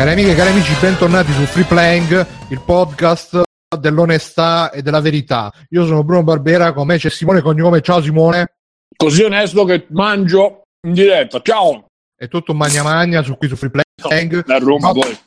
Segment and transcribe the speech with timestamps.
[0.00, 3.42] Cari amiche e cari amici, bentornati su Free Playing, il podcast
[3.78, 5.52] dell'onestà e della verità.
[5.68, 7.82] Io sono Bruno Barbera, con me c'è Simone Cognome.
[7.82, 8.54] Ciao Simone.
[8.96, 11.42] Così onesto che mangio in diretta.
[11.42, 11.88] Ciao.
[12.16, 14.42] È tutto magna magna su qui su Free Playing.
[14.46, 15.18] Da Roma poi.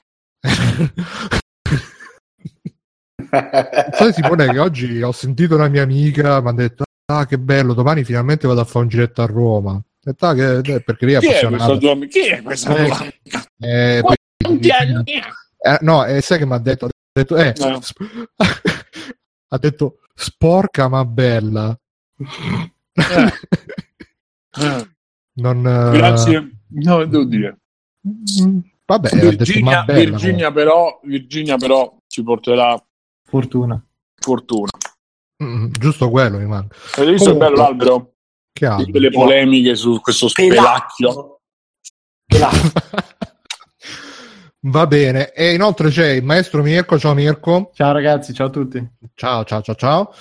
[3.91, 7.75] Sai Simone che oggi ho sentito una mia amica, mi ha detto ah che bello,
[7.75, 9.73] domani finalmente vado a fare un giretto a Roma.
[9.73, 12.19] Ho detto, ah, che, eh, perché lei è Chi è questa tua amica?
[12.19, 13.45] Chi è questa Eh, tua amica?
[13.59, 14.01] Eh,
[15.65, 16.85] Eh, no, e sai che mi ha detto?
[16.85, 17.79] Ha detto, eh, No.
[17.81, 18.29] sp-
[19.49, 21.77] ha detto sporca ma bella.
[22.95, 24.87] Eh,
[25.35, 26.51] Non, eh, Grazie.
[26.69, 27.57] No, devo dire.
[28.85, 30.09] Vabbè, ha detto Virginia, ma bella.
[30.17, 32.83] Virginia, però, Virginia però ci porterà
[33.25, 33.83] Fortuna.
[34.15, 34.69] fortuna.
[35.43, 36.75] Mm, giusto quello mi manca.
[36.95, 38.13] Avete visto Comunque, bello l'albero?
[38.51, 38.67] Che?
[38.67, 41.39] Tutte le polemiche su questo spelacchio.
[44.65, 45.31] Va bene.
[45.33, 46.97] E inoltre c'è il maestro Mirko.
[46.97, 47.71] Ciao Mirko.
[47.73, 48.85] Ciao ragazzi, ciao a tutti.
[49.13, 50.13] Ciao, ciao, ciao, ciao.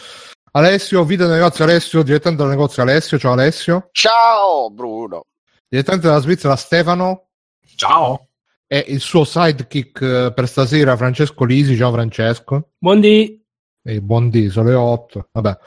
[0.52, 3.18] Alessio, vita del negozio Alessio, direttamente dal negozio Alessio.
[3.18, 3.88] Ciao Alessio.
[3.92, 5.26] Ciao Bruno.
[5.68, 7.28] Direttamente dalla Svizzera Stefano.
[7.76, 8.28] Ciao.
[8.66, 11.76] E il suo sidekick eh, per stasera Francesco Lisi.
[11.76, 12.70] Ciao Francesco.
[12.78, 13.40] Buondì.
[13.84, 15.28] E buon dì, sono le 8.
[15.32, 15.58] Vabbè.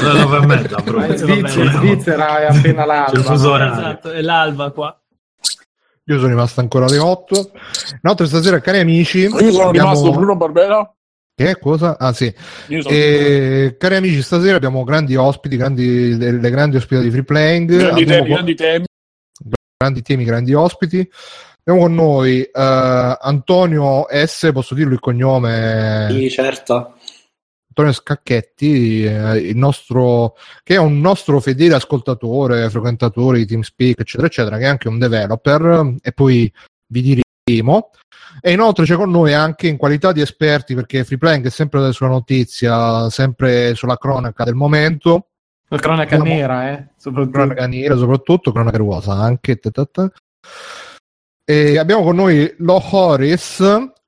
[0.00, 1.06] Dove per me, da Bruno.
[1.06, 3.10] In Svizzera, è appena l'alba.
[3.10, 3.72] C'è il fuso orario.
[3.72, 5.01] Esatto, è l'alba qua.
[6.06, 7.50] Io sono rimasto ancora alle 8.
[8.02, 10.92] Inoltre stasera, cari amici, Io sono abbiamo- rimasto Bruno Barbera.
[11.34, 11.96] Che cosa?
[11.98, 12.32] Ah sì.
[12.68, 17.76] E, cari amici, stasera abbiamo grandi ospiti, grandi, le, le grandi ospiti di Free Playing.
[17.76, 18.84] grandi temi, co- grandi temi.
[19.76, 21.10] grandi temi, grandi ospiti.
[21.64, 26.08] Abbiamo con noi eh, Antonio S, posso dirlo il cognome?
[26.10, 26.94] Sì, certo.
[27.72, 34.26] Antonio Scacchetti, eh, il nostro, che è un nostro fedele ascoltatore, frequentatore di TeamSpeak, eccetera,
[34.26, 36.52] eccetera, che è anche un developer, e poi
[36.88, 37.90] vi diremo.
[38.42, 42.10] E inoltre c'è con noi anche in qualità di esperti, perché Freeplank è sempre sulla
[42.10, 45.28] notizia, sempre sulla cronaca del momento,
[45.68, 46.88] La cronaca Abbiamo- nera, eh.
[46.98, 47.38] Soprattutto.
[47.38, 49.56] cronaca nera soprattutto, cronaca rosa anche.
[49.56, 50.12] ta ta ta.
[51.44, 53.60] E abbiamo con noi Lo Horis,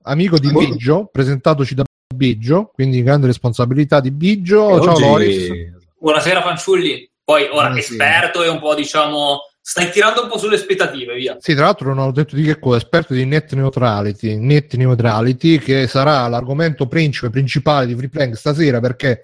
[0.03, 1.85] amico di Biggio, presentatoci da
[2.19, 4.81] Biggio, quindi grande responsabilità di Biggio.
[4.83, 5.51] Ciao Oggi- Loris.
[5.99, 7.09] Buonasera fanciulli.
[7.25, 7.81] Poi ora Buonasera.
[7.81, 11.37] esperto e un po' diciamo stai tirando un po' sulle aspettative, via.
[11.41, 15.59] Sì, tra l'altro non ho detto di che cosa, esperto di net neutrality, net neutrality,
[15.59, 19.23] che sarà l'argomento principe, principale di Freeplank stasera perché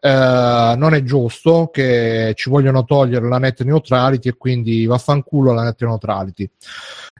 [0.00, 5.62] eh, non è giusto che ci vogliono togliere la net neutrality e quindi vaffanculo la
[5.64, 6.48] net neutrality.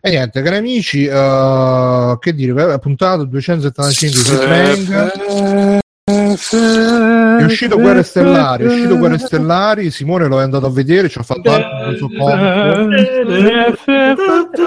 [0.01, 5.81] E niente, cari amici, eh, che dire, puntata 275 di Freeplank.
[6.05, 11.19] È uscito Guerre Stellari, è uscito Guerre Stellari, Simone lo è andato a vedere, ci
[11.19, 12.33] ha fatto anche un resoconto.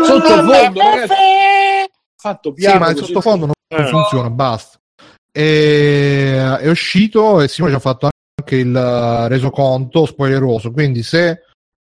[0.06, 1.14] Sottofondo, ragazzi.
[2.16, 2.74] Fatto piano.
[2.74, 3.88] Sì, ma il sottofondo non Eh.
[3.88, 4.80] funziona, basta.
[5.38, 8.08] E, è uscito e Simone ci ha fatto
[8.40, 8.74] anche il
[9.28, 11.42] resoconto spoileroso, quindi se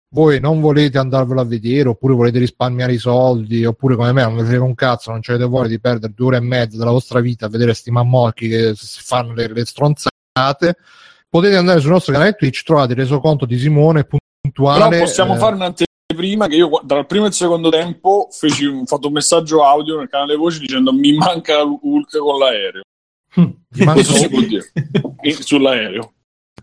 [0.10, 4.38] voi non volete andarvelo a vedere oppure volete risparmiare i soldi oppure come me non
[4.38, 7.20] vi frega un cazzo, non avete voglia di perdere due ore e mezza della vostra
[7.20, 10.78] vita a vedere sti mammocchi che si fanno le, le stronzate,
[11.30, 14.08] potete andare sul nostro canale Twitch, trovate il resoconto di Simone
[14.42, 14.90] puntuale.
[14.90, 18.66] Però possiamo eh, fare un'anteprima che io tra il primo e il secondo tempo feci
[18.66, 22.82] un, ho fatto un messaggio audio nel canale voci dicendo mi manca Hulk con l'aereo.
[23.36, 24.72] Manca- Questo si può dire.
[25.42, 26.14] Sull'aereo.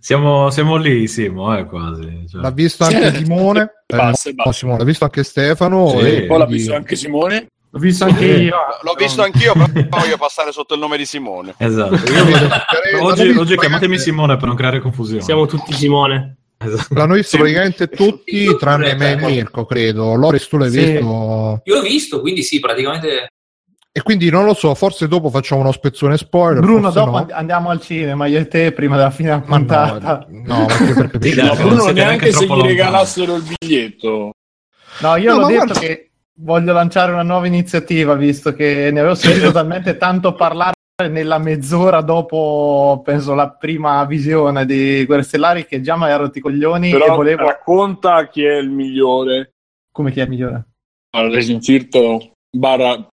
[0.01, 2.25] Siamo, siamo lì, Simo, eh, quasi.
[2.29, 2.41] Cioè.
[2.41, 4.53] L'ha visto anche Simone, eh, Basta, no, basta.
[4.53, 5.89] Simone, l'ha visto anche Stefano.
[5.91, 5.99] Sì.
[5.99, 7.47] e Poi l'ha visto anche Simone.
[7.71, 8.43] L'ho visto anche Sì.
[8.43, 8.57] io.
[8.83, 9.67] L'ho visto anch'io, però
[10.01, 11.55] voglio passare sotto il nome di Simone.
[11.57, 11.95] Esatto.
[12.13, 12.51] Io vedo-
[13.05, 15.23] oggi, oggi chiamatemi Simone per non creare confusione.
[15.23, 16.37] Siamo tutti Simone.
[16.59, 16.95] Esatto.
[16.95, 17.37] L'hanno visto Sì.
[17.39, 20.15] praticamente tutti, tranne me e Mirko, credo.
[20.15, 20.79] Loris, tu l'hai Sì.
[20.85, 21.61] visto?
[21.65, 23.29] Io l'ho visto, quindi sì, praticamente
[23.95, 26.63] E quindi non lo so, forse dopo facciamo uno spezzone spoiler.
[26.63, 27.17] Bruno, dopo no.
[27.19, 30.27] and- andiamo al cinema, io e te, prima della fine della puntata.
[30.31, 34.31] no, no, perché per No, Bruno neanche neanche se gli regalassero il biglietto.
[35.01, 39.01] No, io No, l'ho detto guarda- che voglio lanciare una nuova iniziativa, visto che ne
[39.01, 40.73] avevo sentito talmente tanto parlare
[41.11, 46.39] nella mezz'ora dopo, penso, la prima visione di Guerre Stellari, che già mi ero rotti
[46.39, 47.45] i coglioni e Però volevo...
[47.45, 49.53] racconta chi è il migliore
[49.93, 50.65] Come chi è il migliore?
[51.15, 53.07] al Resident barra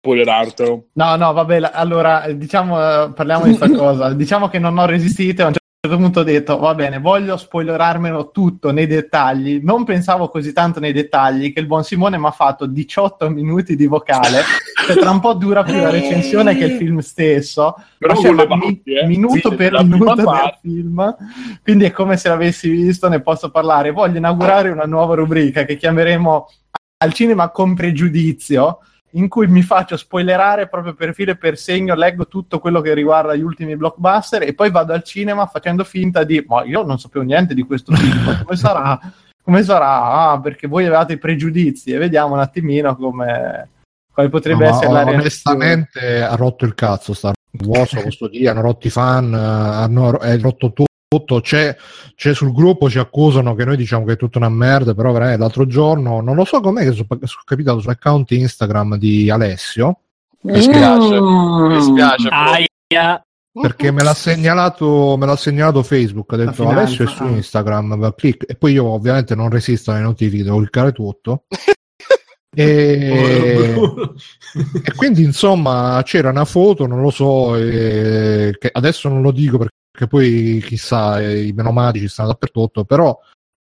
[0.00, 0.86] spoilerartelo.
[0.94, 4.12] No, no, vabbè, la- allora, diciamo, eh, parliamo di questa cosa.
[4.12, 8.30] Diciamo che non ho resistito, a un certo punto ho detto, va bene, voglio spoilerarmelo
[8.30, 9.60] tutto nei dettagli.
[9.62, 13.74] Non pensavo così tanto nei dettagli che il buon Simone mi ha fatto 18 minuti
[13.76, 14.42] di vocale,
[14.86, 17.74] che tra un po' dura più la recensione che il film stesso.
[17.98, 19.06] Però ma- parti, eh.
[19.06, 20.58] minuto Sì, per minuto del parte.
[20.62, 21.16] film,
[21.62, 23.90] quindi è come se l'avessi visto, ne posso parlare.
[23.90, 26.48] Voglio inaugurare una nuova rubrica che chiameremo
[26.98, 28.78] Al cinema con pregiudizio,
[29.16, 32.94] in cui mi faccio spoilerare proprio per filo e per segno, leggo tutto quello che
[32.94, 36.98] riguarda gli ultimi blockbuster e poi vado al cinema facendo finta di ma io non
[36.98, 39.00] sapevo niente di questo film, come sarà?
[39.42, 40.30] Come sarà?
[40.30, 43.68] Ah, perché voi avevate i pregiudizi e vediamo un attimino come
[44.12, 45.20] quale potrebbe No, essere la reazione.
[45.20, 47.32] onestamente ha rotto il cazzo Star
[47.64, 50.84] Wars, lo posso dire, hanno rotto i fan, eh, hanno è rotto tutto.
[51.24, 51.76] C'è,
[52.14, 55.40] c'è sul gruppo, ci accusano che noi diciamo che è tutta una merda, però veramente
[55.40, 60.00] l'altro giorno, non lo so com'è che sono, sono capitato sull'account Instagram di Alessio,
[60.42, 61.72] Mi spiace, Mm.
[61.72, 62.28] mi spiace.
[62.30, 63.20] Aia.
[63.58, 67.24] perché me l'ha segnalato, me l'ha segnalato Facebook, ha detto Alessio è su.
[67.24, 68.44] Instagram, va, clic.
[68.46, 71.44] e poi io ovviamente non resisto alle notifiche, devo cliccare tutto.
[72.54, 73.74] e...
[74.84, 79.58] E quindi insomma c'era una foto, non lo so, eh, che adesso non lo dico
[79.58, 79.74] perché
[80.06, 83.18] poi chissà, eh, i menomatici stanno dappertutto, però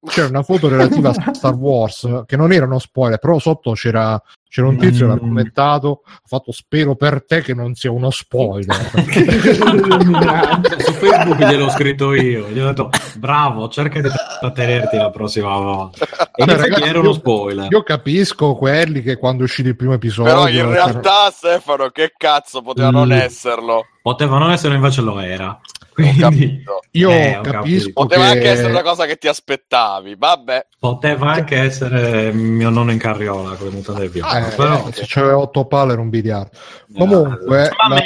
[0.08, 4.20] c'era una foto relativa a Star Wars che non era uno spoiler, però sotto c'era,
[4.48, 5.28] c'era un tizio che l'ha Mm.
[5.28, 8.76] commentato, ha fatto spero per te che non sia uno spoiler.
[10.78, 14.08] Su Facebook gliel'ho scritto io, gli ho detto bravo, cerca di
[14.40, 16.04] trattenerti la prossima volta.
[16.04, 17.66] E effetti ragazzi, era uno io- spoiler.
[17.70, 20.32] Io capisco quelli che quando è uscito il primo episodio...
[20.32, 23.12] Però in c'era- realtà, Stefano, che cazzo poteva non Mm.
[23.12, 23.86] esserlo?
[24.00, 25.58] Poteva non essere, invece lo era.
[25.98, 26.78] Ho Quindi capito.
[26.92, 28.30] Io Eh, ho capisco Poteva che...
[28.30, 30.14] anche essere una cosa che ti aspettavi.
[30.16, 34.52] Vabbè, poteva anche essere mio nonno in carriola con le mutande bianche.
[34.52, 36.50] Eh, però se c'aveva otto palle era un biliardo.
[36.96, 38.02] Comunque, Ma la-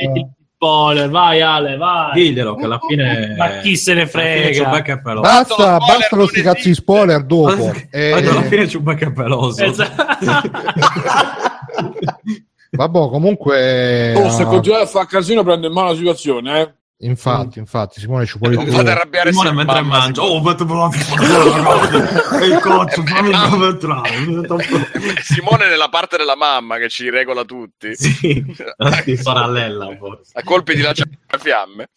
[0.57, 2.13] spoiler, vai Ale, vai.
[2.15, 4.83] diglielo che alla fine Ma chi se ne alla frega?
[5.21, 7.73] Basta, lo basta non sti cazzi spoiler dopo.
[7.91, 9.63] Eh, alla fine Chewbacca è peloso.
[9.63, 10.03] Esatto.
[12.71, 16.75] vabbè, comunque, Oh, se ah, continuate a fare casino prendo in mano la situazione, eh.
[17.07, 18.73] Infatti, infatti, Simone ci vuole non tu.
[18.73, 20.39] fate arrabbiare Simone mentre mamma, mangia, Simone.
[20.39, 23.67] oh, metto la il cazzo, fammi Eh, mamma.
[23.69, 24.11] entrare.
[25.23, 27.95] Simone nella parte della mamma che ci regola tutti.
[27.95, 28.45] Sì,
[29.23, 30.31] parallela forse.
[30.35, 31.89] A colpi di lanciafiamme.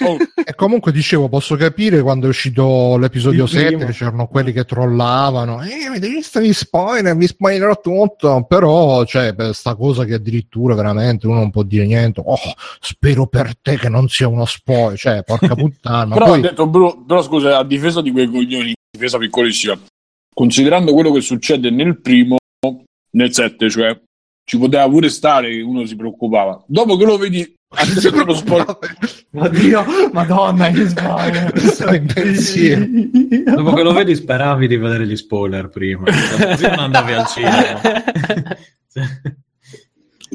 [0.00, 3.86] Oh, E comunque dicevo, posso capire quando è uscito l'episodio Il 7 primo.
[3.86, 9.34] che c'erano quelli che trollavano, eh, avete visto gli spoiler, vi spoilerò tutto, però c'è
[9.36, 12.38] cioè, sta cosa che addirittura veramente uno non può dire niente, oh,
[12.80, 16.40] spero per te che non sia uno spoiler, cioè, porca puttana, però poi...
[16.40, 19.78] detto, Bruno, però scusa, a difesa di quei coglioni, difesa piccolissima,
[20.32, 22.36] considerando quello che succede nel primo,
[23.10, 24.00] nel 7, cioè,
[24.44, 26.62] ci poteva pure stare che uno si preoccupava.
[26.66, 28.78] Dopo che lo vedi, anche per lo spoiler,
[29.36, 31.52] Oddio, madonna, che spoiler.
[33.54, 36.04] Dopo che lo vedi speravi di vedere gli spoiler prima.
[36.04, 37.80] Così non andavi al cinema.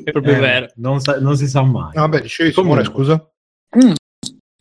[0.04, 0.72] È proprio Eh, vero.
[0.76, 1.92] Non, sa- non si sa mai.
[1.94, 3.26] Vabbè, dicevi Simone, scusa?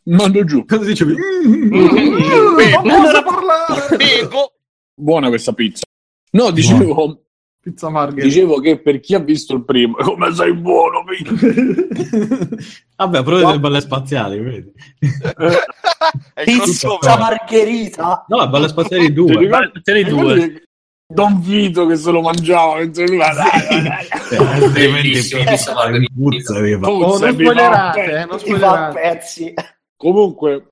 [0.05, 0.65] Mando giù.
[0.65, 1.15] Cosa dicevi?
[1.45, 1.89] Bingo.
[2.83, 3.97] Cosa parlare?
[3.97, 4.53] Bingo.
[4.95, 5.85] Buona questa pizza.
[6.33, 7.23] No, dicevo,
[7.61, 8.27] Pizza margherita.
[8.27, 11.05] dicevo che per chi ha visto il primo, come sei buono.
[12.97, 14.73] Vabbè, però delle balle spaziali, vedi?
[16.33, 18.25] È il Pizza margherita.
[18.29, 19.47] No, le balle spaziali due.
[19.69, 20.63] Spaziali due.
[21.07, 24.09] Don Vito che se lo mangiava mentre lui va, dai, dai, dai.
[24.31, 24.89] Eh,
[26.61, 26.89] viva.
[26.89, 29.01] Oh, non spoilerate, eh, non spoilerate.
[29.01, 29.53] pezzi.
[30.01, 30.69] Comunque,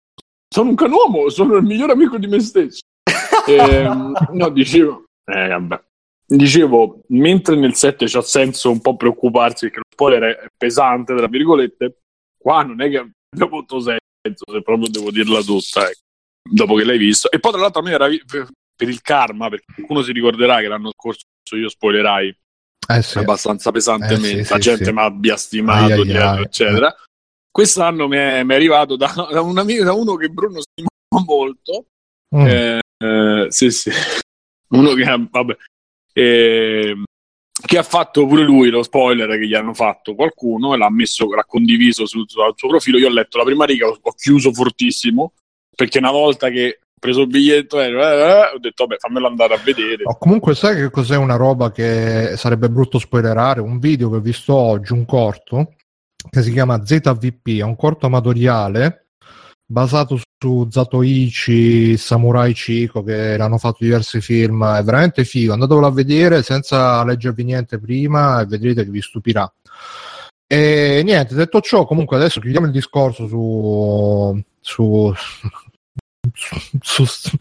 [0.49, 2.81] sono un canuomo, sono il migliore amico di me stesso.
[3.49, 5.83] Ehm, no, dicevo, eh, vabbè.
[6.27, 11.27] Dicevo, mentre nel 7 c'ha senso un po' preoccuparsi perché lo spoiler è pesante, tra
[11.29, 12.01] virgolette,
[12.39, 16.01] qua non è che abbia molto senso, se proprio devo dirla tutta, ecco,
[16.43, 17.31] dopo che l'hai visto.
[17.31, 20.69] E poi tra l'altro a me era per il karma, perché qualcuno si ricorderà che
[20.69, 21.25] l'anno scorso
[21.57, 22.37] io spoilerai
[22.89, 23.19] Eh sì.
[23.19, 24.93] abbastanza pesantemente, Eh, sì, la sì, gente sì.
[24.93, 26.43] mi abbia stimato, Ai, ai, ai.
[26.43, 26.95] eccetera.
[27.59, 30.87] Quest'anno mi è, mi è arrivato da, da un amico, da uno che Bruno stima
[31.27, 31.87] molto,
[32.37, 32.47] Mm.
[32.47, 33.91] eh, eh, sì, sì,
[34.71, 35.57] uno che, vabbè,
[36.13, 37.03] eh,
[37.67, 41.35] che ha fatto pure lui lo spoiler che gli hanno fatto qualcuno e l'ha messo,
[41.35, 42.97] l'ha condiviso sul, sul suo profilo.
[42.97, 45.33] Io ho letto la prima riga, ho, ho chiuso fortissimo
[45.75, 49.55] perché una volta che ho preso il biglietto eh, eh, ho detto, vabbè, fammelo andare
[49.55, 50.05] a vedere.
[50.05, 53.61] Oh, comunque sai che cos'è una roba che sarebbe brutto spoilerare?
[53.61, 55.73] Un video che ho visto oggi, un corto,
[56.31, 59.07] che si chiama ZVP, è un corto amatoriale
[59.71, 65.93] basato su Zatoichi, Samurai Chico, che hanno fatto diversi film, è veramente figo, andatevelo a
[65.93, 69.53] vedere senza leggervi niente prima e vedrete che vi stupirà.
[70.47, 74.43] E niente, detto ciò, comunque adesso chiudiamo il discorso su...
[74.61, 75.13] su,
[76.81, 77.37] su, su-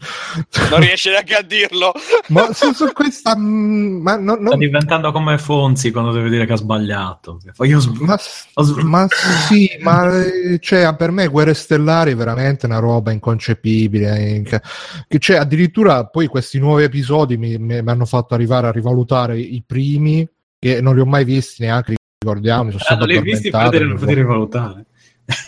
[0.70, 1.92] Non riesce neanche a dirlo.
[2.28, 6.46] ma su, su questa mm, ma no- Sta non- diventando come Fonzi quando deve dire
[6.46, 7.40] che ha sbagliato.
[7.54, 8.18] Sb- ma,
[8.54, 9.06] ho sb- ma
[9.46, 14.18] sì, ma eh, cioè, per me Guerre Stellari è veramente una roba inconcepibile.
[14.18, 14.42] eh,
[15.08, 19.38] Che, c'è addirittura poi questi nuovi episodi mi, mi- mi hanno fatto arrivare a rivalutare
[19.38, 20.28] i primi
[20.58, 23.48] che non li ho mai visti neanche, ricordiamo, mi sono Ah, non li hai visti
[23.48, 24.88] addormentato, perdere mi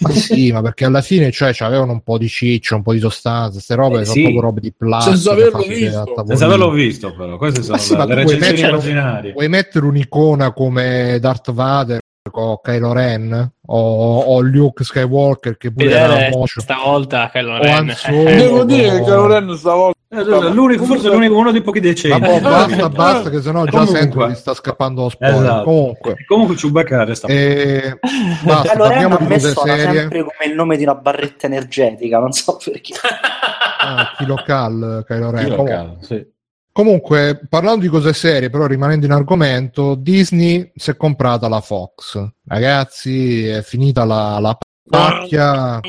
[0.01, 2.99] Ma sì, ma perché alla fine cioè, avevano un po' di ciccio, un po' di
[2.99, 4.21] sostanza, queste robe Eh, sono sì.
[4.23, 5.17] proprio robe di plastica.
[5.17, 6.25] Senza averlo visto.
[6.27, 7.37] Senza averlo visto, però.
[7.39, 9.33] Queste sono Ma sì, ma le puoi recensioni mettere- immaginarie.
[9.33, 15.91] Vuoi mettere un'icona come Darth Vader con Kylo Ren o, o Luke Skywalker che pure
[15.91, 17.89] era mocio stavolta Kylo Ren.
[17.89, 18.25] Han Solo.
[18.29, 20.23] Devo dire che Lorenzo stavolta Eh,
[20.53, 22.21] l'unico- forse l'unico, uno dei pochi decenni.
[22.21, 23.99] Vabbè, basta, basta, che sennò già Comunque.
[23.99, 25.41] sento che sta scappando lo spoiler.
[25.41, 25.65] Esatto.
[25.65, 27.99] Comunque, Comunque Chewbacca resta eh,
[28.45, 29.95] basta, Kylo Ren a me suona serie.
[30.01, 32.93] sempre come il nome di una barretta energetica, non so perché.
[33.83, 35.49] Ah, Kilocal, Kylo Ren.
[35.49, 36.23] Cavolo, sì.
[36.73, 42.25] Comunque, parlando di cose serie, però rimanendo in argomento, Disney si è comprata la Fox.
[42.47, 44.57] Ragazzi, è finita la, la
[44.89, 45.81] pacchia.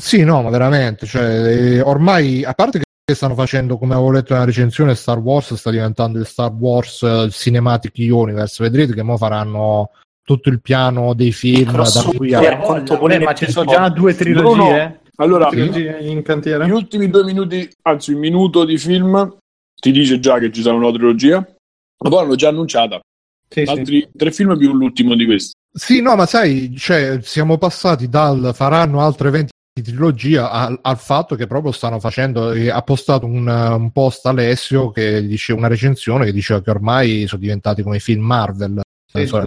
[0.00, 4.32] Sì, no, ma veramente, cioè, eh, ormai, a parte che stanno facendo, come avevo letto
[4.32, 8.62] nella recensione, Star Wars sta diventando il Star Wars eh, Cinematic Universe.
[8.62, 9.90] Vedrete che mo faranno
[10.22, 12.42] tutto il piano dei film da qui a...
[12.42, 15.00] Eh, ma ci sono già due trilogie?
[15.20, 16.66] Allora, in cantiere?
[16.66, 19.36] gli ultimi due minuti, anzi un minuto di film,
[19.74, 23.00] ti dice già che ci sarà una trilogia, ma poi l'hanno già annunciata.
[23.46, 23.70] Sì, sì.
[23.70, 25.52] Altri tre film più l'ultimo di questi.
[25.72, 30.98] Sì, no, ma sai, cioè, siamo passati dal faranno altre 20 di trilogia al, al
[30.98, 35.68] fatto che proprio stanno facendo, eh, ha postato un, un post Alessio che dice una
[35.68, 39.44] recensione che diceva che ormai sono diventati come i film Marvel, Sì, sono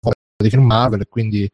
[0.00, 0.10] sì.
[0.36, 1.50] dei film Marvel e quindi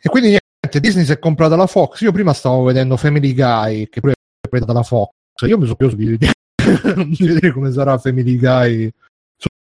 [0.00, 0.36] e quindi
[0.68, 2.00] niente, Disney si è comprata la Fox.
[2.02, 5.10] Io prima stavo vedendo Family Guy che pure è presa dalla Fox.
[5.46, 6.32] Io mi sono preso di vedere,
[7.08, 8.90] di vedere come sarà Family Guy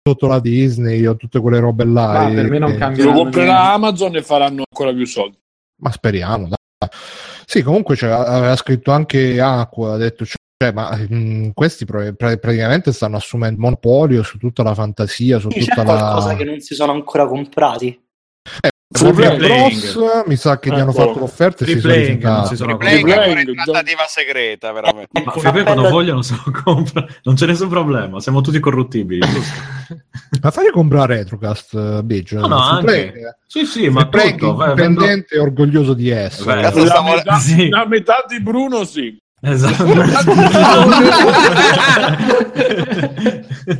[0.05, 2.29] sotto la Disney o tutte quelle robe là.
[2.29, 3.05] Ma per me non e- cambia.
[3.05, 5.37] Lo comprerà Amazon e faranno ancora più soldi.
[5.83, 6.89] Ma speriamo, dai.
[7.45, 12.37] Sì, comunque cioè, aveva scritto anche Acqua, ha detto, cioè, ma mh, questi pro- pra-
[12.37, 16.35] praticamente stanno assumendo monopolio su tutta la fantasia, su Sì, tutta c'è qualcosa la...
[16.35, 18.01] che non si sono ancora comprati.
[18.45, 19.99] Warner Free Bros.
[20.27, 20.83] mi sa che gli Ecco.
[20.83, 22.49] hanno fatto l'offerta e si sono rifiutati.
[22.49, 25.23] si sono Replay Replay, è trattativa segreta, veramente.
[25.25, 29.21] Ma Fabio quando vogliono se lo compra, non c'è nessun problema, siamo tutti corruttibili.
[30.43, 32.41] Ma fai comprare Retrocast, uh, Biggio?
[32.41, 33.13] No, no, anche.
[33.13, 33.37] eh.
[33.47, 36.63] Sì, sì, ma vendo- indipendente e orgoglioso di essere.
[37.69, 39.22] La metà di Bruno sì.
[39.45, 39.85] Esatto.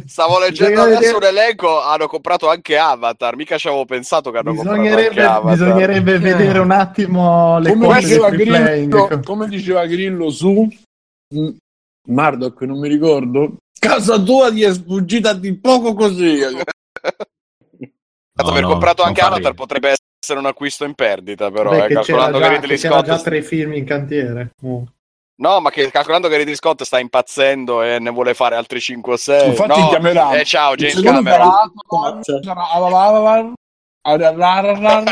[0.07, 4.31] Stavo leggendo Bisogna adesso un vedere- elenco, hanno comprato anche Avatar, mica ci avevo pensato
[4.31, 5.53] che hanno comprato anche Bisognerebbe, Avatar.
[5.53, 10.69] bisognerebbe vedere un attimo le Come cose diceva, Grillo, come diceva Grillo su
[11.35, 11.49] mm,
[12.09, 13.57] Murdoch, non mi ricordo.
[13.79, 16.39] Casa tua ti è sfuggita di poco così.
[16.41, 16.65] Tanto
[18.35, 19.55] No, aver no, comprato anche Avatar ridere.
[19.55, 23.19] potrebbe essere un acquisto in perdita, però, Beh, eh, calcolando già, che Ridley Scott già
[23.21, 24.51] tre film in cantiere.
[24.63, 24.87] Oh.
[25.43, 29.13] No, ma che, calcolando che Ridley Scott sta impazzendo e ne vuole fare altri 5
[29.13, 29.49] o 6.
[29.49, 30.39] Infatti no, chiamerà.
[30.39, 31.25] eh, ciao James Cameron.
[31.25, 31.71] sarà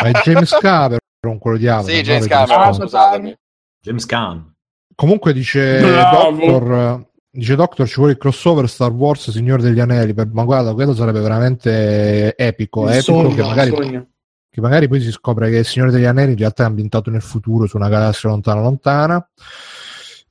[0.04, 1.90] è James Cameron quello di Avatar.
[1.92, 2.02] Sì?
[2.02, 3.34] James Cameron, scusatemi.
[3.82, 4.54] James Caan.
[4.94, 6.30] Comunque dice Bravo.
[6.30, 10.74] Doctor, dice Doctor ci vuole il crossover Star Wars Signore degli Anelli, per- ma guarda,
[10.74, 14.08] quello sarebbe veramente epico, Il epico sogno, che magari,
[14.48, 17.22] che magari poi si scopre che il Signore degli Anelli in realtà è ambientato nel
[17.22, 19.28] futuro su una galassia lontana lontana.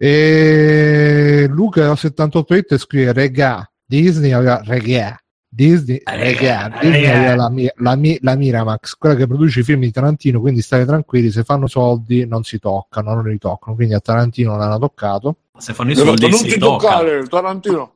[0.01, 5.20] E Luca 78 scrive regà, Disney aveva regà.
[5.51, 7.18] Disney, regà, Disney regà.
[7.18, 11.32] aveva la, la, la Miramax, quella che produce i film di Tarantino, quindi state tranquilli,
[11.32, 15.38] se fanno soldi non si toccano, non li toccano, quindi a Tarantino non hanno toccato.
[15.58, 16.88] Se fanno i Non soldi ti si tocca.
[16.89, 17.94] toccare, Tarantino.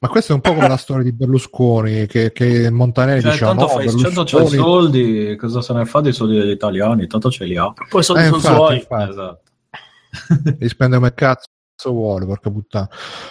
[0.00, 3.50] Ma questo è un po' come la storia di Berlusconi, che, che Montanelli Cioè, diceva
[3.54, 4.56] tanto no, fai, tanto c'hai i Berlusconi...
[4.56, 7.06] soldi, cosa se ne fa dei soldi degli italiani?
[7.06, 7.72] Tanto ce li ha.
[7.88, 8.76] Poi soldi Eh, sono infatti, suoi.
[8.76, 9.10] infatti.
[9.10, 9.40] Esatto.
[10.58, 11.48] Li spende come cazzo
[11.88, 12.88] vuole, porca puttana.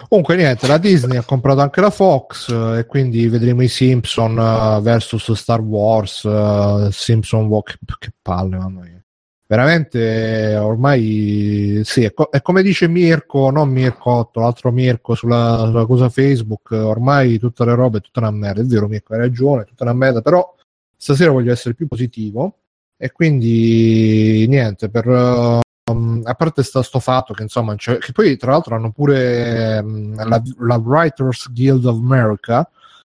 [0.07, 4.37] Comunque niente, la Disney ha comprato anche la Fox eh, e quindi vedremo i Simpson
[4.39, 9.03] eh, versus Star Wars, eh, Simpson Walk, che palle, mamma mia.
[9.45, 15.63] Veramente ormai sì, è, co- è come dice Mirko, non Mirko 8, l'altro Mirko sulla,
[15.65, 19.19] sulla cosa Facebook, ormai tutte le robe è tutta una merda, è vero Mirko, hai
[19.21, 20.55] ragione, è tutta una merda, però
[20.95, 22.59] stasera voglio essere più positivo
[22.95, 25.59] e quindi niente, per eh,
[25.91, 29.79] Um, a parte sta, sto fatto che insomma c'è- che poi tra l'altro hanno pure
[29.83, 32.69] um, la, la Writers Guild of America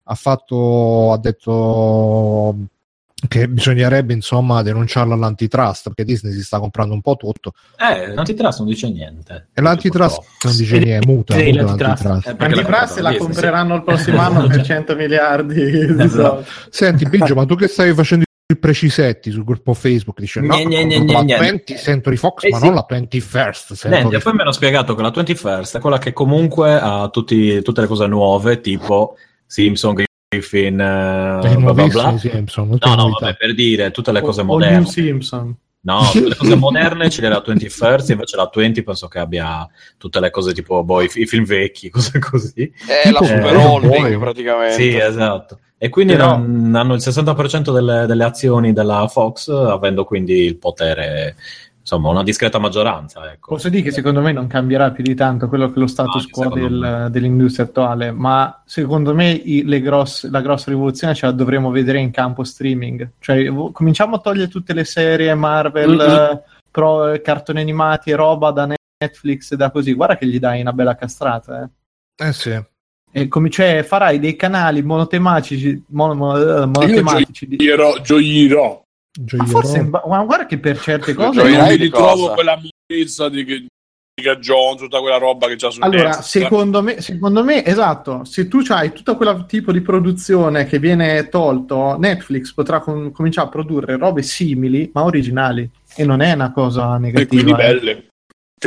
[0.07, 2.57] ha fatto ha detto
[3.27, 8.59] che bisognerebbe insomma denunciarla all'antitrust perché Disney si sta comprando un po' tutto Eh, l'antitrust
[8.59, 9.49] non dice niente.
[9.55, 10.49] e l'antitrust Purtroppo.
[10.49, 12.03] non dice niente muta, Sì, muta l'antitrust.
[12.05, 13.17] l'antitrust Eh, perché Antitrust la sì.
[13.17, 16.09] compreranno il prossimo anno per 100 miliardi di Esatto.
[16.09, 16.45] soldi.
[16.69, 18.25] senti Biggio ma tu che stai facendo
[18.61, 21.39] Precisetti sul gruppo Facebook dice no, comprato gne, la gne.
[21.39, 22.65] 20 Century Fox Eh ma sì.
[22.67, 26.13] non la 21st Century Niente, poi mi hanno spiegato che la 21st è quella che
[26.13, 29.95] comunque ha tutti- tutte le cose nuove, tipo Simpson,
[30.29, 32.19] Griffin, eh, bla bla bla.
[32.19, 34.77] Simpson, No, no, vabbè, per dire tutte le cose O- o moderne.
[34.77, 35.57] New Simpson.
[35.81, 39.67] No, le cose moderne ce l'è la 21st, invece la 20 penso che abbia
[39.99, 42.71] tutte le cose tipo boh, i, i film vecchi, cose così.
[42.87, 43.55] È la Tipo, super
[44.13, 44.75] eh, praticamente.
[44.75, 45.61] Sì, esatto.
[45.85, 50.57] E quindi Però- non- hanno il 60% delle, delle azioni della Fox, avendo quindi il
[50.57, 51.37] potere,
[51.79, 53.31] insomma, una discreta maggioranza.
[53.31, 53.51] Ecco.
[53.55, 56.23] Posso dire che secondo me non cambierà più di tanto quello che è lo status
[56.23, 61.27] Anche quo del- dell'industria attuale, ma secondo me i- le grosse- la grossa rivoluzione ce
[61.27, 63.11] la dovremo vedere in campo streaming.
[63.19, 66.01] Cioè, v- cominciamo a togliere tutte le serie Marvel, Mhm.
[66.01, 69.93] eh, pro, cartoni animati e roba da Netflix e da così.
[69.93, 71.63] Guarda che gli dai una bella castrata.
[72.17, 72.27] Eh.
[72.29, 72.59] Eh sì.
[73.17, 78.83] E come, cioè, farai dei canali monotematici, mono- mono- eh, monotematici di- Gioierò, gioierò.
[79.21, 79.47] Ma Gioierò.
[79.49, 82.35] forse, ma guarda che per certe cose mi di ritrovo cosa?
[82.35, 83.67] quella molezza di che
[84.41, 86.25] Jones, tutta quella roba che c'ha su Allora, Netflix.
[86.27, 91.29] secondo me, secondo me, esatto, se tu hai tutto quel tipo di produzione che viene
[91.29, 96.53] tolto, Netflix potrà com- cominciare a produrre robe simili ma originali e non è una
[96.53, 97.59] cosa e quindi negativa.
[97.91, 98.07] eh.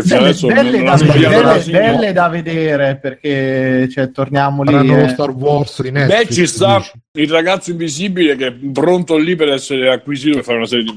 [0.04, 0.34] Belle.
[0.34, 4.86] Che Belle, belle da, belle- belle da vedere perché cioè, torniamo lì.
[4.88, 5.10] Lo eh.
[5.10, 6.28] Star Wars di Netflix.
[6.28, 10.58] Beh, ci sta il ragazzo invisibile che è pronto lì per essere acquisito per fare
[10.58, 10.96] una serie di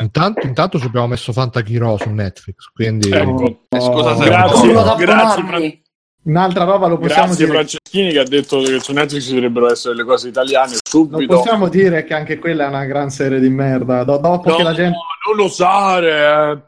[0.00, 3.66] Intanto, intanto ci abbiamo messo Fantachiro su Netflix, quindi Ecco.
[3.68, 5.44] Eh, scusa se- Grazie, da grazie.
[5.44, 5.82] Fran-
[6.26, 7.56] Un'altra roba lo possiamo grazie dire.
[7.58, 11.36] Franceschini che ha detto che su Netflix ci dovrebbero essere le cose italiane Non subito.
[11.36, 14.04] possiamo dire che anche quella è una gran serie di merda.
[14.04, 14.96] Do- dopo No, che la gente.
[15.26, 16.10] non lo usare,
[16.52, 16.62] eh.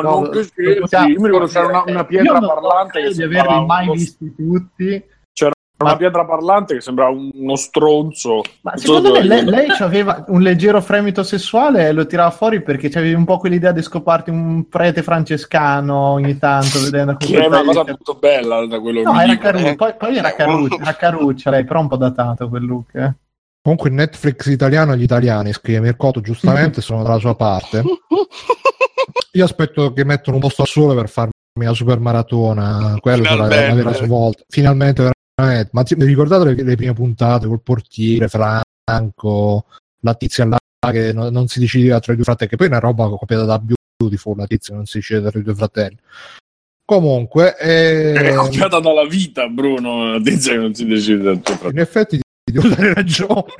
[0.00, 0.96] No, non che scherzi.
[0.96, 3.84] Io mi ricordo c'era una, una pietra Io non parlante che di sembrava averli mai
[3.84, 5.04] uno- visti tutti.
[5.82, 8.40] una pietra parlante che sembrava uno stronzo.
[8.60, 12.62] Ma Non secondo me lei, lei aveva un leggero fremito sessuale e lo tirava fuori
[12.62, 17.46] perché c'avevi un po' quell'idea di scoparti un prete francescano ogni tanto vedendo che è
[17.46, 19.42] una cosa molto bella da quello No, che era dico.
[19.42, 22.94] caruccia, poi, poi era caruccia, era caruccia, lei, però un po' datato quel look.
[22.94, 23.12] eh.
[23.60, 27.82] comunque Netflix italiano agli italiani, scrive Mirkoto giustamente, sono dalla sua parte.
[29.34, 33.44] Io aspetto che mettano un posto al sole per farmi la super maratona, quello sarà
[33.44, 34.42] una vera svolta.
[34.48, 35.70] Finalmente, veramente.
[35.72, 39.64] Ma ti, ricordate le, le prime puntate col portiere, Franco,
[40.00, 40.58] la tizia là
[40.90, 43.44] che non, non si decideva tra i due fratelli, che poi è una roba copiata
[43.44, 43.62] da
[43.98, 45.98] Beautiful, la tizia non si decide tra i due fratelli.
[46.84, 50.18] Comunque, È eh, copiata dalla vita, Bruno.
[50.18, 51.70] Dice che non si decide dal tuo fratello.
[51.70, 53.54] in effetti ti devo dare ragione.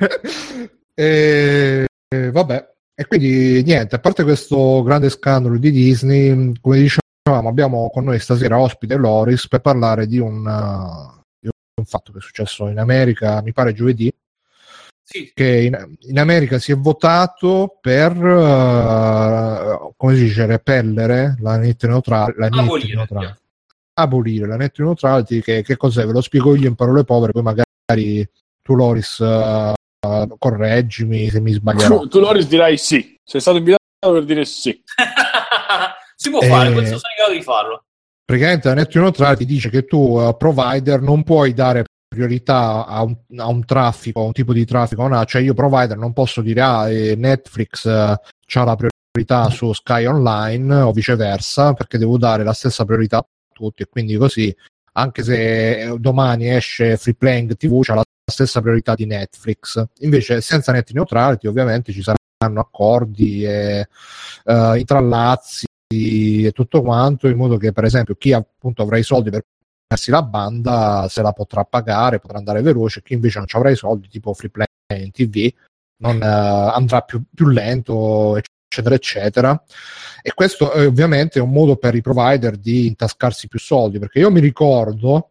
[0.93, 7.49] e, e vabbè, e quindi niente, a parte questo grande scandalo di Disney, come dicevamo,
[7.49, 10.43] abbiamo con noi stasera ospite Loris per parlare di un,
[11.39, 14.11] di un fatto che è successo in America, mi pare giovedì,
[15.01, 21.57] Sì, che in, in America si è votato per, uh, come si dice, repellere la
[21.57, 22.33] net neutrale.
[22.37, 22.95] La Abolire.
[22.95, 23.39] neutrale.
[23.95, 26.05] Abolire la net neutrality, che, che cos'è?
[26.05, 28.29] Ve lo spiego io in parole povere, poi magari
[28.61, 29.73] tu Loris uh,
[30.37, 31.99] correggimi se mi sbaglierò.
[32.01, 33.17] Tu, tu Loris dirai sì.
[33.23, 34.81] Sei stato invitato per dire sì.
[36.15, 37.83] si può fare, Eh, questo sono in grado di farlo.
[38.25, 43.15] praticamente la net neutrality dice che tu uh, provider non puoi dare priorità a un,
[43.37, 45.25] a un traffico, a un tipo di traffico, no?
[45.25, 48.19] cioè io provider non posso dire ah, eh, Netflix ha
[48.53, 53.81] la priorità su Sky Online o viceversa perché devo dare la stessa priorità a tutti
[53.81, 54.55] e quindi così
[54.93, 59.83] anche se eh, domani esce Free Playing TV c'ha la stessa priorità di Netflix.
[59.99, 63.87] Invece senza net neutrality ovviamente ci saranno accordi e
[64.45, 69.29] eh, intrallazzi e tutto quanto in modo che per esempio chi appunto avrà i soldi
[69.29, 69.43] per
[69.85, 73.69] prendersi la banda se la potrà pagare potrà andare veloce chi invece non ci avrà
[73.69, 74.65] i soldi tipo Free Play
[75.03, 75.53] in TV
[75.97, 79.63] non eh, andrà più, più lento eccetera eccetera.
[80.21, 84.31] E questo è ovviamente un modo per i provider di intascarsi più soldi perché io
[84.31, 85.29] mi ricordo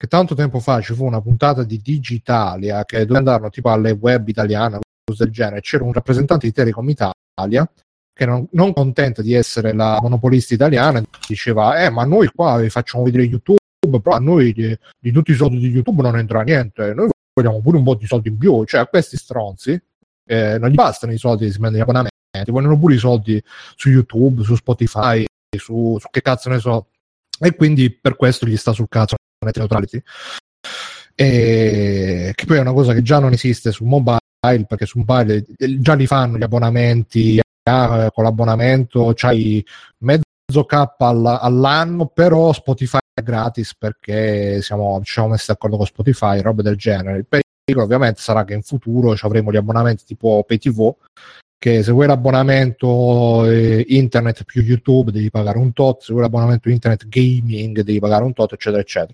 [0.00, 3.90] che tanto tempo fa ci fu una puntata di Digitalia che dove andarono tipo alle
[3.90, 7.70] web italiane cose del genere c'era un rappresentante di Telecom Italia
[8.12, 12.70] che non, non contenta di essere la monopolista italiana diceva eh ma noi qua vi
[12.70, 13.58] facciamo vedere YouTube
[14.00, 17.60] però a noi di, di tutti i soldi di YouTube non entra niente noi vogliamo
[17.60, 18.64] pure un po' di soldi in più.
[18.64, 19.80] Cioè a questi stronzi
[20.26, 23.42] eh, non gli bastano i soldi che si prendono gli abbonamenti vogliono pure i soldi
[23.74, 25.24] su YouTube su Spotify
[25.56, 26.86] su, su che cazzo ne so.
[27.38, 30.02] E quindi per questo gli sta sul cazzo net neutrality.
[31.14, 35.44] E che poi è una cosa che già non esiste su mobile perché su mobile
[35.56, 39.64] eh, già li fanno gli abbonamenti eh, con l'abbonamento c'hai
[39.98, 45.86] mezzo K all- all'anno però Spotify è gratis perché siamo, ci siamo messi d'accordo con
[45.86, 47.18] Spotify robe del genere.
[47.18, 50.94] Il pericolo ovviamente sarà che in futuro avremo gli abbonamenti tipo PayTV
[51.60, 56.70] che se vuoi l'abbonamento eh, internet più YouTube devi pagare un tot, se vuoi l'abbonamento
[56.70, 59.12] internet gaming devi pagare un tot, eccetera, eccetera.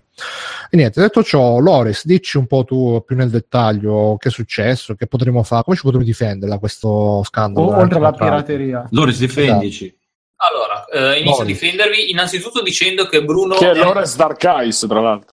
[0.69, 4.95] E niente, detto ciò, Loris, dici un po' tu più nel dettaglio che è successo,
[4.95, 7.75] che potremo fare, come ci potremo difendere da questo scandalo.
[7.75, 8.87] Oltre alla pirateria.
[8.91, 9.93] Loris, difendici.
[10.37, 11.59] Allora, eh, inizio a Boris.
[11.59, 15.31] difendervi innanzitutto dicendo che Bruno Che è è un- Dark Eyes, tra l'altro.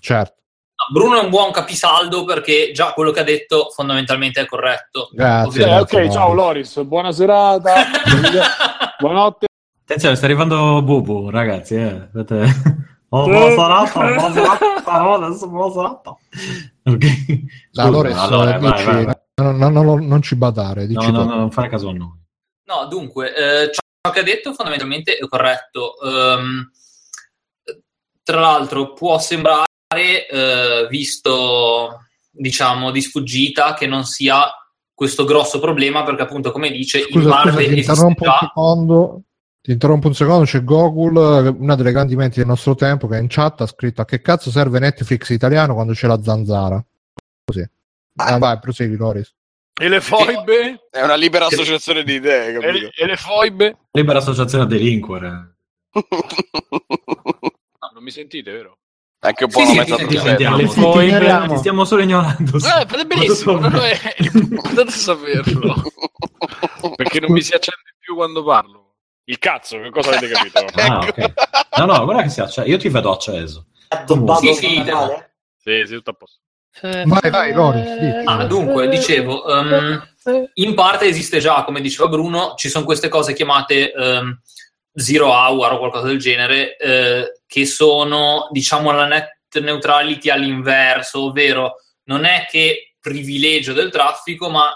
[0.00, 0.36] Certo,
[0.92, 5.10] Bruno è un buon capisaldo perché già quello che ha detto fondamentalmente è corretto.
[5.12, 5.62] grazie.
[5.62, 6.82] Eh, ok, grazie, ciao Loris.
[6.82, 7.72] Buona serata.
[8.98, 9.46] Buonanotte.
[9.82, 11.74] Attenzione, sta arrivando Bubu, ragazzi.
[11.74, 12.08] Eh.
[13.10, 16.16] Oh, buona serata, buona serata, no, adesso buona serata.
[16.84, 17.06] Ok.
[17.70, 19.14] Scusa, allora, vai, dici- vai, vai.
[19.36, 21.92] No, no, no, no, non ci badare, dici No, no, no, non fare caso a
[21.92, 22.22] noi.
[22.64, 25.94] No, dunque, eh, ciò che ha detto fondamentalmente è corretto.
[26.02, 26.70] Ehm,
[28.22, 34.42] tra l'altro può sembrare, eh, visto diciamo di sfuggita, che non sia
[34.92, 39.22] questo grosso problema perché appunto come dice il Scusa, Marvel scusa, interrompo un secondo.
[39.64, 43.28] Ti interrompo un secondo, c'è Gogol, una delle grandi menti del nostro tempo, che in
[43.28, 46.84] chat ha scritto a che cazzo serve Netflix italiano quando c'è la zanzara?
[47.44, 47.66] Così.
[48.16, 49.32] Ah, vai, prosegui, Loris.
[49.80, 50.86] E le foibe?
[50.90, 52.90] È una libera associazione di idee, E, capito?
[52.94, 53.76] e le foibe?
[53.92, 55.56] Libera associazione a delinquere.
[57.84, 58.78] No, non mi sentite, vero?
[59.24, 60.28] Anche un po' Sì, una sì, mezza sì, Ti sì, trufetta.
[60.28, 60.98] sentiamo, Le ti- foibe.
[61.00, 61.52] ti- ignoriamo.
[61.52, 62.56] ti stiamo solo ignorando.
[62.58, 63.96] Eh, fate benissimo, è
[64.34, 65.74] importante saperlo.
[66.96, 68.82] Perché non mi si accende più quando parlo.
[69.24, 70.64] Il cazzo, che cosa avete capito?
[70.78, 71.32] Ah, ok.
[71.78, 73.66] No, no, guarda che si acce- Io ti vedo acceso.
[74.40, 74.84] Sì, sì,
[75.56, 76.38] sì, sì, tutto a posto.
[76.82, 77.96] Vai, vai, Loris.
[77.98, 78.22] dici.
[78.26, 80.06] Ah, dunque, dicevo, ehm,
[80.54, 84.38] in parte esiste già, come diceva Bruno, ci sono queste cose chiamate ehm,
[84.94, 91.76] zero hour o qualcosa del genere, eh, che sono, diciamo, la net neutrality all'inverso, ovvero
[92.04, 94.72] non è che privilegio del traffico, ma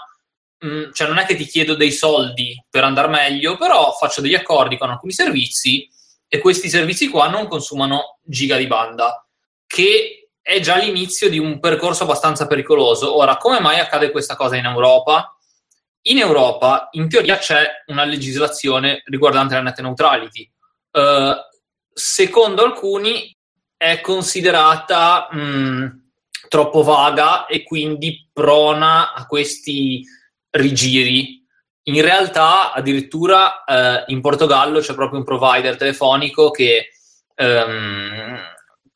[0.59, 4.35] mh, cioè non è che ti chiedo dei soldi per andare meglio, però faccio degli
[4.35, 5.89] accordi con alcuni servizi
[6.27, 9.25] e questi servizi qua non consumano giga di banda,
[9.65, 13.15] che è già l'inizio di un percorso abbastanza pericoloso.
[13.15, 15.35] Ora, come mai accade questa cosa in Europa?
[16.03, 20.49] In Europa, in teoria, c'è una legislazione riguardante la net neutrality.
[20.91, 21.35] Eh,
[21.93, 23.35] secondo alcuni
[23.75, 26.11] è considerata mh,
[26.47, 30.03] troppo vaga e quindi prona a questi
[30.51, 31.45] rigiri.
[31.83, 36.89] In realtà, addirittura eh, in Portogallo c'è proprio un provider telefonico che
[37.35, 38.37] ehm,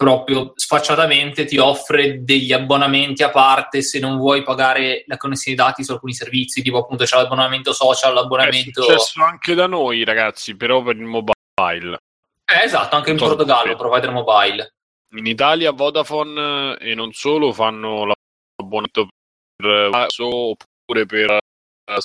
[0.04, 5.82] proprio sfacciatamente ti offre degli abbonamenti a parte se non vuoi pagare la connessione dati
[5.82, 8.82] su alcuni servizi, tipo appunto c'è l'abbonamento social, È l'abbonamento...
[8.82, 12.00] successo anche da noi, ragazzi, però per il mobile.
[12.44, 14.74] Eh, esatto, anche in se Portogallo, provider mobile.
[15.16, 19.08] In Italia Vodafone eh, e non solo fanno l'abbonamento
[19.56, 22.02] per eh, Vaso oppure per eh,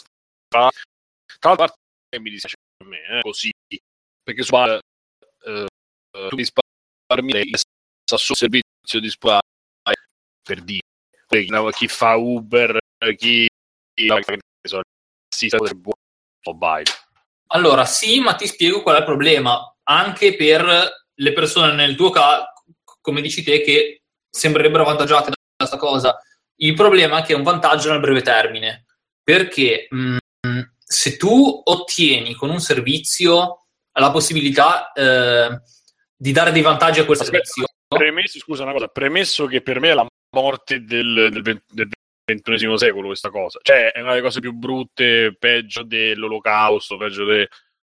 [0.49, 0.71] tra
[1.41, 1.75] l'altro
[2.21, 3.51] mi dispiace per me eh, così
[4.23, 5.67] perché su eh,
[6.29, 6.45] tu mi
[7.09, 7.33] risparmi
[8.17, 9.41] sul servizio di Spa
[10.43, 10.81] per dire
[11.75, 12.79] chi- fa Uber
[13.17, 13.47] chi
[15.75, 15.95] buon
[16.45, 16.91] mobile
[17.49, 19.75] Allora, sì, ma ti spiego qual è il problema.
[19.85, 22.53] Anche per le persone nel tuo caso,
[23.01, 26.19] come dici te, che sembrerebbero avvantaggiate da questa cosa.
[26.57, 28.87] Il problema è che è un vantaggio nel breve termine,
[29.23, 30.17] perché mh,
[30.79, 35.61] se tu ottieni con un servizio la possibilità eh,
[36.17, 39.91] di dare dei vantaggi a quel servizio, premesso, scusa una cosa, premesso che per me
[39.91, 41.89] è la morte del, del, del
[42.25, 47.49] XXI secolo questa cosa, cioè è una delle cose più brutte, peggio dell'olocausto, peggio de...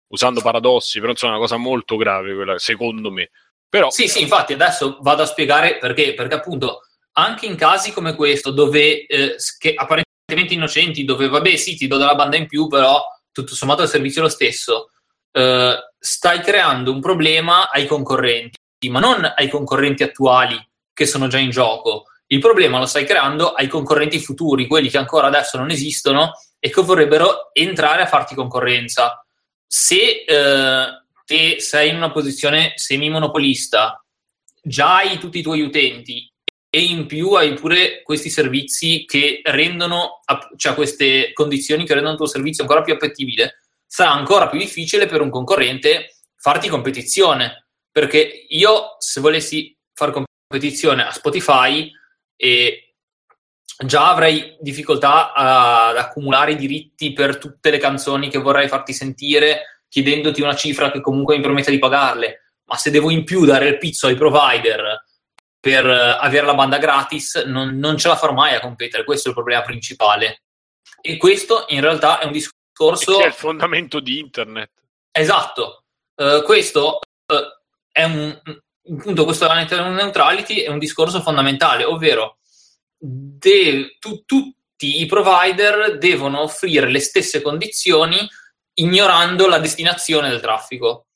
[0.08, 3.30] usando paradossi, però insomma è una cosa molto grave quella, secondo me.
[3.68, 6.82] Però Sì, sì, infatti adesso vado a spiegare perché, perché appunto
[7.14, 11.98] anche in casi come questo, dove eh, che apparentemente innocenti, dove vabbè sì, ti do
[11.98, 13.02] della banda in più, però
[13.32, 14.92] tutto sommato il servizio è lo stesso,
[15.32, 18.58] eh, stai creando un problema ai concorrenti,
[18.90, 20.58] ma non ai concorrenti attuali
[20.94, 22.06] che sono già in gioco.
[22.28, 26.70] Il problema lo stai creando ai concorrenti futuri, quelli che ancora adesso non esistono e
[26.70, 29.26] che vorrebbero entrare a farti concorrenza.
[29.68, 30.86] Se eh,
[31.26, 34.04] te sei in una posizione semi-monopolista,
[34.62, 36.32] già hai tutti i tuoi utenti
[36.70, 40.22] e in più hai pure questi servizi che rendono,
[40.56, 45.06] cioè queste condizioni che rendono il tuo servizio ancora più appetibile, sarà ancora più difficile
[45.06, 47.61] per un concorrente farti competizione.
[47.92, 51.92] Perché io, se volessi fare competizione a Spotify,
[52.36, 52.96] e
[53.86, 58.94] già avrei difficoltà a- ad accumulare i diritti per tutte le canzoni che vorrei farti
[58.94, 62.54] sentire, chiedendoti una cifra che comunque mi permetta di pagarle.
[62.66, 65.04] Ma se devo in più dare il pizzo ai provider
[65.60, 69.04] per eh, avere la banda gratis, non, non ce la farò mai a competere.
[69.04, 70.44] Questo è il problema principale.
[71.02, 74.72] E questo in realtà è un discorso è il fondamento di internet.
[75.12, 75.84] Esatto,
[76.16, 77.61] Eh, questo eh,
[77.92, 78.40] è un,
[78.98, 82.38] appunto questo neutrality è un discorso fondamentale, ovvero
[82.98, 88.28] de- tu- tutti i provider devono offrire le stesse condizioni
[88.76, 91.08] ignorando la destinazione del traffico.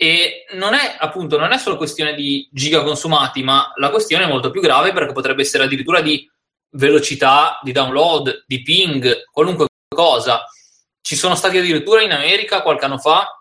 [0.00, 4.28] E non è appunto non è solo questione di giga consumati, ma la questione è
[4.28, 6.28] molto più grave perché potrebbe essere addirittura di
[6.70, 10.44] velocità di download, di ping, qualunque cosa.
[11.00, 13.37] Ci sono stati addirittura in America qualche anno fa,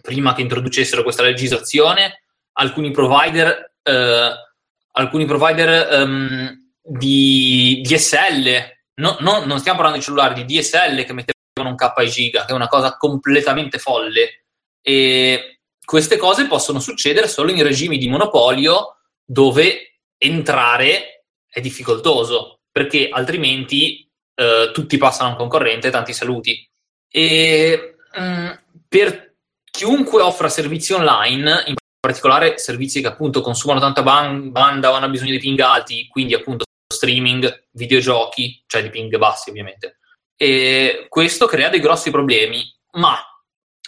[0.00, 4.32] prima che introducessero questa legislazione, alcuni provider, eh,
[4.92, 8.50] alcuni provider ehm, di DSL,
[8.94, 12.44] no- no- non stiamo parlando di cellulari, di DSL che mettevano un K ai giga,
[12.44, 14.44] che è una cosa completamente folle.
[14.82, 23.08] E queste cose possono succedere solo in regimi di monopolio dove entrare è difficoltoso, perché
[23.10, 26.68] altrimenti eh, tutti passano a un concorrente, tanti saluti.
[27.08, 28.50] E mh,
[28.88, 29.29] per
[29.80, 35.08] chiunque offra servizi online, in particolare servizi che appunto consumano tanta ban- banda o hanno
[35.08, 40.00] bisogno di ping alti, quindi appunto streaming, videogiochi, cioè di ping bassi ovviamente.
[40.36, 42.62] E questo crea dei grossi problemi,
[42.98, 43.18] ma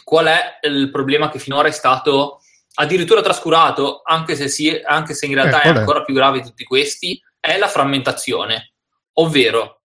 [0.02, 2.40] qual è il problema che finora è stato
[2.76, 6.48] addirittura trascurato, anche se, si- anche se in realtà Eh, è ancora più grave di
[6.48, 8.76] tutti questi, è la frammentazione.
[9.18, 9.82] Ovvero,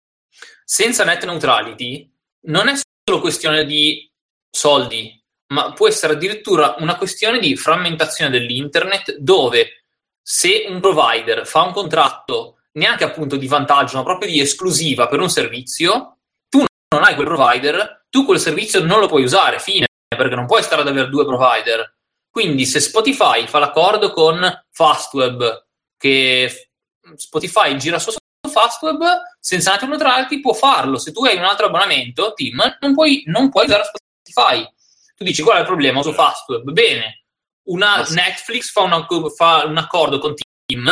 [0.64, 2.08] senza net neutrality
[2.42, 4.08] non è solo questione di
[4.48, 9.84] soldi, ma può essere addirittura una questione di frammentazione dell'internet dove
[10.20, 15.20] se un provider fa un contratto neanche appunto di vantaggio, ma proprio di esclusiva per
[15.20, 19.86] un servizio, tu non hai quel provider, tu quel servizio non lo puoi usare, fine,
[20.08, 21.94] perché non puoi stare ad avere due provider.
[22.30, 26.68] Quindi se Spotify fa l'accordo con Fastweb, che
[27.14, 28.12] Spotify gira su
[28.46, 29.02] Fastweb,
[29.40, 30.98] senza net neutrality può farlo.
[30.98, 34.68] Se tu hai un altro abbonamento, Tim, non puoi, non puoi usare Spotify.
[35.16, 36.00] Tu dici qual è il problema?
[36.00, 36.70] Uso Fastweb.
[36.70, 37.24] Bene,
[37.68, 40.90] una Netflix fa, una- fa un accordo con Tim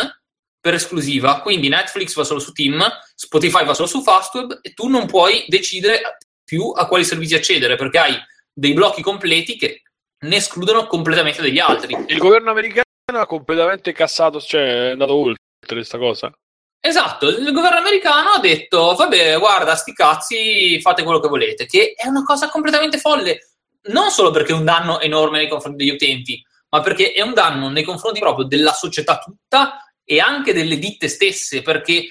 [0.58, 2.82] per esclusiva, quindi Netflix va solo su Tim,
[3.14, 7.76] Spotify va solo su Fastweb e tu non puoi decidere più a quali servizi accedere
[7.76, 8.16] perché hai
[8.52, 9.82] dei blocchi completi che
[10.24, 11.94] ne escludono completamente degli altri.
[12.06, 12.82] Il governo americano
[13.12, 16.32] ha completamente cassato, cioè è andato oltre questa cosa.
[16.80, 21.92] Esatto, il governo americano ha detto, vabbè, guarda, sti cazzi, fate quello che volete, che
[21.96, 23.53] è una cosa completamente folle,
[23.92, 27.34] non solo perché è un danno enorme nei confronti degli utenti, ma perché è un
[27.34, 32.08] danno nei confronti proprio della società tutta e anche delle ditte stesse, perché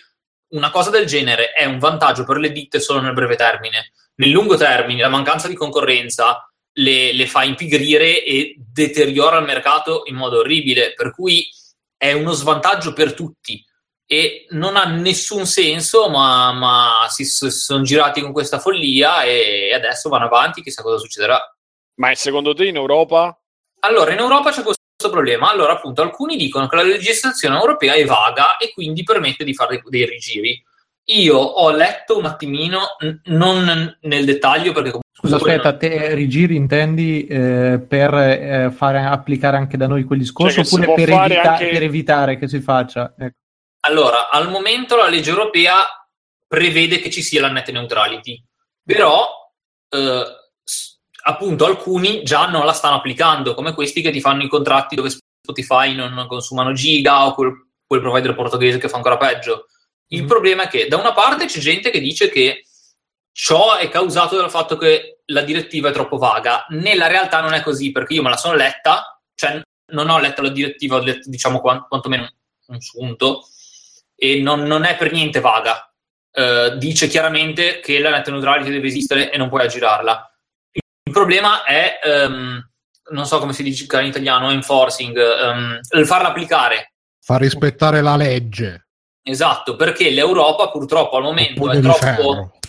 [0.54, 3.92] una cosa del genere è un vantaggio per le ditte solo nel breve termine.
[4.16, 10.04] Nel lungo termine, la mancanza di concorrenza le, le fa impigrire e deteriora il mercato
[10.06, 11.48] in modo orribile, per cui
[11.98, 13.64] è uno svantaggio per tutti
[14.06, 20.10] e non ha nessun senso, ma, ma si sono girati con questa follia e adesso
[20.10, 21.53] vanno avanti, chissà cosa succederà.
[21.96, 23.38] Ma secondo te in Europa?
[23.82, 25.52] Allora, in Europa c'è questo problema.
[25.52, 29.82] Allora, appunto, alcuni dicono che la legislazione europea è vaga e quindi permette di fare
[29.86, 30.64] dei rigiri.
[31.08, 36.56] Io ho letto un attimino, n- non nel dettaglio, perché comunque Scusa, aspetta, te rigiri
[36.56, 41.52] intendi eh, per eh, fare applicare anche da noi quel discorso Cioè oppure per, evita-
[41.52, 43.14] anche- per evitare che si faccia?
[43.18, 43.38] Ecco.
[43.82, 45.76] Allora, al momento la legge europea
[46.48, 48.42] prevede che ci sia la net neutrality,
[48.82, 49.28] però
[49.90, 50.24] eh,
[51.24, 55.10] appunto alcuni già non la stanno applicando, come questi che ti fanno i contratti dove
[55.10, 59.68] Spotify non consumano giga o quel, quel provider portoghese che fa ancora peggio.
[60.08, 62.66] Il problema è che da una parte c'è gente che dice che
[63.32, 66.66] ciò è causato dal fatto che la direttiva è troppo vaga.
[66.70, 70.42] Nella realtà non è così, perché io me la sono letta, cioè non ho letto
[70.42, 72.30] la direttiva, ho letto diciamo quan- quantomeno
[72.68, 73.48] un sunto,
[74.16, 75.92] e non, non è per niente vaga.
[76.32, 80.33] Eh, dice chiaramente che la net neutrality deve esistere e non puoi aggirarla.
[81.14, 82.70] Problema è, ehm,
[83.12, 85.16] non so come si dice in italiano, enforcing,
[85.92, 86.96] il farla applicare.
[87.22, 88.88] Fa rispettare la legge.
[89.24, 92.60] Esatto, perché l'Europa purtroppo al momento è troppo ferro.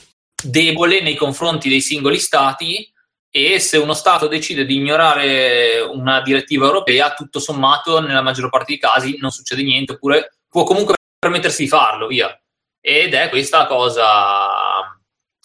[0.41, 2.89] debole nei confronti dei singoli stati
[3.29, 8.67] e se uno Stato decide di ignorare una direttiva europea, tutto sommato, nella maggior parte
[8.69, 12.41] dei casi non succede niente, oppure può comunque permettersi di farlo, via.
[12.81, 14.05] Ed è questa la cosa,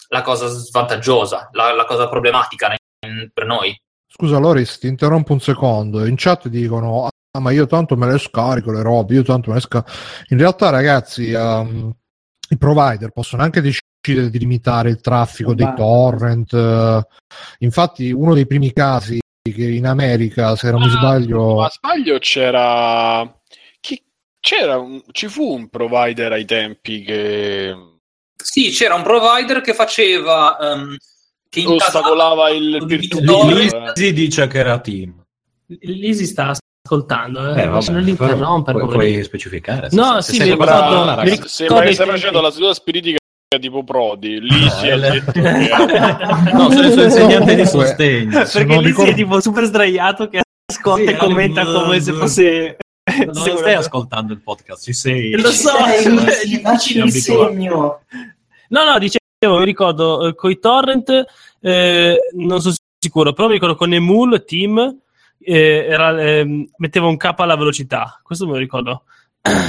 [0.08, 2.78] la cosa svantaggiosa, la, la cosa problematica ne-
[3.32, 3.78] per noi.
[4.06, 6.04] Scusa Loris, ti interrompo un secondo.
[6.04, 9.56] In chat dicono: Ah, ma io tanto me le scarico le robe, io tanto me
[9.56, 9.90] le scarico.
[10.28, 11.94] In realtà, ragazzi, ehm,
[12.50, 16.52] i provider possono anche decidere di limitare il traffico dei Ma- torrent.
[16.52, 17.06] eh.
[17.58, 22.18] infatti, uno dei primi casi che in America, se non mi Ah, sbaglio, Ma sbaglio
[22.18, 23.40] c'era...
[23.80, 24.02] Chi...
[24.40, 25.00] c'era un...
[25.12, 27.74] ci fu un provider ai tempi che...
[28.42, 30.96] Sì, c'era un provider che faceva ehm,
[31.50, 33.64] che ostacolava il di peer-to-peer, Torre.
[33.64, 33.92] eh.
[33.94, 35.12] Si dice che era team.
[35.80, 36.52] Lisi sta
[36.84, 38.78] ascoltando, eh, Eh, vabbè, non l'interrompere.
[38.78, 39.88] puoi, puoi specificare.
[39.92, 43.18] No, se sì, sei ricordo- una mi Sembra che stai facendo la seduta spiritica
[43.60, 44.40] tipo Prodi.
[44.40, 48.44] Lì si è eh, le- detto che- No, sono il suo insegnante di sostegno.
[48.44, 50.40] Se Perché lì ricordo- è tipo super sdraiato che
[50.72, 52.76] ascolta Sì, e commenta eh, come se fosse...
[53.24, 55.32] Non stai ascoltando il podcast, ci sei.
[55.32, 58.02] Lo so, Dai, facci Ti il segno.
[58.68, 61.24] No, no, dicevo, mi ricordo eh, con i torrent,
[61.60, 64.98] eh, non sono sicuro, però mi ricordo con Emul, Team,
[65.38, 68.20] eh, era, ehm, metteva un K alla velocità.
[68.22, 69.04] Questo me lo ricordo.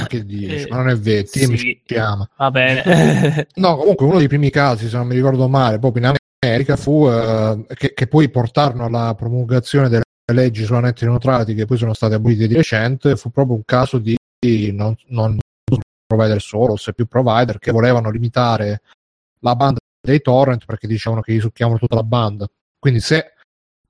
[0.06, 0.54] Che dici?
[0.54, 1.56] Eh, Ma non è vero, Team sì.
[1.56, 2.28] ci chiama.
[2.36, 3.48] Va bene.
[3.54, 7.08] No, comunque uno dei primi casi, se non mi ricordo male, proprio in America fu
[7.08, 10.02] eh, che, che poi portarono alla promulgazione delle
[10.34, 13.96] leggi sulla net neutrality che poi sono state abolite di recente, fu proprio un caso
[13.96, 14.16] di
[14.72, 15.38] non, non
[16.06, 18.82] provider solo, se più provider che volevano limitare
[19.42, 22.46] la banda dei torrent perché dicevano che gli succhiavano tutta la banda.
[22.78, 23.34] Quindi se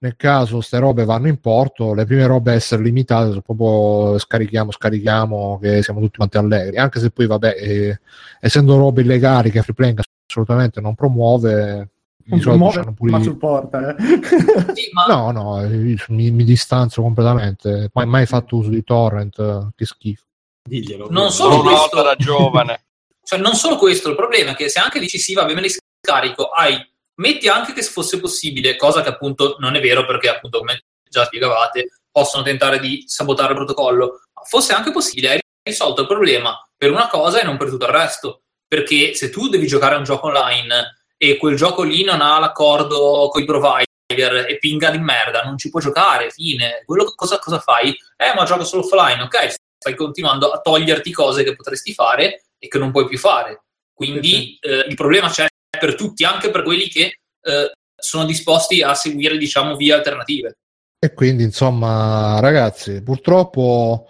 [0.02, 4.18] nel caso queste robe vanno in porto, le prime robe a essere limitate sono proprio
[4.18, 8.00] scarichiamo, scarichiamo, che siamo tutti quanti allegri, anche se poi vabbè, eh,
[8.40, 11.90] essendo robe illegali che Freeplank assolutamente non promuove,
[12.24, 13.94] Non promuove, pure ma supporta.
[13.94, 13.96] Eh.
[14.74, 17.88] Sì, ma No, no, io mi, mi distanzo completamente.
[17.92, 20.24] Mai, mai fatto uso di torrent, che schifo.
[20.68, 21.08] Diglielo.
[21.10, 22.80] Non solo Una questo- volta da giovane.
[23.24, 25.66] Cioè, non solo questo, il problema è che se anche dici sì, va bene, me
[25.66, 26.76] li scarico, hai,
[27.16, 31.24] metti anche che fosse possibile, cosa che appunto non è vero perché appunto, come già
[31.24, 36.90] spiegavate, possono tentare di sabotare il protocollo, fosse anche possibile, hai risolto il problema per
[36.90, 38.42] una cosa e non per tutto il resto.
[38.66, 42.38] Perché se tu devi giocare a un gioco online e quel gioco lì non ha
[42.38, 46.82] l'accordo con i provider e pinga di merda, non ci puoi giocare, fine.
[46.84, 47.96] Quello cosa, cosa fai?
[48.16, 52.68] Eh, ma gioco solo offline, ok, stai continuando a toglierti cose che potresti fare e
[52.68, 53.64] che non puoi più fare.
[53.92, 55.46] Quindi eh, il problema c'è
[55.76, 60.58] per tutti, anche per quelli che eh, sono disposti a seguire, diciamo, vie alternative.
[60.98, 64.06] E quindi, insomma, ragazzi, purtroppo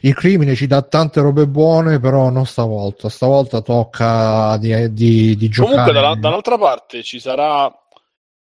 [0.00, 3.08] il crimine ci dà tante robe buone, però non stavolta.
[3.08, 5.76] Stavolta tocca di, di, di giocare.
[5.76, 7.72] Comunque, dalla- dall'altra parte ci sarà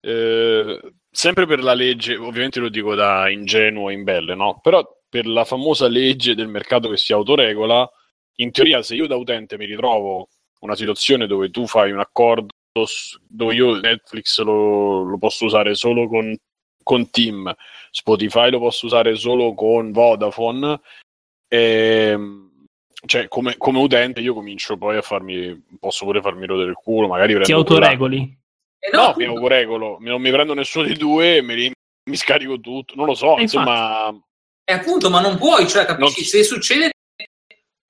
[0.02, 0.80] eh,
[1.12, 4.60] sempre per la legge, ovviamente lo dico da ingenuo e imbelle, no?
[4.64, 7.88] Però per la famosa legge del mercato che si autoregola,
[8.42, 10.28] in teoria, se io da utente mi ritrovo
[10.62, 12.50] una situazione dove tu fai un accordo
[13.28, 16.36] dove io Netflix lo, lo posso usare solo con,
[16.84, 17.54] con Team,
[17.92, 20.80] Spotify lo posso usare solo con Vodafone,
[21.50, 22.50] ehm,
[23.06, 27.08] cioè come, come utente io comincio poi a farmi, posso pure farmi rodere il culo,
[27.08, 28.40] magari Ti autoregoli.
[28.80, 31.72] E No, mi appunto, autoregolo, non mi prendo nessuno dei due e mi,
[32.10, 34.18] mi scarico tutto, non lo so, E insomma...
[34.64, 36.20] E appunto, ma non puoi, cioè, capisci?
[36.20, 36.92] Non- Se succede,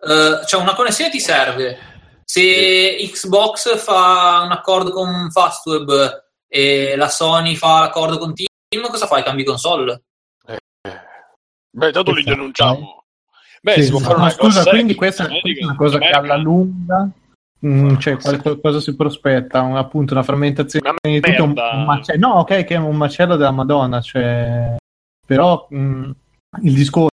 [0.01, 1.77] eh, cioè una connessione ti serve.
[2.25, 9.05] Se Xbox fa un accordo con Fastweb e la Sony fa l'accordo con Team, cosa
[9.07, 9.23] fai?
[9.23, 10.01] Cambi console?
[11.73, 12.35] Beh, tanto li Esatto.
[12.35, 13.03] denunciamo.
[13.61, 14.05] Beh, Sì, si può sì.
[14.05, 17.09] fare una scusa, cosa quindi in questa, è una cosa che alla lunga
[17.65, 19.61] mm, cioè, qualche- cosa si prospetta?
[19.61, 21.53] Un- appunto una frammentazione Una di tutto un,
[21.85, 22.27] macello.
[22.27, 24.75] No, ok, che è un macello della Madonna, cioè,
[25.25, 26.11] però mm,
[26.63, 27.09] il discorso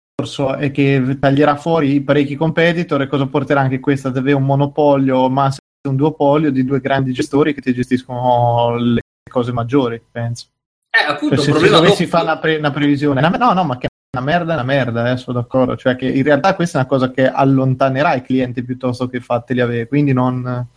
[0.58, 5.30] è che taglierà fuori parecchi competitor e cosa porterà anche questa ad avere un monopolio,
[5.30, 5.54] ma
[5.88, 10.48] un duopolio di due grandi gestori che ti gestiscono le cose maggiori, penso.
[10.90, 13.88] Eh, appunto, Cioè, se, dovessi fare una, pre- una previsione, una- no, no, ma che
[13.88, 15.76] è una merda è una merda, eh, sono d'accordo.
[15.76, 19.62] Cioè, che in realtà questa è una cosa che allontanerà i clienti piuttosto che fateli
[19.62, 19.88] avere.
[19.88, 20.68] Quindi non.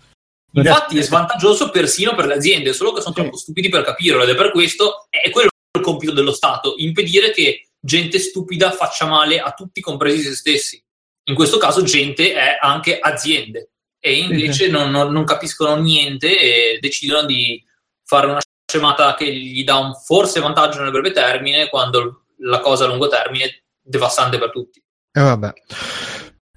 [0.50, 3.20] Infatti è svantaggioso persino per le aziende, solo che sono Sì.
[3.20, 5.48] troppo stupidi per capirlo ed è per questo, è quello
[5.78, 10.82] il compito dello Stato, impedire che gente stupida faccia male a tutti, compresi se stessi.
[11.24, 14.70] In questo caso gente è anche aziende e invece sì.
[14.70, 17.62] Non, non- capiscono niente e decidono di
[18.04, 22.84] fare una scemata che gli dà un forse vantaggio nel breve termine quando la cosa
[22.84, 24.82] a lungo termine è devastante per tutti.
[25.12, 25.52] E vabbè.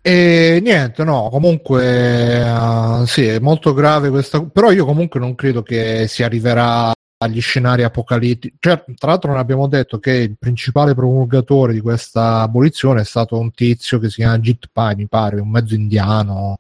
[0.04, 5.62] E niente, no, comunque eh, sì, è molto grave questa, però io comunque non credo
[5.62, 6.92] che si arriverà
[7.22, 8.56] agli scenari apocalittici.
[8.60, 13.38] Cioè, tra l'altro non abbiamo detto che il principale promulgatore di questa abolizione è stato
[13.38, 16.60] un tizio che si chiama Jit Pai, mi pare, un mezzo indiano,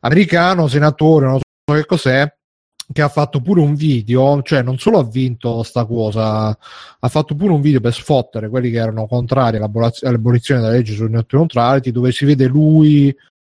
[0.00, 2.32] americano, senatore, non so che cos'è,
[2.90, 7.34] che ha fatto pure un video, cioè non solo ha vinto sta cosa, ha fatto
[7.34, 12.12] pure un video per sfottere quelli che erano contrari all'abolizione della legge net neutrality, dove
[12.12, 13.14] si vede lui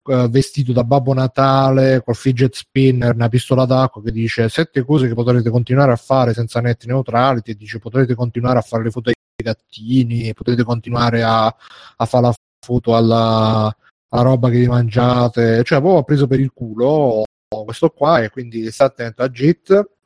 [0.10, 5.08] eh, vestito da Babbo Natale col fidget spinner, una pistola d'acqua che dice sette cose
[5.08, 9.10] che potrete continuare a fare senza net neutrality dice potrete continuare a fare le foto
[9.10, 12.34] ai gattini, potete continuare a, a fare la
[12.66, 13.76] foto alla,
[14.10, 17.24] alla roba che vi mangiate, cioè proprio ha preso per il culo
[17.64, 19.98] questo qua e quindi sta attento a JIT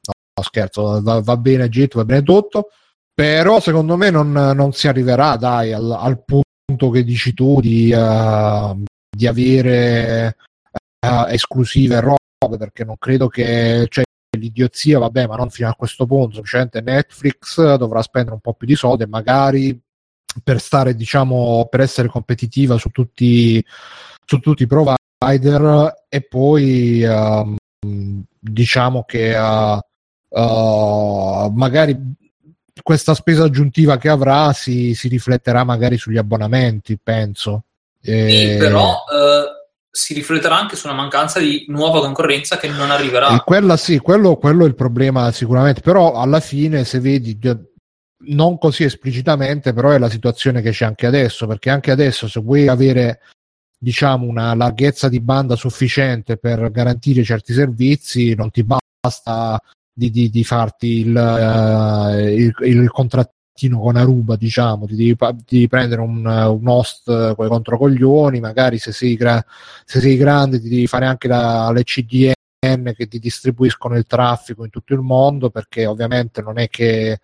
[0.44, 2.70] scherzo, va, va bene Git, va bene tutto,
[3.14, 7.92] però secondo me non, non si arriverà, dai, al, al punto che dici tu di,
[7.92, 8.76] eh,
[9.16, 10.36] di avere
[11.00, 13.88] eh, esclusive robe, perché non credo che...
[13.90, 14.04] Cioè,
[14.36, 18.66] l'idiozia, vabbè, ma non fino a questo punto, semplicemente Netflix dovrà spendere un po' più
[18.66, 19.80] di soldi e magari
[20.44, 23.64] per stare, diciamo, per essere competitiva su tutti,
[24.26, 27.56] su tutti i provider e poi ehm,
[28.40, 29.80] diciamo che uh,
[30.40, 31.96] uh, magari
[32.82, 37.66] questa spesa aggiuntiva che avrà si, si rifletterà magari sugli abbonamenti, penso.
[38.04, 38.30] E...
[38.30, 43.36] Sì, però eh, si rifletterà anche su una mancanza di nuova concorrenza che non arriverà.
[43.36, 47.40] E quella sì, quello, quello è il problema sicuramente, però alla fine se vedi
[48.26, 52.40] non così esplicitamente, però è la situazione che c'è anche adesso, perché anche adesso se
[52.42, 53.20] vuoi avere
[53.78, 59.62] diciamo una larghezza di banda sufficiente per garantire certi servizi, non ti basta
[59.94, 63.33] di, di, di farti il, uh, il, il contrattino
[63.72, 68.78] con Aruba, diciamo, ti devi, ti devi prendere un, un host con i controcoglioni, magari
[68.78, 69.44] se sei, gra-
[69.86, 74.64] se sei grande ti devi fare anche la, le CDN che ti distribuiscono il traffico
[74.64, 77.20] in tutto il mondo, perché ovviamente non è che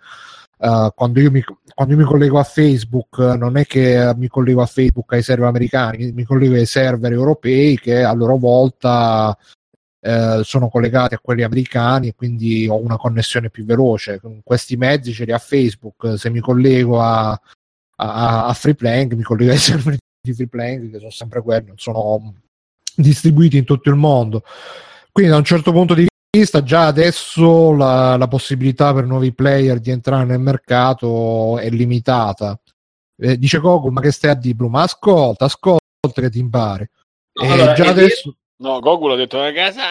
[0.61, 1.41] Uh, quando, io mi,
[1.73, 5.47] quando, io mi, collego a Facebook, non è che mi collego a Facebook ai server
[5.47, 9.37] americani, mi collego ai server europei che a loro volta
[10.01, 14.19] uh, sono collegati a quelli americani e quindi ho una connessione più veloce.
[14.19, 16.17] Con questi mezzi ce li ha Facebook.
[16.17, 21.11] Se mi collego a, a, a Freeplank, mi collego ai server di Freeplank che sono
[21.11, 22.33] sempre quelli, sono
[22.95, 24.43] distribuiti in tutto il mondo.
[25.11, 29.79] Quindi da un certo punto di vista già adesso la, la, possibilità per nuovi player
[29.79, 32.59] di entrare nel mercato è limitata.
[33.17, 34.69] Eh, dice Goku, ma che stai a di Blue?
[34.69, 35.81] Ma ascolta, ascolta
[36.13, 36.87] che ti impari.
[37.41, 38.35] No, allora, già adesso...
[38.59, 39.83] No, Goku l'ha detto una casa.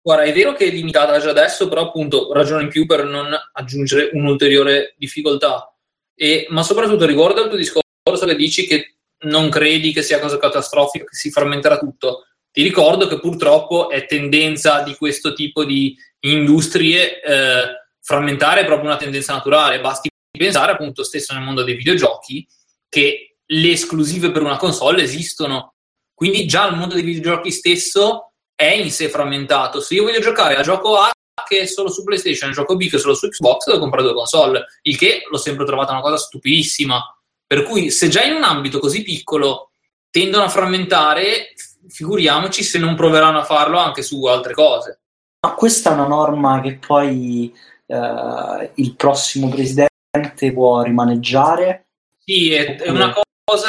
[0.00, 3.34] Guarda, è vero che è limitata già adesso, però appunto ragione in più per non
[3.52, 5.74] aggiungere un'ulteriore difficoltà.
[6.14, 8.96] E, ma soprattutto riguardo al tuo discorso che dici che
[9.26, 14.06] non credi che sia cosa catastrofica, che si frammenterà tutto ti ricordo che purtroppo è
[14.06, 17.64] tendenza di questo tipo di industrie eh,
[18.00, 19.78] frammentare è proprio una tendenza naturale.
[19.78, 22.48] Basti pensare appunto stesso nel mondo dei videogiochi
[22.88, 25.74] che le esclusive per una console esistono.
[26.16, 29.82] Quindi già il mondo dei videogiochi stesso è in sé frammentato.
[29.82, 31.10] Se io voglio giocare a gioco A
[31.46, 34.14] che è solo su PlayStation, gioco B che è solo su Xbox, devo comprare due
[34.14, 37.02] console, il che l'ho sempre trovata una cosa stupidissima.
[37.46, 39.72] Per cui se già in un ambito così piccolo
[40.08, 41.52] tendono a frammentare,
[41.86, 45.00] figuriamoci se non proveranno a farlo anche su altre cose.
[45.46, 47.54] Ma questa è una norma che poi
[47.86, 51.88] eh, il prossimo presidente può rimaneggiare?
[52.24, 53.25] Sì, è, è una cosa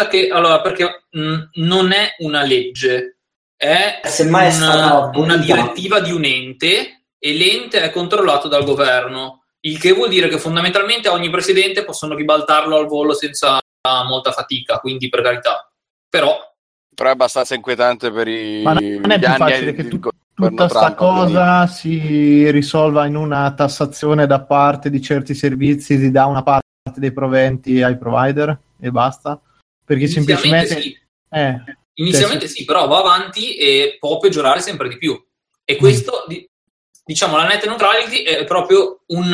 [0.09, 3.19] che allora perché mh, non è una legge,
[3.55, 9.93] è una, una direttiva di un ente e l'ente è controllato dal governo, il che
[9.93, 13.59] vuol dire che fondamentalmente ogni presidente possono ribaltarlo al volo senza
[14.07, 15.71] molta fatica, quindi per carità.
[16.09, 16.37] Però
[16.97, 20.95] però è abbastanza inquietante per i Ma non è più facile che tu, tutta questa
[20.95, 26.65] cosa si risolva in una tassazione da parte di certi servizi, si dà una parte
[26.95, 29.39] dei proventi ai provider e basta?
[29.87, 30.81] Perché semplicemente...
[30.81, 30.99] Sì.
[31.31, 31.63] Eh,
[31.99, 35.19] Inizialmente sì, però va avanti e può peggiorare sempre di più.
[35.65, 35.77] E mm.
[35.77, 36.37] questo, mm.
[37.03, 39.29] diciamo, la net neutrality è proprio un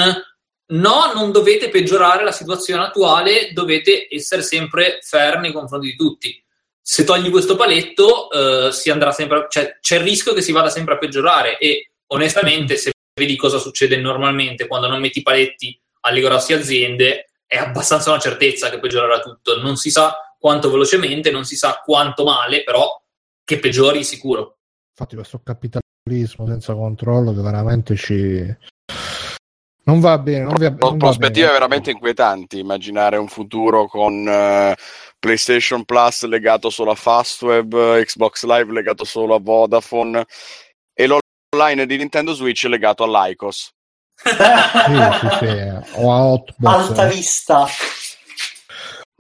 [0.65, 6.43] no, non dovete peggiorare la situazione attuale, dovete essere sempre fair nei confronti di tutti
[6.85, 10.69] se togli questo paletto eh, si andrà sempre, cioè, c'è il rischio che si vada
[10.69, 16.19] sempre a peggiorare e onestamente se vedi cosa succede normalmente quando non metti paletti alle
[16.19, 20.13] grosse aziende è abbastanza una certezza che peggiorerà tutto non si sa
[20.43, 23.01] quanto velocemente non si sa quanto male però
[23.45, 24.57] che peggiori sicuro
[24.89, 28.57] infatti questo capitalismo senza controllo che veramente ci
[29.85, 30.45] non va bene.
[30.45, 31.59] Non va, non prospettive va bene.
[31.59, 32.59] veramente inquietanti.
[32.59, 34.73] Immaginare un futuro con uh,
[35.19, 40.25] PlayStation Plus legato solo a Fastweb, Xbox Live legato solo a Vodafone
[40.93, 43.71] e l'online di Nintendo Switch legato all'ICOS.
[44.23, 46.01] sì, sì, sì.
[46.01, 46.73] O a Hotbox.
[46.73, 47.67] Alta vista.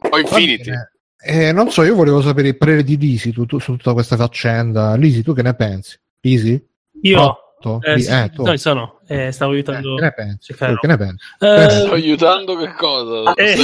[0.09, 0.71] O Infinity.
[1.25, 4.17] Eh, non so, io volevo sapere il parere di Lisi tu, tu, su tutta questa
[4.17, 4.95] faccenda.
[4.95, 5.97] Lisi, tu che ne pensi?
[6.19, 6.61] Lisi?
[7.01, 7.37] Io?
[7.81, 8.99] Eh, sì, eh, no, sono.
[9.07, 9.93] Eh, stavo aiutando.
[9.93, 10.53] Eh, che ne pensi?
[10.53, 11.25] Che ne pensi?
[11.39, 13.33] Eh, sto aiutando che cosa?
[13.35, 13.55] Eh,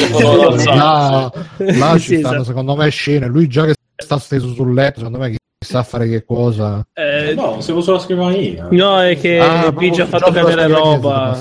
[0.65, 2.43] là, là ci sì, stanno esatto.
[2.45, 3.27] secondo me scene.
[3.27, 6.87] Lui già che sta steso sul letto, secondo me sa fare che cosa.
[6.93, 8.67] Eh, no, siamo sulla scrivania.
[8.71, 11.37] No, è che ah, ha fatto cadere roba.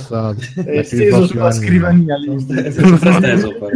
[0.65, 2.17] È steso sulla scrivania.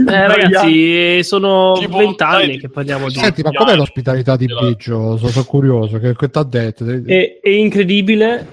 [0.08, 3.14] eh, ragazzi, sono vent'anni che parliamo di.
[3.14, 5.16] Senti, ma com'è l'ospitalità di Biggio?
[5.16, 5.98] Sono, sono curioso.
[5.98, 6.84] Che, che ti ha detto?
[6.86, 8.48] È, è incredibile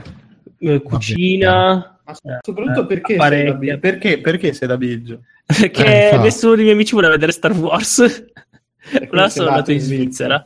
[0.60, 2.00] eh, cucina,
[2.42, 5.22] Soprattutto Eh, perché sei, perché, perché sei da Biggio?
[5.46, 8.00] Perché Eh, nessuno dei miei amici vuole vedere Star Wars.
[8.92, 10.46] Allora sei sono nato andato in Svizzera,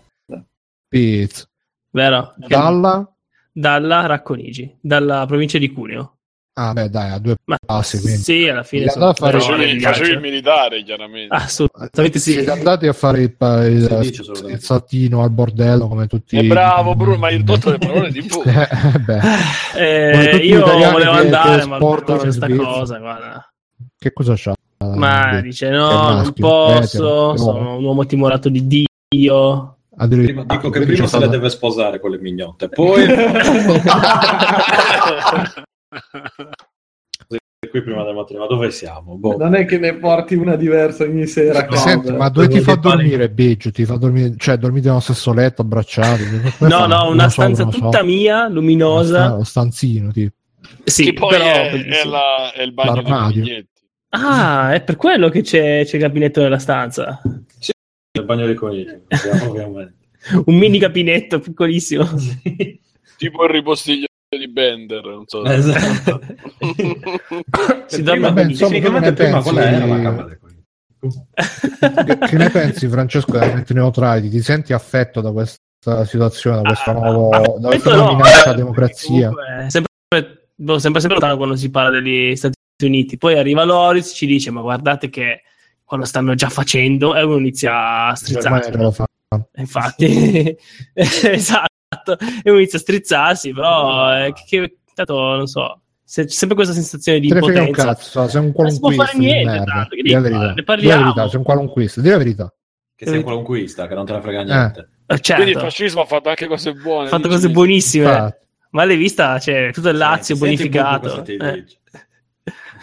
[1.00, 1.46] Pizza.
[1.92, 2.34] vero?
[2.38, 3.08] Dalla?
[3.52, 6.18] Dalla Racconigi, dalla provincia di Cuneo.
[6.56, 8.00] Ah, beh, dai, a due Ma passi.
[8.00, 8.22] Quindi.
[8.22, 11.34] sì, alla fine sono fare- Facevi, di facevi il militare, chiaramente.
[11.34, 12.34] Assolutamente sì.
[12.34, 16.38] Siete andati a fare il, il, dice il saltino al bordello come tutti.
[16.38, 18.44] E bravo, Bruno, ma hai ridotto le parole di Bruno.
[18.54, 22.68] Eh, beh, Eh, io volevo che- andare, che ma esportano c'è in sta Svizzera.
[22.70, 23.54] cosa, guarda.
[23.98, 24.54] che cosa c'ha?
[24.96, 28.68] Ma Eh, dice no, non posso, sono un uomo timorato di
[29.10, 29.73] Dio.
[29.98, 33.06] Addirittura- Prima, dico che quindi prima se le stato- deve sposare con le mignotte, poi
[37.70, 39.16] qui prima del matrimonio, dove siamo?
[39.16, 39.36] Boh.
[39.38, 41.66] Non è che ne porti una diversa ogni sera.
[41.66, 41.76] No.
[41.76, 43.72] Senti, ma dove ti fa dormire Biggio?
[43.72, 46.24] Ti fa dormire, cioè dormite nello stesso letto abbracciati?
[46.60, 47.80] No, no, una so, stanza lo so.
[47.80, 49.30] tutta mia, luminosa.
[49.38, 50.36] Lo stanzino, tipo.
[50.84, 53.42] Sì, che poi però è, è la- è il bagno dei L'armadio.
[53.42, 53.68] biglietti.
[54.10, 57.20] Ah, è per quello che c'è, c'è il gabinetto nella stanza.
[58.16, 59.02] Il bagno dei conigli,
[59.42, 59.96] ovviamente.
[60.46, 62.06] Un mini gabinetto piccolissimo.
[63.18, 65.44] Tipo il ripostiglio di Bender, non so.
[65.46, 66.22] Esatto.
[67.88, 70.62] Si dorme Vabbè, insomma, cosa ne prima era la camera dei conigli.
[72.06, 74.30] Che, che ne pensi, Francesco, della mente neutrali?
[74.30, 78.16] Ti senti affetto da questa situazione, da questa nuova, da questa Questo nuova no.
[78.16, 79.30] minaccia alla democrazia?
[79.30, 83.18] Comunque, sempre, boh, sempre, sempre lontano quando si parla degli Stati Uniti.
[83.18, 85.42] Poi arriva Loris, ci dice: Ma guardate che
[85.84, 89.06] qua lo stanno già facendo, e uno inizia a fa.
[89.56, 90.56] Infatti,
[90.94, 92.18] esatto.
[92.44, 95.82] E uno inizia a strizzarsi, però eh, che, tanto non so.
[96.04, 97.94] se- C'è sempre questa sensazione di Te ne frega un impotenza.
[97.96, 99.72] cazzo, sei un Non si può qualunquista fare di niente, merda.
[99.74, 100.40] tanto, Dì la verità.
[100.42, 101.04] ne Dì la parliamo.
[101.04, 102.02] verità, sei un qualunquista.
[102.02, 102.54] Dì la verità.
[102.96, 104.44] Che sei un qualunquista, che non te ne frega Eh.
[104.44, 104.90] niente.
[105.06, 107.06] Eh, certo, Quindi il fascismo ha fatto anche cose buone.
[107.08, 107.54] ha fatto cose dici.
[107.54, 108.06] buonissime.
[108.06, 108.46] Infatti.
[108.72, 109.38] Ma l'hai vista?
[109.40, 111.24] C'è tutto il Lazio po' bonificato.
[111.26, 111.66] Eh.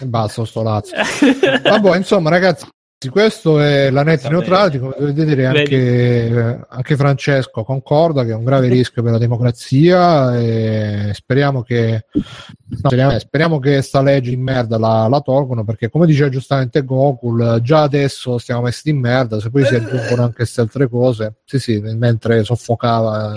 [0.00, 0.96] E basta sto Lazio.
[1.62, 2.66] Vabbè, insomma, ragazzi,
[3.08, 4.78] questo è la net neutrality.
[4.78, 10.38] Come dovete vedere, anche, anche Francesco concorda che è un grave rischio per la democrazia.
[10.38, 15.64] E speriamo che, no, speriamo, che sta legge di merda la, la tolgono.
[15.64, 19.40] Perché, come diceva giustamente Gokul, già adesso stiamo messi in merda.
[19.40, 23.34] Se poi si aggiungono anche queste altre cose, sì, sì, mentre soffocava.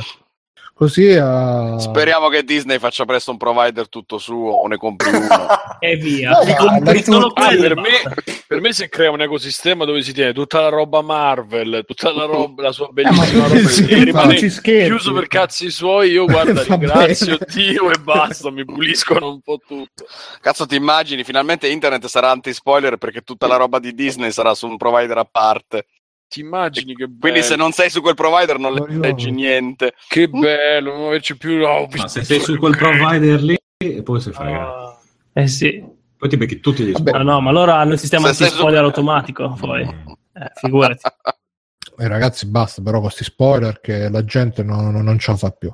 [0.84, 5.47] Così eh, Speriamo che Disney faccia presto un provider tutto suo o ne compri uno.
[5.79, 6.31] e via.
[6.31, 8.01] No, ma compri solo Ah, per, me,
[8.45, 12.25] per me si crea un ecosistema dove si tiene tutta la roba Marvel, tutta la,
[12.25, 16.11] roba, la sua Eh, ma bellissima tu roba sì, e rimane chiuso per cazzi suoi.
[16.11, 17.51] Io guarda, ringrazio bene.
[17.53, 20.05] Dio e basta, mi puliscono un po' tutto.
[20.41, 21.23] Cazzo, ti immagini?
[21.23, 25.27] Finalmente internet sarà anti-spoiler perché tutta la roba di Disney sarà su un provider a
[25.31, 25.86] parte.
[26.34, 27.19] Ti immagini che bello?
[27.19, 29.93] Quindi se non sei su quel provider non No, io- leggi niente.
[30.07, 31.57] Che bello, non averci più.
[31.59, 34.73] no, ho Ma se sei su quel provider lì e poi sei fregato.
[34.88, 34.97] Ah.
[35.34, 35.84] Eh sì.
[36.17, 36.91] Poi ti becchi tutti gli.
[36.91, 37.23] No, spoiler.
[37.23, 39.55] no, ma loro hanno il sistema Se sei anti-spoiler su- automatico.
[39.59, 41.01] Poi, eh, figurati.
[41.99, 45.38] eh, ragazzi, basta però con questi spoiler che la gente non, non- non ce la
[45.38, 45.71] fa più.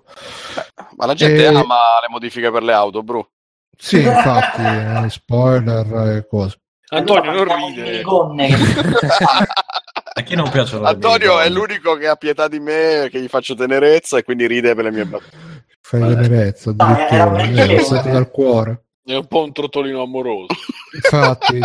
[0.98, 3.30] Ma la gente Eh, ama le modifiche per le auto, bro.
[3.78, 4.62] Sì, infatti,
[5.06, 6.60] eh, spoiler e cose.
[6.92, 8.04] Antonio, non Parliamo di ridere.
[10.20, 13.56] A chi non piacciono Antonio è l'unico che ha pietà di me, che gli faccio
[13.56, 15.38] tenerezza e quindi ride per le mie battute.
[15.80, 16.22] Fai Vabbè.
[16.22, 18.84] tenerezza addirittura, eh, lo senti dal cuore.
[19.02, 20.48] È un po' un trottolino amoroso.
[20.94, 21.60] Infatti.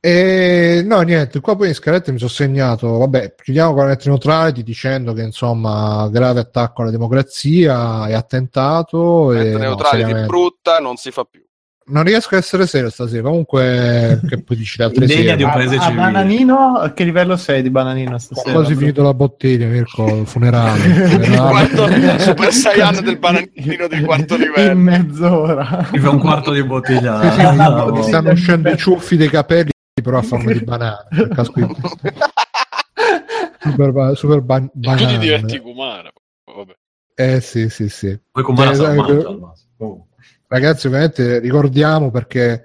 [0.00, 4.04] E no, niente, qua poi in scaletta mi sono segnato, vabbè, chiudiamo con la net
[4.04, 10.96] neutrality dicendo che insomma grave attacco alla democrazia e attentato e Mentre no, brutta non
[10.96, 11.42] si fa più.
[11.86, 15.36] Non riesco a essere serio stasera, comunque che poi dici le altre sere.
[15.36, 16.00] di un A, paese a civile.
[16.00, 18.52] Bananino, a che livello sei di Bananino Ho stasera?
[18.52, 20.78] quasi finito la bottiglia, Mirko, il funerale.
[20.86, 21.50] il funerale.
[21.50, 24.78] Quanto- Super Saiyan del bananino di quarto In livello.
[24.80, 25.88] mezz'ora.
[25.92, 27.20] Mi fa un quarto di bottiglia.
[27.30, 29.70] Sì, sì, Ah, mi stanno uscendo i ciuffi dei capelli
[30.02, 31.28] però a forma di banana in
[33.62, 36.10] super, super ban- E tu ti banana diverti Kumara.
[36.44, 36.76] Vabbè.
[37.14, 39.70] eh sì sì sì Poi con Mara Cioè, se la sai, mangia que- al massimo.
[39.78, 40.13] Comunque.
[40.54, 42.64] Ragazzi ovviamente ricordiamo perché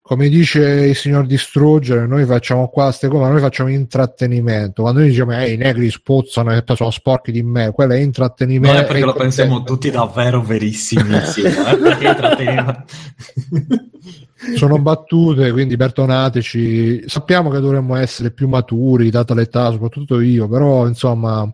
[0.00, 5.00] come dice il signor Distruggere noi facciamo qua ste cose ma noi facciamo intrattenimento quando
[5.00, 8.84] noi diciamo eh, i negri spuzzano e sono sporchi di me quello è intrattenimento Non
[8.84, 11.48] è perché lo pensiamo tutti davvero verissimissimo.
[11.48, 11.76] Eh?
[11.76, 12.84] Perché intrattenimento.
[14.54, 17.04] sono battute, quindi perdonateci.
[17.06, 21.50] Sappiamo che dovremmo essere più maturi, data l'età, soprattutto io, però insomma,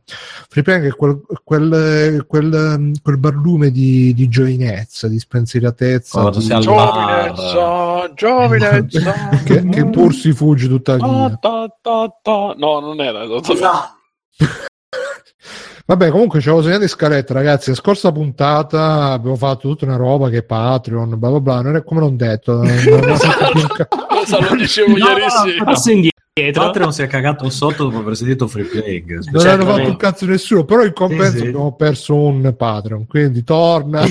[0.49, 8.13] Freeplank è quel, quel, quel, quel barlume di, di giovinezza, di spensieratezza, Quando di- Giovinezza,
[8.15, 9.13] giovinezza.
[9.45, 11.05] che, che pur si fugge tuttavia.
[11.05, 12.55] Ta, ta, ta, ta.
[12.57, 13.23] No, non era.
[13.25, 14.03] Esatto.
[15.87, 17.69] Vabbè, comunque ci avevo segnato in scaletta, ragazzi.
[17.71, 21.61] La scorsa puntata abbiamo fatto tutta una roba che è Patreon, bla bla bla.
[21.61, 22.55] Non è come l'ho detto.
[22.63, 23.11] non- non
[23.55, 25.65] un ca- Cosa lo dicevo No, ieri sera?
[25.65, 26.13] passo indietro.
[26.35, 29.07] Patreon si è cagato sotto dopo aver sentito free playing.
[29.09, 31.47] non hanno specialmente- fatto un cazzo nessuno, però in compenso Sì, sì.
[31.49, 33.07] abbiamo perso un Patreon.
[33.07, 34.03] Quindi torna.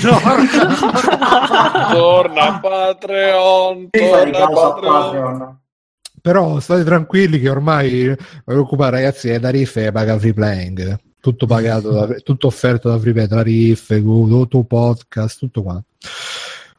[1.92, 4.92] Torna Patreon, torna caso a Patreon.
[5.02, 5.58] Patreon.
[6.22, 10.32] Però state tranquilli che ormai non vi preoccupate, ragazzi, è da Riff e paga free
[10.32, 10.98] playing.
[11.24, 15.86] Tutto pagato, da- tutto offerto da free play, da Riff, tutto podcast, tutto quanto.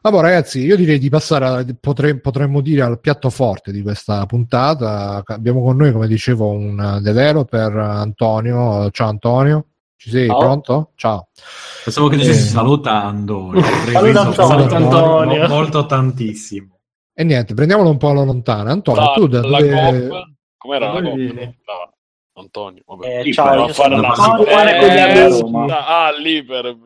[0.02, 4.24] Allora, ragazzi, io direi di passare, a- potre- potremmo dire, al piatto forte di questa
[4.24, 5.20] puntata.
[5.26, 8.88] Abbiamo con noi, come dicevo, un developer, Antonio.
[8.92, 9.64] Ciao Antonio,
[9.96, 10.38] ci sei Ciao.
[10.38, 10.90] pronto?
[10.94, 11.26] Ciao.
[11.82, 13.36] Pensavo che dicessi salutando.
[13.46, 14.56] Ho previsto Saluta Antonio.
[14.58, 15.40] molto, Antonio.
[15.42, 16.78] mo- molto tantissimo.
[17.12, 18.70] E niente, prendiamolo un po' alla lontana.
[18.70, 20.08] Antonio, tu da la dove...
[20.56, 21.34] Com'era la vieni?
[21.34, 21.94] No,
[22.38, 23.20] Antonio, vabbè.
[23.20, 24.12] Eh, ciao, fare sono la
[24.76, 25.86] Eh, di Roma.
[25.86, 26.76] Ah, lì per...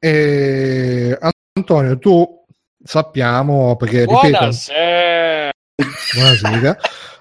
[0.00, 1.18] Eh,
[1.54, 2.44] Antonio, tu
[2.82, 5.50] sappiamo, perché ripeto, Buonasera.
[6.14, 6.76] Buonasera.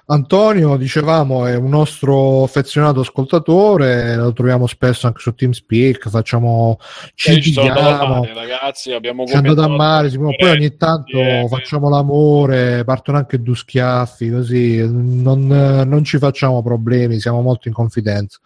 [0.10, 6.80] Antonio, dicevamo, è un nostro affezionato ascoltatore, lo troviamo spesso anche su TeamSpeak, facciamo,
[7.14, 10.34] ci Io ci litighiamo, male, ragazzi, abbiamo ci andato a male, sicuro.
[10.38, 16.64] poi ogni tanto Eh, facciamo l'amore, partono anche due schiaffi, così non, non ci facciamo
[16.64, 18.40] problemi, siamo molto in confidenza.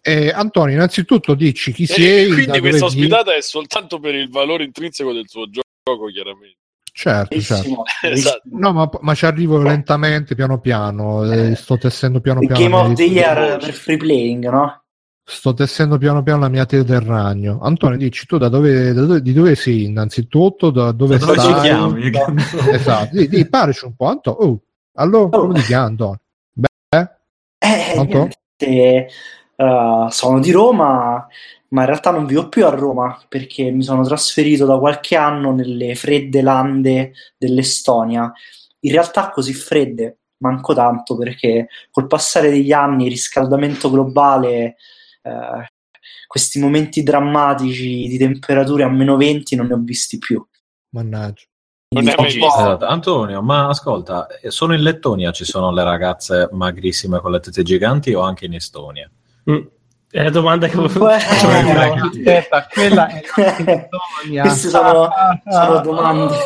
[0.00, 4.62] Eh, Antonio, innanzitutto dici chi E sei, quindi questa ospitata è soltanto per il valore
[4.62, 6.58] intrinseco del suo gioco, chiaramente.
[7.00, 7.82] Certo, certo.
[8.02, 8.42] Esatto.
[8.50, 11.24] No, ma, ma ci arrivo lentamente, piano piano.
[11.24, 12.62] eh, sto tessendo piano Il piano.
[12.62, 14.82] Game of the Year per free playing, no?
[15.24, 17.60] Sto tessendo piano piano la mia tela del ragno.
[17.62, 20.70] Antonio, dici tu da dove, da dove- di dove sei innanzitutto?
[20.70, 21.54] Da dove, Da dove stai?
[21.54, 22.10] ci chiami?
[22.74, 24.38] Esatto, di, di, parlaci un po', Antonio.
[24.40, 24.60] Oh,
[24.96, 26.20] allora, come ti chiami, Antonio?
[26.52, 26.68] Beh,
[27.60, 28.28] Eh, Pronto?
[29.60, 31.26] Eh, sono di Roma,
[31.68, 35.52] ma in realtà non vivo più a Roma perché mi sono trasferito da qualche anno
[35.52, 38.32] nelle fredde lande dell'Estonia.
[38.80, 44.76] In realtà così fredde, manco tanto perché col passare degli anni, il riscaldamento globale,
[45.22, 45.72] eh,
[46.26, 50.42] questi momenti drammatici di temperature a meno 20 non ne ho visti più.
[51.92, 52.86] mannaggia.
[52.86, 57.62] Antonio, ma ascolta, eh, solo in Lettonia ci sono le ragazze magrissime con le tette
[57.62, 59.10] giganti o anche in Estonia?
[59.48, 59.62] Mm.
[60.10, 64.42] È la domanda che Beh, Aspetta, quella è la.
[64.42, 65.80] Queste sono, Ah, sono ah.
[65.80, 66.36] domande.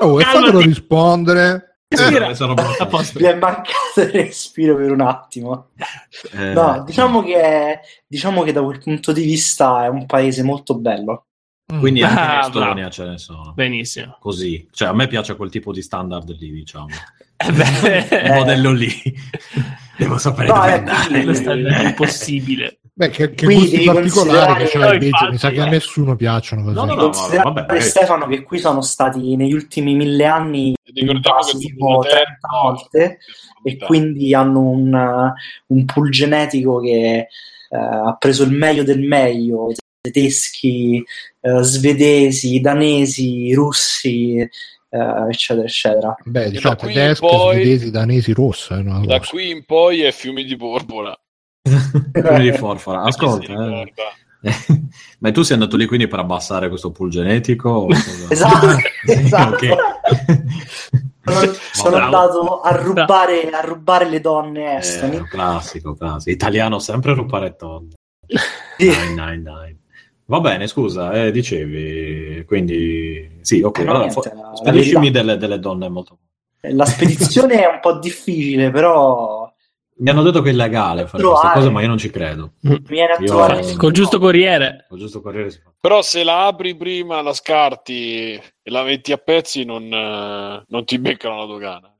[0.00, 1.78] Oh, e fatelo rispondere.
[1.88, 2.54] Eh, sono.
[2.54, 5.68] Mi è mancato il respiro per un attimo.
[6.32, 10.76] Eh, No, diciamo che, diciamo che da quel punto di vista è un paese molto
[10.76, 11.26] bello.
[11.78, 12.90] Quindi anche in Ah, Estonia bravo.
[12.90, 13.52] ce ne sono.
[13.54, 14.16] Benissimo.
[14.20, 14.68] Così.
[14.72, 16.86] Cioè, a me piace quel tipo di standard lì, diciamo.
[17.36, 18.88] Eh beh, Il modello lì.
[19.96, 21.24] Devo sapere No, dove è andare.
[21.24, 22.78] lo standard impossibile.
[22.94, 25.66] Beh, che, che Qui gusti devi particolari che c'è No, invece, mi sa che a
[25.66, 25.70] eh.
[25.70, 26.74] nessuno piacciono così.
[26.74, 27.02] No, no, no.
[27.04, 27.80] Considerare vabbè.
[27.80, 33.18] Stefano che qui sono stati negli ultimi mille anni che tipo 30 volte
[33.64, 35.32] e quindi hanno un,
[35.68, 37.16] un pool genetico che
[37.70, 41.02] eh, ha preso il meglio del meglio, tedeschi,
[41.40, 44.48] eh, svedesi, danesi, russi, eh,
[45.30, 46.16] eccetera, eccetera.
[46.24, 48.34] Beh, diciamo tedesche, poi- svedesi, danesi, è
[48.74, 49.30] una Da cosa.
[49.30, 51.16] qui in poi è fiumi di porpora.
[52.10, 53.02] Quelli di forfora.
[53.02, 53.92] Ascolta, eh.
[55.20, 57.68] ma tu sei andato lì quindi per abbassare questo pool genetico?
[57.70, 58.26] o cosa?
[58.28, 58.66] Esatto,
[59.06, 59.66] esatto.
[61.24, 62.04] Sono, sono Bravo.
[62.04, 65.16] andato a rubare, a rubare le donne estoni.
[65.18, 66.30] Eh, classico, classico.
[66.30, 67.90] Italiano sempre rubare tonne.
[68.76, 68.88] Sì.
[68.88, 69.76] Nine, nine, nine.
[70.32, 73.78] Va bene, scusa, eh, dicevi, quindi sì, ok.
[73.80, 74.22] Eh, allora, fo-
[74.54, 76.16] spediscimi delle, delle donne molto...
[76.62, 79.52] La spedizione è un po' difficile, però
[79.98, 81.40] Mi hanno detto che è illegale fare Trovare.
[81.40, 82.52] queste cose, ma io non ci credo.
[82.60, 84.86] viene a Io- trovare Col giusto corriere.
[84.88, 85.70] Ho giusto corriere si fa.
[85.78, 90.84] Però se la apri prima, la scarti e la metti a pezzi, non, eh, non
[90.86, 91.91] ti beccano la dogana.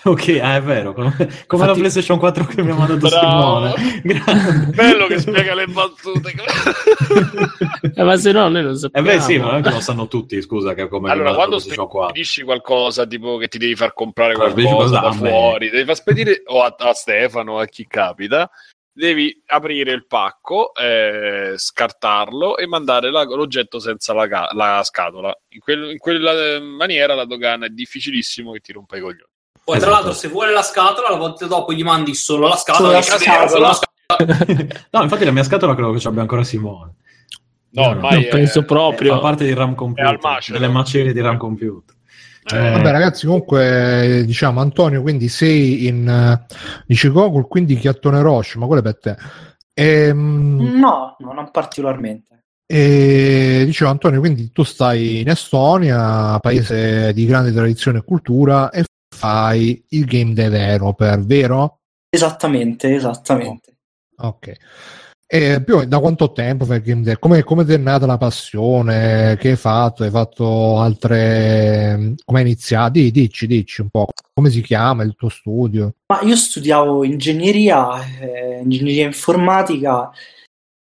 [0.04, 1.26] Ok, ah, è vero, come, come
[1.66, 3.74] la Infatti- PlayStation 4 che mi ha mandato Bravo.
[3.76, 4.00] Simone.
[4.02, 4.66] Grande.
[4.74, 6.32] Bello che spiega le battute.
[7.94, 9.06] Eh, ma se no, noi non Eh sappiamo.
[9.08, 11.88] beh, sì, ma anche lo sanno tutti, scusa, che è come allora, quando mandato PlayStation
[11.88, 12.08] 4.
[12.10, 16.62] spedisci qualcosa, tipo che ti devi far comprare qualcosa da fuori, devi far spedire o
[16.62, 18.48] a, a Stefano o a chi capita,
[18.92, 25.36] devi aprire il pacco, eh, scartarlo e mandare la- l'oggetto senza la, la scatola.
[25.50, 29.27] In, quel- in quella eh, maniera la dogana è difficilissimo che ti rompa i coglioni.
[29.68, 29.90] Poi, tra Esatto.
[29.90, 32.92] l'altro, se vuole la scatola, la volta dopo gli mandi solo la Solo scatola.
[32.92, 33.48] la che cadere, scatola.
[33.48, 34.86] solo la scatola.
[34.92, 36.92] no, infatti la mia scatola credo che ci abbia ancora Simone.
[37.72, 39.14] No, No, è- penso proprio.
[39.16, 40.58] Fa parte di RAM Computer, macero.
[40.58, 41.94] delle macerie di RAM Computer.
[42.50, 46.46] Eh, Vabbè, ragazzi, comunque, eh, diciamo, Antonio, quindi sei in eh,
[46.86, 49.16] dice Gogol, quindi Chiattone Roche, ma quello è per te.
[49.74, 52.44] Ehm, No, no, non particolarmente.
[52.66, 58.84] E dicevo Antonio, quindi tu stai in Estonia, paese di grande tradizione e cultura, e
[59.18, 61.80] fai il game developer, vero?
[62.08, 63.76] Esattamente, esattamente.
[64.18, 64.52] Ok.
[65.30, 67.18] E più da quanto tempo fai il game developer?
[67.18, 69.36] Come, come ti è nata la passione?
[69.38, 70.04] Che hai fatto?
[70.04, 72.14] Hai fatto altre...
[72.24, 72.92] Come hai iniziato?
[72.92, 74.06] Di- Dici, dici un po'.
[74.32, 75.96] Come si chiama il tuo studio?
[76.06, 80.10] Ma io studiavo ingegneria, eh, ingegneria informatica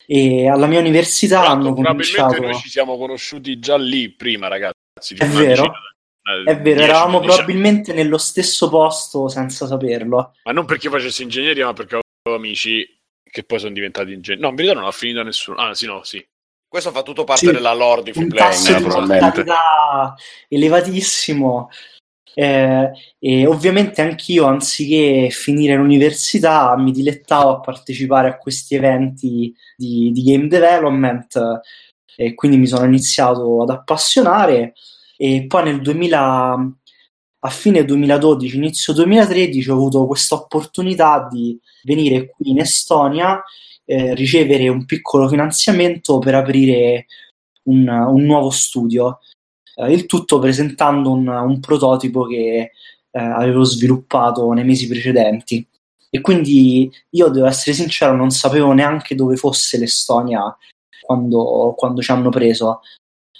[0.07, 2.47] e alla mia università tra hanno l'altro, probabilmente cominciato...
[2.47, 5.15] noi ci siamo conosciuti già lì prima, ragazzi.
[5.17, 5.73] È vero.
[6.27, 10.35] Eh, È vero, 10, eravamo 15 probabilmente nello stesso posto senza saperlo.
[10.45, 12.85] Ma non perché facessi ingegneria, ma perché avevo amici
[13.23, 14.41] che poi sono diventati ingegneri.
[14.43, 15.57] No, in verità non ha finito nessuno.
[15.59, 16.25] Ah, sì, no, sì.
[16.69, 19.45] Questo fa tutto parte Sì, della lore di Free di naturalmente.
[20.49, 21.71] elevatissimo.
[22.35, 30.11] eh, e ovviamente anch'io, anziché finire l'università, mi dilettavo a partecipare a questi eventi di,
[30.13, 31.41] di game development
[32.15, 34.75] e quindi mi sono iniziato ad appassionare
[35.17, 36.73] e poi nel 2000
[37.39, 43.41] a fine 2012 inizio 2013 ho avuto questa opportunità di venire qui in Estonia
[43.85, 47.07] eh, ricevere un piccolo finanziamento per aprire
[47.65, 49.21] un, un nuovo studio.
[49.77, 52.73] Eh, il tutto presentando un, un prototipo che
[53.11, 55.67] eh, avevo sviluppato nei mesi precedenti.
[56.11, 60.57] E quindi io devo essere sincero non sapevo neanche dove fosse l'Estonia
[61.01, 62.81] quando, quando ci hanno preso.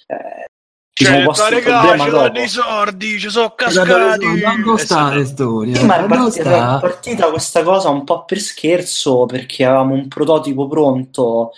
[0.07, 0.47] Eh,
[0.99, 2.47] ci siamo posti il problema dopo.
[2.47, 3.55] sordi, ci sono
[4.65, 5.77] Dove sta l'Estonia?
[5.77, 10.09] Sì, ma è partita, è partita questa cosa un po' per scherzo perché avevamo un
[10.09, 11.51] prototipo pronto,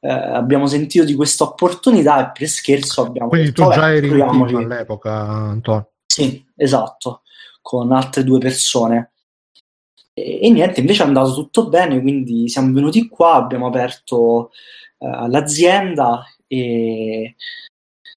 [0.00, 3.92] eh, abbiamo sentito di questa opportunità e per scherzo abbiamo Quindi detto, tu "Vabbè, già
[3.94, 4.54] eri in proviamoci".
[4.54, 5.90] team all'epoca, Antonio.
[6.06, 7.22] Sì, esatto,
[7.62, 9.12] con altre due persone.
[10.12, 14.50] E, e niente, invece è andato tutto bene, quindi siamo venuti qua, abbiamo aperto
[14.98, 17.36] eh, l'azienda e,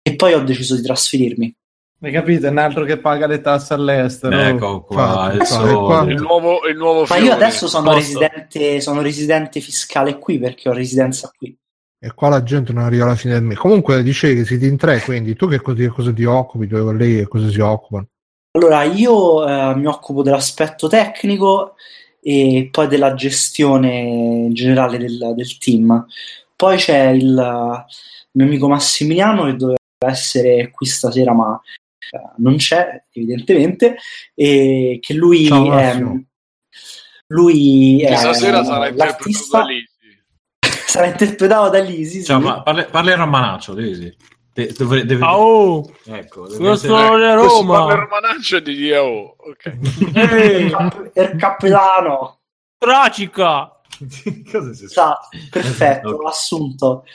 [0.03, 1.55] e poi ho deciso di trasferirmi.
[2.01, 2.47] Hai capito?
[2.47, 4.37] È un altro che paga le tasse all'estero.
[4.37, 9.61] Ecco qua, il qua- Il nuovo, il nuovo Ma io adesso sono residente, sono residente
[9.61, 11.57] fiscale qui perché ho residenza qui.
[11.97, 13.61] E qua la gente non arriva alla fine del mese.
[13.61, 16.67] Comunque dicevi che siete in tre, quindi tu che cosa, che cosa ti occupi?
[16.67, 18.07] Tu e lei che cosa si occupano?
[18.51, 21.75] Allora, io eh, mi occupo dell'aspetto tecnico
[22.19, 26.05] e poi della gestione generale del, del team.
[26.53, 27.85] Poi c'è il eh,
[28.31, 29.77] mio amico Massimiliano che doveva
[30.07, 31.59] essere qui stasera, ma
[32.11, 33.97] eh, non c'è, evidentemente,
[34.33, 36.01] e che lui Ciao, è,
[37.27, 39.83] lui Che è stasera sarà interpretato l'artista, da lì.
[40.85, 42.25] sarà interpretato da Lisi, sì.
[42.25, 44.15] Cioè, ma parli, parli in romanaccio, Lisi.
[44.53, 47.95] De- dove- deve- Ah, oh, ecco, deve sono parla Roma.
[47.95, 49.77] romanaccio e di dire oh, ok.
[50.13, 52.41] Ehi, il, cap- il capitano.
[53.97, 54.43] Si
[54.85, 56.27] Esatto, perfetto, Ok.
[56.27, 57.05] assunto.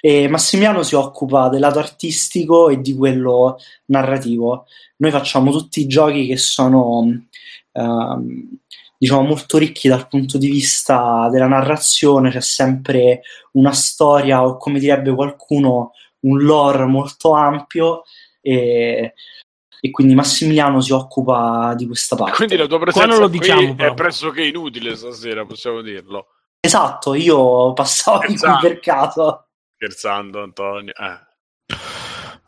[0.00, 4.66] E Massimiliano si occupa del lato artistico e di quello narrativo.
[4.96, 7.24] Noi facciamo tutti i giochi che sono,
[7.72, 8.58] ehm,
[8.98, 12.30] diciamo, molto ricchi dal punto di vista della narrazione.
[12.30, 13.22] C'è sempre
[13.52, 18.02] una storia, o come direbbe qualcuno, un lore molto ampio.
[18.40, 19.14] E,
[19.80, 22.36] e quindi Massimiliano si occupa di questa parte.
[22.36, 26.28] Quindi la tua presenza non lo qui diciamo, è pressoché inutile stasera, possiamo dirlo.
[26.60, 28.66] Esatto, io passavo di qui Esatto.
[28.66, 29.45] per caso.
[29.76, 30.92] Scherzando, Antonio.
[30.92, 31.74] Eh.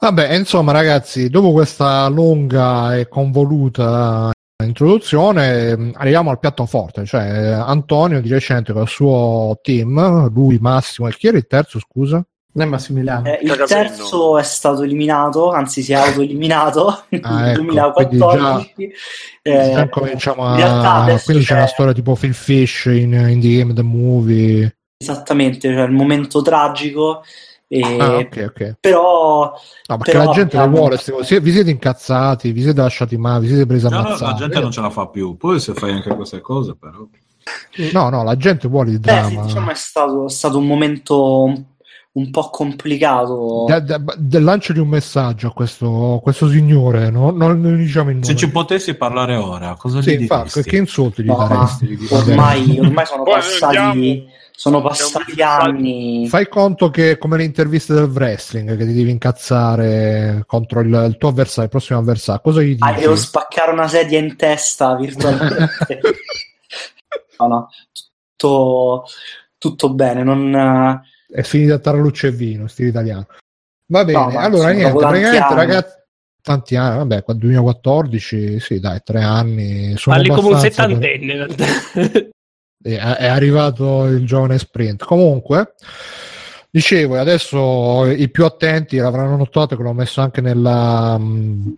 [0.01, 4.31] Vabbè, insomma, ragazzi, dopo questa lunga e convoluta
[4.65, 7.05] introduzione, mh, arriviamo al piatto forte.
[7.05, 11.47] Cioè, eh, Antonio di recente con il suo team, lui, Massimo e chi era il
[11.47, 12.25] terzo, scusa?
[12.51, 13.27] Non è Massimiliano.
[13.29, 18.93] Eh, il terzo è stato eliminato, anzi si è autoeliminato nel Ah, ecco, 2014.
[19.43, 21.21] Eh, Già cominciamo in realtà a...
[21.21, 24.78] Quindi c'è una storia tipo Phil Fish in, in The Game The Movie.
[25.03, 27.23] Esattamente, cioè il momento tragico.
[27.71, 28.77] e- Ah, ok, ok.
[28.81, 29.53] Però
[29.89, 31.39] No, perché Però la gente abbiamo- vuole, cose.
[31.41, 34.59] vi siete incazzati, vi siete lasciati male, vi siete presi a No, no, la gente
[34.61, 35.37] non ce la fa più.
[35.37, 37.07] Poi se fai anche queste cose, però.
[37.93, 39.47] No, no, la gente vuole il beh, sì, dramma.
[39.47, 41.55] diciamo è stato, è stato un momento
[42.19, 43.65] un, po' complicato.
[43.69, 47.31] Da- da- da- lanciagli un messaggio a questo, a questo signore, no?
[47.31, 48.27] non, non diciamo il nome.
[48.27, 50.71] Se ci potessi parlare ora, cosa Sì, gli infatti, diresti?
[50.71, 51.99] che insulti gli No, daresti?
[52.11, 56.27] Ormai, ormai sono passati, sono passati- anni.
[56.29, 60.89] Fai conto che è come le interviste del wrestling che ti devi incazzare contro il,
[61.09, 62.41] il tuo avversario, il prossimo avversario.
[62.43, 62.83] Cosa gli dici?
[62.83, 66.01] Ah, devo spaccare una sedia in testa virtualmente.
[67.39, 67.69] no, no,
[68.37, 69.05] tutto,
[69.59, 70.23] tutto bene.
[70.25, 71.01] Non,
[71.31, 73.27] È finita tra luce e vino, stile italiano.
[73.91, 75.55] Va bene, ma allora niente, praticamente anni.
[75.55, 75.95] ragazzi,
[76.43, 79.97] tanti anni, vabbè, qua 2014, sì, dai, tre anni.
[79.97, 81.33] Sono Parli come un settantenne.
[81.33, 81.65] in realtà.
[82.83, 85.05] è, arrivato il giovane sprint.
[85.05, 85.75] Comunque,
[86.71, 91.69] dicevo, e adesso i più attenti avranno notato che l'ho messo anche nella, mm,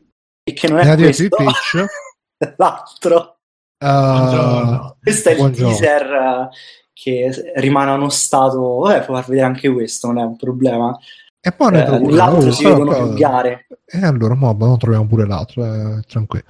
[0.44, 1.84] E che non è di questo, Twitch.
[2.57, 3.36] l'altro.
[3.82, 4.96] Uh, Buongiorno.
[5.01, 5.76] Questo è il buongiorno.
[5.76, 6.48] teaser eh,
[7.03, 8.78] che rimane a uno stato.
[8.80, 10.96] Vabbè, puoi far vedere anche questo, non è un problema.
[11.40, 13.66] E poi ne Eh, trovo l'altro uno, si vedono più gare.
[13.86, 16.44] E allora, mo, non troviamo pure l'altro, eh, tranquillo.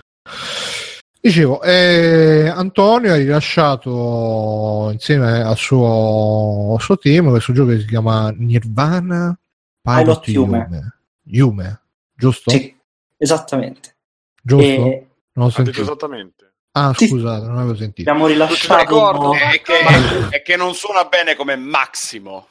[1.21, 7.87] Dicevo, eh, Antonio ha rilasciato insieme al suo, al suo team questo gioco che si
[7.87, 9.39] chiama Nirvana
[9.83, 10.57] Pilot Yume.
[10.59, 10.95] Yume.
[11.25, 11.81] Yume,
[12.17, 12.51] giusto?
[12.51, 12.75] Sì,
[13.19, 13.97] esattamente.
[14.43, 14.65] Giusto?
[14.67, 15.83] E Non ho sentito.
[15.83, 16.50] esattamente.
[16.73, 17.09] Ah, Sì.
[17.09, 18.09] scusate, non avevo sentito.
[18.09, 18.81] abbiamo rilasciato.
[18.81, 22.47] ricordo è che, è che non suona bene come Massimo.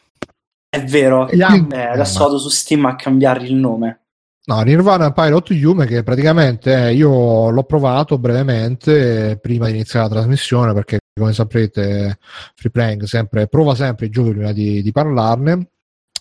[0.70, 1.28] È vero.
[1.28, 4.02] E quindi- Eh, adesso vado su Steam a cambiare il nome.
[4.46, 10.08] No, Nirvana Pilot Yume che praticamente eh, io l'ho provato brevemente eh, prima di iniziare
[10.08, 12.18] la trasmissione perché come saprete
[12.56, 15.68] Free Playing sempre, prova sempre i giochi prima di, di parlarne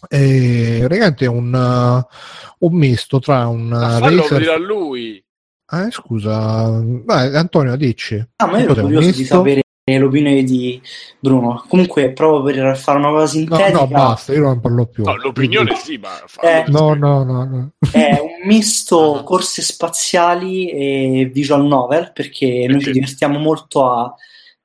[0.09, 5.24] e praticamente è un, uh, un misto tra un Ma fallo dire a lui.
[5.71, 9.62] Eh, scusa vai, Antonio dici Ah, ma io ero curioso di sapere
[9.97, 10.81] l'opinione di
[11.19, 11.64] Bruno.
[11.66, 15.16] Comunque, proprio per fare una cosa no, sintetica, no basta io non parlo più No,
[15.16, 17.71] l'opinione sì, ma fallo Eh, no no no, no.
[17.91, 24.14] è un misto corse spaziali e visual novel perché noi ci divertiamo molto a,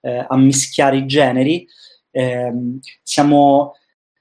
[0.02, 1.66] eh, a mischiare i generi.
[2.12, 3.76] Ehm, siamo,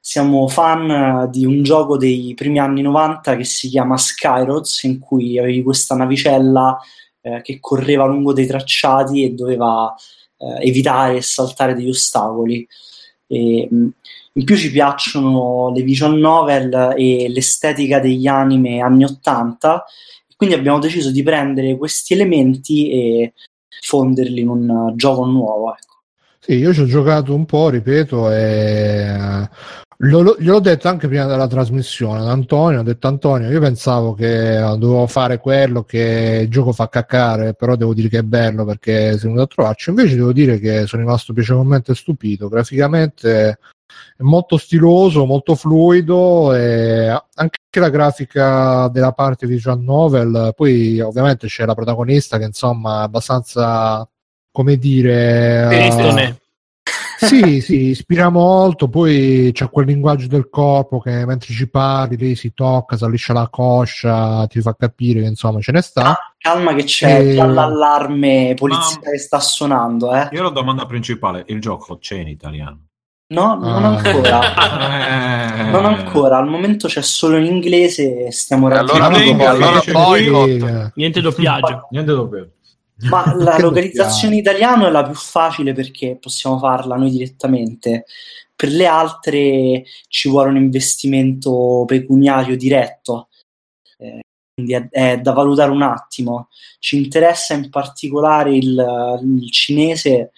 [0.05, 4.99] siamo fan eh, di un gioco dei primi anni 90 che si chiama Skyroads, in
[4.99, 6.77] cui avevi questa navicella
[7.21, 9.95] eh, che correva lungo dei tracciati e doveva
[10.39, 12.67] eh, evitare e saltare degli ostacoli.
[13.29, 13.89] E, mh,
[14.35, 19.85] in più ci piacciono le visual novel e l'estetica degli anime anni 80,
[20.37, 23.35] quindi abbiamo deciso di prendere questi elementi e
[23.83, 25.73] fonderli in un uh, gioco nuovo.
[25.75, 26.01] Ecco.
[26.41, 29.49] Sì, io ci ho giocato un po', ripeto, e
[30.07, 34.57] glielo- gliel'ho detto anche prima della trasmissione ad Antonio, ho detto Antonio, io pensavo che
[34.57, 39.13] dovevo fare quello che il gioco fa caccare, però devo dire che è bello perché
[39.13, 43.59] sei venuto a trovarci, invece devo dire che sono rimasto piacevolmente stupito, graficamente
[44.17, 51.47] è molto stiloso, molto fluido e anche la grafica della parte visual novel, poi ovviamente
[51.47, 54.07] c'è la protagonista che insomma è abbastanza
[54.51, 56.42] come dire Tristone.
[57.27, 62.35] Sì, sì, ispira molto, poi c'è quel linguaggio del corpo che mentre ci parli lei
[62.35, 66.17] si tocca, si alliscia la coscia, ti fa capire che insomma ce ne sta.
[66.39, 70.29] Calma che c'è E- già l'allarme polizia Ma- che sta suonando, eh?
[70.33, 72.87] Io ho la domanda principale, il gioco c'è in italiano?
[73.33, 73.97] No, non Ah.
[73.97, 75.61] ancora.
[75.67, 80.49] Eh, Non ancora, al momento c'è solo in inglese e stiamo E allora allora boycott.
[80.51, 81.87] eh, Niente doppiaggio.
[81.91, 82.51] Niente doppio.
[83.09, 88.05] Ma la localizzazione in italiano è la più facile perché possiamo farla noi direttamente.
[88.55, 93.29] Per le altre ci vuole un investimento pecuniario diretto,
[93.99, 94.21] Eh,
[94.55, 96.49] quindi è, è da valutare un attimo.
[96.79, 100.33] Ci interessa in particolare il, il cinese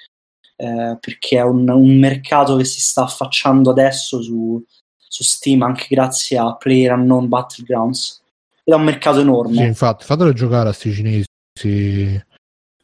[0.57, 4.63] eh, perché è un, un mercato che si sta affacciando adesso su,
[4.97, 8.23] su Steam anche grazie a Player Unknown Battlegrounds.
[8.65, 9.57] Ed è un mercato enorme.
[9.57, 11.25] Sì, infatti, fatelo giocare a sti cinesi,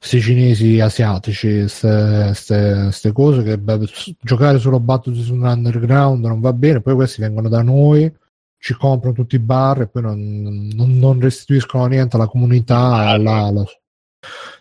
[0.03, 3.79] sti cinesi asiatici, queste cose che beh,
[4.23, 8.11] giocare solo Battlefield su un underground non va bene, poi questi vengono da noi,
[8.59, 13.03] ci comprano tutti i bar e poi non, non- non restituiscono niente alla comunità.
[13.05, 13.65] e alla- alla-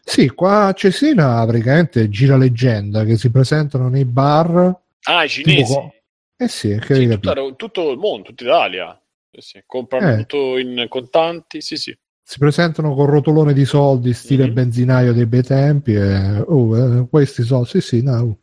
[0.04, 4.78] Sì, qua a Cesena praticamente gira leggenda che si presentano nei bar.
[5.04, 5.74] Ah, i tipo cinesi.
[5.74, 5.94] co-
[6.42, 7.20] Eh sì, che Sì, devi
[7.56, 9.02] tutto, il mondo, tutta Italia.
[9.32, 10.18] Sì, sì, Comprano Eh.
[10.18, 11.98] tutto in contanti, sì, sì.
[12.30, 14.54] Si presentano con rotolone di soldi stile Mhm.
[14.54, 18.38] benzinaio dei bei tempi e oh, eh, questi soldi sì sì no.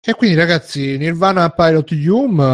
[0.00, 2.44] e quindi ragazzi Nirvana Pilot Hume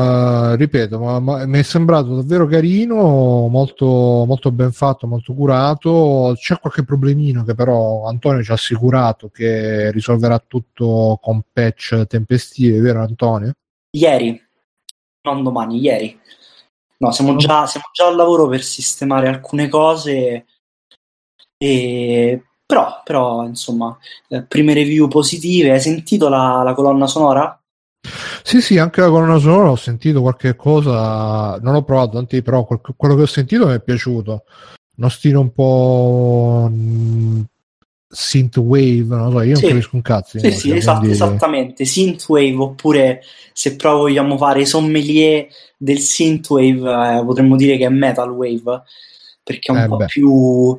[0.52, 3.84] eh, ripeto ma- ma- mi è sembrato davvero carino molto,
[4.26, 9.90] molto ben fatto molto curato c'è qualche problemino che però Antonio ci ha assicurato che
[9.90, 13.52] risolverà tutto con patch tempestivi vero Antonio?
[13.90, 14.42] Ieri,
[15.24, 16.18] non domani, ieri.
[17.00, 20.46] No, siamo già, siamo già al lavoro per sistemare alcune cose,
[21.56, 22.42] e...
[22.66, 23.96] però, però, insomma,
[24.28, 25.70] eh, prime review positive.
[25.70, 27.60] Hai sentito la, la colonna sonora?
[28.42, 32.64] Sì, sì, anche la colonna sonora ho sentito qualche cosa, non l'ho provato, tanti, però
[32.64, 34.44] quel- quello che ho sentito mi è piaciuto.
[34.96, 37.44] Uno stile un po' mh,
[38.08, 39.68] synthwave, non lo so, io non Sì.
[39.68, 40.38] capisco un cazzo.
[40.38, 41.84] Sì, sì, musica, esatto, quindi- esattamente.
[41.84, 43.22] Synthwave, oppure
[43.52, 45.46] se proprio vogliamo fare i sommelier
[45.80, 48.82] del synthwave, eh, potremmo dire che è metal wave.
[49.48, 50.78] perché è un, Eh, po più,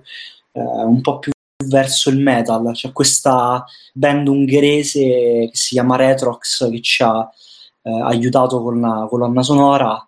[0.51, 1.31] eh, un po' più
[1.65, 2.69] verso il metal.
[2.73, 7.27] C'è questa band ungherese che si chiama Retrox che ci ha
[7.81, 10.07] eh, aiutato con la colonna sonora.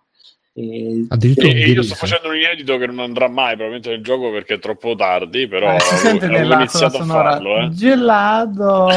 [0.54, 4.30] E Addirittura E- io sto facendo un inedito che non andrà mai probabilmente nel gioco
[4.30, 7.58] perché è troppo tardi, però Eh, si sente avevo iniziato a farlo.
[7.62, 7.68] Eh.
[7.70, 8.86] gelato.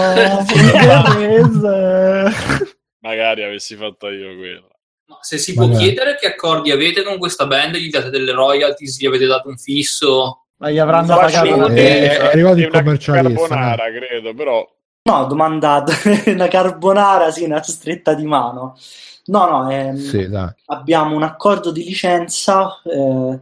[3.01, 4.69] Magari avessi fatto io quello.
[5.25, 5.79] Se si può Vabbè.
[5.79, 9.57] chiedere che accordi avete con questa band, gli date delle royalties, gli avete dato un
[9.57, 10.41] fisso?
[10.57, 13.47] ma gli avranno Faccio pagato Eh, è arrivato il commercialista.
[13.47, 14.65] carbonara, credo, però
[15.07, 15.83] No, domanda
[16.27, 18.75] una carbonara, sì, una stretta di mano.
[19.25, 20.29] No, no, ehm, Sì,
[20.65, 23.39] abbiamo un accordo di licenza eh,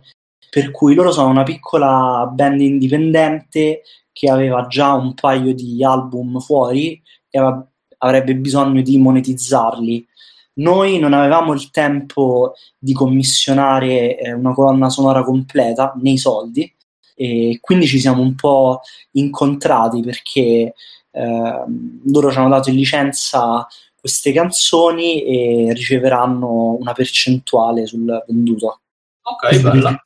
[0.50, 3.82] per cui loro sono una piccola band indipendente
[4.12, 7.66] che aveva già un paio di album fuori e
[7.98, 10.08] avrebbe bisogno di monetizzarli.
[10.56, 16.72] Noi non avevamo il tempo di commissionare eh, una colonna sonora completa nei soldi
[17.16, 18.82] e quindi ci siamo un po'
[19.12, 20.74] incontrati perché
[21.12, 23.66] ehm, loro ci hanno dato in licenza
[24.00, 28.82] queste canzoni e riceveranno una percentuale sul venduto.
[29.24, 30.02] Ok, bella.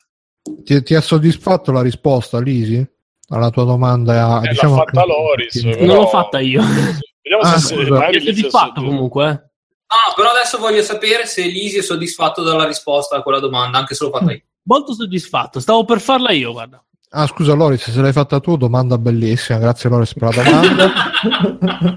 [0.64, 2.86] Ti, ti ha soddisfatto la risposta, Lisi?
[3.30, 4.40] Alla tua domanda?
[4.42, 5.60] Eh, diciamo l'ha fatta anche- Loris.
[5.62, 6.62] Però- Non l'ho fatta io.
[6.62, 9.47] Vediamo Ah, se, se Lizzie soddisfatto è comunque.
[9.88, 9.94] Eh.
[9.94, 13.78] No, no, però adesso voglio sapere se Lisi è soddisfatto dalla risposta a quella domanda,
[13.78, 14.42] anche se l'ho fatta io.
[14.64, 15.60] Molto soddisfatto.
[15.60, 16.82] Stavo per farla io, guarda.
[17.10, 19.58] Ah, scusa, Loris, se l'hai fatta tu, domanda bellissima.
[19.58, 20.92] Grazie, Loris, per la domanda.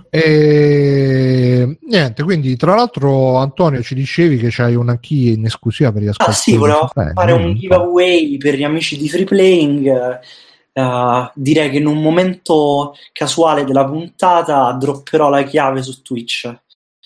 [0.10, 6.02] e niente, quindi, tra l'altro, Antonio, ci dicevi che c'hai una key in esclusiva per
[6.02, 6.42] gli Ah ascoltatori.
[6.42, 10.20] sì, volevo Bene, fare un giveaway per gli amici di Free Playing.
[10.72, 16.50] eh, direi che in un momento casuale della puntata dropperò la chiave su Twitch.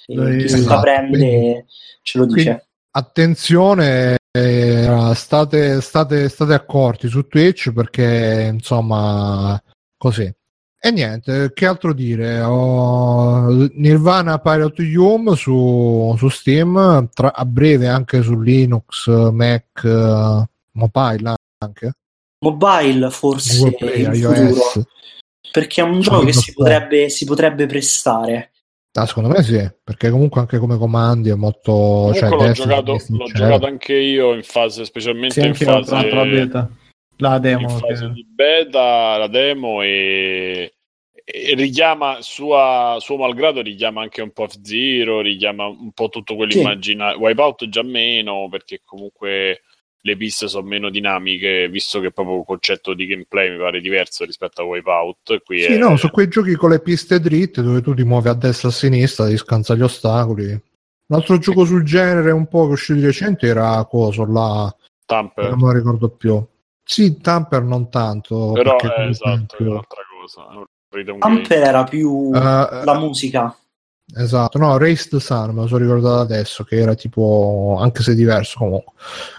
[0.06, 1.66] Chi se la esatto, prende
[2.01, 2.43] ce lo dice.
[2.43, 2.64] quindi-
[2.97, 9.62] Attenzione, eh, state, state, state accorti su Twitch perché, insomma,
[9.97, 10.34] così.
[10.80, 12.39] E niente, che altro dire?
[12.41, 20.47] Ho Nirvana Pirate Yum su, su Steam, tra- a breve anche su Linux, Mac, eh,
[20.74, 21.91] mobile anche,
[22.45, 24.84] Mobile forse Play, iOS.
[25.51, 28.51] perché è un gioco che si potrebbe, si potrebbe prestare.
[28.98, 31.72] Ah, secondo me sì, perché comunque anche come comandi è molto...
[31.74, 33.28] Comunque cioè, l'ho, essere giocato, sincero.
[33.28, 36.72] l'ho giocato anche io in fase, specialmente Sì, in fase, provato la beta.
[37.18, 37.68] La in demo.
[37.70, 40.76] fase che- di beta, la demo e,
[41.14, 46.52] e richiama sua, suo malgrado richiama anche un po' F-Zero, richiama un po' tutto quello
[46.52, 46.62] Sì.
[47.18, 49.62] Wipeout già meno perché comunque
[50.06, 54.24] le piste sono meno dinamiche, visto che proprio il concetto di gameplay mi pare diverso
[54.24, 55.41] rispetto a Wipeout.
[55.43, 58.28] Qui Sì, è- no, su quei giochi con le piste dritte dove tu ti muovi
[58.30, 60.51] a destra e a sinistra, ti scansa gli ostacoli.
[61.08, 64.76] Un altro gioco sul genere un po' che è uscito di recente era coso là,
[65.08, 65.49] Tamper.
[65.49, 66.43] non me lo ricordo più.
[66.84, 68.51] Sì, Tamper non tanto.
[68.53, 70.49] Però è è esatto, è un'altra cosa.
[70.51, 71.36] è un rhythm game.
[71.39, 73.58] Amper era più Eh, la musica.
[74.14, 78.14] Esatto, no, Race the Sun, me lo sono ricordato adesso, che era tipo, anche se
[78.14, 78.93] diverso comunque.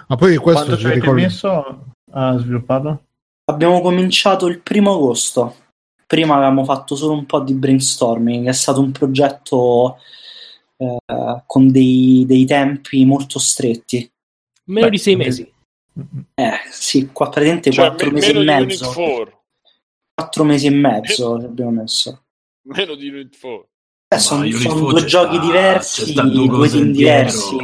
[0.09, 1.21] Ma poi questo Quando ci ricordo...
[1.21, 3.05] messo a svilupparlo?
[3.45, 5.57] Abbiamo cominciato il primo agosto.
[6.05, 8.49] Prima avevamo fatto solo un po' di brainstorming.
[8.49, 9.99] È stato un progetto
[10.77, 14.11] eh, con dei, dei tempi molto stretti.
[14.65, 15.53] Meno Beh, di sei mesi.
[16.35, 18.93] Eh sì, qua praticamente Cioè, quattro me- mesi meno e mezzo.
[18.93, 19.43] 4.
[20.13, 22.23] Quattro mesi e mezzo ci abbiamo messo.
[22.69, 23.69] Meno di Unit 4.
[24.09, 27.57] Eh, sono sono 4 due giochi diversi, sta due team diversi.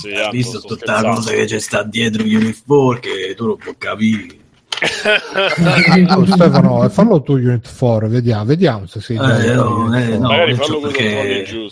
[0.00, 3.46] Sì, Hai visto sto tutta la cosa che c'è sta dietro Unit 4 che tu
[3.46, 4.36] non puoi capire.
[6.16, 10.18] Oh, Stefano, fallo tu Unit 4, vediamo, vediamo se sei Eh, no, eh, 4.
[10.18, 10.28] no.
[10.28, 11.70] Magari fallo perché-.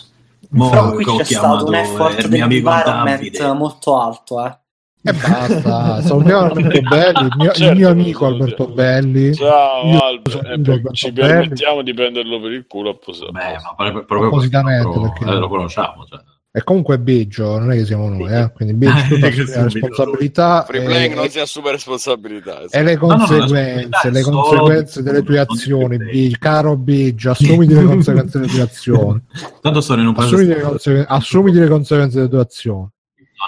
[0.49, 3.53] Mo Però qui c'è stato un effort amico dell'environment Davide.
[3.53, 4.57] molto alto, eh.
[5.03, 8.67] E basta, salutiamo Alberto Belli, il mio, il Certo, mio amico lo Alberto.
[8.67, 9.33] Belli.
[9.33, 11.27] Ciao eh, Alberto per- ci Belli.
[11.27, 13.25] permettiamo di prenderlo per il culo apposta.
[13.31, 16.05] Beh, ma proprio, proprio Appositamente, lo, perché- eh, lo conosciamo.
[16.07, 16.19] Cioè.
[16.53, 18.51] E comunque è Biggio, non è che siamo noi, eh?
[18.53, 22.61] quindi Biggio tu Che assumi la responsabilità Free e, playing non si assume responsabilità.
[22.69, 27.73] e le no, no, conseguenze, la le conseguenze delle tue azioni, Biggio, caro Biggio, assumiti
[27.73, 29.21] le conseguenze delle tue azioni,
[29.61, 30.35] Tanto sono in un paese.
[30.61, 32.87] conseguenze, assumiti le conseguenze delle tue azioni.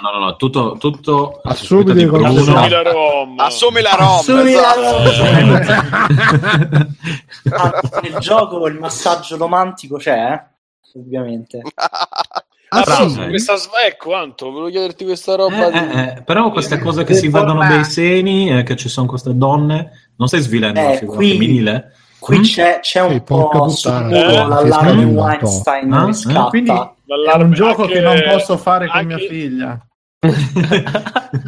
[0.02, 0.76] No, no, no, no, tutto.
[0.78, 2.02] tutto Assumiti di.
[2.04, 3.38] Assumi la Rom.
[3.38, 4.08] Assumi la Rom.
[4.08, 5.22] Assumi la esatto.
[5.22, 6.86] Rom.
[7.52, 10.98] Ah, nel gioco il massaggio romantico c'è, eh?
[10.98, 11.60] ovviamente.
[12.68, 13.26] Ah, Però sì?
[13.28, 15.78] questa sv- ecco Anto, volevo chiederti questa roba Eh, di...
[15.78, 19.36] eh, eh, però queste cose che si vedono dei seni, eh, che ci sono queste
[19.36, 21.92] donne, non stai svilendo Eh, la figura qui- femminile?
[22.24, 22.42] Qui Mm?
[22.42, 25.04] c'è, c'è un Sì, po' sicuro eh, l'allarme.
[25.04, 26.48] Weinstein Ah, che eh, scatta.
[26.48, 29.78] Quindi è un gioco che anche- non posso fare con anche- mia figlia.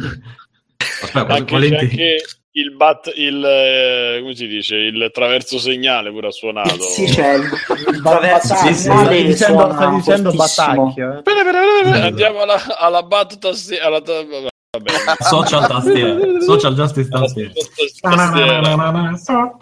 [1.01, 2.15] Aspetta, Anche, anche
[2.51, 7.35] il, bat, il eh, come si dice il traverso segnale pure ha suonato Sì, c'è
[7.35, 10.75] il, il traverso Sì, sì, segnale stai dicendo, stai dicendo fortissimo.
[10.85, 11.17] Batacchio.
[11.17, 11.21] eh.
[11.21, 12.05] Bene, bene, bene, bene.
[12.05, 13.49] andiamo alla, alla battuta
[13.81, 14.47] alla vabbè.
[15.19, 16.41] Social tastiere.
[16.41, 17.09] Social justice.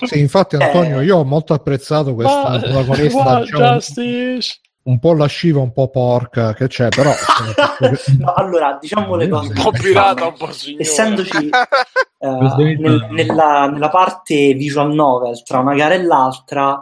[0.05, 1.05] Sì, infatti, Antonio, Eh.
[1.05, 4.59] io ho molto apprezzato questa protagonista diciamo, Justice.
[4.83, 7.11] un po' lasciva, un po' porca che c'è, però
[8.19, 9.53] No, allora, diciamo le cose.
[9.55, 11.49] un po' pirata un po' signora Essendoci
[12.17, 12.27] è-
[12.77, 16.81] nel- nella, nella parte visual novel tra una gara e l'altra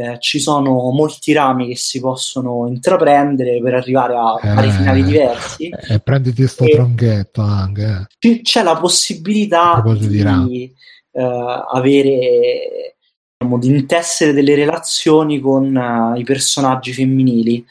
[0.00, 4.72] eh, ci sono molti rami che si possono intraprendere per arrivare a vari Eh.
[4.72, 5.68] finali diversi.
[5.68, 7.82] eh, prenditi sto E- tronchetto anche.
[7.84, 8.06] eh.
[8.18, 10.72] Ci- c'è la possibilità di
[11.12, 12.96] eh, avere
[13.36, 17.64] diciamo, di intessere delle relazioni con eh, i personaggi femminili.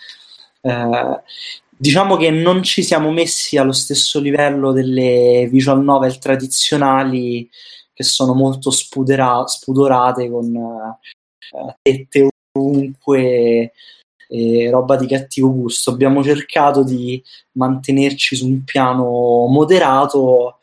[0.61, 1.21] Eh,
[1.75, 7.49] diciamo che non ci siamo messi allo stesso livello delle visual novel tradizionali
[7.93, 10.97] che sono molto spudera- spudorate con eh,
[11.81, 13.71] tette ovunque
[14.31, 15.91] e roba di cattivo gusto.
[15.91, 17.21] Abbiamo cercato di
[17.53, 20.59] mantenerci su un piano moderato,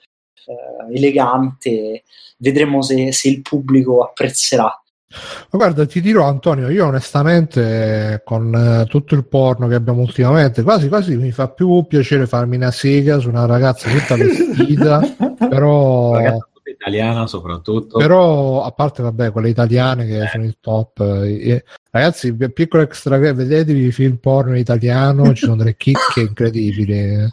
[0.46, 2.04] eh, elegante.
[2.38, 4.80] Vedremo se, se il pubblico apprezzerà.
[5.08, 10.62] Ma guarda, ti dirò Antonio, io onestamente con eh, tutto il porno che abbiamo ultimamente,
[10.62, 15.00] quasi quasi mi fa più piacere farmi una sega su una ragazza tutta vestita,
[15.48, 16.55] però, Ragazza tutta
[16.86, 17.98] italiana soprattutto.
[17.98, 22.82] però a parte vabbè quelle italiane che sono il top, eh, eh, ragazzi, pi- piccolo
[22.84, 26.92] extra, vedetevi i film porno in italiano, ci sono delle chicche incredibili.
[26.98, 27.28] Eh,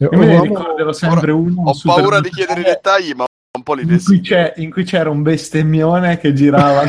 [0.00, 1.62] Io me un ne uomo- ricorderò sempre uno.
[1.64, 4.22] Ho paura di chiedere i dettagli, ma un po' li in cui, desidero.
[4.22, 6.82] c'è- in cui c'era un bestemmione che girava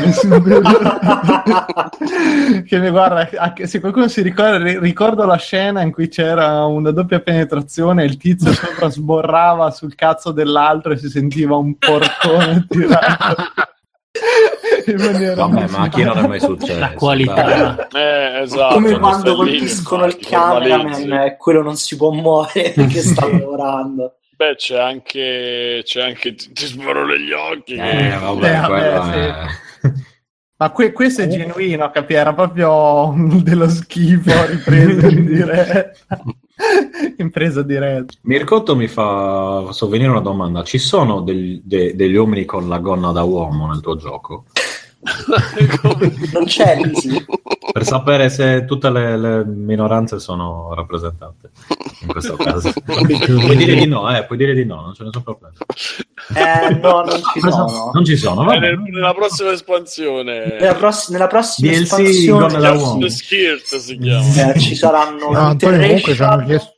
[2.64, 3.28] che mi guarda
[3.64, 8.06] se qualcuno si ricorda ri- ricordo la scena in cui c'era una doppia penetrazione e
[8.06, 13.34] il tizio sopra sborrava sul cazzo dell'altro e si sentiva un porcone tirato
[14.86, 16.78] Vabbè, ma a chi non è mai successo?
[16.78, 17.88] La qualità.
[17.92, 23.26] eh esatto Come quando colpiscono il cameraman e quello non si può muovere perché sta
[23.28, 24.14] lavorando.
[24.40, 29.48] Beh c'è anche c'è anche ti, ti sparo negli occhi Eh, vabbè, Eh, vabbè, quello
[29.82, 29.94] sì.
[30.56, 32.14] ma que- questo è genuino capi?
[32.14, 33.12] era proprio
[33.42, 35.92] dello schifo ripreso in diretta
[37.18, 40.62] in presa diretta Mircotto mi fa sovvenire una domanda.
[40.62, 44.44] Ci sono del- de- degli uomini con la gonna da uomo nel tuo gioco?
[46.32, 47.24] Non c'è Lisi.
[47.72, 51.50] Per sapere se tutte le, le minoranze sono rappresentate
[52.02, 52.72] in questo caso.
[52.84, 55.54] puoi dire di no, eh, puoi dire di no, non c'è nessun problema.
[56.34, 57.90] Eh, no, non ci sono.
[57.94, 58.58] Non ci sono, Eh, vabbè.
[58.60, 62.58] nel- nella prossima espansione Nella, pross- nella prossima DLC espansione
[62.98, 66.74] Just Skirt si chiama eh, ci saranno No, Antonio comunque ci hanno chiesto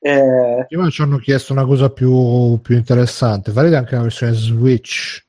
[0.00, 3.52] eh, Prima ci hanno chiesto una cosa più, più interessante.
[3.52, 5.23] Farete anche una versione Switch?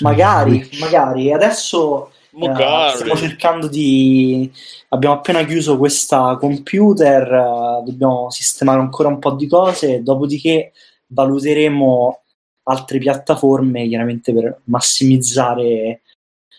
[0.00, 1.32] Magari, magari.
[1.32, 4.50] Adesso eh, stiamo cercando di...
[4.88, 10.72] Abbiamo appena chiuso questa computer, eh, dobbiamo sistemare ancora un po' di cose, dopodiché
[11.06, 12.20] valuteremo
[12.64, 15.64] altre piattaforme chiaramente per massimizzare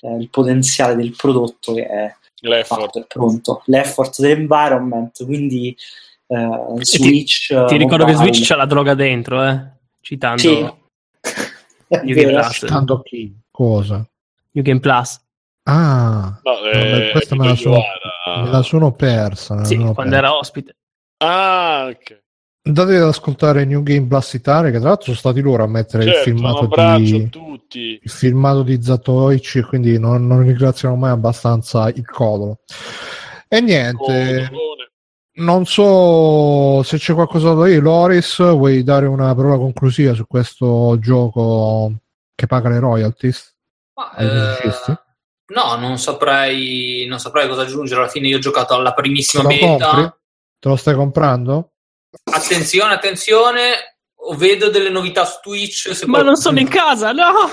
[0.01, 3.61] eh, il potenziale del prodotto che è l'effort fatto, è pronto.
[3.65, 5.75] L'effort dell'environment, quindi
[6.27, 7.47] eh, ti- Switch...
[7.47, 8.15] Ti eh, ricordo che.
[8.15, 9.61] Switch c'ha la droga dentro, eh?
[10.01, 10.79] Citando Sì.
[12.03, 12.31] New Game.
[12.31, 12.59] Plus.
[12.67, 13.35] Tanto chi?
[13.51, 14.07] Cosa?
[14.51, 15.19] New Game Plus.
[15.63, 17.81] Ah, no, eh, questa me la sono,
[18.43, 19.63] me la sono persa.
[19.63, 20.17] Sì, quando persa.
[20.17, 20.75] era ospite.
[21.17, 22.19] ah ok
[22.63, 26.03] Andate ad ascoltare New Game Blast Italia, che tra l'altro sono stati loro a mettere
[26.03, 31.09] il certo un filmato di tutti il filmato di Zatoichi, quindi non, non ringraziano mai
[31.09, 32.59] abbastanza il codolo.
[33.47, 34.90] E niente, Codolone.
[35.33, 37.79] Non so se c'è qualcosa da dire.
[37.79, 41.93] Loris, vuoi dare una parola conclusiva su questo gioco
[42.35, 43.55] che paga le royalties?
[43.93, 44.73] Ma, eh,
[45.53, 48.01] no, non saprei, non saprei cosa aggiungere.
[48.01, 49.87] Alla fine io ho giocato alla Te primissima lo beta.
[49.89, 50.13] compri?
[50.59, 51.71] Te lo stai comprando?
[52.31, 53.97] Attenzione, attenzione,
[54.35, 55.95] vedo delle novità su Twitch.
[55.95, 57.49] se Ma non sono in casa, no!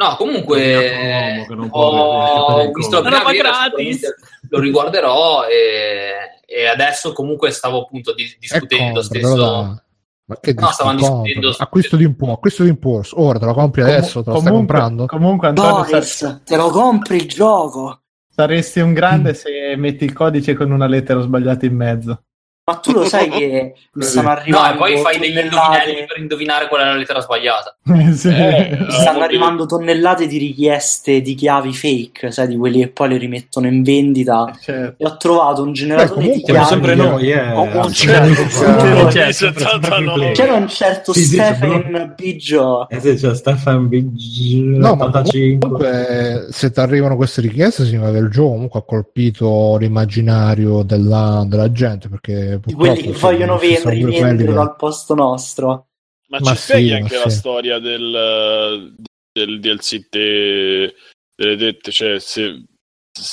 [0.00, 4.14] No, comunque ho visto la prima gratis.
[4.48, 9.36] lo riguarderò e, e adesso comunque stavo appunto di- discutendo compralo, stesso.
[9.36, 9.76] dai.
[10.28, 13.20] Ma che No, stavamo dici, discutendo Acquisto di impulso, acquisto di impulso.
[13.20, 15.06] Ora te lo compri adesso, te lo stai comunque, comprando?
[15.06, 18.02] comunque Antonio sar- Boris, te lo compri il gioco?
[18.30, 22.22] saresti un grande se metti il codice con una lettera sbagliata in mezzo
[22.68, 26.06] Ma tu lo sai che mi stanno No, arrivando e poi fai degli tonnellate- indovinelli
[26.06, 27.76] per indovinare qual è la lettera sbagliata.
[28.18, 28.28] Sì.
[28.28, 33.08] Eh, Mi stanno arrivando tonnellate di richieste di chiavi fake, sai, di quelli che poi
[33.08, 34.54] le rimettono in vendita.
[34.60, 35.02] Certo.
[35.02, 36.82] E ho trovato un generatore comunque di Siamo chiavi.
[36.82, 37.52] sempre noi, eh.
[37.52, 40.12] Oh, oh, Anzi, certo, siamo- certo.
[40.12, 40.32] play.
[40.34, 42.88] C'era un certo Sì, sì, Stephen Biggio.
[42.90, 44.10] Eh sì, c'è Stefan Big
[44.76, 45.58] No, ma 85.
[45.58, 51.44] comunque se ti arrivano queste richieste significa che il gioco comunque ha colpito l'immaginario della,
[51.46, 55.88] della gente perché Di quelli che sì, vogliono vendere, che- al posto nostro.
[56.28, 57.36] Ma, Ma ci spieghi sì, anche ma la sì.
[57.38, 58.94] storia del,
[59.32, 60.94] del DLC te-
[61.34, 62.42] delle dette, cioè se,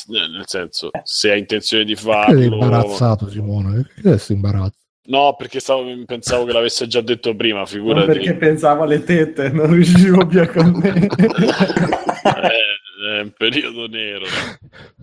[0.07, 2.41] nel senso, se hai intenzione di Perché sei farlo.
[2.43, 3.89] imbarazzato Simone?
[3.95, 4.77] Perché sei imbarazzo?
[5.07, 8.06] No, perché stavo- pensavo che l'avesse già detto prima, Non figurati.
[8.07, 11.07] perché pensavo alle tette, non riuscivo più a contenere.
[12.26, 14.26] Eh, è un periodo nero.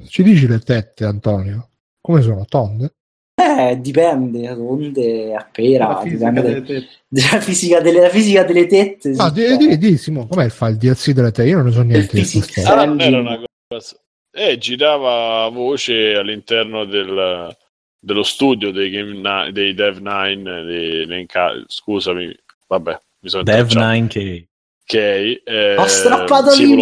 [0.09, 1.69] Ci dici le tette Antonio?
[2.01, 2.45] Come sono?
[2.47, 2.95] Tonde?
[3.43, 6.89] Eh, dipende, onde a pera, La fisica dipende delle tette.
[7.09, 9.11] della fisica delle, la fisica delle tette.
[9.11, 11.49] No, di, di, di Simone, com'è il fa il DLC delle tette?
[11.49, 12.43] Io non ne so niente di.
[12.65, 13.97] Ah, era una cosa.
[14.35, 17.55] Eh, girava voce all'interno del-
[17.99, 20.43] dello studio dei, Game dei Dev 9.
[20.65, 21.27] Dei, dei
[21.67, 22.35] scusami,
[22.67, 23.87] vabbè, mi sono Dev intrecciato.
[23.93, 24.45] 9K.
[24.85, 24.95] Ok,
[25.45, 26.75] eh, Ho strappato sì,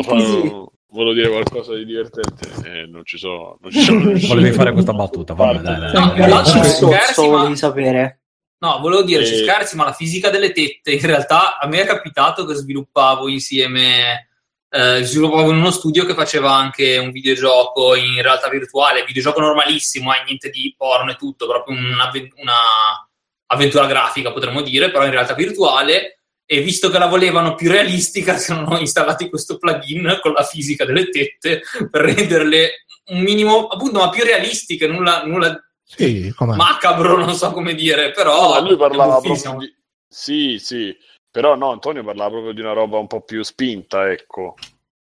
[0.91, 2.49] volevo dire qualcosa di divertente.
[2.65, 3.57] Eh, non ci sono.
[3.61, 4.35] Non ci sono riuscito.
[4.35, 6.45] Volevi fare questa battuta, vabbè, dai, dai, No, dai, dai.
[6.65, 8.21] scherzi, ma- volevi sapere?
[8.59, 9.43] No, volevo dire, ci Eh.
[9.45, 14.29] scherzi, ma la fisica delle tette, in realtà a me è capitato che sviluppavo insieme,
[14.69, 20.13] eh, sviluppavo in uno studio che faceva anche un videogioco in realtà virtuale, videogioco normalissimo,
[20.13, 23.09] eh, niente di porno e tutto, proprio una, una
[23.47, 26.20] avventura grafica potremmo dire, però in realtà virtuale,
[26.53, 30.85] e visto che la volevano più realistica, si sono installati questo plugin con la fisica
[30.85, 36.57] delle tette per renderle un minimo, appunto, ma più realistiche, nulla, nulla Sì, com'è?
[36.57, 39.73] macabro, non so come dire, No, però ma lui parlava proprio di...
[40.09, 40.93] Sì, sì.
[41.31, 44.57] Però no, Antonio parlava proprio di una roba un po' più spinta, ecco.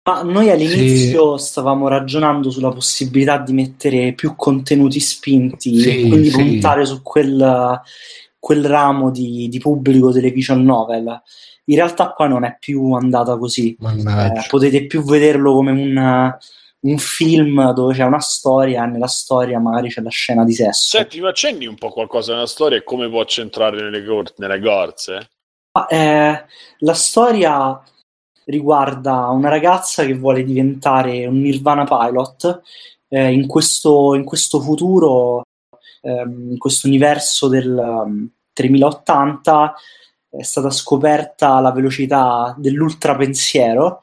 [0.09, 6.31] Ma noi all'inizio stavamo ragionando sulla possibilità di mettere più contenuti spinti Sì, e quindi
[6.31, 6.37] sì.
[6.37, 7.81] puntare su quel,
[8.39, 11.23] quel ramo di, di pubblico delle visual novel.
[11.65, 13.77] In realtà qua non è più andata così.
[13.81, 16.37] Eh, potete più vederlo come un,
[16.81, 20.97] un film dove c'è una storia e nella storia magari c'è la scena di sesso.
[20.97, 24.61] Senti, ma accenni un po' qualcosa nella storia e come può centrare nelle, gor- nelle
[24.61, 25.31] gorze?
[25.73, 26.45] Ma, eh,
[26.79, 27.83] la storia
[28.45, 32.63] riguarda una ragazza che vuole diventare un Nirvana pilot
[33.09, 35.43] eh, in, questo, in questo futuro,
[36.03, 39.75] ehm, questo universo del um, 3080
[40.31, 44.01] è stata scoperta la velocità dell'ultrapensiero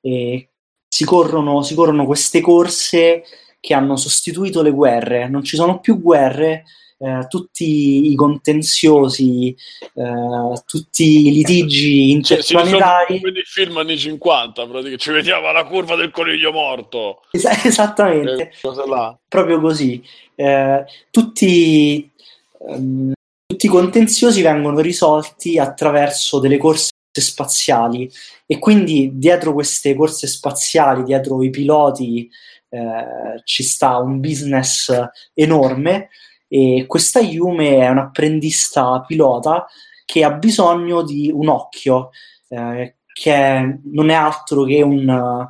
[0.00, 0.48] e
[0.88, 3.22] si corrono, si corrono queste corse
[3.60, 6.64] che hanno sostituito le guerre, non ci sono più guerre,
[7.02, 9.48] eh, tutti i contenziosi,
[9.94, 13.18] eh, tutti i litigi Cioè, interplanetari.
[13.18, 14.98] come nei film anni 50, praticamente.
[14.98, 17.22] ci vediamo alla curva del coniglio morto.
[17.32, 20.00] Es- esattamente, Eh, proprio così.
[20.36, 22.08] Eh, tutti,
[22.68, 23.12] ehm,
[23.46, 28.08] tutti i contenziosi vengono risolti attraverso delle corse spaziali
[28.46, 32.30] e quindi dietro queste corse spaziali, dietro i piloti,
[32.70, 34.90] eh, ci sta un business
[35.34, 36.08] enorme
[36.54, 39.66] e questa Yume è un'apprendista pilota
[40.04, 42.10] che ha bisogno di un occhio,
[42.48, 45.48] eh, che non è altro che un,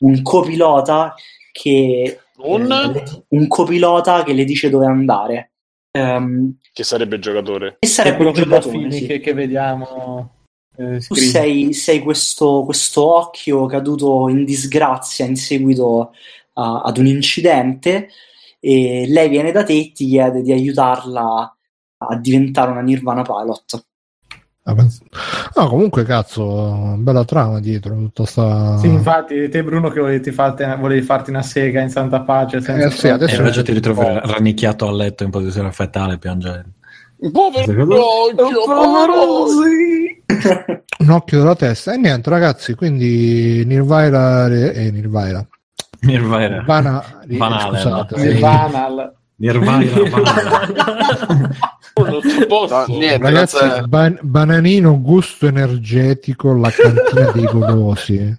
[0.00, 1.14] un copilota
[1.52, 2.62] che Un?
[2.72, 5.52] eh, le- un copilota che le dice dove andare.
[5.92, 7.68] Ehm, Che sarebbe il giocatore.
[7.74, 9.06] e È sarebbe quello il che giocatore, sì.
[9.06, 10.34] che, che vediamo.
[10.76, 16.12] eh, Tu sei, sei questo, questo occhio caduto in disgrazia in seguito
[16.54, 18.08] a- ad un incidente
[18.60, 21.56] e lei viene da te e ti chiede di aiutarla
[21.98, 23.84] a diventare una Nirvana Pilot.
[24.64, 24.74] Ah,
[25.56, 28.76] No, comunque, cazzo, bella trama dietro tutta sta.
[28.78, 32.60] Sì, infatti, te Bruno che volevi, farti, volevi farti una sega in santa pace.
[32.60, 36.68] Senza Eh, sì, adesso- E invece ti ritrovi rannicchiato a letto in posizione fetale piangendo.
[37.32, 39.46] Povero povero
[41.00, 41.94] Un occhio della testa.
[41.94, 44.46] E niente, ragazzi, quindi Nirvana.
[44.48, 44.90] Eh,
[46.12, 46.48] Nirvana.
[46.56, 47.04] Nirvana.
[47.26, 47.26] Nirvana.
[47.26, 48.16] eh, Banale, scusate.
[48.16, 49.12] Nirvana.
[49.36, 49.84] Nirvana.
[52.22, 52.84] ci posso.
[52.88, 53.56] No, niente, Ragazzi,
[53.86, 58.36] ban- bananino gusto energetico, la cantina dei golosi.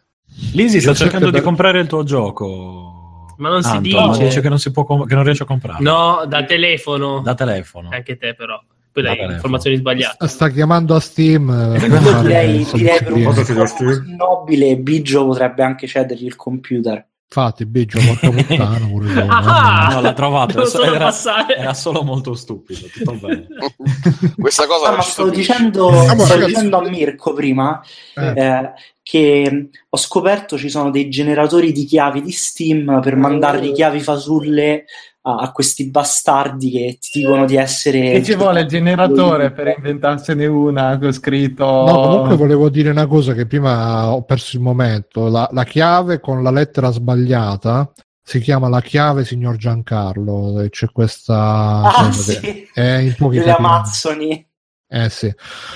[0.53, 3.33] Lisi sta cercando di comprare il tuo gioco.
[3.37, 4.05] Ma non si Anton, dice.
[4.05, 5.81] ma dice che non, si può com- che non riesce a comprare.
[5.81, 7.21] No, da telefono.
[7.21, 7.89] Da telefono.
[7.91, 8.59] Anche te, però.
[8.91, 10.27] Poi Da dai, informazioni sbagliate.
[10.27, 11.49] Sta chiamando a Steam.
[11.49, 11.79] eh,
[12.21, 13.83] direi, direi per un costi?
[14.17, 17.05] nobile Biggio potrebbe anche cedergli il computer.
[17.31, 19.89] Infatti, Biggio, porca puttana, pure tu, Ah!
[19.93, 20.65] No, l'ha trovato.
[20.65, 21.13] Solo Era,
[21.55, 22.87] era solo molto stupido.
[22.91, 23.45] Tutto bene.
[24.35, 25.39] Questa cosa Ah, ma stupisce.
[25.53, 27.79] dicendo, Ah, ragazzi- dicendo a Mirko prima
[28.15, 28.33] Eh.
[28.35, 28.71] eh,
[29.03, 34.85] che ho scoperto ci sono dei generatori di chiavi di Steam per mandare chiavi fasulle
[35.21, 39.73] a, a questi bastardi che ti dicono di essere Che ci vuole il generatore per
[39.75, 41.65] inventarsene una con scritto.
[41.65, 45.27] No, comunque volevo dire una cosa che prima ho perso il momento.
[45.27, 47.91] La, la chiave con la lettera sbagliata
[48.21, 50.61] si chiama la chiave signor Giancarlo.
[50.61, 53.73] E c'è questa Ah, che sì, è in pochi delle capitoli.
[53.73, 54.47] Amazzoni
[54.87, 55.33] Eh sì.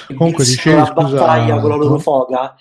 [0.08, 2.56] che Comunque dicevi, la scusa, battaglia con la loro foga.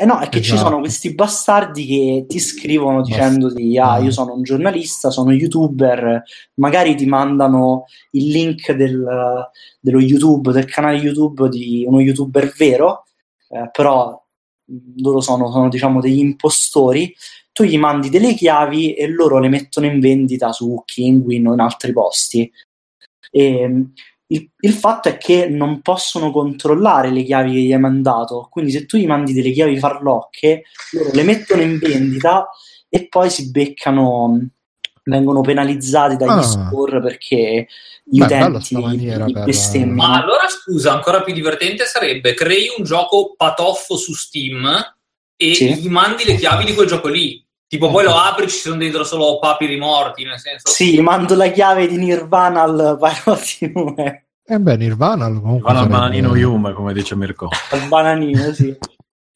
[0.00, 0.68] Eh no, è che ci Esatto.
[0.68, 6.22] sono questi bastardi che ti scrivono dicendoti: Ah, io sono un giornalista, sono youtuber.
[6.54, 9.50] Magari ti mandano il link del-
[9.80, 13.06] dello YouTube, del canale YouTube di uno youtuber vero,
[13.48, 14.22] eh, però
[14.66, 17.12] mh, loro sono, sono, diciamo degli impostori.
[17.52, 21.60] Tu gli mandi delle chiavi e loro le mettono in vendita su Kinguin o in
[21.60, 22.48] altri posti.
[23.32, 23.92] E, mh,
[24.30, 28.70] il, il fatto è che non possono controllare le chiavi che gli hai mandato, quindi
[28.70, 32.48] se tu gli mandi delle chiavi farlocche, loro le mettono in vendita
[32.88, 34.48] e poi si beccano,
[35.04, 36.42] vengono penalizzati dagli Ah.
[36.42, 37.68] store perché
[38.04, 38.74] gli Beh, utenti
[39.44, 39.94] bestemmiano.
[39.94, 44.66] Ma allora scusa, ancora più divertente sarebbe crei un gioco patoffo su Steam
[45.36, 45.74] e Sì.
[45.74, 47.42] gli mandi le chiavi di quel gioco lì.
[47.68, 50.68] Tipo, poi lo apri, ci sono dentro solo papiri morti, nel senso.
[50.68, 53.38] Sì, mando la chiave di Nirvana al Web,
[54.50, 57.50] Eh beh, Nirvana comunque il sarebbe- bananino Yume, come dice Mirko.
[57.70, 58.74] al bananino, sì.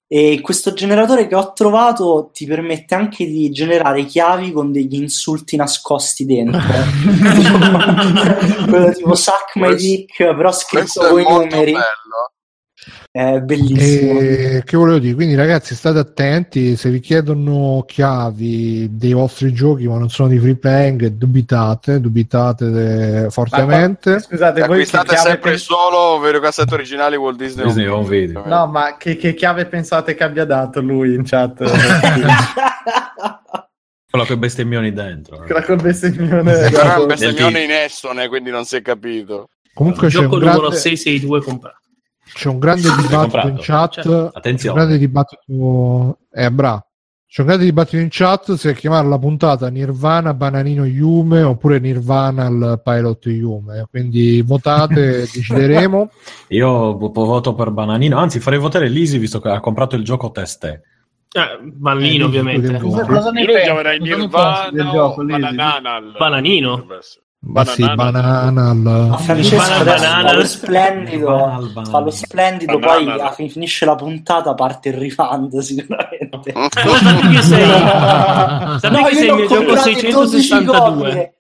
[0.08, 5.56] E questo generatore che ho trovato ti permette anche di generare chiavi con degli insulti
[5.56, 6.60] nascosti dentro.
[8.68, 11.72] Quello tipo suck my dick, però scritto è con i numeri.
[11.72, 12.31] bello.
[13.14, 14.20] È bellissimo.
[14.20, 15.14] E che volevo dire?
[15.14, 20.38] Quindi, ragazzi, state attenti se vi chiedono chiavi dei vostri giochi, ma non sono di
[20.38, 24.18] free playing, dubitate, dubitate eh, fortemente.
[24.18, 28.46] Scusate, voi che Acquistate sempre pen- solo vero cassette originali Walt Disney, Disney Home Video.
[28.46, 31.56] No, ma che, che chiave pensate che abbia dato lui in chat?
[34.08, 35.42] Quello con i bestemmioni dentro.
[35.42, 35.46] eh.
[35.46, 36.70] Quella col bestemmione.
[36.70, 39.50] Però è un bestemmione in Estone, quindi non si è capito.
[39.74, 41.76] Comunque, c'è Gioco un, numero grande, 662 comprato.
[42.34, 43.48] C'è un grande dibattito comprato.
[43.48, 43.92] in chat.
[43.94, 44.76] Cioè, C'è un Attenzione.
[44.78, 46.18] grande dibattito.
[46.32, 46.86] Eh, bravo.
[47.32, 52.46] C'è un grande dibattito in chat se chiamare la puntata Nirvana Bananino Yume oppure Nirvana
[52.48, 53.86] il Pilot Yume.
[53.88, 56.10] Quindi votate, decideremo.
[56.48, 60.30] Io vo- voto per Bananino, anzi farei votare Lisi visto che ha comprato il gioco
[60.30, 60.82] teste.
[61.34, 62.70] Eh, Ballino, Eh, ovviamente.
[62.70, 63.62] che Cosa ne Io pensi?
[63.62, 65.24] chiamerei Cosa ne pensi del Nirvana gioco?
[65.24, 66.14] Bananal.
[66.18, 66.86] Bananino.
[67.44, 68.52] Ma sì, Banana.
[68.52, 69.06] banana.
[69.08, 70.28] Ma Francesco Banana, adesso banana.
[70.28, 71.86] fa lo splendido, banal.
[71.88, 73.16] fa lo splendido Banana.
[73.16, 76.52] poi fin- finisce la puntata parte il refund sicuramente.
[76.52, 76.68] No,
[79.04, 80.64] che sei io il mio ne ho gioco comprate 12 662.
[80.64, 81.34] copie,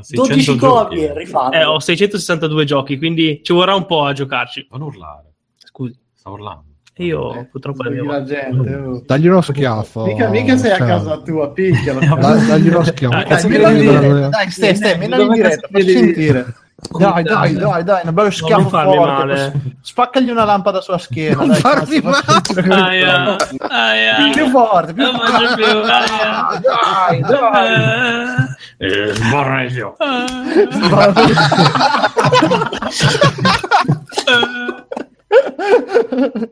[0.00, 1.54] 600 12 copie, refund.
[1.54, 4.68] Eh, ho 662 giochi, quindi ci vorrà un po' a giocarci.
[4.70, 6.74] Non urlare, Scusi, sta urlando.
[6.98, 8.74] Io purtroppo la mia la gente.
[8.74, 9.02] oh.
[9.04, 10.04] Dagli uno schiaffo.
[10.06, 12.00] Mica, mica sei a Cioè, casa tua, picchialo.
[12.16, 14.28] da- dagli uno schiaffo.
[14.28, 16.54] Dai, stai, stai, meno in diretta, facci sentire.
[16.98, 18.96] Dai, dai, dai, dai, una bella schiaffo forte.
[18.98, 19.52] male.
[19.80, 21.36] Spaccagli una lampada sulla schiena.
[21.36, 23.36] Non dai, farmi sentire Aia,
[23.68, 24.30] aia.
[24.32, 26.60] Più forte, più Non faccio più, aia.
[26.60, 28.46] Dai, dai.
[28.78, 29.96] Eh, Borresio.
[30.70, 31.14] Tutto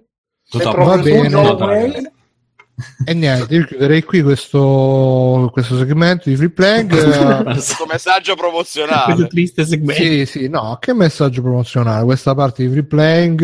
[0.58, 2.12] Va il bene.
[3.04, 6.92] E niente, io chiuderei qui questo, questo segmento di free playing.
[7.44, 9.26] Eh, Questo messaggio Questo promozionale.
[9.28, 10.02] triste segmento.
[10.02, 12.04] sì, sì, no, che messaggio promozionale.
[12.04, 13.42] Questa parte di free playing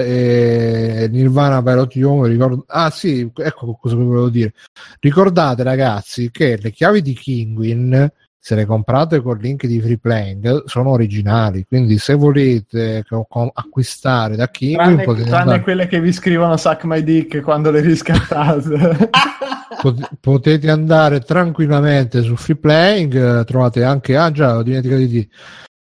[0.00, 2.28] eh, e Nirvana Pilot Home.
[2.28, 2.64] Ricordo...
[2.68, 4.52] Ah, sì, ecco cosa volevo dire.
[5.00, 8.10] Ricordate, ragazzi, che le chiavi di Kinguin,
[8.48, 11.66] se le comprate col link di free playing, sono originali.
[11.68, 13.04] Quindi, se volete
[13.52, 17.70] acquistare da Kinguin, Tranne, potete tranne andare- quelle che vi scrivono Suck My Dick quando
[17.70, 19.10] le riscattate.
[19.82, 25.08] Pot- potete andare tranquillamente su free playing eh, trovate anche ah già ho dimenticato di
[25.08, 25.28] dire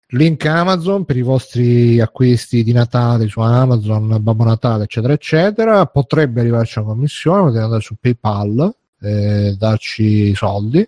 [0.09, 6.41] link Amazon per i vostri acquisti di Natale su Amazon Babbo Natale eccetera eccetera potrebbe
[6.41, 10.87] arrivarci una commissione potete andare su PayPal e darci i soldi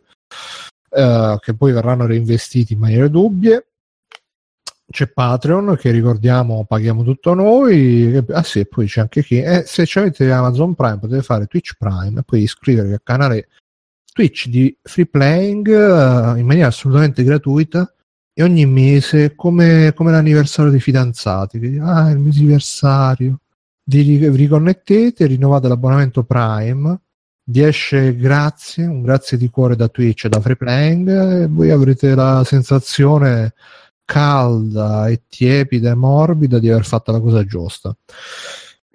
[0.89, 3.65] eh, che poi verranno reinvestiti in maniere dubbie.
[4.89, 9.87] C'è Patreon che ricordiamo paghiamo tutto noi ah sì poi c'è anche chi eh, se
[9.99, 13.49] avete Amazon Prime potete fare Twitch Prime e poi iscrivervi al canale
[14.11, 17.93] Twitch di Free Playing eh, in maniera assolutamente gratuita
[18.33, 22.39] e ogni mese come, come l'anniversario dei fidanzati che, ah il mese
[23.83, 26.99] vi riconnettete rinnovate l'abbonamento Prime
[27.49, 32.43] 10 grazie, un grazie di cuore da Twitch e da Freeplaying e voi avrete la
[32.45, 33.53] sensazione
[34.05, 37.95] calda e tiepida e morbida di aver fatto la cosa giusta.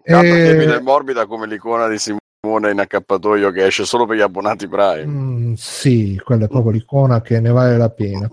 [0.03, 4.19] Calda, E- tiepida e morbida come l'icona di Simone in accappatoio che esce solo per
[4.19, 5.05] gli abbonati Prime.
[5.05, 8.31] Mm, sì, quella è proprio l'icona che ne vale la pena.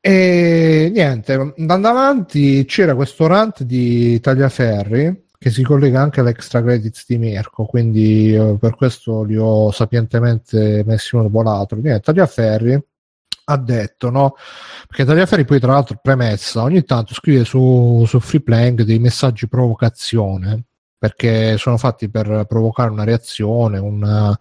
[0.00, 7.04] E niente, andando avanti c'era questo rant di Tagliaferri che si collega anche all'extra credits
[7.06, 11.78] di Mirko, quindi eh, per questo li ho sapientemente messi uno dopo l'altro.
[11.78, 12.82] Niente, Tagliaferri
[13.44, 14.34] ha detto, no?
[14.86, 20.64] Perché Tagliaferri poi tra l'altro premessa, ogni tanto scrive su, su Freeplank dei messaggi provocazione,
[20.98, 24.36] perché sono fatti per provocare una reazione, una...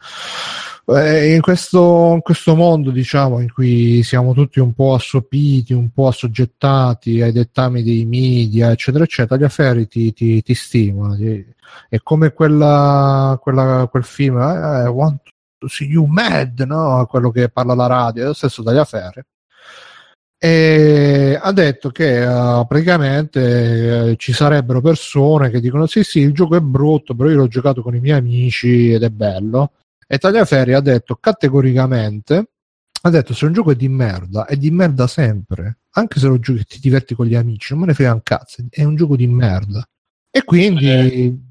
[0.90, 5.90] Eh, in, questo, in questo mondo diciamo in cui siamo tutti un po' assopiti, un
[5.92, 11.16] po' assoggettati ai dettami dei media, eccetera, eccetera, Tagliaferri ti, ti, ti stimola.
[11.18, 11.46] ti-
[11.90, 15.24] È come quella, quella- quel film, eh, Want
[15.58, 17.06] to see you mad, no?
[17.10, 19.22] Quello che parla alla radio, è lo stesso Tagliaferri.
[20.40, 26.32] E ha detto che eh, praticamente eh, ci sarebbero persone che dicono sì sì il
[26.32, 29.72] gioco è brutto però io l'ho giocato con i miei amici ed è bello
[30.08, 32.50] e Tagliaferri ha detto categoricamente
[33.02, 36.40] ha detto se un gioco è di merda è di merda sempre anche se lo
[36.40, 38.96] giochi e ti diverti con gli amici non me ne frega un cazzo è un
[38.96, 39.88] gioco di merda
[40.32, 41.46] e quindi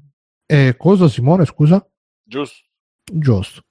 [0.45, 1.85] eh, cosa Simone scusa?
[2.23, 2.63] Giusto.
[3.09, 3.61] Giusto.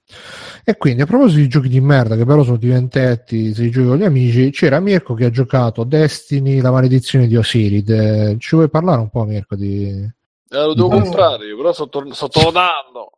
[0.63, 3.87] E quindi a proposito di giochi di merda che però sono diventati se li giochi
[3.87, 8.35] con gli amici, c'era Mirko che ha giocato Destiny, la maledizione di Osiride.
[8.39, 9.89] Ci vuoi parlare un po' Mirko di...
[9.89, 10.11] Eh,
[10.49, 10.99] lo devo No.
[11.01, 13.16] comprare io, però sto, tor- sto tornando.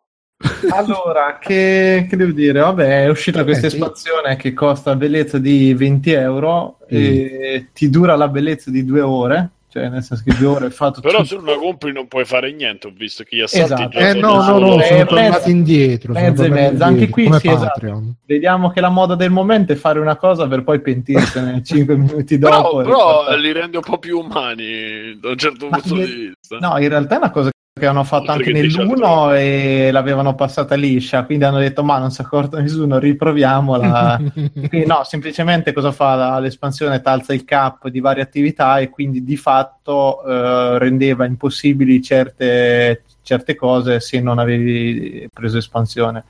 [0.72, 2.60] Allora, che, che devo dire?
[2.61, 3.76] Vabbè, è uscita questa Eh, sì.
[3.76, 9.02] espansione che costa la bellezza di 20 euro e ti dura la bellezza di due
[9.02, 11.26] ore, cioè nel senso che due ore hai fatto Però tutto.
[11.28, 13.90] se non la compri non puoi fare niente, ho visto che gli assalti Esatto.
[13.90, 16.14] già Eh sono no, no, no, Eh, sono mezza- tornati indietro.
[16.14, 16.86] sono mezza e mezza.
[16.86, 18.03] Anche indietro, qui sì, esatto.
[18.26, 22.38] Vediamo che la moda del momento è fare una cosa per poi pentirsene 5 minuti
[22.38, 22.78] Però, dopo.
[22.78, 26.34] però riportare- li rende un po' più umani da un certo Ma punto le- di
[26.40, 26.57] vista.
[26.60, 27.49] No, in realtà è una cosa
[27.80, 31.98] che hanno fatto anche che dice nell'1 e l'avevano passata liscia, quindi hanno detto ma
[31.98, 34.22] non si è accorto nessuno, riproviamola.
[34.70, 37.02] Quindi no, semplicemente cosa fa l'espansione?
[37.02, 43.56] T'alza il cap di varie attività e quindi di fatto eh, rendeva impossibili certe, certe
[43.56, 46.26] cose se non avevi preso espansione.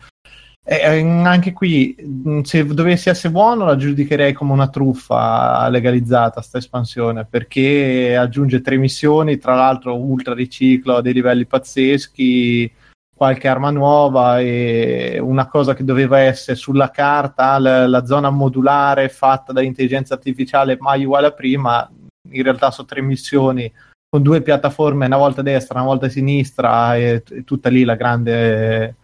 [0.72, 6.60] Eh, anche qui, mh, se dovessi essere buono, la giudicherei come una truffa legalizzata sta
[6.60, 12.72] espansione perché aggiunge tre missioni, tra l'altro ultra riciclo a dei livelli pazzeschi,
[13.16, 19.10] qualche arma nuova e una cosa che doveva essere sulla carta, la, la zona modulare
[19.10, 21.90] fatta da intelligenza artificiale mai uguale a prima,
[22.30, 23.74] in realtà sono tre missioni
[24.08, 27.84] con due piattaforme, una volta a destra, una volta a sinistra e, e tutta lì
[27.84, 28.98] la grande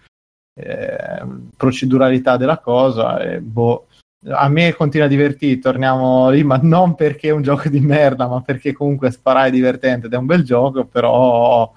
[0.56, 1.23] eh,
[1.56, 3.19] proceduralità della cosa.
[3.19, 3.88] E, boh,
[4.27, 8.27] a me continua a divertire, torniamo lì, ma non perché è un gioco di merda,
[8.27, 11.72] ma perché comunque sparare è divertente ed è un bel gioco, però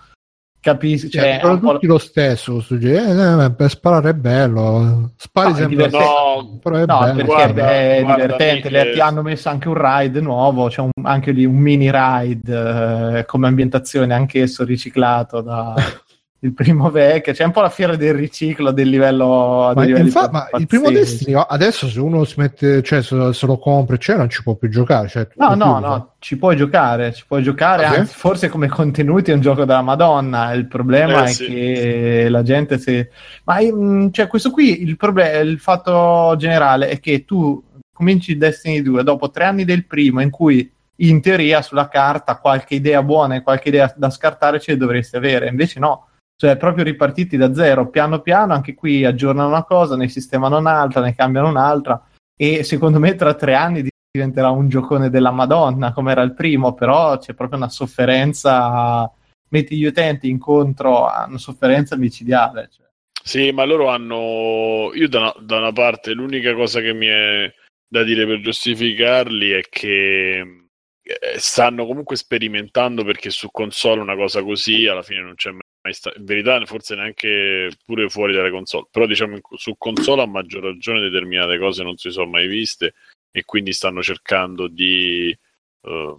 [0.60, 2.86] capisco, Cioè, cioè, è tutti lo stesso gioco.
[2.86, 6.04] Eh, eh, per sparare è bello spari No, è sempre divertente.
[6.06, 8.70] No, però è No, bello perché guarda, è guarda, divertente.
[8.70, 13.18] Le- ti hanno messo anche un ride nuovo, c'è un- anche lì un mini ride
[13.18, 15.74] eh, come ambientazione, anch'esso riciclato da
[16.40, 17.32] il primo vecchio.
[17.32, 19.72] C'è un po' la fiera del riciclo del livello.
[19.74, 20.90] ma, infa- ma il primo.
[20.90, 24.54] Destiny adesso se uno si mette cioè se, se lo compra cioè non ci può
[24.54, 25.78] più giocare cioè, No, no, chiuso.
[25.88, 27.98] no, ci puoi giocare, ci puoi giocare, Ah, sì?
[28.00, 30.52] anzi, forse come contenuti è un gioco della Madonna.
[30.52, 31.46] Il problema Eh, è sì.
[31.46, 33.06] che la gente si.
[33.44, 37.62] Ma mm, cioè, questo qui il problema, il fatto generale è che tu
[37.92, 40.70] cominci Destiny 2 dopo tre anni del primo, in cui
[41.00, 45.16] in teoria sulla carta qualche idea buona e qualche idea da scartare ce le dovresti
[45.16, 46.07] avere, invece no.
[46.40, 51.00] Cioè, proprio ripartiti da zero, piano piano, anche qui aggiornano una cosa, ne sistemano un'altra,
[51.00, 52.00] ne cambiano un'altra
[52.40, 56.74] e secondo me tra tre anni diventerà un giocone della Madonna come era il primo,
[56.74, 59.10] però c'è proprio una sofferenza,
[59.48, 62.68] metti gli utenti incontro a una sofferenza micidiale.
[62.72, 62.86] Cioè.
[63.20, 64.92] Sì, ma loro hanno.
[64.94, 67.52] Io da una, da una parte l'unica cosa che mi è
[67.88, 74.44] da dire per giustificarli è che eh, stanno comunque sperimentando perché su console una cosa
[74.44, 75.50] così alla fine non c'è
[75.92, 76.18] stata.
[76.18, 78.86] In verità, forse neanche pure fuori dalle console.
[78.90, 82.94] Però diciamo su console a maggior ragione determinate cose non si sono mai viste
[83.30, 85.36] e quindi stanno cercando di.
[85.82, 86.16] eh,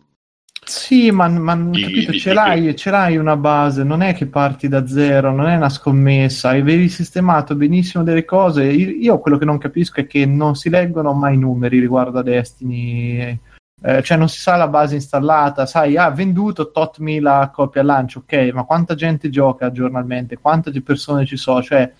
[0.66, 4.14] Sì, ma, ma Di- capito, di- ce, di l'hai, ce l'hai una base, non è
[4.14, 8.66] che parti da zero, non è una scommessa, avevi sistemato benissimo delle cose.
[8.66, 12.20] Io, io quello che non capisco è che non si leggono mai i numeri riguardo
[12.20, 13.40] a Destiny,
[13.82, 17.88] eh, cioè non si sa la base installata, sai, ha venduto tot mila copie al
[17.88, 21.92] lancio, ok, ma quanta gente gioca giornalmente, quante persone ci sono, cioè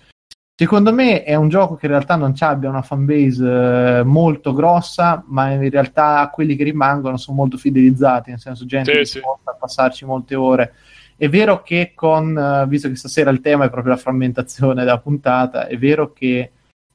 [0.60, 5.24] Secondo me è un gioco che in realtà non abbia una fanbase eh, molto grossa,
[5.28, 9.20] ma in realtà quelli che rimangono sono molto fidelizzati, nel senso gente Sì, che sì.
[9.20, 10.74] a passarci molte ore.
[11.16, 14.98] È vero che con, eh, visto che stasera il tema è proprio la frammentazione della
[14.98, 16.50] puntata, è vero che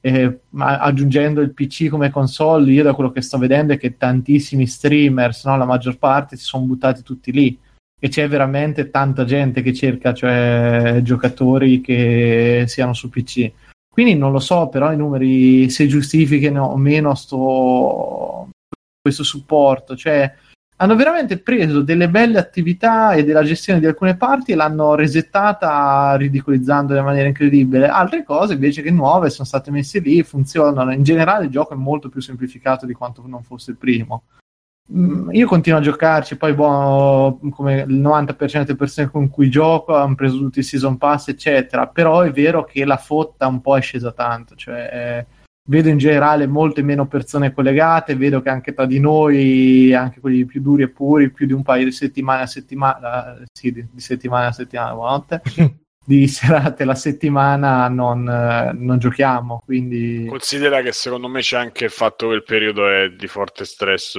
[0.06, 4.64] eh, aggiungendo il PC come console, io da quello che sto vedendo è che tantissimi
[4.64, 7.58] streamers, no, la maggior parte, si sono buttati tutti lì
[7.98, 13.50] e c'è veramente tanta gente che cerca cioè, giocatori che siano su PC.
[13.88, 18.50] Quindi non lo so, però i numeri se giustificano o meno sto...
[19.00, 20.32] questo supporto, cioè
[20.78, 26.14] hanno veramente preso delle belle attività e della gestione di alcune parti e l'hanno resettata
[26.16, 27.88] ridicolizzando in maniera incredibile.
[27.88, 30.92] Altre cose invece che nuove sono state messe lì, funzionano.
[30.92, 34.24] In generale il gioco è molto più semplificato di quanto non fosse il primo.
[34.92, 39.94] Mm, Io continuo a giocarci, poi boh, come il 90% delle persone con cui gioco
[39.96, 41.86] hanno preso tutti i season pass, eccetera.
[41.86, 45.26] Però è vero che la fotta un po' è scesa tanto, cioè eh,
[45.66, 50.44] vedo in generale molte meno persone collegate, vedo che anche tra di noi, anche quelli
[50.44, 54.00] più duri e puri, più di un paio di settimane a settimana, sì, di, di
[54.00, 55.42] settimana a settimana, buonanotte,
[56.06, 60.26] di serate la settimana non, eh, non giochiamo, quindi...
[60.28, 64.18] Considera che secondo me c'è anche il fatto che il periodo è di forte stress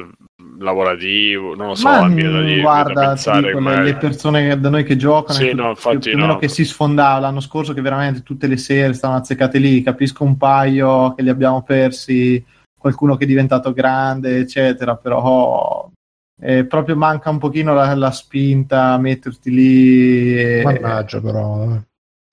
[0.59, 4.47] lavorativo, non lo so, Ma, viene da mm, da guarda, pensare dico, magari- le persone
[4.49, 6.37] che- da noi che giocano, Sì, e no, più- più no.
[6.37, 9.81] che si sfondava l'anno scorso, che veramente tutte le sere stavano azzeccate lì.
[9.81, 12.43] Capisco un paio che li abbiamo persi,
[12.77, 15.89] qualcuno che è diventato grande, eccetera, però
[16.39, 20.39] eh, proprio manca un pochino la, la spinta a metterti lì.
[20.39, 20.61] E...
[20.63, 21.63] Mannaggia, però.
[21.73, 21.81] eh.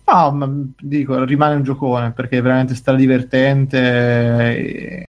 [0.07, 0.51] No, ma
[0.81, 3.79] dico, rimane un giocone perché è veramente stradivertente.
[3.79, 5.05] E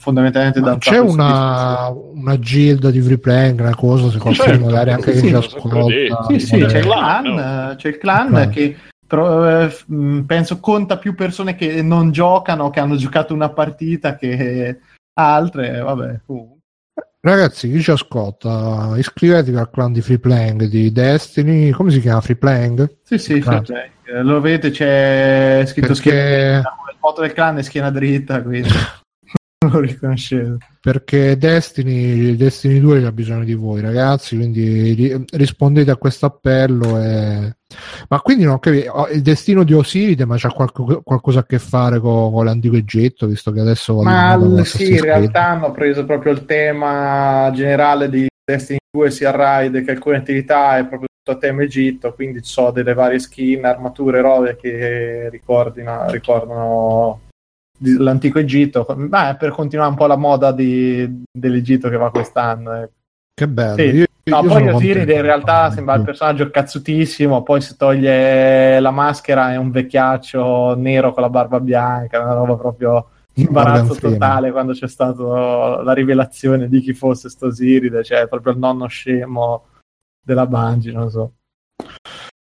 [0.00, 4.92] fondamentalmente da c'è una, una gilda di free playing, una cosa, se qualcuno Certo, magari
[4.92, 6.22] anche sì, che ci ascolta.
[6.28, 7.70] Sì, sì, magari- c'è il clan, clan, no?
[7.70, 8.50] eh, c'è il clan Clan.
[8.50, 8.76] che
[9.06, 14.16] però, eh, mh, penso conta più persone che non giocano, che hanno giocato una partita
[14.16, 14.80] che
[15.14, 16.57] altre, vabbè, comunque.
[17.20, 21.70] Ragazzi, chi ci ascolta, iscrivetevi al clan di free playing di Destiny.
[21.70, 22.98] Come si chiama free playing?
[23.02, 23.90] Sì, sì, free play.
[24.04, 26.58] Eh, lo vedete, c'è scritto Perché- schiena
[26.90, 28.68] il foto del clan è schiena dritta, quindi
[29.66, 30.56] non lo riconoscete.
[30.80, 34.36] Perché Destiny, Destiny 2 ha bisogno di voi, ragazzi.
[34.36, 37.00] Quindi ri- rispondete a questo appello.
[37.00, 37.56] E...
[38.08, 41.58] Ma quindi non capi- oh, il destino di Osiride, ma c'ha qualco- qualcosa a che
[41.58, 46.04] fare con, con l'antico Egitto, visto che adesso Ma l- sì, in realtà hanno preso
[46.04, 51.36] proprio il tema generale di Destiny 2 sia Raid che alcune attività è proprio tutto
[51.36, 57.22] a tema Egitto, quindi ci sono delle varie skin, armature, robe che ricordino, ricordano
[57.78, 62.72] l'antico Egitto, Beh, per continuare un po' la moda di- dell'Egitto che va quest'anno.
[62.72, 62.92] ecco.
[63.34, 63.76] Che bello.
[63.76, 63.82] Sì.
[63.82, 68.90] Io, No, io poi Osiride in realtà sembra il personaggio cazzutissimo, poi si toglie la
[68.90, 74.72] maschera è un vecchiaccio nero con la barba bianca, una roba proprio imbarazzo totale quando
[74.72, 79.64] c'è stata la rivelazione di chi fosse sto Osiride, cioè proprio il nonno scemo
[80.22, 81.32] della Bungie, non so.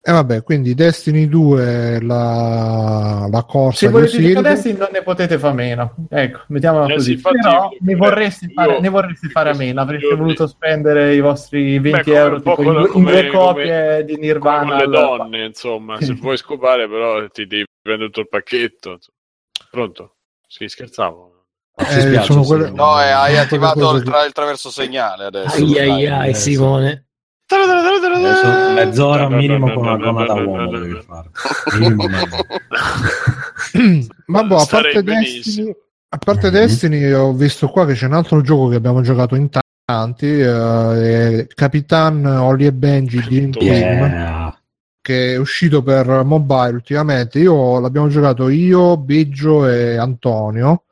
[0.02, 4.34] E vabbè, quindi Destiny 2 la, la corsa Se di volete Osiride.
[4.34, 7.04] giocare non ne potete fare meno, ecco, mettiamola Eh così.
[7.04, 10.22] sì, infatti, Però io- ne vorresti, io- fare, ne vorresti fare a meno, avreste giorni-
[10.22, 13.30] voluto spendere i vostri 20 Beh, come euro tipo, in, come- due- in due come-
[13.30, 14.68] copie di Come Nirvana.
[14.68, 18.98] con le donne, insomma, se vuoi scopare però ti devi prendere tutto il pacchetto.
[19.70, 20.14] Pronto?
[20.46, 21.44] Sì, scherzavo.
[21.76, 25.56] Eh, quelle- No, eh, hai attivato il, tra- il traverso segnale adesso.
[25.56, 26.34] Ai ai ai.
[26.34, 27.04] Simone.
[27.52, 31.30] Adesso mezz'ora minimo con una gonna da uomo devi fare.
[34.26, 35.02] Ma boh, a parte.
[35.02, 35.74] Destiny,
[36.10, 36.50] a parte.
[36.50, 39.48] Destiny, ho visto qua che c'è un altro gioco che abbiamo giocato in
[39.84, 44.60] tanti, eh, Capitan Ollie e Benji Dream Team, Yeah.
[45.00, 47.40] che è uscito per mobile ultimamente.
[47.40, 50.84] Io l'abbiamo giocato io, Biggio e Antonio.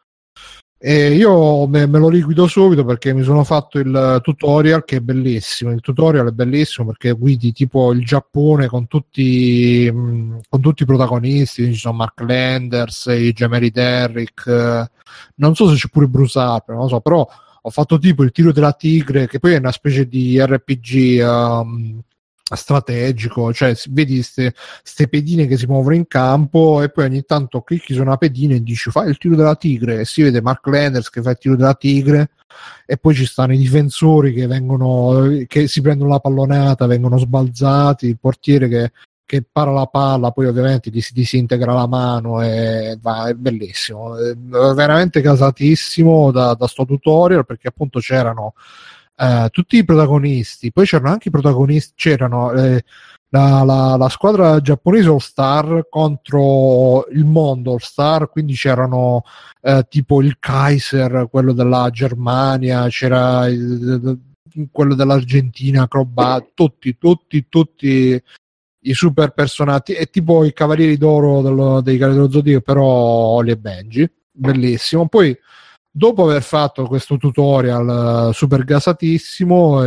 [0.81, 5.01] E io me, me lo liquido subito perché mi sono fatto il tutorial che è
[5.01, 5.73] bellissimo.
[5.73, 11.73] Il tutorial è bellissimo perché guidi tipo il Giappone con tutti, con tutti i protagonisti.
[11.73, 14.47] Ci sono Mark Landers, i gemelli Derrick.
[14.47, 14.89] eh,
[15.37, 17.27] non so se c'è pure Bruce Harper, non lo so, però
[17.61, 22.01] ho fatto tipo il tiro della tigre, che poi è una specie di RPG um,
[22.57, 27.95] strategico, cioè vedi queste pedine che si muovono in campo e poi ogni tanto clicchi
[27.95, 30.01] su una pedina e dici fai il tiro della tigre.
[30.01, 32.31] E si vede Mark Landers che fa il tiro della tigre
[32.87, 38.07] e poi ci stanno i difensori che vengono che si prendono la pallonata, vengono sbalzati,
[38.07, 38.93] il portiere che
[39.29, 44.17] che para la palla, poi ovviamente gli si disintegra la mano e va, è bellissimo,
[44.17, 48.55] è veramente casatissimo da, da sto tutorial perché appunto c'erano
[49.19, 52.85] eh, tutti i protagonisti, poi c'erano anche i protagonisti, c'erano eh,
[53.31, 59.23] la, la- la squadra giapponese All Star contro il mondo All Star, quindi c'erano
[59.61, 64.19] eh, tipo il Kaiser, quello della Germania, c'era il-
[64.73, 68.23] quello dell'Argentina, Acrobat, tutti, tutti, tutti
[68.83, 73.51] i super personaggi, è tipo i Cavalieri d'Oro dello- dei Cavalieri dello Zodiaco, però Oli
[73.51, 75.07] e Benji, bellissimo.
[75.09, 75.37] Poi
[75.99, 79.83] dopo aver fatto questo tutorial eh, super gasatissimo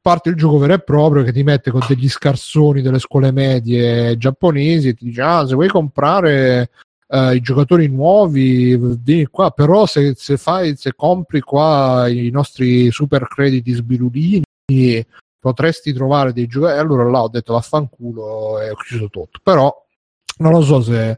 [0.00, 4.16] parte il gioco vero e proprio che ti mette con degli scarsoni delle scuole medie
[4.18, 6.70] giapponesi e ti dice ah se vuoi comprare
[7.08, 9.50] eh, i giocatori nuovi vieni qua.
[9.50, 14.42] Però se, se fai se compri qua i nostri super crediti sbirulini
[15.40, 19.40] potresti trovare dei giocatori allora là ho detto vaffanculo e ho chiuso tutto.
[19.42, 19.74] Però
[20.38, 21.16] non lo so se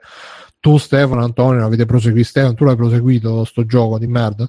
[0.60, 4.48] tu Stefano Antonio avete proseguito Stefano tu l'hai proseguito sto gioco di merda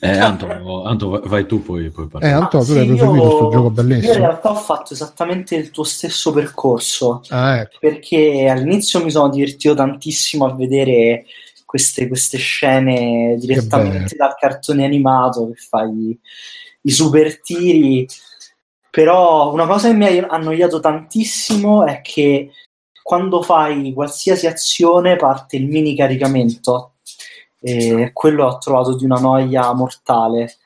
[0.00, 2.26] Eh, Anto, Anto, vai tu poi, poi parli.
[2.26, 5.54] eh Antonio tu Sì, l'hai proseguito sto gioco io in bellissimo realtà ho fatto esattamente
[5.54, 7.76] il tuo stesso percorso ah, ecco.
[7.80, 11.24] perché all'inizio mi sono divertito tantissimo a vedere
[11.64, 16.18] queste, queste scene direttamente dal cartone animato che fai
[16.82, 18.06] i super tiri
[18.90, 22.50] però una cosa che mi ha annoiato tantissimo è che
[23.04, 26.94] quando fai qualsiasi azione parte il mini caricamento
[27.60, 30.56] e quello ho trovato di una noia mortale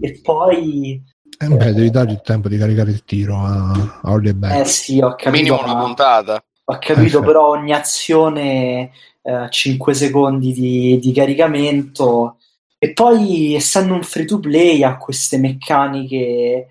[0.00, 1.00] e poi
[1.38, 3.70] Eh, beh, devi dargli il tempo di caricare il tiro a,
[4.02, 6.42] a Holly e eh sì ho capito Minimo una puntata.
[6.64, 7.20] Ho capito, Eh, sì.
[7.20, 8.90] però ogni azione
[9.22, 12.38] eh, 5 secondi di, di caricamento
[12.78, 16.68] e poi essendo un free to play ha queste meccaniche eh,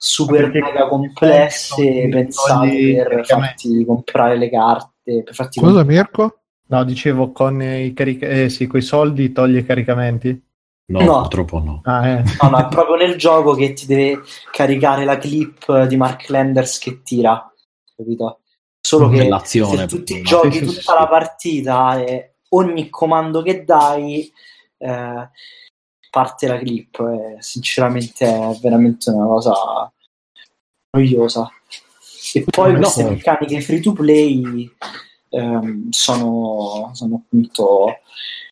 [0.00, 6.38] super mega complesse pensate per farti comprare le carte, per farti Cosa Mirko?
[6.68, 10.40] No, dicevo con i carica- eh, sì, coi soldi toglie i caricamenti.
[10.90, 11.20] No, No.
[11.22, 11.80] purtroppo no.
[11.84, 12.22] Ah, eh.
[12.40, 14.20] No, no, è proprio nel gioco che ti deve
[14.52, 17.50] caricare la clip di Mark Landers che tira,
[17.96, 18.40] capito?
[18.80, 24.32] Solo che se tu ti giochi tutta la partita e ogni comando che dai
[24.78, 25.30] eh,
[26.10, 29.92] parte la clip, e sinceramente è veramente una cosa
[30.90, 31.50] noiosa.
[32.34, 32.78] E poi No.
[32.78, 34.70] queste meccaniche free to play
[35.30, 37.98] ehm, sono, sono appunto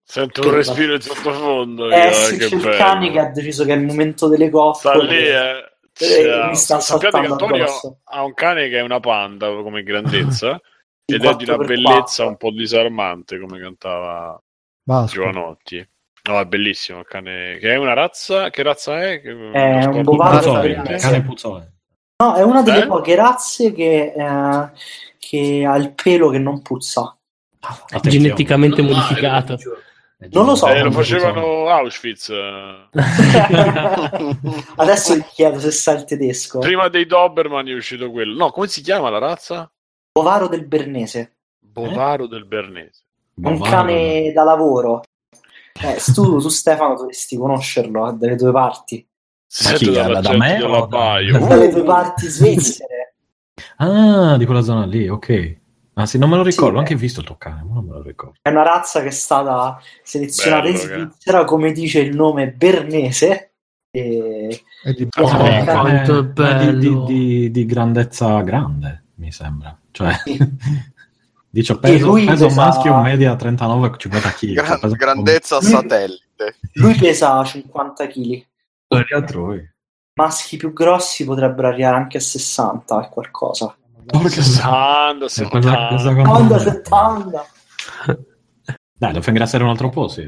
[0.05, 1.91] Sento un respiro in sottofondo.
[1.91, 5.17] eh sì, che cane che ha deciso che è il momento delle coppie Sta lì,
[5.17, 5.71] eh.
[5.99, 7.99] Eh, mi sta Sappiate che Antonio addosso.
[8.05, 10.61] ha un cane che è una panda come grandezza
[11.07, 11.67] ed è di una 4x4.
[11.67, 14.41] bellezza un po' disarmante come cantava
[14.83, 15.17] Basta.
[15.17, 15.89] Giovanotti.
[16.29, 17.57] No, è bellissimo il cane.
[17.59, 18.51] Che è una razza?
[18.51, 19.21] Che razza è?
[19.21, 20.37] Che- È un bovaro.
[20.39, 21.73] Puzzone, cane puzzone.
[22.23, 22.87] No, è una delle Eh?
[22.87, 24.71] poche razze che, eh,
[25.19, 27.17] che ha il pelo che non puzza.
[27.61, 28.09] Attenzione.
[28.17, 29.57] geneticamente No, modificato.
[30.31, 30.67] Non lo so.
[30.69, 32.31] Eh, lo facevano Auschwitz.
[32.31, 32.89] eh.
[34.77, 36.61] Adesso gli chiedo se sa il tedesco.
[36.61, 38.37] Prima dei Doberman è uscito quello.
[38.37, 39.71] No, come si chiama la razza?
[40.13, 41.37] Bovaro del Bernese.
[41.61, 43.03] Bovaro del Bernese.
[43.43, 45.03] Un Bovaro, cane da lavoro.
[45.83, 49.07] Eh, tu, tu, Stefano dovresti conoscerlo dalle due parti.
[49.65, 51.39] Ma chi, da- dall'accento da me o da- Baio.
[51.47, 53.15] Dalle due parti svizzere.
[53.77, 55.57] Ah, di quella zona lì, ok.
[55.99, 56.97] Ah sì, non me lo ricordo, Sì, ho anche eh.
[56.97, 58.37] visto il tuo cane, ma non me lo ricordo.
[58.43, 62.51] È una razza che è stata selezionata Bello, in che- Svizzera, come dice il nome
[62.53, 63.53] Bernese.
[63.91, 64.63] E...
[64.85, 65.05] E di-.
[65.05, 67.05] Eh, quanto è Eh, di, di- bello.
[67.07, 69.75] di- di grandezza grande, mi sembra.
[69.91, 70.37] Cioè, Sì.
[71.61, 74.53] dice E peso, lui peso pesa- maschio media 39-50 kg.
[74.53, 76.57] Gran- grandezza Lui- satellite.
[76.75, 78.45] Lui pesa 50 kg.
[79.15, 79.71] Altrui.
[80.15, 83.77] Maschi più grossi potrebbero arrivare anche a 60 e qualcosa.
[84.07, 85.89] Porca 60, Eh, 70.
[85.89, 87.47] cosa- cosa- 80, 70.
[88.99, 90.27] Dai, lo fai ingrassare un altro po', sì.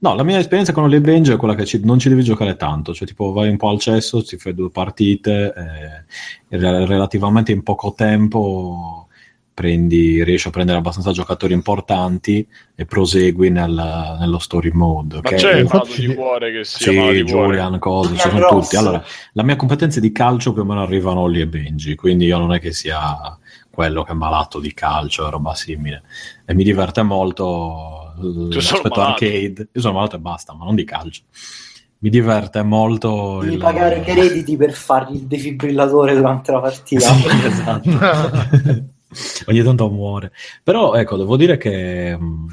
[0.00, 2.56] No, la mia esperienza con le Benji è quella che ci- non ci devi giocare
[2.56, 7.52] tanto, cioè tipo vai un po' al cesso, ti fai due partite, eh, re- relativamente
[7.52, 9.08] in poco tempo
[9.54, 15.20] prendi, riesci a prendere abbastanza giocatori importanti e prosegui nel- nello story mode.
[15.22, 17.22] Ma che c'è il infatti- di cuore che si sì, di.
[17.22, 18.76] Julian, cose, ci sono tutti.
[18.76, 19.02] Allora,
[19.32, 22.52] la mia competenza di calcio più o meno arrivano Olli e Benji, quindi io non
[22.52, 23.38] è che sia
[23.70, 26.02] quello che è malato di calcio e roba simile.
[26.44, 28.12] E mi diverte molto
[28.50, 29.68] l'aspetto arcade.
[29.72, 31.22] Io sono malato e basta, ma non di calcio.
[31.98, 33.58] Mi diverte molto Devi il...
[33.58, 37.12] pagare i crediti per fargli il defibrillatore durante la partita.
[37.12, 38.92] Sì, esatto.
[39.46, 40.32] Ogni tanto muore.
[40.62, 42.46] Però ecco, devo dire che mh,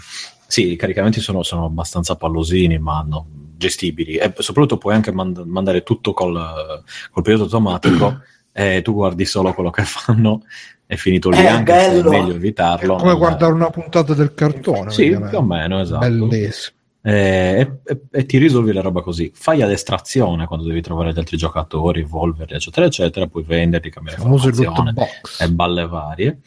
[0.47, 3.25] sì, i caricamenti sono, sono abbastanza pallosini, ma no,
[3.55, 4.15] gestibili.
[4.15, 8.21] E soprattutto puoi anche mand- mandare tutto col, col pilota automatico
[8.51, 10.41] e tu guardi solo quello che fanno.
[10.85, 12.95] È finito lì, È anche se è meglio evitarlo.
[12.97, 14.91] come non- guardare una puntata del cartone.
[14.91, 16.05] Sì, più o meno, esatto.
[16.09, 16.75] Bellissimo.
[17.01, 19.31] E, e- e ti risolvi le robe così.
[19.33, 24.21] Fai ad estrazione quando devi trovare gli altri giocatori, evolverli, eccetera, eccetera, puoi venderli, cambiare
[24.21, 24.93] formazione
[25.39, 26.39] e balle varie.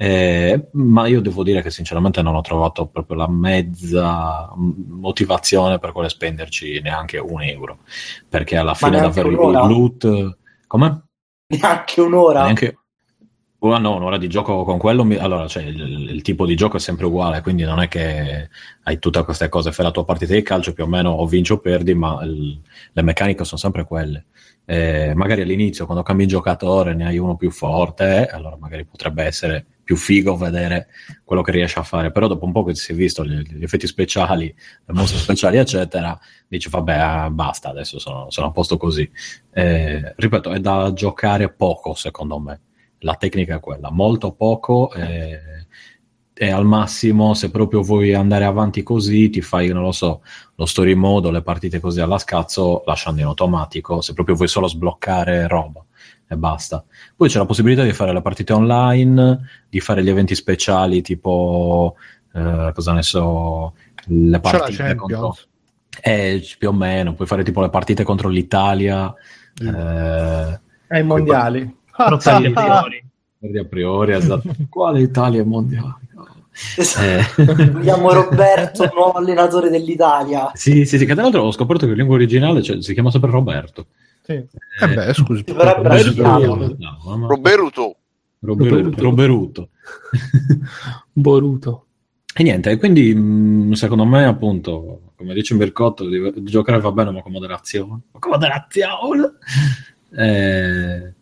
[0.00, 5.90] Eh, ma io devo dire che sinceramente non ho trovato proprio la mezza motivazione per
[5.90, 7.78] quale spenderci neanche un euro
[8.28, 10.36] perché alla fine davvero il loot
[10.68, 11.02] come?
[11.48, 12.42] Neanche un'ora.
[12.44, 12.78] Neanche
[13.60, 15.02] Oh, no, un'ora di gioco con quello.
[15.04, 18.48] mi- Allora, cioè, il, il tipo di gioco è sempre uguale, quindi non è che
[18.84, 19.72] hai tutte queste cose.
[19.72, 22.60] Fai la tua partita di calcio più o meno o vinci o perdi, ma il-
[22.92, 24.26] le meccaniche sono sempre quelle.
[24.64, 29.64] Eh, magari all'inizio, quando cambi giocatore, ne hai uno più forte, allora magari potrebbe essere
[29.82, 30.88] più figo vedere
[31.24, 32.12] quello che riesce a fare.
[32.12, 34.46] Però dopo un po' che si è visto gli, gli effetti speciali,
[34.84, 36.16] le mostre speciali, eccetera,
[36.46, 39.10] dici vabbè, ah, basta, adesso sono, sono a posto così.
[39.50, 42.60] Eh, ripeto, è da giocare poco, secondo me
[43.00, 45.38] la tecnica è quella, molto poco e,
[46.34, 50.22] e al massimo se proprio vuoi andare avanti così ti fai, non lo so,
[50.54, 54.48] lo story mode o le partite così alla scazzo lasciando in automatico, se proprio vuoi
[54.48, 55.84] solo sbloccare roba
[56.28, 56.84] e basta.
[57.16, 61.96] Poi c'è la possibilità di fare le partite online, di fare gli eventi speciali tipo,
[62.34, 63.74] eh, cosa ne so,
[64.06, 65.36] le partite contro...
[66.00, 69.12] Eh, più o meno, puoi fare tipo le partite contro l'Italia.
[69.60, 71.76] Eh, Ai mondiali.
[72.06, 73.04] Troppi a priori.
[73.38, 74.50] Perdi a priori, esatto.
[74.68, 75.96] Quale Italia mondiale?
[76.76, 77.42] Esatto.
[77.42, 77.70] Eh.
[77.70, 80.50] Vogliamo Roberto, nuovo allenatore dell'Italia.
[80.54, 83.10] Sì, sì, sì, che tra l'altro ho scoperto che in lingua originale cioè, si chiama
[83.10, 83.86] sempre Roberto.
[84.22, 84.32] Sì.
[84.34, 85.44] Eh beh, scusi.
[85.44, 86.76] Brasiliano.
[86.76, 87.96] No, Roberuto.
[88.40, 89.00] Roberuto.
[89.02, 89.68] Roberuto.
[91.12, 91.86] Boruto.
[92.34, 96.04] E niente, quindi mh, secondo me, appunto, come dice Mircotto,
[96.42, 98.00] giocare va bene, ma con moderazione.
[98.12, 99.32] Ma con moderazione!
[100.16, 101.14] Eh,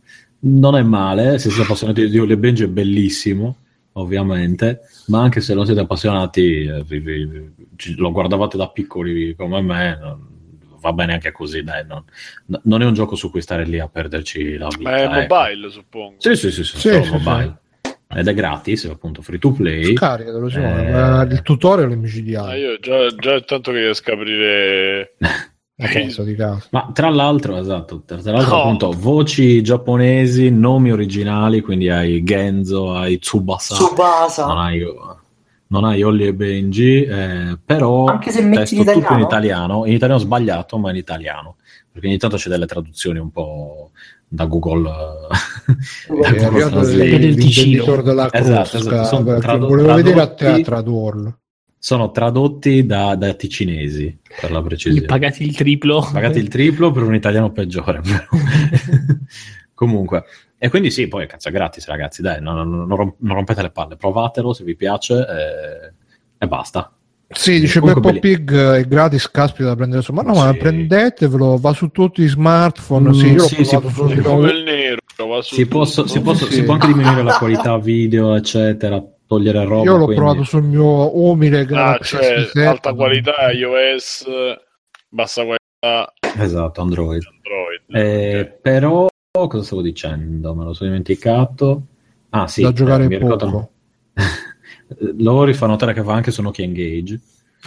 [0.48, 3.56] non è male, se siete appassionati di Oli Benji è bellissimo,
[3.92, 8.68] ovviamente, ma anche se non siete appassionati, eh, vi- vi- vi- ci- lo guardavate da
[8.68, 10.34] piccoli come me, non-
[10.78, 12.04] va bene anche così, dai, non,
[12.46, 14.90] no- non è un gioco su cui stare lì a perderci la vita.
[14.90, 15.34] Ma è ecco.
[15.34, 16.14] mobile, suppongo.
[16.18, 17.58] Sì, sì, sì, sì, Sì, sì, mobile.
[18.08, 19.96] Ed è gratis, appunto, free to play.
[19.96, 21.32] Scaricatelo, Simone, Eh.
[21.34, 22.58] il tutorial è Ah, micidiale.
[22.58, 25.14] io già, già tanto che riesco a aprire...
[25.78, 26.24] Caso.
[26.70, 28.62] Ma tra l'altro, esatto, tra l'altro No.
[28.62, 34.46] appunto voci giapponesi, nomi originali, quindi hai Genzo, hai Tsubasa, non Tsubasa.
[34.46, 34.82] hai,
[35.66, 39.24] non hai Olli e Benji, eh, però Anche se metti in testo tutto in italiano?
[39.26, 41.56] italiano, in italiano sbagliato, ma in italiano,
[41.92, 43.90] perché ogni tanto c'è delle traduzioni un po'
[44.26, 44.88] da Google.
[44.88, 47.84] eh, da È Google del Ticino.
[47.84, 51.38] Esatto, esatto, sono perché tradu- volevo vedere a te a tradurlo.
[51.86, 55.06] Sono tradotti da, da ticinesi, per la Gli precisione.
[55.06, 56.04] pagati il triplo.
[56.12, 58.00] pagati il triplo per un italiano peggiore.
[58.00, 58.24] però.
[59.72, 60.24] Comunque,
[60.58, 62.22] e quindi sì, poi cazzo è gratis, ragazzi.
[62.22, 65.92] Dai, non, non- non rom- non rompete le palle, provatelo se vi piace e,
[66.38, 66.90] e basta.
[67.28, 70.12] Sì, dice Comunque Peppo Pig è gratis, caspita da prendere su.
[70.12, 70.58] Ma no, ma Sì.
[70.58, 73.10] prendetevelo, va su tutti i smartphone.
[73.10, 73.64] Mm, sì, sì,
[74.64, 74.98] nero.
[75.28, 76.12] va su Si, posso- tutto.
[76.14, 76.52] si posso- Sì.
[76.54, 79.82] si può anche diminuire la qualità video, eccetera, togliere roba.
[79.84, 82.66] Io l'ho quindi- provato sul mio umile Ah, Galaxy cioè, S7.
[82.66, 84.24] alta qualità iOS,
[85.08, 87.22] bassa qualità Esatto, Android.
[87.24, 87.82] Android.
[87.88, 88.46] Eh, Ok.
[88.60, 90.54] Però, cosa stavo dicendo?
[90.54, 91.82] Me lo sono dimenticato.
[92.30, 93.70] Ah, sì, da giocare eh, ricordo- poco.
[95.18, 97.20] Loro fa notare che va anche su Nokia Engage.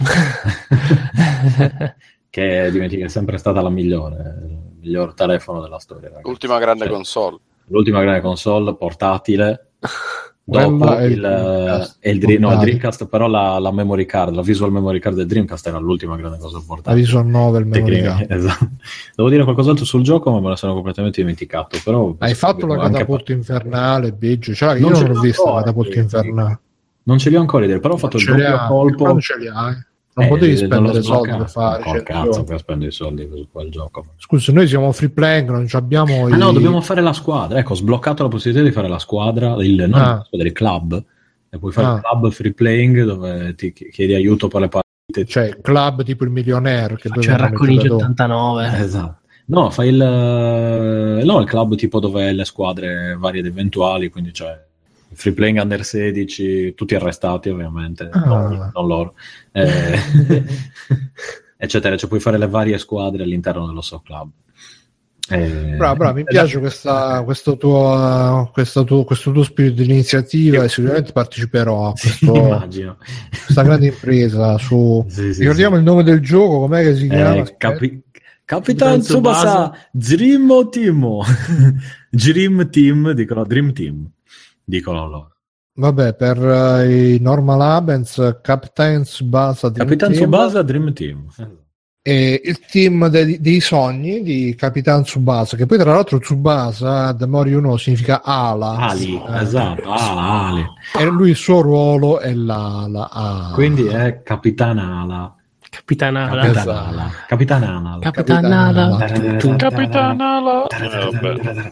[2.30, 6.08] che dimentica è sempre stata la migliore, il miglior telefono della storia.
[6.08, 6.26] ragazzi.
[6.28, 7.38] L'ultima grande Cioè, console.
[7.66, 9.72] L'ultima grande console portatile.
[10.50, 11.98] Dopo il il, Dreamcast.
[12.02, 12.64] il, Dream- no, il Portatile.
[12.64, 16.38] Dreamcast, però la, la memory card, la visual memory card del Dreamcast era l'ultima grande
[16.38, 17.02] cosa La portatile.
[17.02, 18.26] Visual 9 il memory card.
[18.32, 18.68] esatto.
[19.14, 21.78] Devo dire qualcos'altro sul gioco, ma me la sono completamente dimenticato.
[21.84, 24.54] Però Hai fatto la anche- catapulta infernale, Biggio?
[24.54, 26.58] Cioè, io Non non, ce l'ho vista la catapulta infernale.
[27.02, 29.02] Non ce li ho ancora idee, però ho fatto il Ce li doppio colpo.
[29.04, 29.74] quando ce li hai?
[30.20, 31.82] Non Eh, potevi spendere soldi per fare.
[31.84, 34.04] Cioè, cazzo per spendere i soldi su quel gioco.
[34.16, 37.58] Scusa, noi siamo free playing, non ci abbiamo Ah i- no, dobbiamo fare la squadra.
[37.58, 40.14] Ecco, ho sbloccato la possibilità di fare la squadra, il, non Ah.
[40.16, 41.04] la squadra, il club.
[41.52, 41.94] E puoi fare Ah.
[41.94, 45.24] il club free playing dove ti ch- chiedi aiuto per le partite.
[45.26, 48.02] Cioè, il club tipo il Millionaire che C'è il Racconigi giocatori.
[48.12, 48.70] 89.
[48.78, 49.18] Esatto.
[49.46, 54.30] No, fai il, eh, no, il club tipo dove le squadre varie ed eventuali, quindi
[54.30, 54.56] c'è
[55.12, 58.24] free playing under 16, tutti arrestati ovviamente, Ah.
[58.24, 59.14] non, non loro,
[59.52, 59.98] Eh,
[61.56, 64.30] eccetera, cioè puoi fare le varie squadre all'interno dello so club.
[65.32, 70.64] Eh, Bravo, bravo, mi piace questa, questo, tuo, questo, tuo, questo tuo spirito di iniziativa
[70.64, 72.96] e sicuramente parteciperò a Sì, questo- immagino.
[73.44, 75.04] questa grande impresa su...
[75.08, 77.08] Sì, sì, Ricordiamo il nome del gioco, com'è che si sì.
[77.08, 77.34] chiama?
[77.36, 78.02] Eh, capi-
[78.44, 78.98] Capitan.
[79.00, 81.06] Tsubasa Dream Team
[82.10, 84.10] Dream Team dicono Dream Team
[84.70, 85.28] dicono loro
[85.72, 91.26] Vabbè, per eh, i Normal Abens, Captain Tsubasa Dream Capitan Team Tsubasa Dream Team.
[92.02, 97.26] e il team dei, dei sogni di Capitan Tsubasa, che poi tra l'altro Tsubasa, The
[97.26, 98.76] More You Know, significa ala.
[98.76, 100.64] Ali, Eh, esatto, ah, Ali.
[100.98, 103.08] E lui il suo ruolo è l'ala.
[103.10, 103.50] ah.
[103.54, 105.34] Quindi è Capitanala.
[105.70, 106.42] Capitanala.
[106.42, 107.10] Capitanala.
[107.28, 107.98] Capitanala.
[108.00, 108.96] Capitanala.
[109.56, 110.66] Capitanala.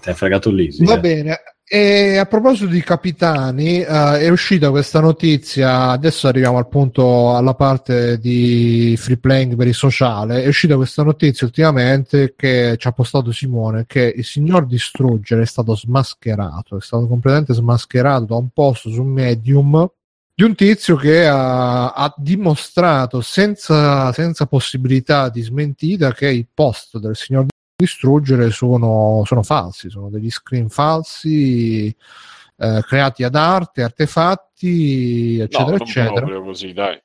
[0.01, 0.71] Ti hai fregato lì.
[0.71, 1.01] sì, Va eh.
[1.01, 1.37] bene.
[1.71, 5.91] E a proposito di capitani, eh, è uscita questa notizia.
[5.91, 10.43] Adesso arriviamo al punto, alla parte di free playing per il sociale.
[10.45, 15.47] È uscita questa notizia ultimamente che ci ha postato Simone: che il signor Distruggere è
[15.47, 19.91] stato smascherato, è stato completamente smascherato da un post su Medium
[20.35, 26.99] di un tizio che ha, ha dimostrato senza, senza possibilità di smentita che i post
[26.99, 27.47] del signor
[27.79, 35.71] distruggere sono, sono falsi, sono degli screen falsi eh, creati ad arte, artefatti, No, eccetera,
[35.71, 36.13] non eccetera.
[36.13, 37.01] proprio così, dai.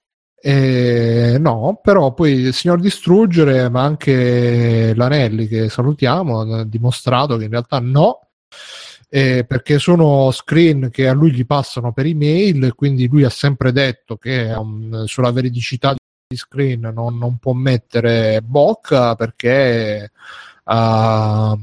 [0.46, 7.44] Eh, no, però poi il signor Distruggere, ma anche l'Anelli che salutiamo, ha dimostrato che
[7.44, 8.30] in realtà no,
[9.10, 13.72] eh, perché sono screen che a lui gli passano per email, quindi lui ha sempre
[13.72, 20.12] detto che um, sulla veridicità di screen non, non può mettere bocca perché
[20.64, 21.58] ah,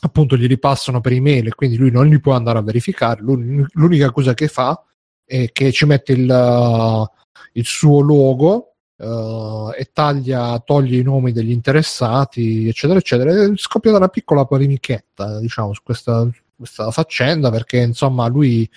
[0.00, 3.20] appunto gli ripassano per email e quindi lui non li può andare a verificare.
[3.22, 4.82] L'un- L'unica cosa che fa
[5.24, 7.06] è che ci mette il, uh,
[7.52, 13.30] il suo logo uh, e taglia, toglie i nomi degli interessati, eccetera, eccetera.
[13.32, 18.68] È scoppiata una piccola polemichetta, diciamo, su questa, questa faccenda perché insomma lui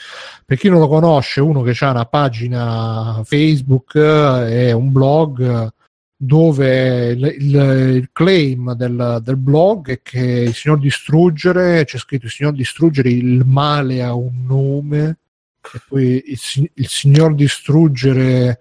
[0.45, 5.72] per chi non lo conosce uno che ha una pagina Facebook eh, e un blog
[6.19, 12.26] dove il, il- il claim del, del blog è che il signor distruggere c'è scritto
[12.26, 15.18] il signor distruggere il male ha un nome
[15.61, 18.60] e poi il, il signor distruggere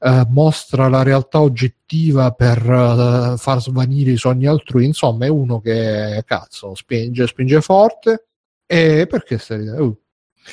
[0.00, 5.60] eh, mostra la realtà oggettiva per eh, far svanire i sogni altrui insomma è uno
[5.60, 8.26] che cazzo spinge spinge forte
[8.66, 9.66] e perché stai?
[9.66, 9.96] Uh.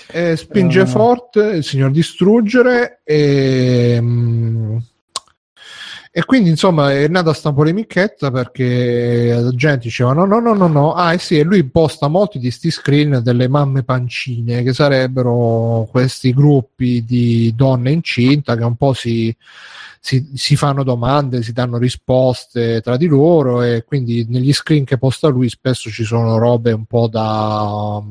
[0.08, 0.86] E spinge Eh.
[0.86, 4.78] forte il signor distruggere e, mm,
[6.18, 10.68] e quindi insomma è nata sta polemichetta perché la gente diceva no no no no
[10.68, 10.94] no.
[10.94, 15.86] Ah eh sì e lui posta molti di sti screen delle mamme pancine che sarebbero
[15.92, 19.36] questi gruppi di donne incinta che un po' si,
[20.00, 24.98] si, si fanno domande, si danno risposte tra di loro e quindi negli screen che
[24.98, 28.02] posta lui spesso ci sono robe un po' da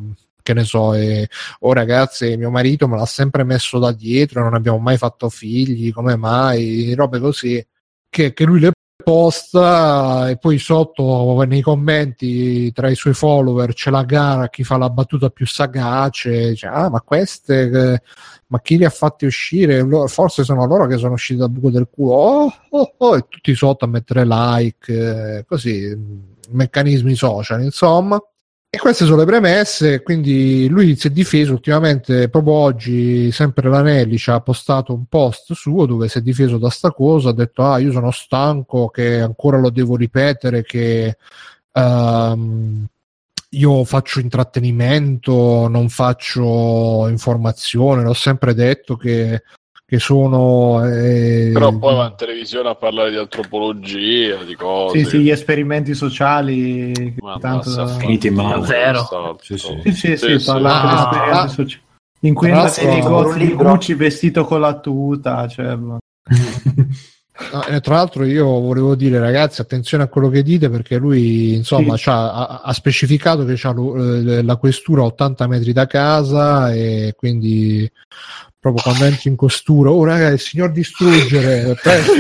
[0.43, 1.27] che ne so, e,
[1.61, 5.91] oh ragazzi, mio marito me l'ha sempre messo da dietro, non abbiamo mai fatto figli,
[5.91, 7.67] come mai, robe così,
[8.15, 8.71] che, che lui le
[9.03, 14.77] posta e poi sotto nei commenti tra i suoi follower c'è la gara chi fa
[14.77, 18.03] la battuta più sagace, dice, ah ma queste, eh,
[18.47, 19.85] ma chi li ha fatti uscire?
[20.07, 23.53] Forse sono loro che sono usciti dal buco del culo, oh, oh, oh, e tutti
[23.57, 25.93] sotto a mettere like, eh, così,
[26.51, 28.23] meccanismi social, insomma.
[28.75, 34.19] E queste sono le premesse, quindi lui si è difeso ultimamente, proprio oggi, sempre l'Anelli
[34.19, 37.63] ci ha postato un post suo dove si è difeso da sta cosa, ha detto
[37.63, 41.19] ah io sono stanco, che ancora lo devo ripetere, che
[41.71, 42.87] ehm,
[43.51, 49.45] io faccio intrattenimento, non faccio informazione, l'ho sempre detto che,
[49.95, 50.85] che sono...
[50.87, 54.99] eh, Però poi va in televisione a parlare di antropologia, di cose.
[54.99, 57.15] Sì, sì, gli esperimenti sociali.
[57.21, 57.87] Ma tanto-.
[57.99, 58.67] Finiti male.
[58.67, 59.39] Zero.
[59.41, 59.81] Sì, sì.
[59.85, 60.45] Sì, sì, sì, Sì, sì.
[60.45, 61.49] parlare di Ah, esperienze ah.
[61.49, 61.83] sociali.
[62.21, 63.53] In cui andate nei negozi di.
[63.53, 65.47] Gucci vestito con la tuta.
[65.49, 65.77] Cioè.
[67.53, 71.55] No, e tra l'altro io volevo dire ragazzi attenzione a quello che dite perché lui
[71.55, 72.05] insomma Sì.
[72.05, 73.75] c'ha- ha, ha specificato che ha
[74.41, 77.91] la questura a 80 metri da casa e quindi
[78.65, 82.13] proprio quando entri in costura oh raga il signor distruggere presto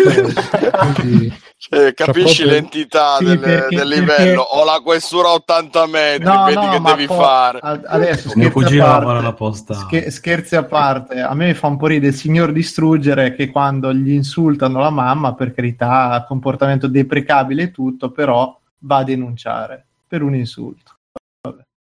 [0.94, 4.42] quindi, Cioè, capisci proprio- l'entità Sì, del, perché- del perché- livello?
[4.42, 7.58] Ho la questura a 80 metri, No, vedi no, che ma devi poi- fare.
[7.86, 9.74] Adesso, scherzi a parte, alla posta.
[9.74, 13.94] sche- scherzi a parte, a me fa un po' ridere il signor distruggere che quando
[13.94, 20.20] gli insultano la mamma, per carità, comportamento deprecabile e tutto, però va a denunciare per
[20.20, 20.93] un insulto.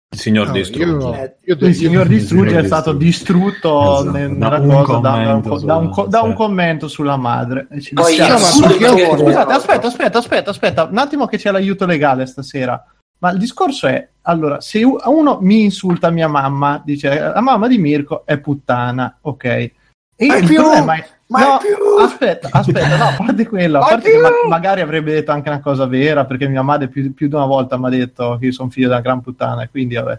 [0.08, 1.36] Il signor no, distrugge.
[1.44, 3.44] io, io- Il signor distruggere è stato distrugge.
[3.44, 6.20] distrutto Esatto, nel- da nella un cosa da, da un, commento da un sulla- da
[6.22, 6.36] un sì.
[6.36, 7.66] commento sulla madre.
[7.70, 12.82] E Poi scusate, aspetta, aspetta, aspetta, aspetta, un attimo che c'è l'aiuto legale stasera.
[13.18, 17.78] Ma il discorso è, allora, se uno mi insulta mia mamma, dice la mamma di
[17.78, 19.70] Mirko è puttana, ok.
[20.16, 20.56] E il più!
[20.62, 22.02] problema è- Mai no, più!
[22.04, 25.60] aspetta, aspetta, no, a parte quello, a parte che ma- magari avrebbe detto anche una
[25.60, 28.52] cosa vera, perché mia madre più, più di una volta mi ha detto che io
[28.52, 30.18] sono figlio della gran puttana, e quindi vabbè.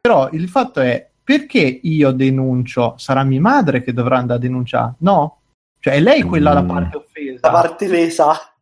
[0.00, 2.94] Però il fatto è, perché io denuncio?
[2.98, 4.94] Sarà mia madre che dovrà andare a denunciare?
[4.98, 5.38] No?
[5.80, 6.68] Cioè è lei quella la Mm.
[6.68, 7.38] parte offesa.
[7.42, 8.52] La parte lesa.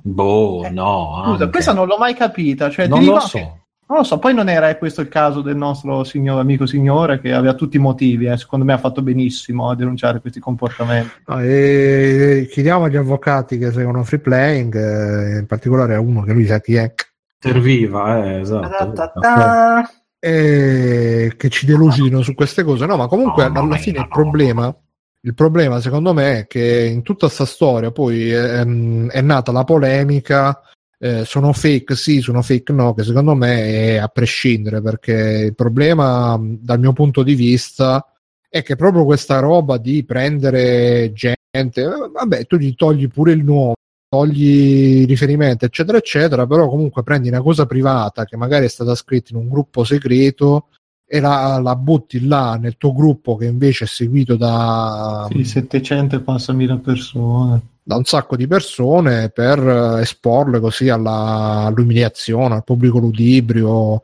[0.00, 1.20] Boh, Eh, no.
[1.22, 1.50] Scusa, anche.
[1.50, 2.70] questa non l'ho mai capita.
[2.70, 3.58] Cioè, Non lo che- so.
[3.88, 7.32] Non lo so, poi non era questo il caso del nostro signor, amico signore che
[7.32, 8.36] aveva tutti i motivi, eh.
[8.36, 11.10] secondo me ha fatto benissimo a denunciare questi comportamenti.
[11.26, 16.32] No, e chiediamo agli avvocati che seguono free playing, eh, in particolare a uno che
[16.32, 16.92] lui sa chi è,
[17.38, 18.68] Serviva, eh, esatto.
[18.68, 19.90] Ta-ta-ta.
[20.18, 22.86] e che ci delucidino su queste cose.
[22.86, 24.76] No, ma comunque No, alla fine no, il problema,
[25.20, 29.64] il problema secondo me è che in tutta sta storia poi ehm, è nata la
[29.64, 30.60] polemica.
[30.98, 35.54] Eh, sono fake sì, sono fake no, che secondo me è a prescindere perché il
[35.54, 38.04] problema dal mio punto di vista
[38.48, 43.44] è che proprio questa roba di prendere gente, eh, vabbè, tu gli togli pure il
[43.44, 43.74] nome,
[44.08, 49.32] togli riferimento, eccetera, eccetera, però comunque prendi una cosa privata che magari è stata scritta
[49.32, 50.68] in un gruppo segreto
[51.08, 56.16] e la, la butti là nel tuo gruppo che invece è seguito da, Sì, 700
[56.16, 57.74] e passa mila persone.
[57.88, 64.02] Da un sacco di persone per eh, esporle così alla- all'umiliazione, al pubblico ludibrio.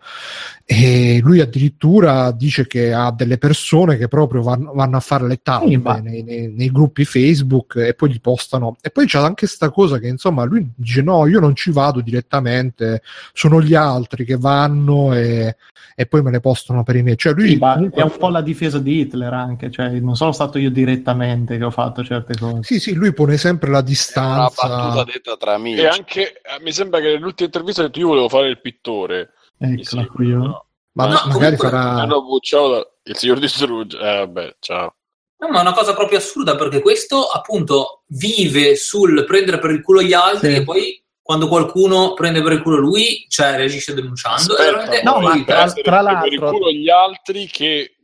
[0.64, 5.40] E lui addirittura dice che ha delle persone che proprio vanno, vanno a fare le
[5.82, 8.76] ma- nei, nei- nei gruppi Facebook e poi li postano.
[8.80, 12.00] E poi c'è anche sta cosa che insomma lui dice: No, io non ci vado
[12.00, 13.02] direttamente,
[13.32, 15.56] sono gli altri che vanno e,
[15.96, 17.16] e poi me le postano per i miei.
[17.18, 20.30] Cioè, lui Sì, comunque- è un po' la difesa di Hitler anche, cioè non sono
[20.32, 22.60] stato io direttamente che ho fatto certe cose.
[22.62, 24.68] Sì, sì, lui pone sempre la È una distanza.
[24.68, 25.80] battuta detta tra amici.
[25.80, 29.32] E anche eh, mi sembra che nell'ultima intervista ha detto io volevo fare il pittore.
[29.58, 30.26] Eccola qui.
[30.26, 30.36] io.
[30.38, 30.66] no.
[30.94, 32.04] Ma No, magari comunque- farà.
[32.04, 33.96] Da- il signor Distrugge.
[33.98, 34.94] Eh, vabbè, ciao.
[35.38, 39.82] No, ma è una cosa proprio assurda perché questo appunto vive sul prendere per il
[39.82, 40.60] culo gli altri Sì.
[40.60, 44.56] e poi quando qualcuno prende per il culo lui, cioè reagisce denunciando.
[44.56, 47.96] È Aspetta, veramente- No, ma tra- tra per il l'altro- culo gli altri che,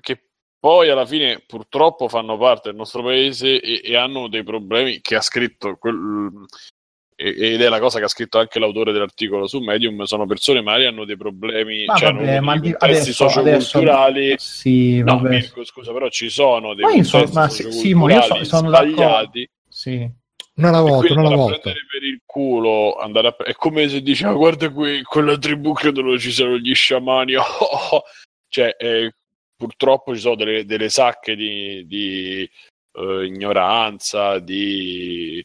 [0.00, 0.27] che
[0.58, 5.14] poi alla fine purtroppo fanno parte del nostro paese e, e hanno dei problemi che
[5.16, 6.30] ha scritto quel-
[7.20, 10.60] e- ed è la cosa che ha scritto anche l'autore dell'articolo su Medium sono persone
[10.60, 14.98] magari hanno dei problemi Ma cioè vabbè, hanno ma dei di- contesti adesso- socioculturali Sì,
[15.02, 15.28] no vabbè.
[15.28, 18.44] Mirko scusa però ci sono dei Ma io so- contesti ma sì, io so- socioculturali
[18.44, 20.10] sono sbagliati Sì.
[20.60, 21.60] Alla e volta, quindi una alla andare a volta.
[21.60, 23.36] prendere per il culo andare a...
[23.44, 27.42] è come se diceva guarda qui quella tribù credo dove ci sono gli sciamani oh,
[27.42, 28.02] oh, oh."
[28.48, 29.12] cioè eh,
[29.58, 32.48] purtroppo ci sono delle, delle sacche di, di,
[32.92, 35.44] eh, ignoranza di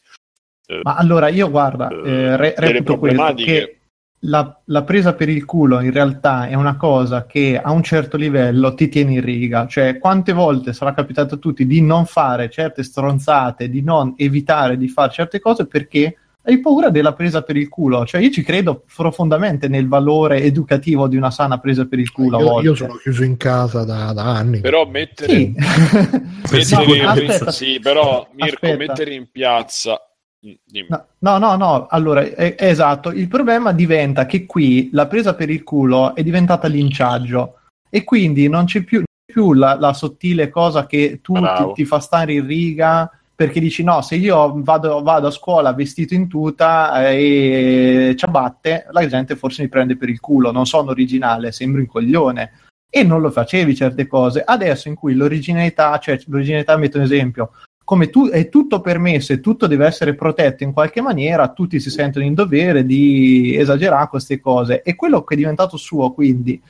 [0.68, 3.80] eh, Ma allora io guarda, Eh, eh, re- reputo questo, che
[4.26, 8.16] la, la presa per il culo in realtà è una cosa che a un certo
[8.16, 12.50] livello ti tiene in riga, cioè quante volte sarà capitato a tutti di non fare
[12.50, 17.56] certe stronzate, di non evitare di fare certe cose perché hai paura della presa per
[17.56, 22.00] il culo, cioè io ci credo profondamente nel valore educativo di una sana presa per
[22.00, 24.60] il culo Io, io sono chiuso in casa da, da anni.
[24.60, 25.54] però mettere, Sì.
[26.52, 28.76] mettere sì, però Mirko Aspetta.
[28.78, 29.98] mettere in piazza
[30.46, 30.52] mm.
[30.90, 33.12] No, no, no, no, allora è, è esatto.
[33.12, 37.60] Il problema diventa che qui la presa per il culo è diventata linciaggio
[37.90, 42.00] e quindi non c'è più, più la, la sottile cosa che tu ti, ti fa
[42.00, 47.10] stare in riga perché dici no, se io vado, vado a scuola vestito in tuta
[47.10, 51.82] eh, e ciabatte, la gente forse mi prende per il culo, non sono originale, sembro
[51.82, 52.52] un coglione.
[52.90, 54.44] E non lo facevi certe cose.
[54.46, 57.52] Adesso in cui l'originalità, cioè l'originalità, metto un esempio,
[57.84, 61.90] come tu, è tutto permesso e tutto deve essere protetto in qualche maniera, tutti si
[61.90, 64.84] sentono in dovere di esagerare queste cose.
[64.84, 66.62] E quello che è diventato suo, quindi,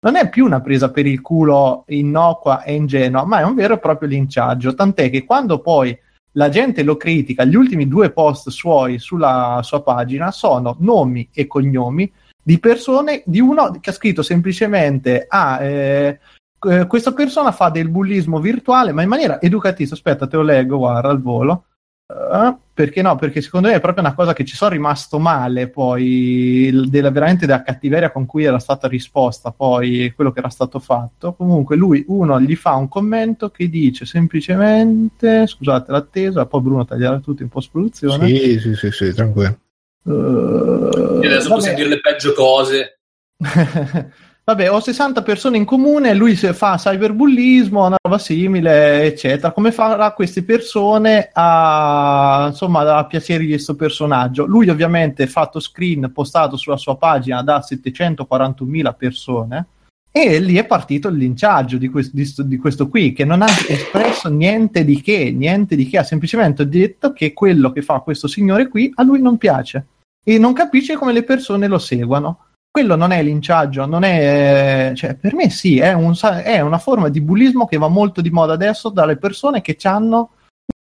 [0.00, 3.74] non è più una presa per il culo innocua e ingenua, ma è un vero
[3.74, 4.74] e proprio linciaggio.
[4.74, 5.96] Tant'è che quando poi
[6.32, 11.46] la gente lo critica, gli ultimi due post suoi sulla sua pagina sono nomi e
[11.46, 12.10] cognomi
[12.40, 16.20] di persone, di uno che ha scritto semplicemente ah, eh,
[16.66, 19.94] eh, questa persona fa del bullismo virtuale, ma in maniera educativa.
[19.94, 21.64] Aspetta, te lo leggo, guarda, al volo.
[22.06, 23.16] Eh, perché no?
[23.16, 27.44] Perché secondo me è proprio una cosa che ci sono rimasto male poi della, veramente
[27.44, 31.32] della cattiveria con cui era stata risposta poi quello che era stato fatto.
[31.32, 37.18] Comunque lui, uno, gli fa un commento che dice semplicemente, scusate l'attesa, poi Bruno taglierà
[37.18, 38.28] tutto in post-produzione.
[38.28, 39.58] Sì, sì, sì, sì, tranquillo.
[40.04, 41.54] E adesso vabbè.
[41.54, 43.00] possiamo dire le peggio cose.
[44.48, 49.52] Vabbè, ho 60 persone in comune, lui fa cyberbullismo, una roba simile, eccetera.
[49.52, 54.46] Come farà queste persone a, insomma, a piacere di questo personaggio?
[54.46, 59.66] Lui ovviamente ha fatto screen postato sulla sua pagina da 741.000 persone
[60.10, 63.48] e lì è partito il linciaggio di, quest- di di questo qui, che non ha
[63.68, 68.26] espresso niente di che, niente di che, ha semplicemente detto che quello che fa questo
[68.26, 69.84] signore qui a lui non piace
[70.24, 72.44] e non capisce come le persone lo seguano.
[72.70, 77.08] Quello non è linciaggio, non è, cioè, per me sì, è, un è una forma
[77.08, 80.30] di bullismo che va molto di moda adesso dalle persone che hanno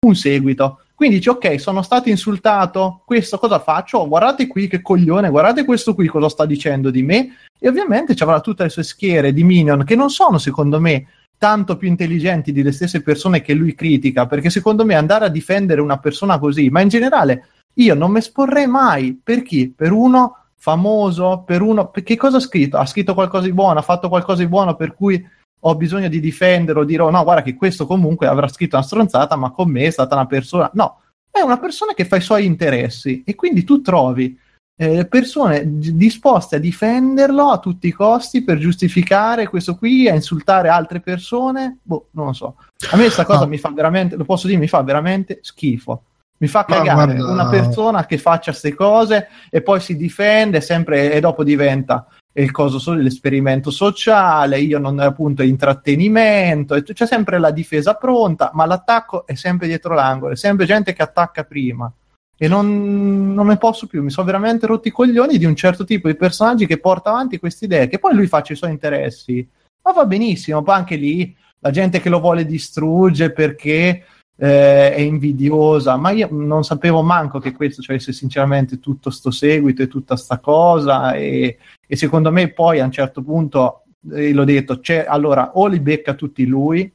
[0.06, 0.82] un seguito.
[0.96, 4.08] Quindi dici, ok, sono stato insultato, questo cosa faccio?
[4.08, 7.38] Guardate qui che coglione, guardate questo qui cosa sta dicendo di me.
[7.60, 11.08] E ovviamente ci avrà tutte le sue schiere di minion che non sono, secondo me,
[11.38, 15.82] tanto più intelligenti delle stesse persone che lui critica, perché secondo me andare a difendere
[15.82, 19.74] una persona così, ma in generale io non mi esporrei mai per chi?
[19.76, 21.90] Per uno famoso, per uno...
[21.90, 22.78] Che cosa ha scritto?
[22.78, 25.28] Ha scritto qualcosa di buono, ha fatto qualcosa di buono per cui
[25.64, 29.50] ho bisogno di difenderlo, dirò no, guarda che questo comunque avrà scritto una stronzata, ma
[29.50, 30.70] con me è stata una persona...
[30.76, 31.02] No,
[31.32, 34.38] è una persona che fa i suoi interessi e quindi tu trovi
[34.80, 40.70] eh, persone disposte a difenderlo a tutti i costi per giustificare questo qui, a insultare
[40.70, 41.80] altre persone.
[41.82, 42.56] Boh, non lo so.
[42.92, 43.48] A me questa cosa Ah.
[43.48, 46.04] mi fa veramente, lo posso dire, mi fa veramente schifo.
[46.42, 51.14] Mi fa cagare guarda- una persona che faccia queste cose e poi si difende sempre
[51.14, 57.52] e dopo diventa il coso so- l'esperimento sociale, io non appunto intrattenimento, c'è sempre la
[57.52, 61.92] difesa pronta, ma l'attacco è sempre dietro l'angolo, è sempre gente che attacca prima.
[62.36, 65.84] E non, non ne posso più, mi sono veramente rotti i coglioni di un certo
[65.84, 69.48] tipo di personaggi che porta avanti queste idee, che poi lui faccia i suoi interessi.
[69.84, 74.06] Ma va benissimo, poi anche lì la gente che lo vuole distruggere perché
[74.44, 79.30] eh, è invidiosa, ma io non sapevo manco che questo ci avesse sinceramente tutto sto
[79.30, 84.34] seguito e tutta sta cosa e, e secondo me poi a un certo punto, eh,
[84.34, 86.92] l'ho detto, c'è, allora o li becca tutti lui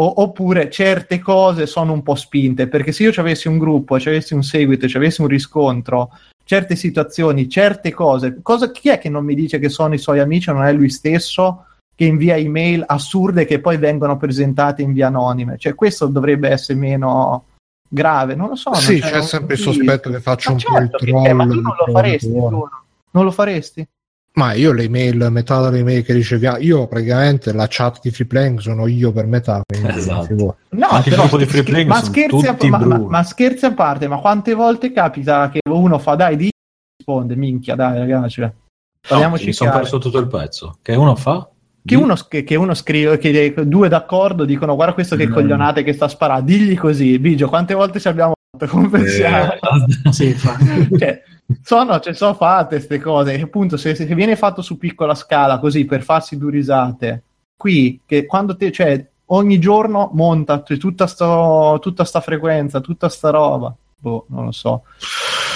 [0.00, 4.08] oppure certe cose sono un po' spinte, perché se io ci avessi un gruppo, ci
[4.08, 6.10] avessi un seguito, ci avessi un riscontro,
[6.44, 10.20] certe situazioni, certe cose, cosa, chi è che non mi dice che sono i suoi
[10.20, 11.64] amici o non è lui stesso
[11.98, 15.58] che invia email assurde che poi vengono presentate in via anonime?
[15.58, 17.46] Cioè questo dovrebbe essere meno
[17.88, 18.72] grave, non lo so.
[18.74, 21.24] Sì, c'è- sempre il sospetto che faccia Ma un po' il certo che troll.
[21.24, 22.70] c'è, ma tu non lo faresti, tu, no?
[23.10, 23.88] non lo faresti?
[24.34, 28.28] Ma io le email, metà delle email che riceviamo, io praticamente la chat di Free
[28.28, 29.62] Playing sono io per metà.
[29.66, 30.56] quindi Esatto.
[30.68, 31.26] No, Anche il però
[31.64, 35.58] Playing ma, scherzi a, ma, ma- ma scherzi a parte, ma quante volte capita che
[35.68, 36.48] uno fa dai di
[36.96, 38.52] risponde, minchia, dai ragazzi, No,
[39.08, 40.78] parliamoci mi sono perso tutto il pezzo.
[40.80, 41.48] Che uno fa?
[41.84, 45.32] Che uno, che, che uno scrive, che due d'accordo dicono guarda questo che Mm.
[45.32, 49.52] coglionate che sta sparando, digli così, Bigio, quante volte ci abbiamo fatto, come pensiamo?
[49.52, 49.58] Eh,
[50.12, 51.22] sì, cioè,
[51.62, 55.58] sono, cioè, sono fatte queste cose, e appunto se, se viene fatto su piccola scala
[55.58, 57.22] così per farsi due risate,
[57.56, 63.08] qui, che quando te, cioè, ogni giorno monta cioè, tutta, sto, tutta sta frequenza, tutta
[63.08, 64.82] sta roba, boh, non lo so.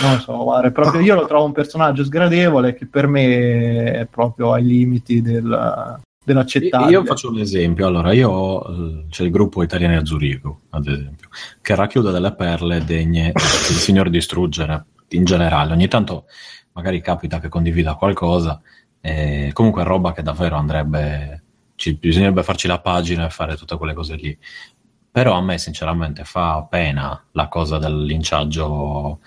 [0.03, 4.07] Non lo so, guarda, proprio, io lo trovo un personaggio sgradevole che per me è
[4.07, 6.90] proprio ai limiti del, dell'accettabile.
[6.90, 7.86] Io faccio un esempio.
[7.86, 11.28] Allora, io ho eh, c'è il gruppo Italiani a Zurigo, ad esempio,
[11.61, 15.73] che racchiude delle perle degne del signor distruggere in generale.
[15.73, 16.27] Ogni tanto
[16.73, 18.61] magari capita che condivida qualcosa,
[19.01, 21.43] e comunque roba che davvero andrebbe.
[21.74, 24.39] Ci, bisognerebbe farci la pagina e fare tutte quelle cose lì.
[25.11, 29.19] Però a me, sinceramente, fa pena la cosa del linciaggio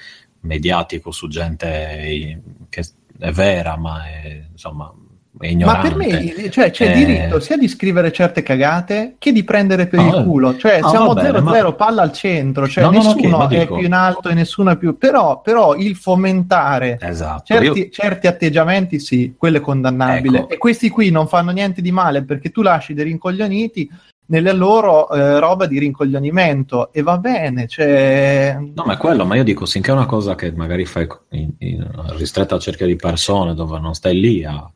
[0.42, 2.86] mediatico su gente che
[3.20, 4.92] è vera, ma è insomma
[5.38, 6.94] Ma per me cioè, c'è Eh.
[6.94, 10.24] diritto sia di scrivere certe cagate che di prendere per No, il eh.
[10.24, 10.56] culo.
[10.58, 13.36] Cioè, No, siamo va bene, 0-0 ma- palla al centro, cioè No, no, no, nessuno
[13.36, 14.98] ok, ma è dico- più in alto e nessuno è più.
[14.98, 17.44] Però, però il fomentare Esatto.
[17.46, 20.40] certi, Io- certi atteggiamenti, sì, quello è condannabile.
[20.40, 20.50] Ecco.
[20.54, 23.90] E questi qui non fanno niente di male perché tu lasci dei rincoglioniti
[24.28, 27.68] nelle loro eh, roba di rincoglionimento e va bene.
[27.68, 28.58] Cioè...
[28.74, 31.52] No, ma è quello, ma io dico, finché è una cosa che magari fai in,
[31.60, 31.88] in
[32.18, 34.68] ristretta cerchia di persone dove non stai lì a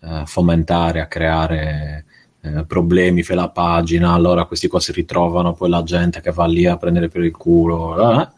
[0.00, 2.04] eh, fomentare, a creare
[2.40, 6.46] eh, problemi, fai la pagina, allora questi qua si ritrovano, poi la gente che va
[6.46, 8.28] lì a prendere per il culo, eh,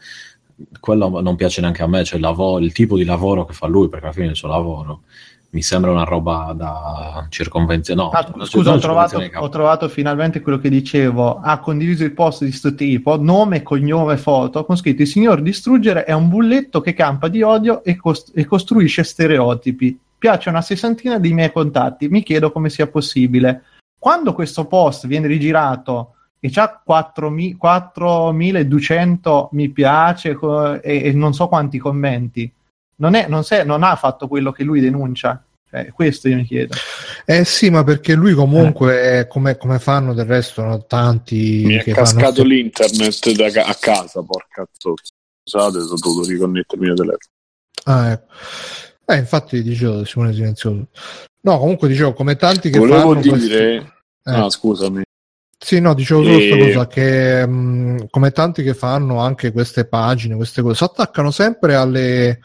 [0.79, 3.67] quello non piace neanche a me, cioè il, lavoro, il tipo di lavoro che fa
[3.67, 5.03] lui, perché alla fine è il suo lavoro,
[5.53, 8.01] mi sembra una roba da circonvenzione.
[8.01, 11.41] No, Ah, scusa, ho trovato, ho trovato finalmente quello che dicevo.
[11.41, 16.05] Ha condiviso il post di sto tipo, nome, cognome, foto, con scritto: Il signor distruggere
[16.05, 19.99] è un bulletto che campa di odio e, cost- e costruisce stereotipi.
[20.21, 22.09] Piace una sessantina dei miei contatti.
[22.09, 23.63] Mi chiedo come sia possibile.
[23.99, 31.33] Quando questo post viene rigirato e c'ha 4.000 4.200 mi piace co- e, e non
[31.33, 32.53] so quanti commenti,
[32.97, 35.43] non, è, non, se- non ha fatto quello che lui denuncia.
[35.71, 36.75] Cioè, questo io mi chiedo.
[37.25, 41.83] Eh sì, ma perché lui comunque, come, come fanno del resto no, tanti Mi è
[41.83, 45.15] che fanno cascato st- l'internet da ca- a casa, porca zozza.
[45.45, 47.19] Scusate, sono dovuto riconnettermi al telefono.
[47.85, 48.27] Ah, ecco.
[49.11, 50.87] Eh, infatti dicevo Simone Silenzioso.
[51.43, 53.37] No, comunque dicevo, come tanti che Volevo fanno dire...
[53.37, 53.91] questi- Eh.
[54.33, 55.03] Ah, scusami.
[55.63, 60.37] Sì, no, dicevo solo questa cosa che mh, come tanti che fanno anche queste pagine,
[60.37, 62.41] queste cose, si attaccano sempre alle,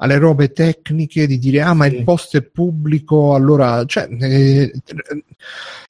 [0.00, 4.72] alle robe tecniche di dire ah ma il post è pubblico, allora cioè, eh,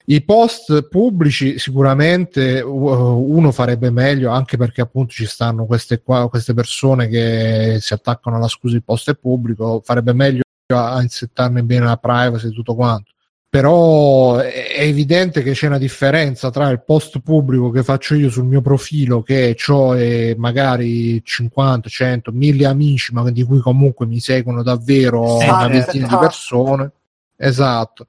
[0.05, 6.27] i post pubblici sicuramente uh, uno farebbe meglio anche perché appunto ci stanno queste, qua,
[6.29, 10.41] queste persone che si attaccano alla scusa il post è pubblico, farebbe meglio
[10.73, 13.11] a insettarne bene la privacy e tutto quanto
[13.49, 18.45] però è evidente che c'è una differenza tra il post pubblico che faccio io sul
[18.45, 19.95] mio profilo che ho
[20.37, 25.73] magari 50, 100, 1000 amici ma di cui comunque mi seguono davvero Sì, una certo.
[25.73, 26.91] ventina di persone
[27.35, 28.05] esatto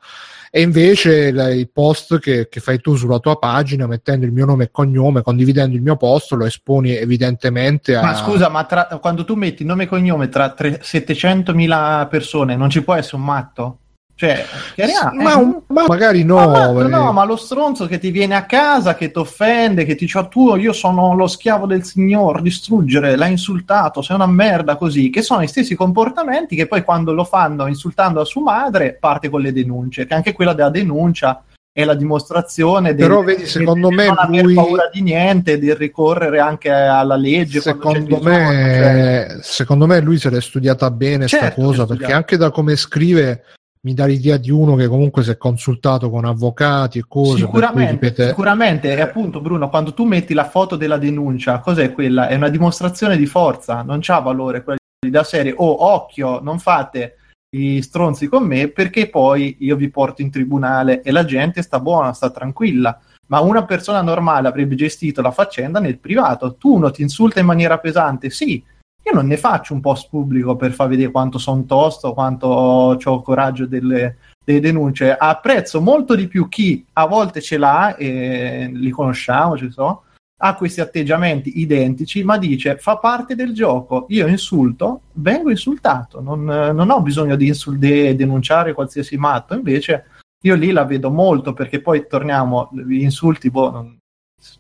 [0.51, 4.45] e invece il, il post che, che fai tu sulla tua pagina mettendo il mio
[4.45, 8.89] nome e cognome condividendo il mio post lo esponi evidentemente a Ma scusa, ma tra-
[9.01, 13.25] quando tu metti nome e cognome tra tre- 700.000 persone non ci può essere un
[13.25, 13.79] matto?
[14.21, 14.45] Cioè,
[14.75, 16.89] chiariamo, ma, eh, un- ma magari no, Ma eh.
[16.89, 20.19] no, ma lo stronzo che ti viene a casa, che ti offende, che ti dice
[20.19, 25.09] "Ah, tu, io sono lo schiavo del signor, distruggere, l'ha insultato, sei una merda così,
[25.09, 29.31] che sono gli stessi comportamenti che poi quando lo fanno insultando a sua madre parte
[29.31, 31.43] con le denunce, che anche quella della denuncia
[31.73, 35.59] è la dimostrazione del, Però vedi, secondo del me non aver lui- paura di niente,
[35.59, 37.61] di ricorrere anche alla legge.
[37.61, 38.93] secondo bisogno, cioè.
[38.93, 42.77] me, secondo me lui se l'è studiata bene sta Certo, cosa perché anche da come
[42.77, 43.45] scrive
[43.83, 47.93] mi dà l'idea di uno che comunque si è consultato con avvocati e cose Sicuramente,
[47.93, 52.29] ripete- sicuramente, e appunto Bruno, quando tu metti la foto della denuncia, cos'è quella?
[52.29, 56.59] È una dimostrazione di forza, non c'ha valore quella di da serie, oh occhio, non
[56.59, 57.17] fate
[57.57, 61.81] i stronzi con me perché poi io vi porto in tribunale e la gente sta
[61.81, 63.01] buona, sta tranquilla.
[63.29, 66.55] Ma una persona normale avrebbe gestito la faccenda nel privato.
[66.57, 68.63] Tu uno ti insulta in maniera pesante, sì,
[69.03, 73.23] io non ne faccio un post pubblico per far vedere quanto sono tosto, quanto ho
[73.23, 75.17] coraggio delle, delle denunce.
[75.17, 80.03] Apprezzo molto di più chi a volte ce l'ha, e li conosciamo, ci so,
[80.43, 84.07] ha questi atteggiamenti identici, ma dice fa parte del gioco.
[84.09, 89.55] Io insulto, vengo insultato, non, non ho bisogno di insul- de- denunciare qualsiasi matto.
[89.55, 90.07] Invece
[90.43, 93.99] io lì la vedo molto perché poi torniamo, gli insulti, boh, non,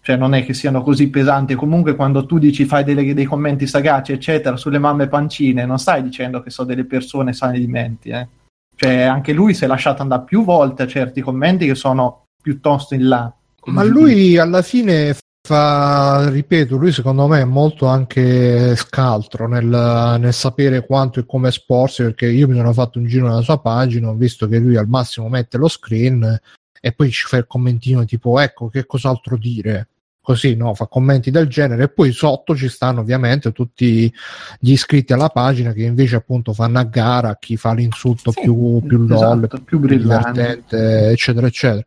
[0.00, 1.54] cioè non è che siano così pesanti.
[1.54, 6.02] Comunque, quando tu dici fai delle- dei commenti sagaci, eccetera, sulle mamme pancine, non stai
[6.02, 8.10] dicendo che sono delle persone sane di menti.
[8.10, 8.28] Eh.
[8.74, 12.94] Cioè, anche lui si è lasciato andare più volte a certi commenti che sono piuttosto
[12.94, 13.32] in là.
[13.66, 15.14] ma lui alla fine
[15.46, 21.48] fa ripeto lui secondo me è molto anche scaltro nel, nel sapere quanto e come
[21.48, 24.76] esporsi perché io mi sono fatto un giro nella sua pagina ho visto che lui
[24.76, 26.38] al massimo mette lo screen
[26.80, 29.88] e poi ci fa il commentino tipo ecco che cos'altro dire?
[30.22, 31.84] Così no fa commenti del genere.
[31.84, 34.12] E poi sotto ci stanno ovviamente tutti
[34.58, 38.82] gli iscritti alla pagina che invece appunto fanno a gara chi fa l'insulto Sì, più,
[38.86, 40.32] più esatto, lol più più brillante.
[40.32, 41.84] divertente eccetera eccetera.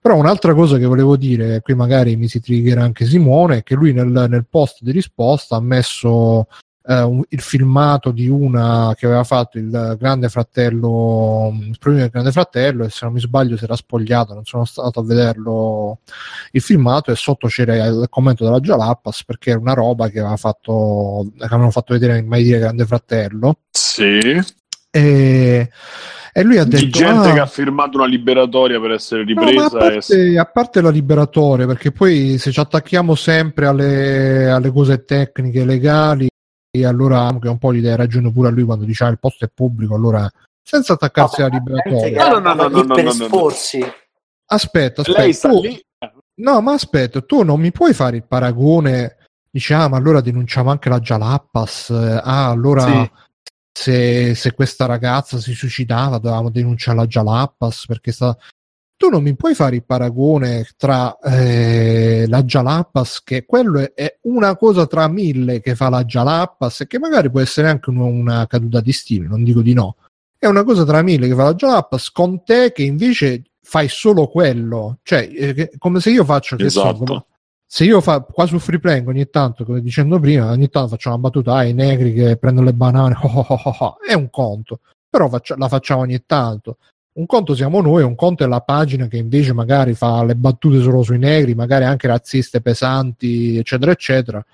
[0.00, 3.74] Però un'altra cosa che volevo dire, qui magari mi si triggerà anche Simone, è che
[3.74, 6.46] lui nel, nel post di risposta ha messo
[6.88, 12.30] eh, il filmato di una che aveva fatto il grande fratello, il primo del grande
[12.30, 15.98] fratello, e se non mi sbaglio si era spogliato, non sono stato a vederlo
[16.52, 20.36] il filmato, e sotto c'era il commento della Jalapas perché era una roba che aveva
[20.36, 23.58] fatto, che avevano fatto vedere in Mai dire grande fratello.
[23.70, 24.40] Sì.
[24.90, 25.70] E,
[26.32, 29.26] e lui ha detto: Di gente "Ah, che ha firmato una liberatoria per essere No,
[29.28, 29.66] ripresa.
[29.66, 35.04] a, parte, a parte la liberatoria, perché poi se ci attacchiamo sempre alle, alle cose
[35.04, 36.28] tecniche legali,
[36.80, 39.18] e allora che un po' gli dai ragione pure a lui quando dice ah, il
[39.18, 40.30] posto è pubblico, allora
[40.62, 42.28] senza attaccarsi alla liberatoria.
[42.28, 43.24] No, no, no, no, no, per no, no, no.
[43.24, 43.92] esporsi.
[44.46, 45.48] Aspetta, aspetta.
[45.48, 45.80] Tu- lì.
[46.38, 49.16] No, ma aspetta, tu non mi puoi fare il paragone.
[49.50, 51.90] Dici, ah, ma allora denunciamo anche la Jalappas.
[51.90, 53.10] eh, Ah, allora Sì.
[53.72, 58.36] se, se questa ragazza si suicidava dovevamo denunciare la Jalappas perché sta...
[58.98, 64.56] Tu non mi puoi fare il paragone tra eh, la Jalappas, che quello è, una
[64.56, 68.46] cosa tra mille che fa la Jalappas e che magari può essere anche un- una
[68.46, 69.96] caduta di stile, non dico di no.
[70.38, 74.28] È una cosa tra mille che fa la Jalappas con te che invece fai solo
[74.28, 74.98] quello.
[75.02, 77.04] Cioè, eh, come se io faccio che so, Esatto.
[77.04, 77.24] come-
[77.68, 81.08] se io fa, qua su Free Playing ogni tanto, come dicendo prima, ogni tanto faccio
[81.08, 85.28] una battuta ai negri che prendono le banane, oh, oh, oh, è un conto, però
[85.28, 86.78] faccia- la facciamo ogni tanto.
[87.16, 90.82] Un conto siamo noi, un conto è la pagina che invece magari fa le battute
[90.82, 94.44] solo sui negri, magari anche razziste pesanti, eccetera, eccetera.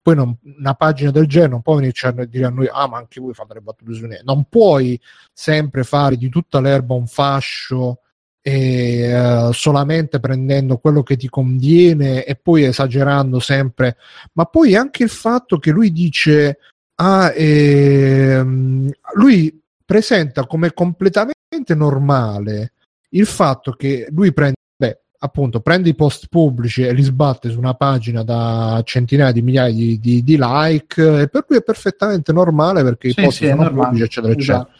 [0.00, 2.98] Poi non- una pagina del genere non può venirci a dire a noi, ah, ma
[2.98, 4.24] anche voi fate le battute sui negri.
[4.24, 5.00] Non puoi
[5.32, 7.98] sempre fare di tutta l'erba un fascio
[8.40, 13.96] e eh, solamente prendendo quello che ti conviene e poi esagerando sempre,
[14.34, 16.58] ma poi anche il fatto che lui dice
[16.96, 21.33] ah, ehm, lui presenta come completamente
[21.74, 22.72] normale
[23.10, 27.58] il fatto che lui prende beh, appunto prende i post pubblici e li sbatte su
[27.58, 32.32] una pagina da centinaia di migliaia di, di- di like e per lui è perfettamente
[32.32, 34.78] normale perché Sì, i post sì, sono pubblici eccetera eccetera Esatto.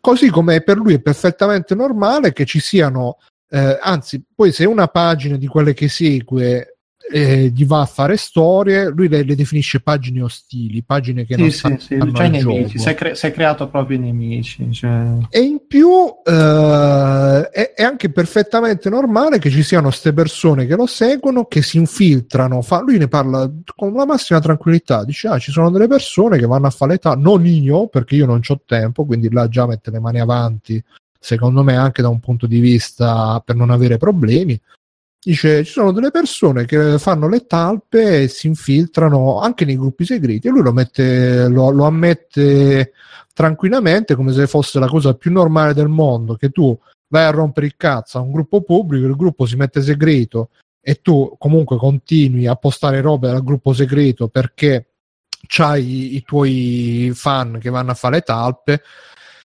[0.00, 3.18] così come per lui è perfettamente normale che ci siano
[3.48, 6.75] eh, anzi poi se una pagina di quelle che segue
[7.12, 11.50] eh, gli va a fare storie lui le, le definisce pagine ostili pagine che non
[11.50, 12.52] Sì, sì, stanno sì, c'hai gioco.
[12.52, 14.72] nemici, si è, cre- si è creato proprio i nemici.
[14.72, 15.18] Cioè...
[15.30, 15.88] E in più
[16.24, 21.62] eh, è, è anche perfettamente normale che ci siano queste persone che lo seguono, che
[21.62, 22.62] si infiltrano.
[22.62, 25.04] Fa, lui ne parla con la massima tranquillità.
[25.04, 28.26] Dice: Ah, ci sono delle persone che vanno a fare l'età, non io, perché io
[28.26, 30.82] non ho tempo, quindi là già mette le mani avanti.
[31.18, 34.60] Secondo me, anche da un punto di vista per non avere problemi.
[35.26, 40.04] Dice: Ci sono delle persone che fanno le talpe e si infiltrano anche nei gruppi
[40.04, 40.46] segreti.
[40.46, 42.92] E lui lo, mette, lo, lo ammette
[43.34, 46.78] tranquillamente come se fosse la cosa più normale del mondo che tu
[47.08, 50.50] vai a rompere il cazzo a un gruppo pubblico, il gruppo si mette segreto
[50.80, 54.92] e tu comunque continui a postare robe dal gruppo segreto perché
[55.48, 58.80] c'hai i tuoi fan che vanno a fare talpe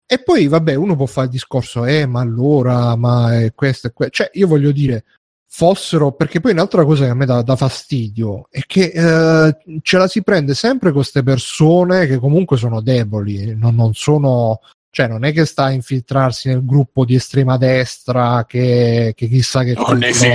[0.04, 3.92] e poi vabbè uno può fare il discorso eh ma allora ma è questo e
[3.92, 5.04] questo cioè io voglio dire
[5.52, 9.98] fossero perché poi un'altra cosa che a me dà, dà fastidio è che eh, ce
[9.98, 14.60] la si prende sempre con queste persone che comunque sono deboli non, non sono
[14.90, 19.64] cioè non è che sta a infiltrarsi nel gruppo di estrema destra che, che chissà
[19.64, 20.28] che Non nei cosa-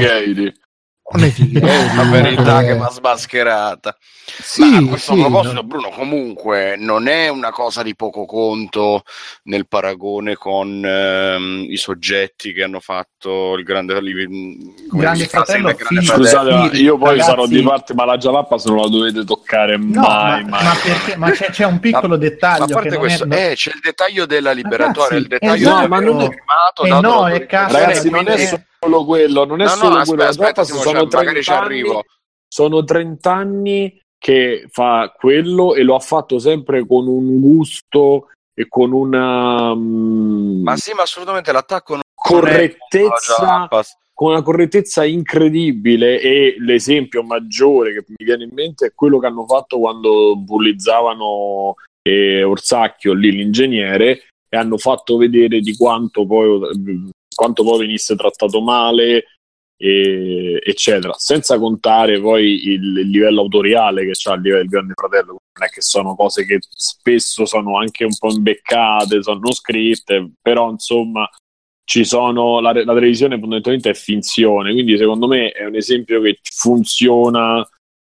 [1.11, 1.59] figheidi.
[1.61, 3.95] non è La verità che mi ha smascherata.
[4.25, 8.25] sì, Ma a questo sì, proposito, no- Bruno, comunque non è una cosa di poco
[8.25, 9.03] conto
[9.43, 14.57] nel paragone con ehm, i soggetti che hanno fatto il grande, come
[14.89, 16.01] Grande si chiama Fratello, Grande.
[16.01, 16.25] Fratello.
[16.25, 19.77] Scusate, Sì, io poi ragazzi- sarò di parte, ma la Jalappas non la dovete toccare
[19.77, 20.63] No, mai, ma, mai.
[20.63, 21.15] ma perché?
[21.17, 23.27] Ma c'è, c'è un piccolo Ma- dettaglio Ma a parte che non questo, è...
[23.27, 25.79] no- eh, c'è il dettaglio della liberatoria, Ragazzi, il dettaglio esatto.
[25.81, 28.65] del Ma non è- firmato eh no, è cazzo, Ragazzi, non è Eh.
[28.85, 30.29] Solo quello, non è No, no, solo aspetta, quello.
[30.29, 32.01] Aspetta, Simo, sono cioè, magari 30 ci anni,
[32.47, 38.67] sono 30 anni che fa quello e lo ha fatto sempre con un gusto e
[38.67, 43.81] con una mm, Ma sì, ma assolutamente l'attacco correttezza è
[44.13, 49.27] con una correttezza incredibile e l'esempio maggiore che mi viene in mente è quello che
[49.27, 57.13] hanno fatto quando bullizzavano eh, Orsacchio lì l'ingegnere e hanno fatto vedere di quanto poi,
[57.35, 59.25] quanto poi venisse trattato male
[59.77, 61.13] e- eccetera.
[61.17, 65.67] Senza contare poi il, il livello autoriale che c'ha il livello del grande fratello non
[65.67, 71.29] è che sono cose che spesso sono anche un po' imbeccate sono scritte però insomma
[71.85, 76.39] ci sono la, la televisione fondamentalmente è finzione quindi secondo me è un esempio che
[76.43, 77.65] funziona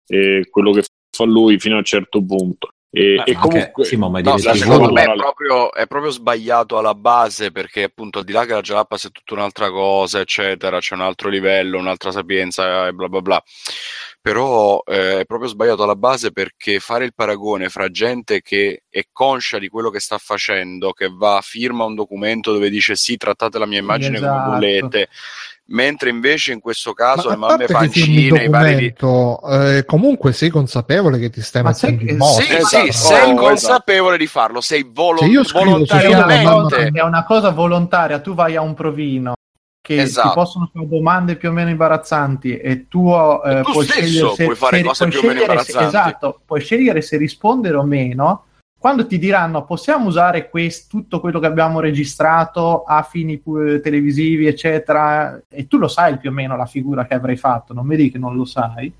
[0.08, 0.84] eh, quello che
[1.16, 4.90] fa lui fino a un certo punto e, Beh, e comunque sì, ma No, secondo
[4.94, 8.62] me è proprio, è proprio sbagliato alla base perché appunto al di là che la
[8.62, 13.22] Jalappas è tutta un'altra cosa, eccetera, c'è un altro livello, un'altra sapienza e bla bla
[13.22, 13.44] bla.
[14.22, 19.04] Però eh, è proprio sbagliato alla base perché fare il paragone fra gente che è
[19.12, 23.60] conscia di quello che sta facendo, che va, firma un documento dove dice sì, trattate
[23.60, 24.42] la mia immagine Esatto.
[24.42, 25.10] come volete,
[25.68, 30.50] mentre invece in questo caso le Ma a mamme pancine, i vari eh, comunque sei
[30.50, 32.42] consapevole che ti stai Ma mettendo sai in moto.
[32.42, 32.86] Sì, Esatto.
[32.86, 36.76] sì, sei Oh, consapevole di farlo, sei volo- Se io scrivo su È una, volontariamente.
[36.76, 39.34] cosa, è una cosa volontaria, tu vai a un provino
[39.82, 40.30] che Esatto.
[40.30, 44.02] ti possono fare domande più o meno imbarazzanti e tu, eh, E tu puoi stesso
[44.02, 46.10] scegliere se, puoi fare se- cose puoi più o meno scegliere se- imbarazzanti.
[46.10, 48.46] esatto, puoi scegliere se rispondere o meno.
[48.86, 54.46] Quando ti diranno possiamo usare quest- tutto quello che abbiamo registrato a fini pu- televisivi,
[54.46, 57.96] eccetera, e tu lo sai più o meno la figura che avrei fatto, non mi
[57.96, 58.94] dici che non lo sai.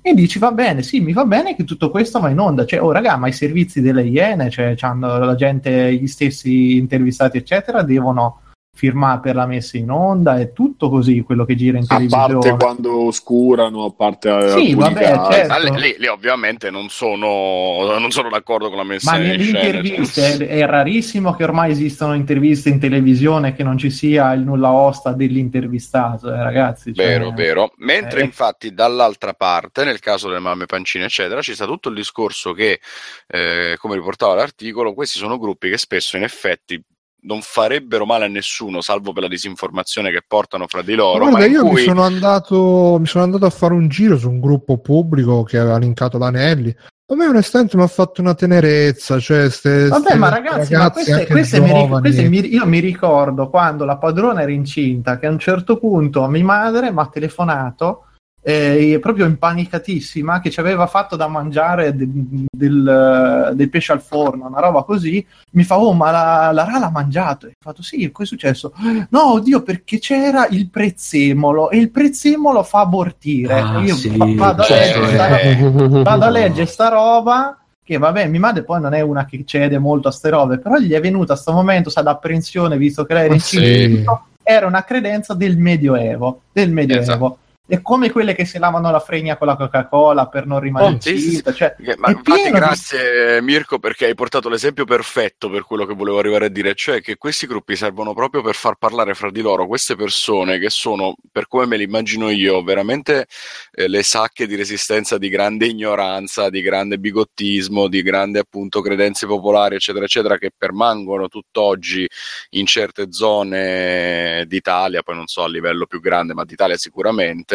[0.00, 2.64] E dici va bene, sì, mi va bene che tutto questo va in onda.
[2.64, 7.36] Cioè, oh raga, ma i servizi delle Iene, cioè c'hanno la gente, gli stessi intervistati,
[7.36, 8.38] eccetera, devono
[8.76, 12.32] firmare per la messa in onda, è tutto così quello che gira in a televisione.
[12.38, 15.46] parte quando oscurano a parte Sì, vabbè, certo.
[15.48, 19.22] Ma lì, lì- lì ovviamente non sono, non sono d'accordo con la messa Ma in
[19.28, 19.58] nelle scena.
[19.60, 19.66] cioè.
[19.68, 24.40] interviste è, è rarissimo che ormai esistano interviste in televisione che non ci sia il
[24.42, 26.92] nulla osta dell'intervistato, eh, ragazzi.
[26.92, 27.72] cioè- Vero, vero.
[27.78, 28.24] Mentre eh.
[28.24, 32.80] infatti dall'altra parte, nel caso delle mamme pancine, eccetera, ci sta tutto il discorso che,
[33.28, 36.82] eh, come riportava l'articolo, questi sono gruppi che spesso in effetti
[37.24, 41.28] non farebbero male a nessuno, salvo per la disinformazione che portano fra di loro.
[41.28, 41.82] Guarda, io mi cui...
[41.82, 45.78] sono, andato, mi sono andato a fare un giro su un gruppo pubblico che aveva
[45.78, 46.74] linkato l'Anelli.
[47.06, 49.18] A me onestamente mi ha fatto una tenerezza.
[49.18, 53.50] Cioè, ste, Vabbè, ste ma ragazzi, ma queste, queste mi queste mi- io mi ricordo
[53.50, 58.06] quando la padrona era incinta, che a un certo punto mia madre mi ha telefonato
[58.46, 64.46] eh, proprio impanicatissima che ci aveva fatto da mangiare de- del, del pesce al forno,
[64.48, 65.24] una roba così.
[65.52, 67.46] Mi fa, oh, ma la, la Ra l'ha mangiato.
[67.46, 68.74] E ho fatto, sì, cosa è successo?
[69.08, 73.54] No, oddio, perché c'era il prezzemolo e il prezzemolo fa abortire.
[73.54, 77.98] Ah, Io sì, va- vado, a cioè- leggere sta, vado a leggere sta roba che
[77.98, 80.92] vabbè, mia madre poi non è una che cede molto a ste robe, però gli
[80.92, 84.38] è venuta a sto momento, sa, d'apprensione, visto che lei era incinta, sì.
[84.42, 87.02] era una credenza del Medioevo, del Medioevo.
[87.02, 87.38] Esatto.
[87.66, 91.00] È come quelle che si lavano la fregna con la Coca-Cola per non rimanere Oh,
[91.00, 95.48] sì, sì, incinta, cioè, Ma infatti pieno di- grazie Mirko perché hai portato l'esempio perfetto
[95.48, 98.74] per quello che volevo arrivare a dire, cioè che questi gruppi servono proprio per far
[98.76, 103.26] parlare fra di loro queste persone che sono, per come me li immagino io, veramente
[103.72, 109.26] eh, le sacche di resistenza di grande ignoranza, di grande bigottismo, di grande appunto credenze
[109.26, 112.06] popolari, eccetera, eccetera, che permangono tutt'oggi
[112.50, 117.52] in certe zone d'Italia, poi non so a livello più grande, ma d'Italia sicuramente.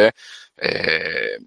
[0.56, 1.40] Eh,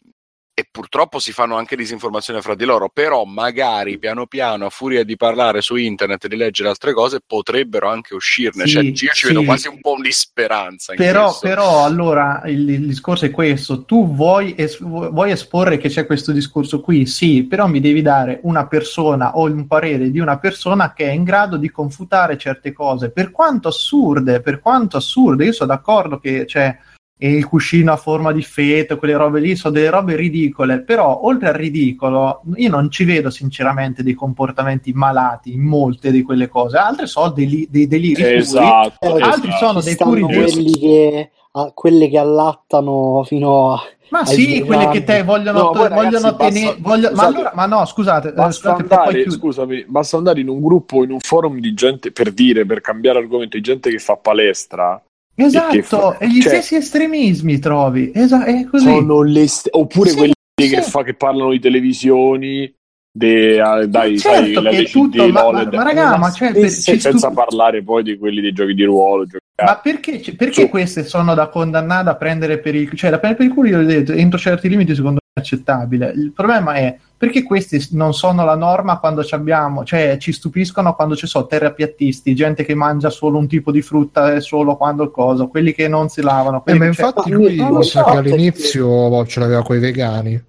[0.54, 5.02] e purtroppo si fanno anche disinformazione fra di loro, però magari piano piano, a furia
[5.02, 8.66] di parlare su internet e di leggere altre cose, potrebbero anche uscirne.
[8.66, 9.26] Sì, cioè, io ci sì.
[9.28, 14.14] vedo quasi un po' di speranza Però, però allora il, il discorso è questo: tu
[14.14, 17.06] vuoi, es- vuoi esporre che c'è questo discorso qui?
[17.06, 21.12] Sì, però mi devi dare una persona o un parere di una persona che è
[21.12, 25.46] in grado di confutare certe cose, per quanto assurde, per quanto assurde.
[25.46, 26.76] Io sono d'accordo che c'è
[27.18, 31.48] il cuscino a forma di feto, quelle robe lì sono delle robe ridicole, però oltre
[31.48, 36.78] al ridicolo io non ci vedo sinceramente dei comportamenti malati in molte di quelle cose,
[36.78, 39.66] altre sono deli- dei deliri puri, Esatto, altri esatto.
[39.66, 40.52] sono dei puri deliri.
[40.52, 43.80] quelli che, a- quelle che allattano fino a...
[44.09, 46.76] Ma sì, quelle che te vogliono, No, poi, vogliono tenere.
[46.80, 47.26] voglio- ma, scusate.
[47.34, 51.12] allora, ma no, scusate, eh, Basta scusate, andare, scusami, basta andare in un gruppo, in
[51.12, 55.01] un forum di gente per dire, per cambiare argomento, di gente che fa palestra.
[55.34, 58.12] Esatto, e gli cioè- stessi estremismi trovi.
[58.14, 58.84] Esa- è così.
[58.84, 60.68] Sono le st- oppure Sì, quelli sì.
[60.68, 62.72] che, fa, che parlano di televisioni,
[63.14, 66.52] de, ah, dai, certo sai, che è l'LCD, tutto, ma, ma, ma raga, ma, cioè,
[66.52, 69.24] per- senza stu- parlare poi di quelli dei giochi di ruolo.
[69.24, 70.68] giochi- ma perché, perché Su.
[70.68, 73.78] queste sono da condannare a prendere per il cioè da prendere per il culo io
[73.80, 76.12] ho detto entro certi limiti secondo accettabile.
[76.14, 80.94] Il problema è perché questi non sono la norma quando ci abbiamo cioè ci stupiscono
[80.94, 85.04] quando ci sono terapiattisti gente che mangia solo un tipo di frutta e solo quando
[85.04, 88.32] il coso quelli che non si lavano Eh, ma infatti lui so, sa che perché-
[88.32, 90.44] all'inizio ce l'aveva con i vegani,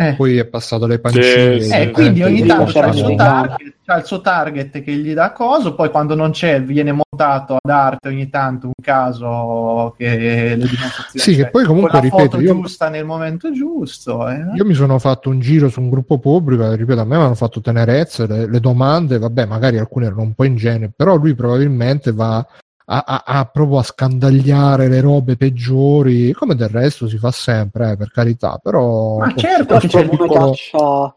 [0.00, 0.14] eh.
[0.14, 1.60] poi è passato alle pancine.
[1.60, 4.92] Sì, Eh, quindi ogni tanto c'ha c'era il, suo il target, il suo target che
[4.92, 9.94] gli dà coso, poi quando non c'è viene montato ad arte ogni tanto un caso
[9.98, 13.04] che le dimostrazioni Sì, che cioè, poi comunque, con la ripeto, foto io- giusta nel
[13.04, 14.28] momento giusto.
[14.28, 14.44] eh.
[14.54, 17.22] Io mi sono fatto un giro su un gruppo pubblico, e ripeto, a me mi
[17.24, 21.34] hanno fatto tenerezze, le, le domande, vabbè, magari alcune erano un po' ingenue, però lui
[21.34, 22.46] probabilmente va
[22.90, 27.92] a, a- a proprio a scandagliare le robe peggiori, come del resto si fa sempre,
[27.92, 29.18] eh, per carità, però...
[29.18, 31.14] Ma certo che c'è una piccolo- caccia,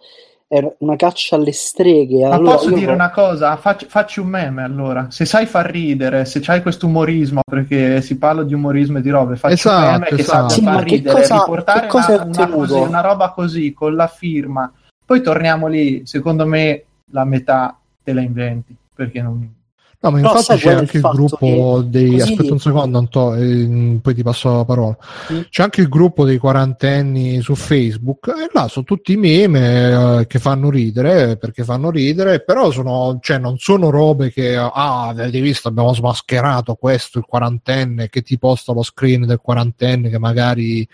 [0.50, 2.28] è una caccia alle streghe.
[2.28, 3.56] Ma Allora, posso dire una cosa?
[3.56, 5.08] Facci, facci un meme allora.
[5.10, 9.10] Se sai far ridere, se c'hai questo umorismo, perché si parla di umorismo e di
[9.10, 10.50] robe, facci Esatto, un meme che esatto.
[10.50, 13.30] sappia Sì, far ma che ridere, cosa- riportare che cosa una, una, così, una roba
[13.32, 14.70] così con la firma.
[15.06, 19.60] Poi torniamo lì, secondo me la metà te la inventi, perché non...
[20.04, 22.20] No, ma infatti c'è il anche il gruppo dei...
[22.20, 24.98] Aspetta un secondo, Anto, e poi ti passo la parola.
[25.32, 25.42] Mm.
[25.48, 30.40] C'è anche il gruppo dei quarantenni su Facebook e là sono tutti meme eh, che
[30.40, 35.68] fanno ridere, perché fanno ridere, però sono, cioè, non sono robe che, ah, avete visto,
[35.68, 40.88] abbiamo smascherato questo, il quarantenne, che ti posta lo screen del quarantenne che magari...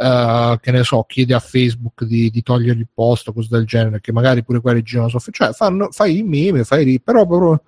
[0.00, 4.00] eh, che ne so, chiede a Facebook di, di togliere il post, cose del genere,
[4.00, 7.58] che magari pure quelli girano su cioè fanno, fai i meme, fai ri- però, però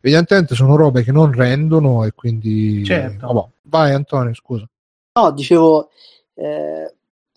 [0.00, 3.26] evidentemente sono robe che non rendono e quindi Certo.
[3.26, 3.48] Vabbè.
[3.64, 4.66] vai Antonio scusa
[5.14, 5.90] No, dicevo,
[6.34, 6.94] eh,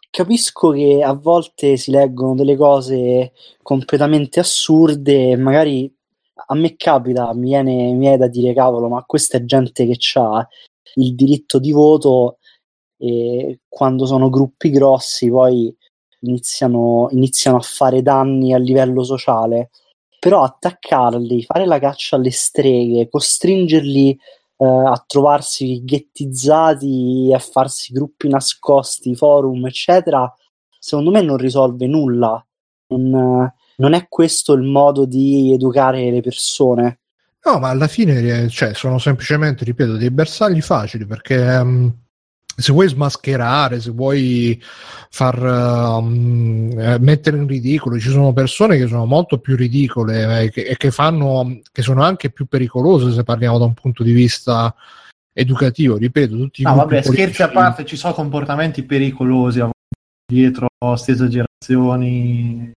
[0.09, 5.93] capisco che a volte si leggono delle cose completamente assurde magari
[6.47, 9.97] a me capita, mi viene, mi viene da dire cavolo, ma questa è gente che
[10.19, 10.47] ha
[10.95, 12.37] il diritto di voto
[12.97, 15.75] e quando sono gruppi grossi poi
[16.21, 19.69] iniziano, iniziano a fare danni a livello sociale.
[20.19, 24.17] Però attaccarli, fare la caccia alle streghe, costringerli
[24.57, 30.31] eh, a trovarsi ghettizzati, a farsi gruppi nascosti, forum, eccetera,
[30.79, 32.43] secondo me non risolve nulla.
[32.87, 36.99] Non, non è questo il modo di educare le persone.
[37.43, 42.04] no ma alla fine eh, cioè, sono semplicemente ripeto dei bersagli facili perché ehm,
[42.57, 44.61] se vuoi smascherare se vuoi
[45.09, 50.63] far eh, mettere in ridicolo ci sono persone che sono molto più ridicole eh, che-
[50.63, 54.73] e che fanno che sono anche più pericolose se parliamo da un punto di vista
[55.37, 55.97] educativo.
[55.97, 59.61] Ripeto tutti i No, gruppi vabbè, scherzi a parte, ci sono comportamenti pericolosi
[60.25, 62.71] dietro queste esagerazioni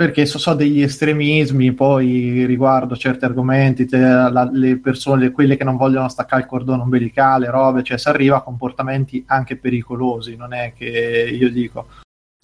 [0.00, 5.64] perché so, so degli estremismi poi riguardo certi argomenti, te- la- le persone, quelle che
[5.64, 10.54] non vogliono staccare il cordone ombelicale, robe, cioè si arriva a comportamenti anche pericolosi, non
[10.54, 11.88] è che io dico.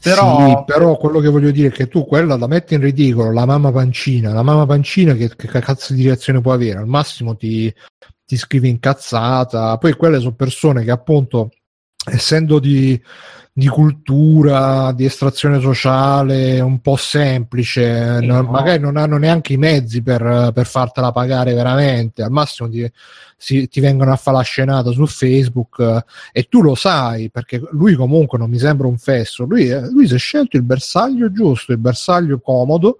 [0.02, 3.32] Però, Sì, però quello che voglio dire è che tu quella la metti in ridicolo,
[3.32, 6.80] la mamma pancina, la mamma pancina che, che cazzo di reazione può avere?
[6.80, 7.72] Al massimo ti,
[8.26, 11.48] ti scrivi incazzata, poi quelle sono persone che appunto,
[12.04, 13.02] essendo di,
[13.58, 18.50] di cultura, di estrazione sociale un po' semplice, Sì, non- no.
[18.50, 22.86] magari non hanno neanche i mezzi per, per fartela pagare veramente, al massimo ti,
[23.38, 27.62] si- ti vengono a fare la scenata su Facebook eh, e tu lo sai perché
[27.70, 31.32] lui comunque non mi sembra un fesso, lui, eh, lui si è scelto il bersaglio
[31.32, 32.98] giusto, il bersaglio comodo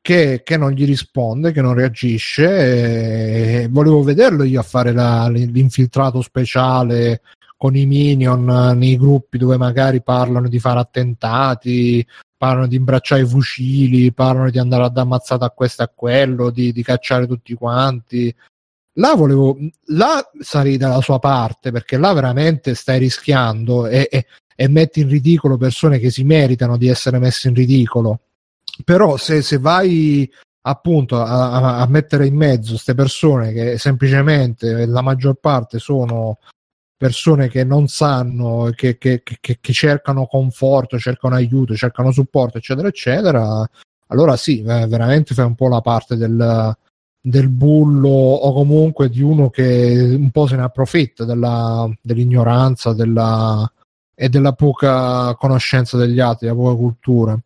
[0.00, 3.62] che, che non gli risponde, che non reagisce.
[3.64, 7.20] E volevo vederlo io a fare la- l'infiltrato speciale
[7.58, 8.44] con i minion
[8.78, 12.06] nei gruppi dove magari parlano di fare attentati,
[12.36, 16.50] parlano di imbracciare i fucili, parlano di andare ad ammazzare a questo e a quello,
[16.50, 18.32] di, di cacciare tutti quanti.
[18.94, 24.26] Là volevo, là sarei dalla sua parte perché là veramente stai rischiando e, e-
[24.60, 28.20] e metti in ridicolo persone che si meritano di essere messe in ridicolo.
[28.84, 30.30] Però se, se vai
[30.62, 36.38] appunto a- a mettere in mezzo queste persone che semplicemente la maggior parte sono
[36.98, 42.88] persone che non sanno, che, che- che- che cercano conforto, cercano aiuto, cercano supporto, eccetera,
[42.88, 43.66] eccetera,
[44.08, 46.76] allora sì, veramente fai un po' la parte del,
[47.20, 53.70] del bullo o comunque di uno che un po' se ne approfitta della- dell'ignoranza della,
[54.14, 57.38] e della poca conoscenza degli altri, della poca cultura.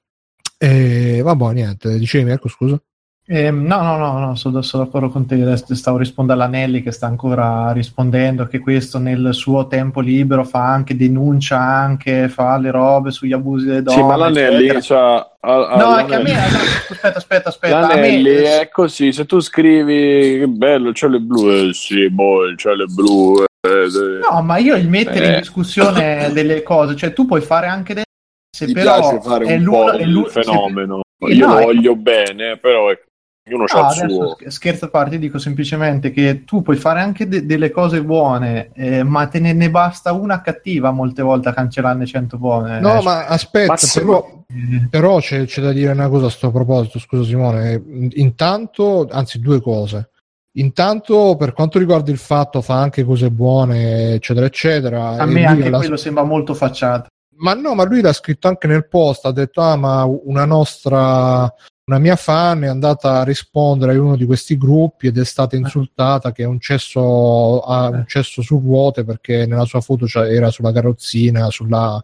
[0.59, 2.81] E vabbè, niente, dicevi Mirko, scusa?
[3.25, 5.57] Ehm, no, no, no, no, sono, sono d'accordo con te.
[5.57, 10.97] Stavo rispondendo all'Anelli che sta ancora rispondendo che questo nel suo tempo libero fa anche,
[10.97, 14.01] denuncia anche, fa le robe sugli abusi delle donne.
[14.01, 16.57] Sì, ma l'Anelli, cioè, a- a- No, è che a me, l'Anelli-
[16.91, 21.21] aspetta, aspetta, aspetta, L'Anelli me, è così, se tu scrivi che bello il cielo è
[21.21, 23.45] blu, eh sì, boh, il cielo è blu.
[23.45, 25.39] eh, eh, no, ma io il mettere in Eh.
[25.39, 28.07] discussione delle cose, cioè tu puoi fare anche delle
[28.55, 31.01] se mi però piace fare è un l'uno- po' è il fenomeno.
[31.19, 33.05] se- Io no, lo è- voglio bene, però ecco,
[33.47, 34.35] ognuno No, ha il adesso suo.
[34.37, 38.71] sch- scherzo a parte, dico semplicemente che tu puoi fare anche de- delle cose buone,
[38.75, 42.79] eh, ma te ne, ne basta una cattiva molte volte a cancellarne cento buone.
[42.81, 44.45] No, Eh, ma aspetta, Ma se- però,
[44.89, 47.83] però c'è, c'è da dire una cosa a sto proposito, scusa Simone.
[48.15, 50.11] Intanto, anzi, due cose.
[50.57, 55.09] Intanto, per quanto riguarda il fatto, fa anche cose buone, eccetera, eccetera.
[55.17, 57.07] a me anche l'ha- quello sembra molto facciata.
[57.37, 61.53] Ma no, ma lui l'ha scritto anche nel post, ha detto, ah, ma una nostra,
[61.87, 65.57] una mia fan è andata a rispondere a uno di questi gruppi ed è stata
[65.57, 70.29] insultata che è un cesso, ha un cesso su ruote perché nella sua foto c'era-
[70.29, 72.03] era sulla carrozzina, sulla,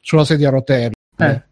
[0.00, 0.94] sulla sedia a rotelle.
[1.16, 1.44] Eh.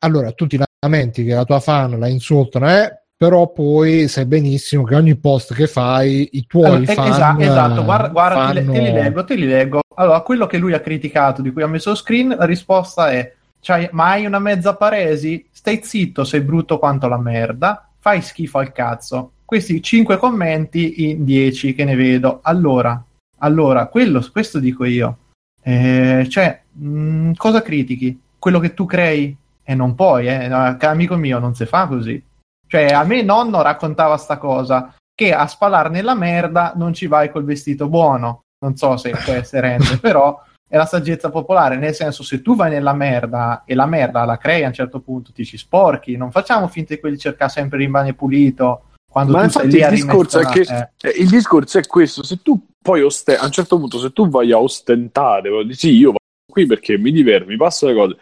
[0.00, 4.84] Allora, tu ti lamenti che la tua fan la insultano, eh, però poi sai benissimo
[4.84, 7.08] che ogni post che fai, i tuoi Allora, eh, fan...
[7.08, 9.80] esa- esatto, guarda, guarda, te, le- fanno- te li leggo, te li leggo.
[9.96, 13.88] Allora, quello che lui ha criticato, di cui ha messo screen, la risposta è: c'hai,
[13.90, 15.44] ma hai una mezza paresi?
[15.50, 19.32] Stai zitto, sei brutto quanto la merda, fai schifo al cazzo.
[19.44, 22.38] Questi 5 commenti in 10 che ne vedo.
[22.42, 23.02] Allora,
[23.38, 25.16] allora quello, questo dico io.
[25.60, 28.16] Eh, cioè, mh, cosa critichi?
[28.38, 29.36] Quello che tu crei?
[29.64, 30.44] E non puoi, eh.
[30.46, 32.22] Amico mio, non si fa così.
[32.68, 37.30] Cioè, a me nonno raccontava sta cosa che a spalar nella merda non ci vai
[37.30, 38.42] col vestito buono.
[38.60, 42.54] Non so se può essere rende, però è la saggezza popolare, nel senso se tu
[42.54, 46.16] vai nella merda e la merda la crei a un certo punto ti ci sporchi,
[46.16, 50.38] non facciamo finta di quelli cercare sempre bagno pulito quando Ma tu infatti il discorso
[50.40, 50.60] è che.
[51.00, 51.08] Eh.
[51.20, 54.52] il discorso è questo: se tu poi oste- a un certo punto, se tu vai
[54.52, 56.18] a ostentare, dire, sì, io vado
[56.52, 58.16] qui perché mi diverto, mi passo le cose,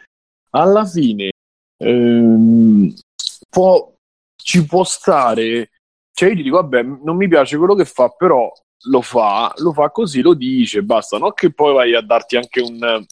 [0.50, 1.30] alla fine
[1.82, 2.94] ehm,
[3.50, 3.92] può-
[4.46, 5.70] ci può stare,
[6.12, 8.48] cioè io ti dico, vabbè, non mi piace quello che fa, però
[8.84, 12.60] lo fa, lo fa così, lo dice, basta, non che poi vai a darti anche
[12.60, 13.04] un,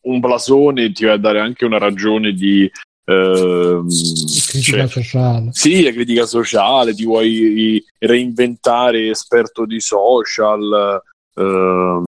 [0.00, 2.68] un blasone, ti vai a dare anche una ragione di...
[3.04, 3.86] ehm,
[4.48, 5.48] critica cioè, sociale.
[5.52, 11.00] sì, la critica sociale, ti vuoi reinventare esperto di social
[11.36, 12.02] ehm,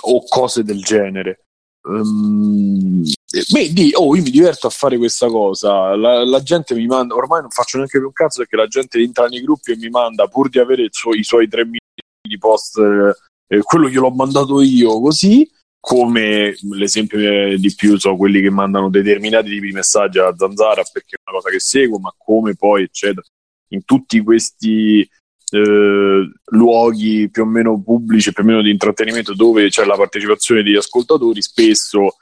[0.00, 1.46] o cose del genere.
[1.84, 3.02] Ehm,
[3.50, 5.96] beh, di- oh, io mi diverto a fare questa cosa.
[5.96, 8.98] La, la gente mi manda, ormai non faccio neanche più un cazzo perché la gente
[8.98, 11.80] entra nei gruppi e mi manda pur di avere suo- i suoi 3 milioni
[12.26, 15.48] di post, eh, quello gliel'ho mandato io così.
[15.84, 20.84] Come l'esempio eh, di più sono quelli che mandano determinati tipi di messaggi a Zanzara
[20.92, 23.26] perché è una cosa che seguo, ma come poi, eccetera,
[23.70, 25.08] in tutti questi
[25.52, 30.62] eh, luoghi più o meno pubblici, più o meno di intrattenimento dove c'è la partecipazione
[30.62, 32.16] degli ascoltatori, spesso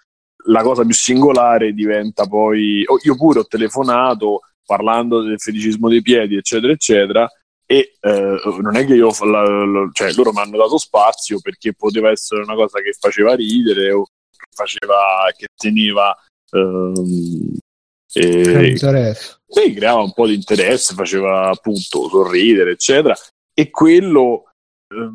[0.46, 6.00] la cosa più singolare diventa poi oh, io pure ho telefonato parlando del feticismo dei
[6.00, 7.30] piedi eccetera eccetera
[7.66, 11.74] e eh, non è che io la- la- cioè loro mi hanno dato spazio perché
[11.74, 14.96] poteva essere una cosa che faceva ridere o che faceva
[15.36, 16.16] che teneva
[16.52, 17.56] ehm,
[18.12, 18.76] E,
[19.46, 23.16] sì, creava un po' di interesse, faceva appunto sorridere, eccetera.
[23.54, 24.44] E quello,
[24.94, 25.14] ehm,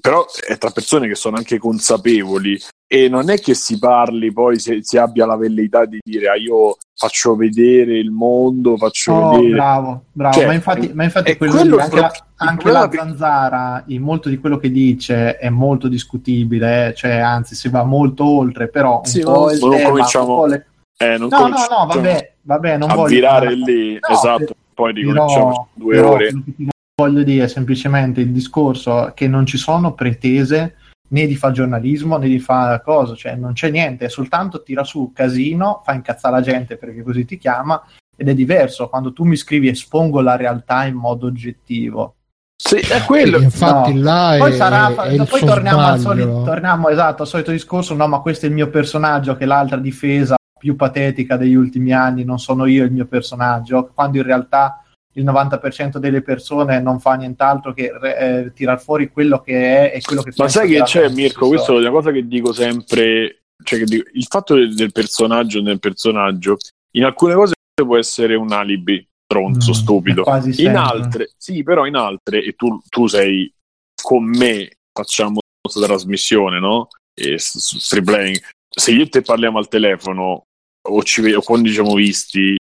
[0.00, 2.60] però, è tra persone che sono anche consapevoli.
[2.92, 6.36] E non è che si parli poi, se, si abbia la velleità di dire ah,
[6.36, 9.54] io faccio vedere il mondo, faccio Oh, vedere.
[9.54, 10.34] bravo, bravo.
[10.36, 14.28] Cioè, ma infatti, ma infatti è quello quello anche, la, anche la Zanzara, in molto
[14.28, 18.98] di quello che dice è molto discutibile, eh, cioè anzi si va molto oltre, però
[18.98, 20.66] un Sì, po' ma il non tema, cominciamo- un po' le-
[20.98, 24.08] Eh, non No, no, cominciamo no, vabbè, vabbè, non a voglio virare fare- lì, No,
[24.14, 26.24] esatto, per- poi ricominciamo però, due però ore.
[26.30, 30.76] quello che ti voglio dire semplicemente il discorso che non ci sono pretese
[31.12, 34.82] né di fare giornalismo né di fare cosa, cioè non c'è niente, è soltanto tira
[34.84, 37.82] su casino, fa incazzare la gente perché così ti chiama
[38.16, 42.14] ed è diverso quando tu mi scrivi espongo la realtà in modo oggettivo.
[42.56, 43.40] Sì, è quello.
[43.42, 44.02] Infatti, No.
[44.02, 48.06] là Poi, è, sarà, è poi torniamo, al solito, torniamo esatto, al solito discorso, no
[48.06, 52.38] ma questo è il mio personaggio che l'altra difesa più patetica degli ultimi anni, non
[52.38, 54.84] sono io il mio personaggio, quando in realtà
[55.14, 60.00] il 90% delle persone non fa nient'altro che eh, tirar fuori quello che è e
[60.02, 61.48] quello che Ma sai che c'è, Mirko?
[61.48, 63.40] Questa è una cosa che dico sempre.
[63.60, 66.58] Cioè che dico- il fatto del, del personaggio nel personaggio,
[66.92, 70.22] in alcune cose può essere un alibi stronzo, Mm, stupido.
[70.22, 73.52] quasi In altre, sì, però in altre, e tu, tu sei
[74.00, 76.86] con me, facciamo questa trasmissione, no?
[77.20, 78.38] E s- su Free Playing.
[78.74, 80.44] Se io e te parliamo al telefono
[80.88, 82.56] o, ci, o quando ci siamo visti,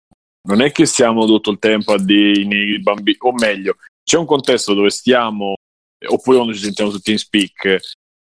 [0.49, 4.75] non è che stiamo tutto il tempo a dei bambini, o meglio, c'è un contesto
[4.75, 5.55] dove stiamo,
[6.09, 7.79] oppure quando ci sentiamo su TeamSpeak,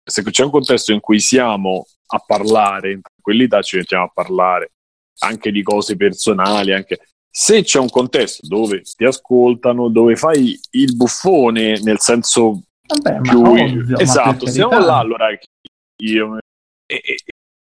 [0.05, 4.73] se c'è un contesto in cui siamo a parlare, in tranquillità ci mettiamo a parlare
[5.21, 7.01] anche di cose personali, anche
[7.31, 13.43] se c'è un contesto dove ti ascoltano, dove fai il buffone nel senso Vabbè, più
[13.43, 15.29] ovvio, esatto, siamo là allora
[16.03, 16.39] io
[16.87, 17.19] e- e-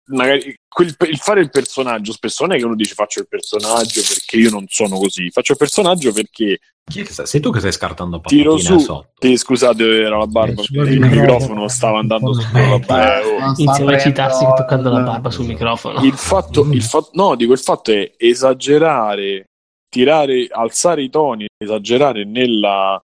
[0.09, 4.01] magari quel- il fare il personaggio spesso non è che uno dice faccio il personaggio
[4.02, 6.59] perché io non sono così, faccio il personaggio perché
[6.89, 9.10] Chi è che sta- sei tu che stai scartando tiro su sotto.
[9.18, 13.55] sì, scusate era la barba Eh, il microfono stava andando su Eh, vabbè, oh.
[13.59, 16.02] Iniziamo a aprendo toccando la barba sul microfono.
[16.05, 19.44] il fatto, il fatto no dico il fatto è esagerare
[19.90, 23.01] tirare alzare i toni esagerare nella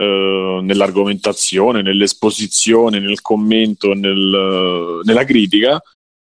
[0.00, 5.80] eh, nell'argomentazione nell'esposizione nel commento nel, nella critica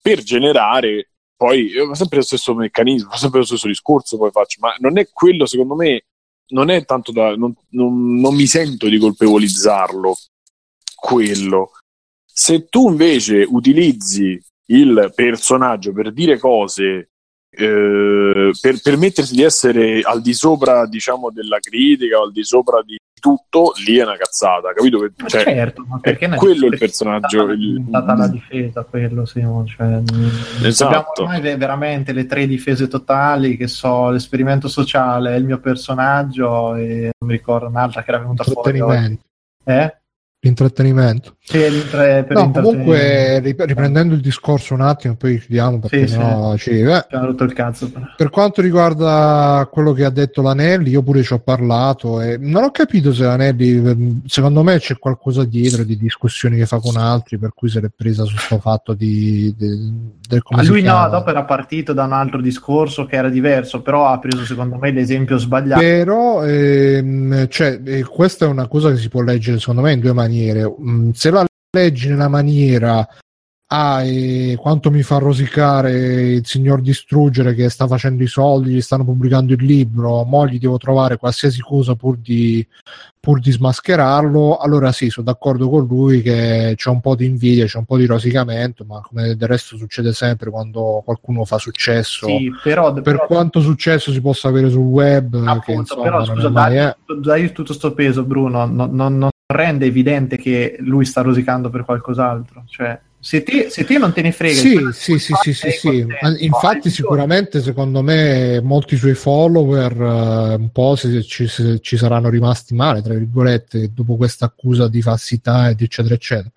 [0.05, 4.75] per generare poi eh, sempre lo stesso meccanismo sempre lo stesso discorso poi faccio ma
[4.81, 6.05] non è quello secondo me
[6.49, 10.15] non è tanto da non, non- non mi sento di colpevolizzarlo
[11.05, 11.73] quello.
[12.25, 17.11] Se tu invece utilizzi il personaggio per dire cose
[17.51, 22.83] eh, per permettersi di essere al di sopra diciamo della critica o al di sopra
[22.83, 26.67] di tutto lì è una cazzata capito che Ma cioè, certo, ma perché è quello
[26.67, 27.57] il personaggio è
[27.89, 30.31] stata la difesa quello Simo, cioè, mh,
[30.63, 30.85] Esatto.
[30.91, 36.75] abbiamo ormai ve- veramente le tre difese totali che so l'esperimento sociale il mio personaggio
[36.75, 38.83] e non mi ricordo un'altra che era venuta fuori
[39.65, 39.99] eh?
[40.47, 41.37] Intrattenimento.
[41.41, 42.61] Sì, per No, l'intrattenimento.
[42.61, 46.15] comunque rip- riprendendo il discorso un attimo, poi chiudiamo perché Sì,
[46.59, 46.71] ci...
[46.81, 47.91] eh, Ci hanno rotto il cazzo.
[48.17, 52.63] Per quanto riguarda quello che ha detto l'Anelli, io pure ci ho parlato e non
[52.65, 57.39] ho capito se l'Anelli, secondo me c'è qualcosa dietro di discussioni che fa con altri,
[57.39, 59.93] per cui se l'è presa su sto fatto di, di-
[60.41, 63.83] come A si lui no, dopo era partito da un altro discorso che era diverso,
[63.83, 65.81] però ha preso secondo me l'esempio sbagliato.
[65.81, 70.01] Però ehm, cioè, eh, questa è una cosa che si può leggere secondo me in
[70.01, 70.75] due maniere.
[70.81, 73.07] Mm, se la leggi nella maniera
[73.75, 75.93] ah, e quanto mi fa rosicare
[76.35, 80.59] il signor distruggere che sta facendo i soldi, gli stanno pubblicando il libro, mo gli
[80.59, 82.67] devo trovare qualsiasi cosa pur di,
[83.19, 87.67] pur di smascherarlo, allora sì, sono d'accordo con lui che c'è un po' di invidia,
[87.67, 92.27] c'è un po' di rosicamento, ma come del resto succede sempre quando qualcuno fa successo
[92.27, 96.23] Sì, però, per però- quanto successo si possa avere sul web, che appunto, insomma, però
[96.23, 96.97] è scusa, dai, eh.
[97.21, 101.85] dai tutto sto peso, Bruno, non, non- non rende evidente che lui sta rosicando per
[101.85, 102.65] qualcos'altro.
[102.67, 106.07] Cioè, se te, se te non te ne frega, Sì, sì, sì, sì, sì, sì.
[106.41, 112.29] Infatti, sicuramente, secondo me, molti suoi follower eh, un po' si- ci, si- ci saranno
[112.29, 116.51] rimasti male, tra virgolette, dopo questa accusa di falsità ed eccetera, eccetera.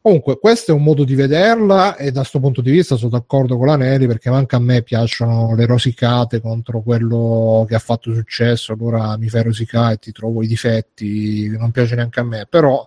[0.00, 3.56] Comunque, questo è un modo di vederla e da questo punto di vista sono d'accordo
[3.56, 8.12] con la Neri perché anche a me piacciono le rosicate contro quello che ha fatto
[8.12, 12.46] successo, allora mi fai rosicare e ti trovo i difetti, non piace neanche a me,
[12.50, 12.86] però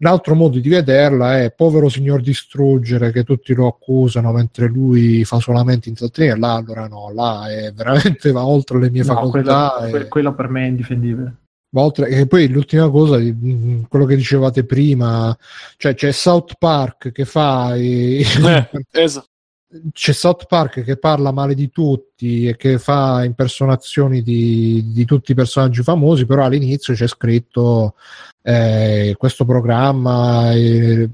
[0.00, 5.24] Un altro modo di vederla è povero signor distruggere che tutti lo accusano mentre lui
[5.24, 6.38] fa solamente intrattenere.
[6.38, 9.74] Là, allora no, là è veramente va oltre le mie No, facoltà.
[9.76, 11.36] quello, e- que- quello per me è indifendibile.
[11.70, 15.36] ma oltre- e poi l'ultima cosa, mh, quello che dicevate prima,
[15.76, 18.22] cioè c'è South Park che fa Eh,
[18.92, 19.26] esatto.
[19.92, 25.32] c'è South Park che parla male di tutti e che fa impersonazioni di, di tutti
[25.32, 27.94] i personaggi famosi, però all'inizio c'è scritto
[28.48, 31.06] eh, questo programma è,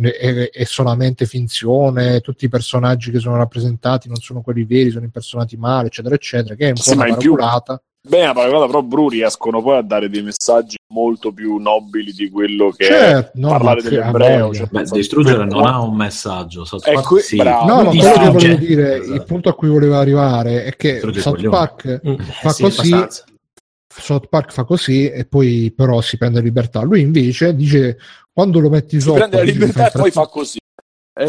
[0.00, 5.04] è- è solamente finzione, tutti i personaggi che sono rappresentati non sono quelli veri, sono
[5.04, 7.80] impersonati male, eccetera, eccetera, che è un Sì, po' una in più- paraculata.
[8.08, 13.36] Però Bru riescono poi a dare dei messaggi molto più nobili di quello che Certo,
[13.36, 14.54] è no, parlare dell'ebreo.
[14.54, 16.64] Cioè, Beh, distruggere non ha un messaggio.
[16.64, 17.36] South Park que- sì.
[17.36, 17.66] bravo.
[17.66, 19.12] No, ma quello che volevo dire, Esatto.
[19.14, 21.48] il punto a cui volevo arrivare è che South.
[21.48, 23.24] Park Mm, fa sì, così, abbastanza.
[23.98, 26.82] South Park fa così e poi però si prende libertà.
[26.82, 27.98] Lui invece dice
[28.32, 30.58] quando lo metti si sotto prende la libertà e poi fa così.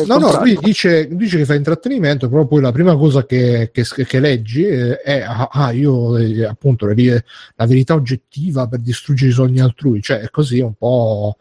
[0.06, 3.86] No, no, lui dice, dice che fa intrattenimento, però poi la prima cosa che, che-
[4.06, 7.24] che leggi eh, è ah, ah, io eh, appunto le-
[7.56, 11.38] la verità oggettiva per distruggere i sogni altrui, cioè è così un po'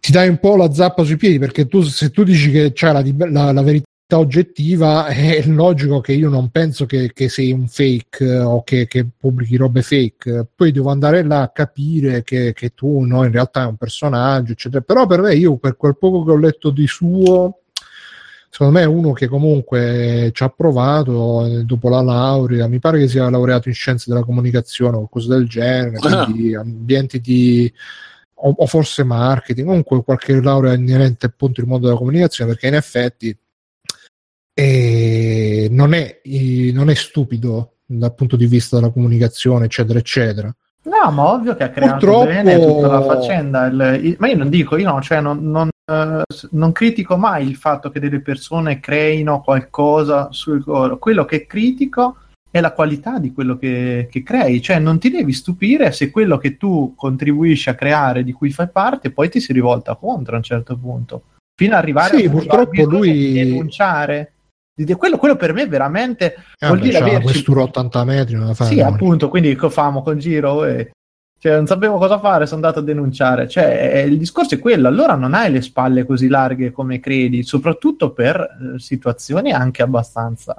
[0.00, 2.90] ti dai un po' la zappa sui piedi perché tu se tu dici che c'è
[2.92, 7.66] la, la- la verità oggettiva è logico che io non penso che, che sei un
[7.66, 10.46] fake eh, o che, che pubblichi robe fake.
[10.54, 14.52] Poi devo andare là a capire che, che tu no, in realtà è un personaggio
[14.52, 14.82] eccetera.
[14.82, 17.60] Però per me io per quel poco che ho letto di suo
[18.48, 22.68] secondo me è uno che comunque ci ha provato eh, dopo la laurea.
[22.68, 27.20] Mi pare che sia laureato in scienze della comunicazione o qualcosa del genere quindi ambienti
[27.20, 27.70] di
[28.38, 32.74] o, o forse marketing, comunque qualche laurea inerente appunto al mondo della comunicazione, perché in
[32.74, 33.36] effetti
[34.58, 36.20] eh, non, è,
[36.72, 40.54] non è stupido dal punto di vista della comunicazione, eccetera, eccetera.
[40.84, 43.66] No, ma ovvio che ha creato Purtroppo- bene tutta la faccenda.
[43.66, 47.46] il- il- ma io non dico, io no, cioè non, non, eh, non critico mai
[47.46, 50.98] il fatto che delle persone creino qualcosa sul loro.
[50.98, 52.16] Quello che critico
[52.50, 54.62] è la qualità di quello che, che crei.
[54.62, 58.68] Cioè non ti devi stupire se quello che tu contribuisci a creare, di cui fai
[58.72, 61.22] parte, poi ti si rivolta contro a un certo punto.
[61.54, 64.30] Fino ad arrivare Sì, a purtroppo lui- denunciare.
[64.96, 68.54] Quello, quello per me veramente Eh, vuol vabbè, dire averci questura 80 metri, non la
[68.54, 68.88] fa sì, no.
[68.88, 70.90] appunto, quindi co- famo con giro e
[71.38, 73.46] cioè, non sapevo cosa fare, sono andato a denunciare.
[73.48, 77.42] Cioè, eh, il discorso è quello, allora non hai le spalle così larghe come credi,
[77.42, 78.40] soprattutto per
[78.74, 80.54] eh, situazioni anche abbastanza,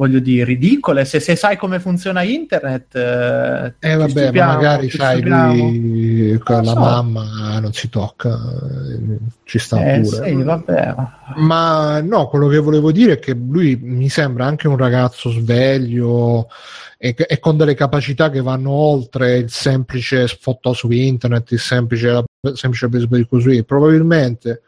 [0.00, 1.04] voglio dire, ridicole.
[1.04, 5.52] Se, se sai come funziona internet, eh, Eh vabbè, ma magari stupiamo.
[5.54, 6.78] lui con la so.
[6.80, 10.26] mamma, non si tocca, eh, ci sta Eh, pure.
[10.28, 10.94] sì, vabbè.
[11.36, 16.48] Ma no, quello che volevo dire è che lui mi sembra anche un ragazzo sveglio
[16.96, 22.08] e, e con delle capacità che vanno oltre il semplice foto su internet, il semplice,
[22.10, 23.62] la semplice baseball così.
[23.64, 24.62] Probabilmente,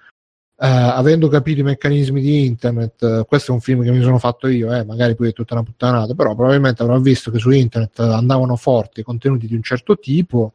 [0.66, 4.46] avendo capito i meccanismi di internet, eh, questo è un film che mi sono fatto
[4.46, 7.98] io, eh, magari poi è tutta una puttanata, però probabilmente avrò visto che su internet
[8.00, 10.52] andavano forti contenuti di un certo tipo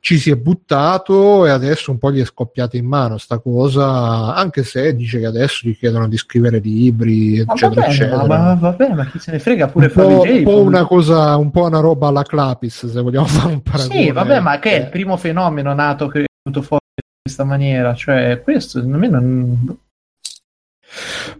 [0.00, 4.34] ci si è buttato e adesso un po' gli è scoppiata in mano sta cosa,
[4.34, 8.16] anche se dice che adesso gli chiedono di scrivere libri, Ma eccetera, vabbè, eccetera.
[8.26, 11.36] ma, ma vabbè, ma chi se ne frega pure un, po', un po' una cosa,
[11.36, 14.02] un po' una roba alla Clapis, se vogliamo fare un paragone.
[14.02, 16.84] Sì, vabbè, ma che è il Eh, primo fenomeno nato che è venuto fuori
[17.22, 17.94] questa maniera?
[17.94, 19.78] Cioè, questo secondo me non.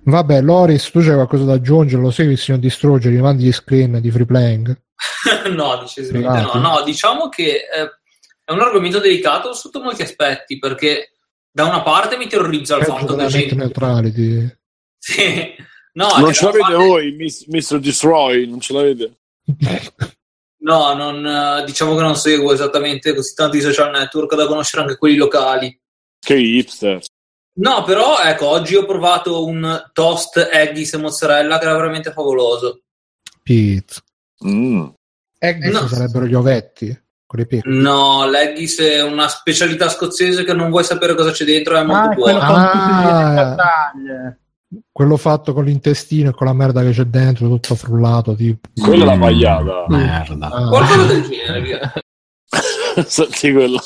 [0.02, 2.02] Vabbè, Loris, tu c'hai qualcosa da aggiungere?
[2.02, 4.80] Lo segui il signor Distruggere, gli mandi gli screen di free playing?
[5.54, 6.58] no, decisamente Privati?
[6.58, 6.74] no.
[6.74, 7.90] No, diciamo che eh,
[8.44, 11.12] è un argomento delicato sotto molti aspetti, perché
[11.50, 13.54] da una parte mi terrorizza il fatto che gente...
[13.54, 14.56] neutrality.
[15.00, 15.54] Sì.
[15.92, 17.16] No, non ce l'avete parte- voi,
[17.46, 17.78] Mr.
[17.78, 19.16] Destroy, non ce l'avete?
[20.68, 24.98] No, non, eh, diciamo che non seguo esattamente così tanti social network da conoscere anche
[24.98, 25.74] quelli locali.
[26.20, 27.00] Che hipster.
[27.60, 32.82] No, però ecco, oggi ho provato un toast Eggis e mozzarella che era veramente favoloso.
[33.42, 34.00] Pizza.
[34.46, 34.86] Mm.
[35.38, 35.88] Eggs No.
[35.88, 36.88] sarebbero gli ovetti
[37.26, 37.60] con le.
[37.64, 42.08] No, l'Eggis è una specialità scozzese che non vuoi sapere cosa c'è dentro, è molto
[42.08, 42.38] Ah, è buono.
[42.38, 44.36] con Ah.
[44.92, 48.34] Quello fatto con l'intestino e con la merda che c'è dentro, tutto frullato.
[48.34, 48.68] Tipo.
[48.80, 49.84] Quella è la pagliata.
[49.88, 50.46] Merda.
[50.48, 50.68] Ah.
[50.68, 51.92] Qualcosa del genere.
[53.06, 53.80] Senti quello.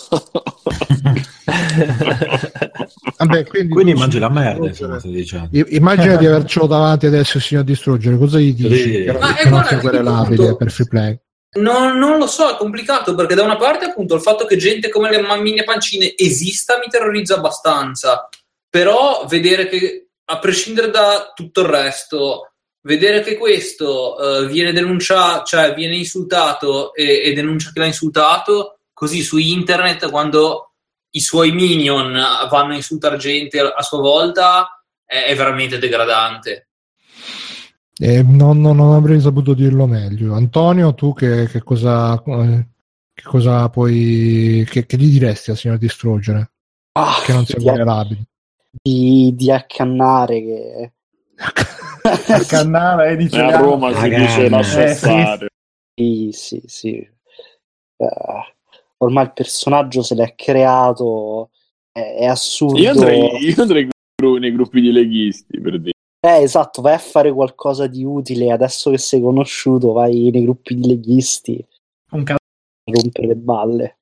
[3.18, 5.00] Vabbè, quindi, Quindi mangi la merda, insomma,
[5.50, 8.82] Immagina di avercelo davanti adesso il signor Distruggere, cosa gli dici?
[8.82, 9.04] Sì.
[9.04, 11.20] Che Ma, che non querelabile dico- per free play.
[11.54, 14.88] Non, non lo so, è complicato perché da una parte appunto il fatto che gente
[14.88, 18.26] come le mammine pancine esista mi terrorizza abbastanza,
[18.70, 22.52] però vedere che a prescindere da tutto il resto,
[22.82, 28.78] vedere che questo eh, viene denunciato, cioè viene insultato e, e denuncia che l'ha insultato
[28.92, 30.72] così su internet quando
[31.10, 32.12] i suoi minion
[32.48, 36.68] vanno a insultare gente a sua volta è, è veramente degradante.
[37.98, 40.34] Eh, non, non- non avrei saputo dirlo meglio.
[40.34, 42.66] Antonio, tu che, che cosa, eh,
[43.12, 44.66] che cosa puoi.
[44.68, 46.52] Che, che gli diresti al signor Distruggere?
[46.92, 48.24] Ah, Che non sia vulnerabile.
[48.80, 50.92] Di, di accannare che
[52.32, 54.20] a Cannara e dice E a Roma si Ragazzi.
[54.40, 54.96] dice lascia Eh, sì.
[54.96, 55.46] stare.
[55.94, 56.90] Sì, sì, sì.
[56.96, 58.54] Eh,
[58.98, 61.50] ormai il personaggio se l'è creato,
[61.92, 62.78] è, è assurdo.
[62.78, 63.88] Io andrei, io andrei
[64.38, 65.90] nei gruppi di leghisti per dire.
[66.24, 68.52] Eh, esatto, vai a fare qualcosa di utile.
[68.52, 71.64] Adesso che sei conosciuto, vai nei gruppi di leghisti
[72.12, 72.40] un cazzo.
[72.84, 73.98] a rompere le balle.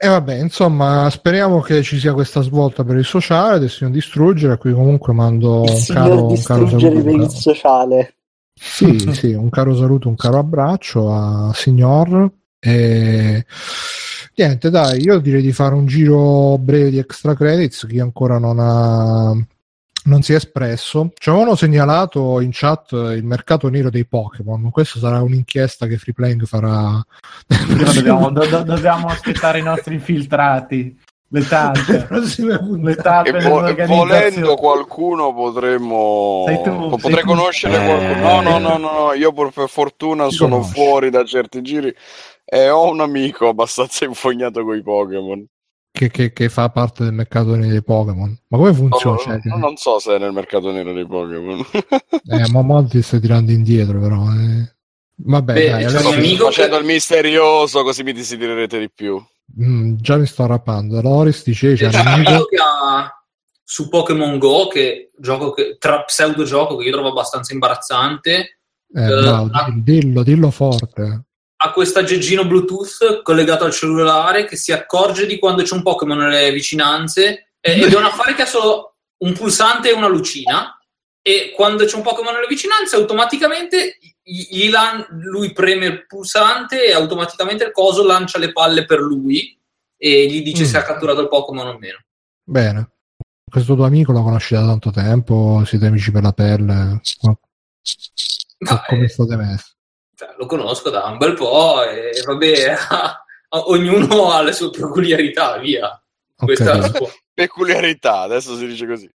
[0.00, 4.52] E vabbè, insomma, speriamo che ci sia questa svolta per il sociale del signor Distruggere,
[4.52, 7.02] a cui comunque mando un caro, un caro distruggere saluto.
[7.02, 8.14] per il sociale.
[8.54, 12.30] Sì, sì, un caro saluto, un caro abbraccio a signor.
[12.60, 13.44] E
[14.36, 17.84] niente, dai, io direi di fare un giro breve di extra credits.
[17.88, 19.36] Chi ancora non ha
[20.08, 21.10] non si è espresso.
[21.14, 24.70] Ci avevano segnalato in chat il mercato nero dei Pokémon.
[24.70, 27.00] Questa sarà un'inchiesta che Free Playing farà.
[27.46, 30.98] Dobbiamo, do- do- dobbiamo aspettare i nostri infiltrati.
[31.30, 32.08] Le talpe.
[32.80, 37.84] Le talpe E vo- volendo qualcuno potremmo tu, potrei conoscere Eh.
[37.84, 38.20] qualcuno.
[38.20, 40.72] No, no, no, no, no, io per, per fortuna Ti sono conosci.
[40.72, 41.94] fuori da certi giri
[42.46, 45.44] e ho un amico abbastanza infognato con i Pokémon.
[45.98, 48.38] Che, che- che fa parte del mercato nero dei Pokémon.
[48.48, 49.16] Ma come funziona?
[49.16, 51.58] No, Cioè, no, non so se è nel mercato nero dei Pokémon.
[52.30, 54.24] eh, ma molti stai tirando indietro, però.
[54.32, 54.72] eh.
[55.20, 59.20] Vabbè, Beh, dai, adesso- amico facendo che- il misterioso così mi desidererete di più.
[59.60, 61.00] Mm, già mi sto arrappando.
[61.02, 63.12] Loris dice c'è C'è un amico che ha
[63.64, 68.60] su Pokémon Go, che gioco che, tra pseudo gioco che io trovo abbastanza imbarazzante,
[68.94, 69.66] Eh, bravo, ah.
[69.74, 71.24] dillo, dillo forte.
[71.68, 76.18] Ha questo aggeggino Bluetooth collegato al cellulare che si accorge di quando c'è un Pokémon
[76.18, 80.78] nelle vicinanze eh, ed è un affare che ha solo un pulsante e una lucina
[81.22, 83.98] e quando c'è un Pokémon nelle vicinanze automaticamente
[84.70, 89.58] lan- lui preme il pulsante e automaticamente il coso lancia le palle per lui
[89.96, 90.66] e gli dice Mm.
[90.66, 91.98] se ha catturato il Pokémon o meno.
[92.44, 92.90] Bene.
[93.50, 97.00] Questo tuo amico lo conosci da tanto tempo, siete amici per la pelle.
[97.22, 97.40] No,
[98.86, 99.72] Come eh, state messi?
[100.18, 102.76] Cioè, lo conosco da un bel po' e vabbè,
[103.68, 105.90] ognuno ha le sue peculiarità, via.
[106.40, 106.44] Ok.
[106.44, 107.08] Questa è la sua.
[107.32, 109.08] Peculiarità, adesso si dice così.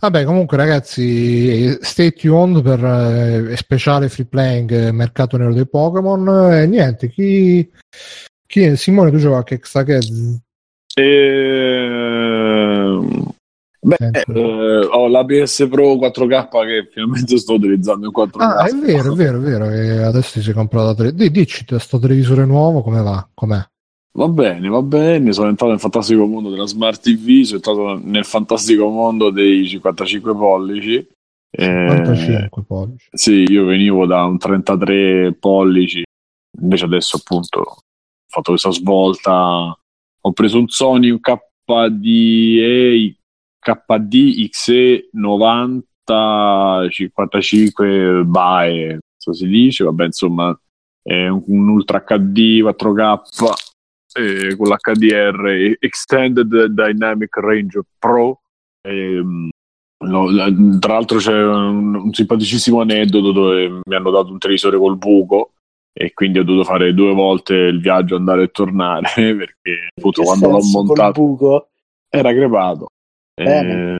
[0.00, 6.52] Vabbè, comunque, ragazzi, stay tuned per eh, speciale free playing eh, mercato nero dei Pokémon.
[6.52, 7.70] E niente, chi,
[8.44, 10.40] chi Simone, tu giochi qualche extra credit?
[10.96, 11.97] Ehm,
[13.80, 18.40] Beh, eh, ho la PS Pro 4K che finalmente sto utilizzando in 4K.
[18.40, 19.68] Ah, è vero, è vero, è vero.
[19.68, 21.14] che adesso ti sei comprato la tele.
[21.14, 23.28] Di, dici, sto televisore nuovo, come va?
[23.32, 23.64] Com'è?
[24.12, 25.32] Va bene, va bene.
[25.32, 30.34] Sono entrato nel fantastico mondo della Smart TV, sono entrato nel fantastico mondo dei 55
[30.34, 31.08] pollici.
[31.50, 33.08] Eh, 45 pollici.
[33.12, 36.02] Sì, io venivo da un 33 pollici,
[36.60, 37.76] invece adesso appunto ho
[38.26, 39.78] fatto questa svolta.
[40.20, 43.17] Ho preso un Sony un KDE
[43.58, 50.58] KD XE 90 55 BAE, so si dice, vabbè insomma
[51.02, 53.20] è un, un Ultra HD 4K
[54.14, 58.40] eh, con l'HDR Extended Dynamic Range Pro.
[58.82, 59.48] ehm,
[60.00, 60.28] No,
[60.78, 65.54] tra l'altro c'è un, un simpaticissimo aneddoto dove mi hanno dato un televisore col buco
[65.92, 70.50] e quindi ho dovuto fare due volte il viaggio andare e tornare perché appunto quando
[70.50, 71.70] l'ho montato
[72.08, 72.86] era crepato.
[73.44, 73.92] Bene.
[73.94, 73.96] Eh,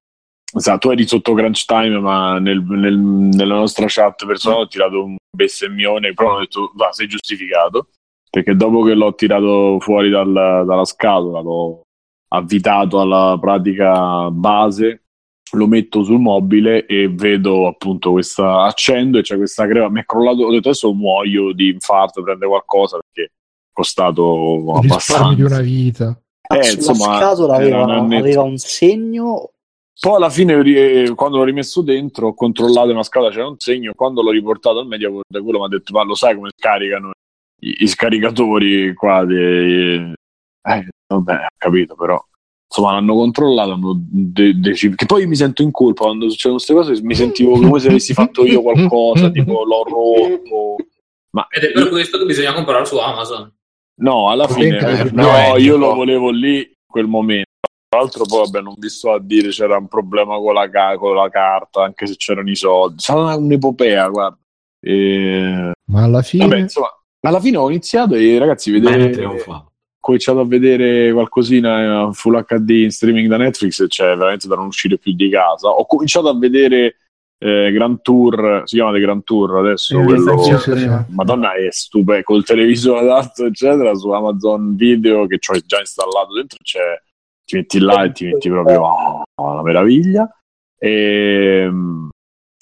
[0.56, 5.04] esatto, tu eri sotto crunch time, ma nel- nel- nella nostra chat personale ho tirato
[5.04, 7.88] un bestemmione, però ho detto va, sei giustificato.
[8.30, 10.32] Perché dopo che l'ho tirato fuori dal-
[10.66, 11.80] dalla scatola, l'ho
[12.28, 15.04] avvitato alla pratica base,
[15.52, 19.88] lo metto sul mobile e vedo appunto questa accendo e c'è questa crema.
[19.88, 23.34] Mi è crollato, ho detto adesso muoio di infarto, prende qualcosa perché è
[23.72, 25.34] costato abbastanza.
[25.34, 26.20] di una vita.
[26.48, 29.50] Eh, sulla insomma, scatola aveva, aveva un segno
[30.00, 33.92] Poi alla fine, quando l'ho rimesso dentro, ho controllato una scatola, c'era un segno.
[33.94, 37.10] Quando l'ho riportato al media, quello mi ha detto: Ma lo sai come scaricano
[37.60, 39.24] i, i scaricatori qua?
[39.26, 40.12] di-"
[40.62, 42.22] Eh, vabbè, ho capito, però.
[42.70, 43.72] Insomma, l'hanno controllato.
[43.72, 44.94] Hanno de- deciso.
[44.94, 47.02] Che poi mi sento in colpa quando succedono queste cose.
[47.02, 50.76] Mi sentivo come se avessi fatto io qualcosa, tipo l'ho rotto.
[51.30, 53.52] Ma Ed è per questo che bisogna comprarlo su Amazon.
[54.00, 54.80] No, alla fine
[55.12, 57.46] no, più io lo volevo lì in quel momento.
[57.88, 60.96] Tra l'altro, poi vabbè, non vi sto a dire c'era un problema con la, ca-
[60.98, 63.00] con la carta, anche se c'erano i soldi.
[63.00, 64.38] Sarà un'epopea, guarda.
[64.80, 65.72] E...
[65.90, 66.46] Ma alla fine...
[66.46, 66.88] Vabbè, insomma,
[67.20, 69.66] alla fine ho iniziato e ragazzi, vedere trionfa.
[69.98, 74.66] cominciato a vedere qualcosina in Full HD in streaming da Netflix, cioè veramente da non
[74.66, 75.68] uscire più di casa.
[75.68, 76.96] Ho cominciato a vedere
[77.38, 80.90] eh, Grand Tour, si chiama The Grand Tour adesso, quello- sì, sì, sì.
[81.10, 86.58] Madonna è stupendo, col televisore adatto eccetera, su Amazon Video che ho già installato dentro,
[86.62, 87.00] cioè,
[87.44, 90.28] ti metti là e ti metti proprio, oh, una meraviglia.
[90.80, 91.70] E,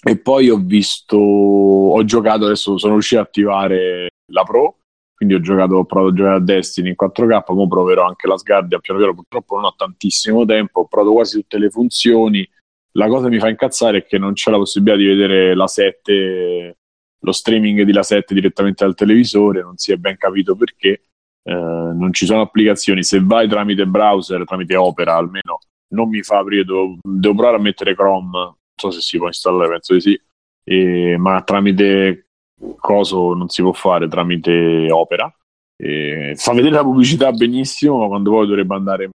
[0.02, 4.76] e poi ho visto, ho giocato, adesso sono riuscito a attivare la Pro,
[5.14, 8.36] quindi ho giocato, ho provato a giocare a Destiny in 4K, ora proverò anche la
[8.36, 12.48] Sguardia, piano piano purtroppo non ho tantissimo tempo, ho provato quasi tutte le funzioni,
[12.96, 15.66] la cosa che mi fa incazzare è che non c'è la possibilità di vedere la
[15.66, 16.78] 7,
[17.20, 21.02] lo streaming di la 7 direttamente dal televisore, non si è ben capito perché,
[21.42, 25.58] eh, non ci sono applicazioni, se vai tramite browser, tramite Opera almeno,
[25.88, 29.26] non mi fa aprire, devo, devo provare a mettere Chrome, non so se si può
[29.26, 30.20] installare, penso di sì,
[30.64, 32.28] e- ma tramite
[32.76, 35.30] coso non si può fare tramite Opera.
[35.78, 39.10] E fa vedere la pubblicità benissimo, ma quando poi dovrebbe andare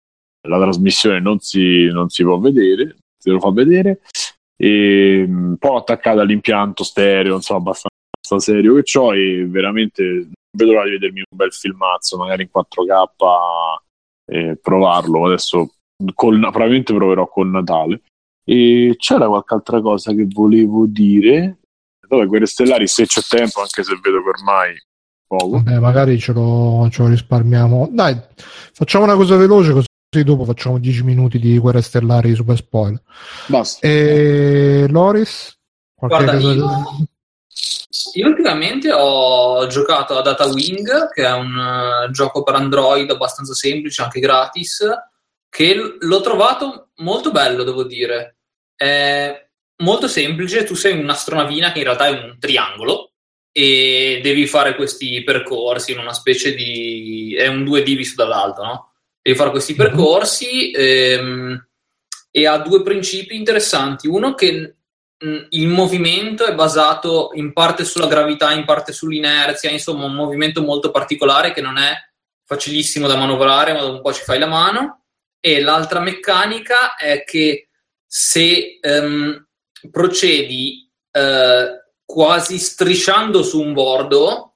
[0.48, 4.02] la trasmissione non si, non si può vedere, se lo fa vedere.
[4.56, 7.90] E mh, poi attaccato all'impianto stereo, insomma, abbastanza
[8.40, 13.82] serio che ho e veramente vedo l'ora di vedermi un bel filmazzo, magari in 4K
[14.26, 15.26] e provarlo.
[15.26, 15.74] Adesso
[16.14, 18.02] col- probabilmente proverò con Natale.
[18.44, 21.60] E c'era qualche altra cosa che volevo dire.
[22.08, 24.76] Vabbè, Guerre Stellari, se c'è tempo, anche se vedo che ormai
[25.28, 25.62] poco.
[25.62, 27.90] Vabbè, magari ce lo, ce lo risparmiamo.
[27.92, 28.20] Dai,
[28.74, 33.02] facciamo una cosa veloce così dopo facciamo 10 minuti di guerre stellari super spoiler.
[33.46, 33.86] Basta.
[33.86, 35.58] E Loris?
[35.94, 37.08] Qualche Guarda, cosa- io,
[38.14, 43.54] io ultimamente ho giocato a Data Wing, che è un eh, gioco per Android abbastanza
[43.54, 44.84] semplice, anche gratis,
[45.48, 48.38] che l- l'ho trovato molto bello, devo dire.
[48.76, 49.48] È
[49.84, 53.12] molto semplice, tu sei un'astronavina che in realtà è un triangolo
[53.52, 57.36] e devi fare questi percorsi in una specie di...
[57.38, 58.89] è un 2D visto dall'alto, no?
[59.22, 61.68] Devi fare questi percorsi ehm,
[62.32, 64.08] e ha due principi interessanti.
[64.08, 64.76] Uno che
[65.18, 70.62] mh, il movimento è basato in parte sulla gravità, in parte sull'inerzia, insomma un movimento
[70.62, 71.94] molto particolare che non è
[72.46, 75.04] facilissimo da manovrare, ma dopo un po' ci fai la mano.
[75.40, 77.70] E l'altra meccanica è che
[78.06, 79.48] se ehm,
[79.92, 84.56] procedi eh, quasi strisciando su un bordo,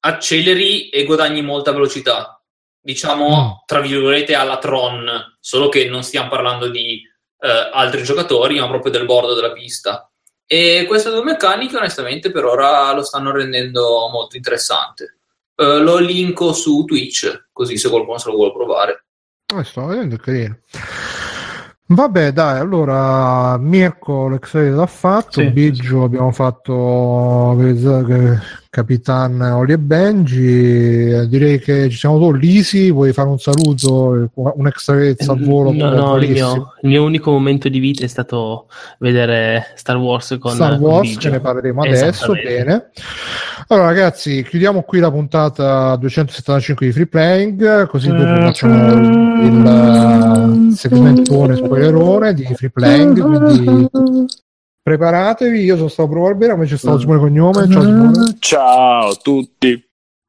[0.00, 2.33] acceleri e guadagni molta velocità.
[2.84, 7.00] Diciamo, tra virgolette, alla Tron, solo che non stiamo parlando di
[7.38, 10.06] eh, altri giocatori, ma proprio del bordo della pista.
[10.46, 15.16] E queste due meccaniche, onestamente, per ora lo stanno rendendo molto interessante.
[15.56, 19.06] Eh, lo linko su Twitch, così se qualcuno se lo vuole provare.
[19.46, 20.58] Eh, sto vedendo, è carino.
[21.94, 27.56] Vabbè, dai, allora Mirko l'ex l'ha fatto, Sì, Biggio abbiamo fatto
[28.68, 34.28] Capitan Oli e Benji, eh, direi che ci siamo tutti, Lisi, vuoi fare un saluto,
[34.34, 35.70] un extra al volo?
[35.70, 38.66] No, no, il mio, il mio unico momento di vita è stato
[38.98, 41.20] vedere Star Wars con Star con Wars, Biggio.
[41.20, 42.64] ce ne parleremo adesso, Esattamente.
[42.64, 42.90] bene.
[43.68, 48.92] Allora ragazzi, chiudiamo qui la puntata 275 di Free Playing, così dopo facciamo
[49.42, 54.26] il uh, segmentone spoilerone di Free Playing, quindi
[54.82, 59.14] preparatevi, io sono stato Pro Barbera, come c'è stato Simone Cognome, ciao Simone, Ciao a
[59.14, 59.82] tutti.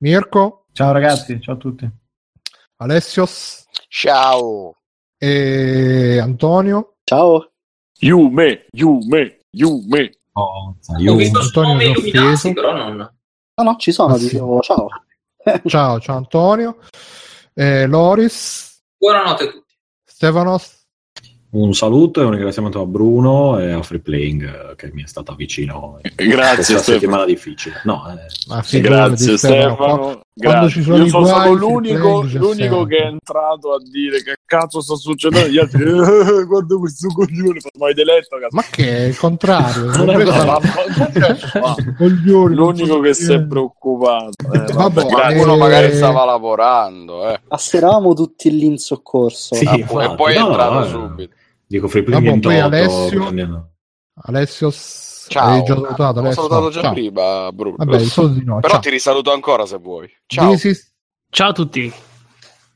[0.03, 1.89] Mirko, Ciao ragazzi, ciao a tutti.
[2.77, 4.75] Alessios Ciao.
[5.17, 6.95] e Antonio.
[7.03, 7.49] Ciao.
[7.99, 10.11] Yume, Yume, Yume.
[10.33, 13.13] Oh, Ho io- visto Antonio nome però non...
[13.57, 14.23] No, no, ci sono, Ah, sì.
[14.25, 14.87] dicevo ciao.
[15.65, 16.77] Ciao, ciao Antonio,
[17.53, 19.73] Eh, Loris, Buonanotte a tutti.
[20.03, 20.83] Stefanos.
[21.51, 25.07] Un saluto e un ringraziamento a Bruno e a Free Playing eh, che mi è
[25.07, 26.81] stata vicino in Grazie questa Stefano.
[26.99, 27.81] settimana difficile.
[27.85, 30.21] No, eh, Ma figurati, Grazie Stefano, Stefano.
[30.37, 30.75] Quando Grazie.
[30.75, 34.35] ci sono Io i sono guai, stato l'unico, l'unico che è entrato a dire che
[34.43, 35.47] cazzo sta succedendo.
[35.47, 38.35] Gli altri, eh, guarda questo coglione, ma avete letto?
[38.37, 39.85] cazzo?" Ma che è il contrario?
[39.95, 40.59] Non è fa?
[41.97, 44.31] coglioni, L'unico che si è preoccupato.
[44.51, 45.13] Eh, vabbè, Vabbè, grazie.
[45.13, 47.39] Qualcuno Eh, magari stava lavorando, eh.
[47.47, 49.55] Ma se eravamo tutti lì in soccorso.
[49.55, 50.89] Sì, Ah, e poi è No, no, entrato eh.
[50.89, 51.35] subito.
[51.65, 53.31] dico Free Playing Vabbè, poi toto, Alessio.
[55.27, 55.47] Ciao.
[55.49, 56.19] hai già salutato?
[56.19, 56.41] Ho Alessio?
[56.41, 56.93] salutato già Ciao.
[56.93, 57.75] prima, Bruno.
[57.77, 58.59] Vabbè, il solito di no.
[58.59, 58.81] Però Ciao.
[58.81, 60.09] ti risaluto ancora se vuoi.
[60.25, 60.55] Ciao.
[60.57, 60.75] Sì.
[61.29, 61.93] Ciao a tutti.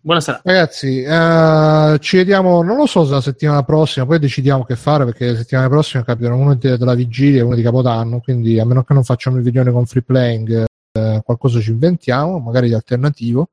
[0.01, 0.41] Buonasera.
[0.43, 5.03] Ragazzi, eh, ci vediamo, non lo so se la settimana prossima, poi decidiamo che fare
[5.03, 8.65] perché la settimana prossima capitano uno de- della vigilia e uno di Capodanno, quindi a
[8.65, 12.75] meno che non facciamo il video con free playing, eh, qualcosa ci inventiamo, magari di
[12.75, 13.49] alternativo.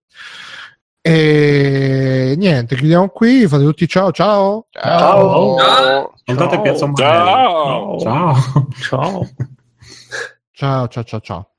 [1.09, 4.67] E niente, chiudiamo qui, fate tutti ciao ciao.
[4.71, 5.57] Ciao.
[5.57, 6.15] Ciao.
[6.25, 6.93] Ascoltate Piazza.
[6.93, 7.99] Ciao.
[8.01, 8.35] Ciao.
[8.81, 9.29] Ciao.
[10.51, 11.51] Ciao ciao ciao ciao.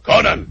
[0.00, 0.46] Conan,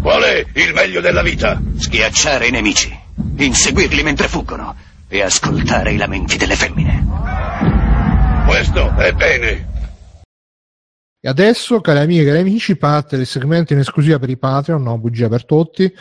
[0.00, 1.60] Qual è il meglio della vita?
[1.76, 2.90] Schiacciare i nemici,
[3.36, 4.74] inseguirli mentre fuggono
[5.06, 7.06] e ascoltare i lamenti delle femmine.
[8.46, 9.68] Questo è bene.
[11.20, 14.82] E adesso, cari amiche e cari amici, parte il segmento in esclusiva per i Patreon,
[14.82, 15.92] no, bugia per tutti,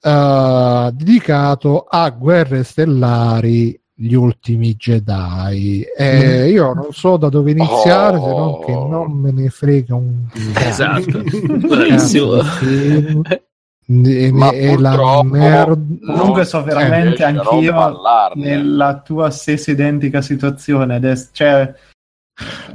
[0.00, 5.84] eh, dedicato a Guerre Stellari, gli ultimi Jedi.
[5.96, 8.22] E io non so da dove iniziare, Oh.
[8.22, 11.22] se non che non me ne frega un Esatto.
[11.22, 13.24] cazzo Bravissimo.
[13.90, 15.78] E, Ma e la merda.
[16.14, 18.44] Comunque so veramente riescerò a anch'io parlarne.
[18.56, 21.28] nella tua stessa identica situazione adesso.
[21.32, 21.74] Cioè,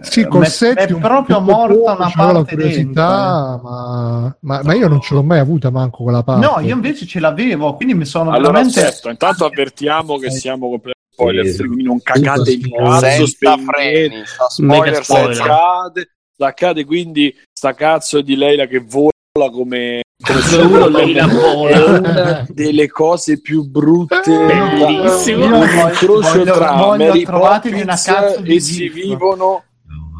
[0.01, 4.99] Sì, col 7 m'è un proprio morta una parte curiosità, ma, ma, ma io non
[4.99, 6.45] ce l'ho mai avuta manco quella parte.
[6.45, 8.83] No, io invece ce l'avevo, quindi mi sono Allora, veramente...
[8.83, 15.03] aspetta, intanto avvertiamo che siamo completamente spoiler, Sì, quindi non cagate il cazzo, spegnete, spoiler
[15.03, 15.03] spoiler.
[15.05, 22.45] senza staccate, staccate quindi sta cazzo di Leila che vola come, come Solo è una
[22.53, 25.57] delle cose più brutte Bellissimo.
[25.57, 29.63] un incrocio tra Mary trovatevi una Poppins cazzo di e si vivono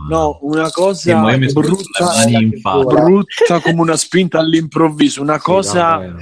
[0.09, 1.22] no una Sì, cosa
[1.53, 2.06] brutta
[2.85, 6.17] brutta come una spinta all'improvviso una cosa davvero.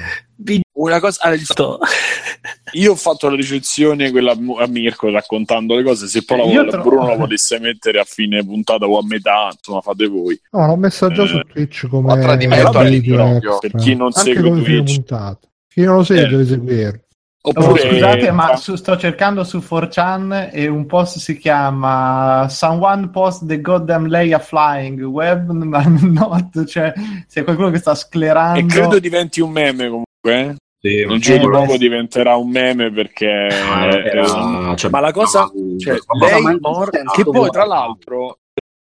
[0.74, 1.42] una cosa allora,
[2.74, 6.64] io ho fatto la recensione quella a Mirko raccontando le cose se poi la, Io
[6.64, 10.40] la tro- Bruno la volesse mettere a fine puntata o a metà insomma fate voi
[10.51, 14.34] No, l'ho messa già Eh, su Twitch come a tradimento video per chi non Anche
[14.34, 14.93] segue Twitch.
[14.95, 15.40] puntata.
[15.68, 16.27] Chi non lo segue Eh.
[16.27, 17.06] deve seguire.
[17.44, 23.10] Oh, oppure scusate, ma su- sto cercando su 4chan e un post si chiama Someone
[23.10, 26.94] post the goddamn Leia flying web ma not, cioè
[27.28, 28.60] c'è qualcuno che sta sclerando.
[28.60, 30.56] e credo diventi un meme comunque eh.
[30.82, 31.78] Sì, giro di Eh, poco beh.
[31.80, 37.24] diventerà un meme perché era- eh, cioè, ma la cosa no, cioè, lei ma- che
[37.24, 38.38] poi tra l'altro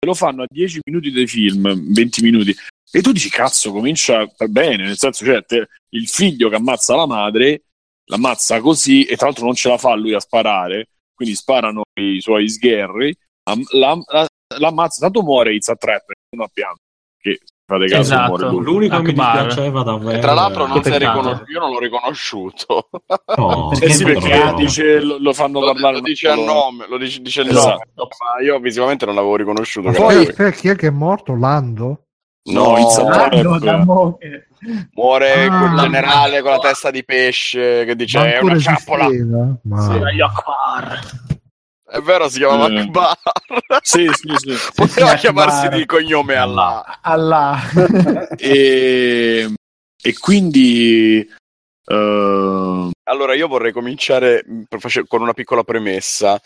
[0.05, 2.55] lo fanno a 10 minuti dei film 20 minuti
[2.91, 7.05] e tu dici cazzo comincia bene nel senso cioè te- il figlio che ammazza la
[7.07, 7.61] madre
[8.09, 12.19] l'ammazza così e tra l'altro non ce la fa lui a sparare quindi sparano i
[12.21, 13.15] suoi sgherri
[13.49, 14.25] am- la- la-
[14.59, 16.03] l'ammazza tanto muore Izza Trap
[16.35, 16.81] uno a pianto
[17.19, 18.27] che fate caso Esatto.
[18.29, 20.17] muore lui L'unico che mi dispiaceva davvero.
[20.17, 21.17] E tra l'altro non si è peccato.
[21.19, 22.89] riconos- io non l'ho riconosciuto.
[23.35, 24.53] No, eh sì perché no.
[24.53, 27.83] dice, lo, lo fanno Lo, parlare lo dice a nome, lo dice, dice il Esatto.
[27.95, 28.09] nome.
[28.37, 29.91] Ma io visivamente non l'avevo riconosciuto.
[29.91, 31.35] Poi chi è che è morto?
[31.35, 32.03] Lando?
[32.47, 33.33] No, Izza Trap.
[33.33, 34.47] Lando da mo- che-
[34.93, 39.07] Muore Ah, quel generale con la testa di pesce che dice è una ciappola.
[39.63, 39.81] Ma...
[39.81, 39.99] Sì.
[41.89, 42.79] È vero, si chiamava Eh.
[42.79, 43.15] Akbar.
[43.81, 45.19] sì sì sì Poteva Akbar.
[45.19, 46.99] chiamarsi di cognome Allah.
[47.01, 47.59] Allah.
[48.35, 49.53] e,
[50.01, 51.19] e quindi
[51.85, 54.43] eh, Allora, io vorrei cominciare
[54.79, 56.39] face- con una piccola premessa.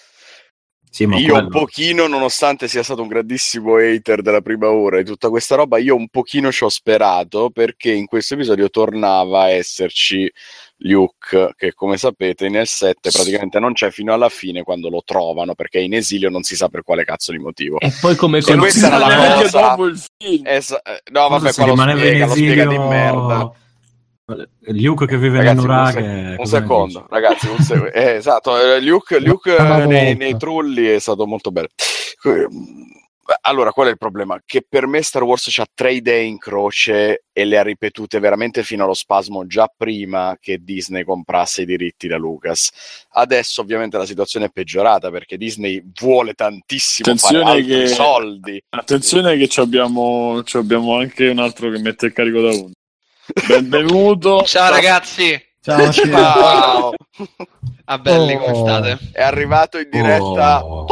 [0.93, 4.97] Sì, ma io quello- un pochino, nonostante sia stato un grandissimo hater della prima ora
[4.99, 9.43] e tutta questa roba, io un pochino ci ho sperato perché in questo episodio tornava
[9.43, 10.29] a esserci
[10.83, 15.53] Luke, che come sapete nel 7 praticamente non c'è fino alla fine quando lo trovano
[15.55, 17.79] perché è in esilio non si sa per quale cazzo di motivo.
[17.79, 20.61] E poi come Se con- questa era la cosa- dopo il film eh,
[21.11, 23.51] no, vabbè, qua lo spiega, in lo spiega di esilio- merda.
[24.67, 25.99] Luke che vive Ragazzi, un, Nuraghe.
[26.01, 30.87] un ne secondo, ragazzi, un sec- eh, esatto, eh, Luke, Luke, eh, nei, nei trulli
[30.87, 31.67] è stato molto bello.
[33.43, 34.41] Allora, qual è il problema?
[34.45, 38.61] Che per me Star Wars c'ha tre idee in croce e le ha ripetute veramente
[38.61, 42.71] fino allo spasmo già prima che Disney comprasse i diritti da Lucas.
[43.11, 48.63] Adesso ovviamente la situazione è peggiorata perché Disney vuole tantissimo fare Attenzione altri che- soldi.
[48.69, 52.71] attenzione che ci abbiamo, ci abbiamo anche un altro che mette il carico da uno
[53.47, 55.91] benvenuto Ciao ragazzi, Ciao.
[55.91, 56.93] Ciao!
[57.85, 58.39] Ah belli Oh.
[58.39, 58.97] come state?
[59.11, 60.85] È arrivato in diretta Oh.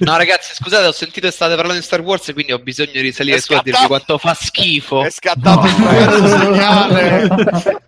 [0.00, 3.00] No ragazzi, scusate, ho sentito che state parlando di Star Wars, quindi ho bisogno di
[3.00, 5.04] risalire su a dirvi quanto fa schifo.
[5.04, 7.28] È scattato il segnale.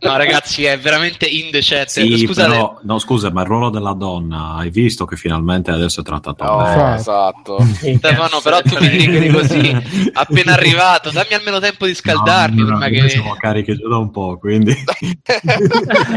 [0.01, 1.89] No ragazzi, è veramente indecente.
[1.91, 6.01] Sì, Scusate, però, no, scusa, ma il ruolo della donna, hai visto che finalmente adesso
[6.01, 6.95] è trattato No, bene?
[6.97, 7.59] esatto.
[7.75, 9.77] Stefano, però tu mi triggeri così,
[10.13, 13.09] appena arrivato, dammi almeno tempo di scaldarmi No, prima io che...
[13.11, 14.75] siamo carichi già da un po', quindi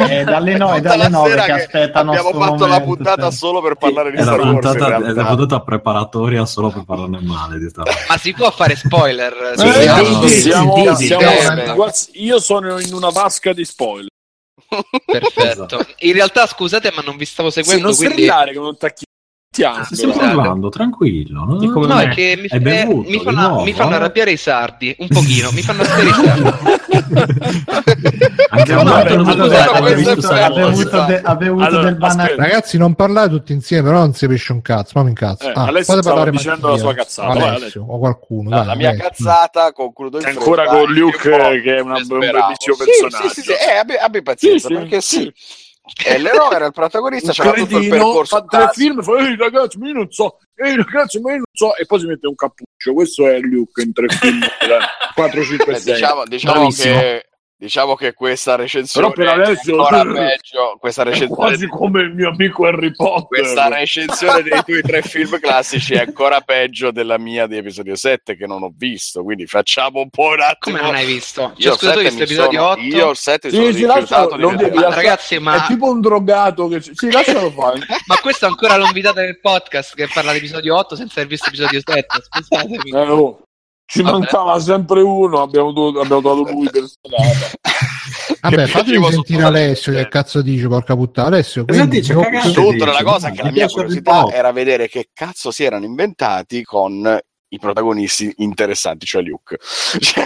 [0.07, 3.21] È dalle 9, Tutta dalle la 9 sera che aspettano abbiamo fatto la momento, puntata
[3.21, 3.31] cioè.
[3.31, 6.83] solo per parlare di è la, Star Wars puntata, è la puntata preparatoria solo per
[6.83, 8.09] parlarne male di Star Wars.
[8.09, 9.53] Ma si può fare spoiler?
[9.55, 10.51] Sì, sì, sì,
[10.95, 11.15] sì,
[11.93, 12.23] sì.
[12.23, 14.09] io sono in una vasca di spoiler
[15.05, 15.85] Perfetto.
[15.99, 18.15] In realtà scusate, ma non vi stavo sì, seguendo, non quindi...
[18.15, 18.77] strillare che non
[19.51, 21.43] tacchi Stai parlando, tranquillo.
[21.43, 23.95] No, No, No, è che mi, è eh, bevuto, mi fanno, nuovo, mi fanno eh.
[23.95, 26.49] arrabbiare i sardi, un pochino, mi fanno arrabbiare i sardi.
[28.51, 29.03] Anche a me ha
[31.35, 32.35] bevuto- Allora, del.
[32.37, 34.91] Ragazzi, non parlate tutti insieme, però non si capisce un cazzo.
[34.95, 35.49] Ma mi incazzo.
[35.49, 36.71] Eh, Ah, Alessio stava parlare dicendo Mattia.
[36.71, 38.49] la sua cazzata, Alessio, o qualcuno.
[38.49, 41.17] No, dai, la mia cazzata, concludo in ancora con Luke,
[41.61, 43.27] che è una- un bellissimo Sì, personaggio.
[43.29, 45.33] Sì, sì, sì, eh, abbi, abbi pazienza, Sì, sì, perché sì.
[46.05, 49.77] Eh, l'eroe era il protagonista, c'era tutto il percorso fa tre film, fa ehi ragazzi,
[49.79, 52.35] ma io non so, ehi ragazzi, ma io non so, e poi si mette un
[52.35, 52.93] cappuccio.
[52.93, 54.39] Questo è Luke in tre film,
[55.15, 55.93] 4, 5, Eh, 6.
[55.93, 57.29] diciamo, diciamo che,
[57.61, 60.77] diciamo che questa recensione Però per Alessio- è ancora peggio.
[60.79, 63.27] Questa recensione, quasi come il mio amico Harry Potter.
[63.27, 68.35] questa recensione dei tuoi tre film classici è ancora peggio della mia di episodio 7
[68.35, 69.21] che non ho visto.
[69.23, 70.75] Quindi facciamo un po' un attimo.
[70.77, 71.53] Come non hai visto?
[71.57, 72.79] Io Cioè, scusa, tu hai visto episodio 8?
[72.81, 74.55] Io il 7 Sì, sono sì, rifiutato lascialo, vedere.
[74.57, 76.81] devi Ma ragazzi, ma- È tipo un drogato che...
[76.81, 77.79] Sì, lascialo fare.
[78.07, 81.47] Ma questo è ancora l'invitata del podcast che parla di episodio 8 senza aver visto
[81.49, 82.05] episodio 7.
[82.27, 82.89] Scusatemi.
[82.91, 83.39] Eh, oh,
[83.91, 84.17] Ci Vabbè.
[84.19, 87.51] mancava sempre uno, abbiamo, dovuto- abbiamo trovato lui per strada.
[88.39, 91.27] Vabbè, fatemi sentire la Alessio che cazzo dice, porca puttana.
[91.27, 92.13] Alessio, Cosa quindi, dice?
[92.13, 92.53] no, Cagate.
[92.53, 95.83] La dice, cosa no, che la mi mia curiosità era vedere che cazzo si erano
[95.83, 97.19] inventati con
[97.53, 99.57] i protagonisti interessanti, cioè Luke.
[100.01, 100.25] Cioè,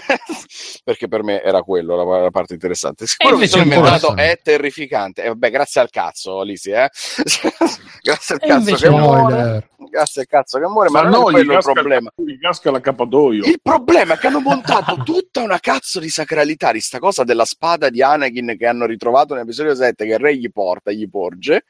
[0.84, 3.06] perché per me era quello la, la parte interessante.
[3.18, 5.24] Quello che sono è inventato è terrificante.
[5.24, 6.90] E vabbè, grazie al cazzo, Lisi, eh.
[8.02, 9.20] grazie al E cazzo che muore.
[9.22, 9.70] spoiler.
[9.90, 12.12] Grazie al cazzo che muore, ma, Ma non no, è quello il problema.
[12.16, 13.46] gli casca l'accappatoio.
[13.46, 17.46] Il problema è che hanno montato tutta una cazzo di sacralità di sta cosa della
[17.46, 21.64] spada di Anakin che hanno ritrovato nell'episodio 7 che il re gli porta, gli porge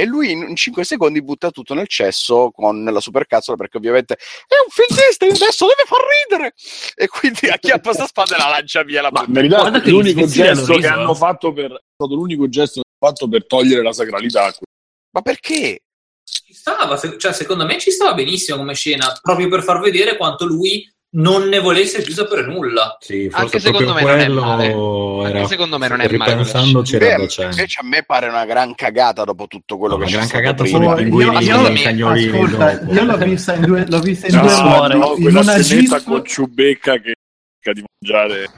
[0.00, 4.54] e lui in 5 secondi butta tutto nel cesso con la supercazzola perché ovviamente è
[4.64, 6.54] un film Disney adesso deve far ridere
[6.94, 10.86] e quindi acchiappa sta spada e la lancia via la Ma verità l'unico gesto che
[10.86, 11.16] hanno eh.
[11.16, 14.54] fatto per è stato l'unico gesto che hanno fatto per togliere la sacralità.
[15.10, 15.80] ma perché?
[16.22, 20.44] Ci stava, cioè, secondo me ci stava benissimo come scena, proprio per far vedere quanto
[20.44, 22.96] lui non ne volesse più sapere nulla.
[23.00, 24.64] Sì, forse Anche secondo me non è male.
[24.66, 27.54] Era, Anche secondo me non è male Ripensandoci Beh, era docente.
[27.56, 30.54] invece a me pare una gran cagata dopo tutto quello No, che una c'è gran
[30.54, 30.78] stato cagata prima.
[30.78, 32.92] sono i pinguini i cagnolini Ascolta, dopo.
[32.92, 34.98] io l'ho vista in due, l'ho vista in No, due no, modi.
[34.98, 37.12] no, in quella una GIF con Ciubecca che
[37.62, 38.50] cerca di mangiare.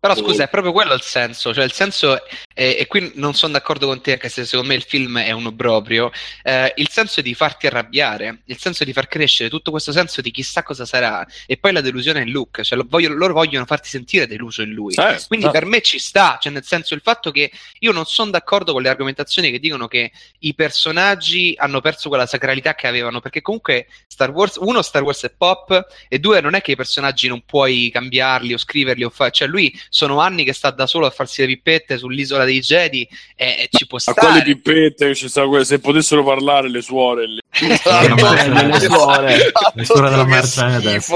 [0.00, 2.16] Però scusa, è proprio quello il senso, cioè il senso,
[2.60, 5.30] è, e qui non sono d'accordo con te, anche se secondo me il film è
[5.30, 9.92] un obbrobrio, eh, il senso di farti arrabbiare, il senso di far crescere tutto questo
[9.92, 13.32] senso di chissà cosa sarà, e poi la delusione in Luke, cioè lo vogliono- loro
[13.32, 14.94] vogliono farti sentire deluso in lui.
[14.94, 15.50] Eh, Quindi eh.
[15.50, 18.82] per me ci sta, cioè nel senso il fatto che io non sono d'accordo con
[18.82, 23.86] le argomentazioni che dicono che i personaggi hanno perso quella sacralità che avevano, perché comunque
[24.06, 27.42] Star Wars, uno Star Wars è pop e due non è che i personaggi non
[27.46, 31.10] puoi cambiarli o scriverli o fare, cioè lui sono anni che sta da solo a
[31.10, 34.42] farsi le pippette sull'isola dei Jedi e, ci può A quelle stare.
[34.44, 37.26] pippette, ci sta quelle- se potessero parlare le suore.
[37.26, 39.52] le- Le suore.
[39.74, 41.10] Le suore della Mercedes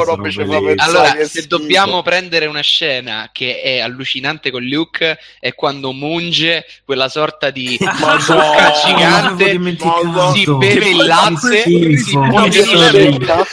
[0.78, 7.08] Allora, se dobbiamo prendere una scena che è allucinante con Luke, è quando munge quella
[7.08, 9.58] sorta di L'avevo gigante,
[10.34, 12.16] si beve il latte, si
[12.50, 13.46] Che in schifo.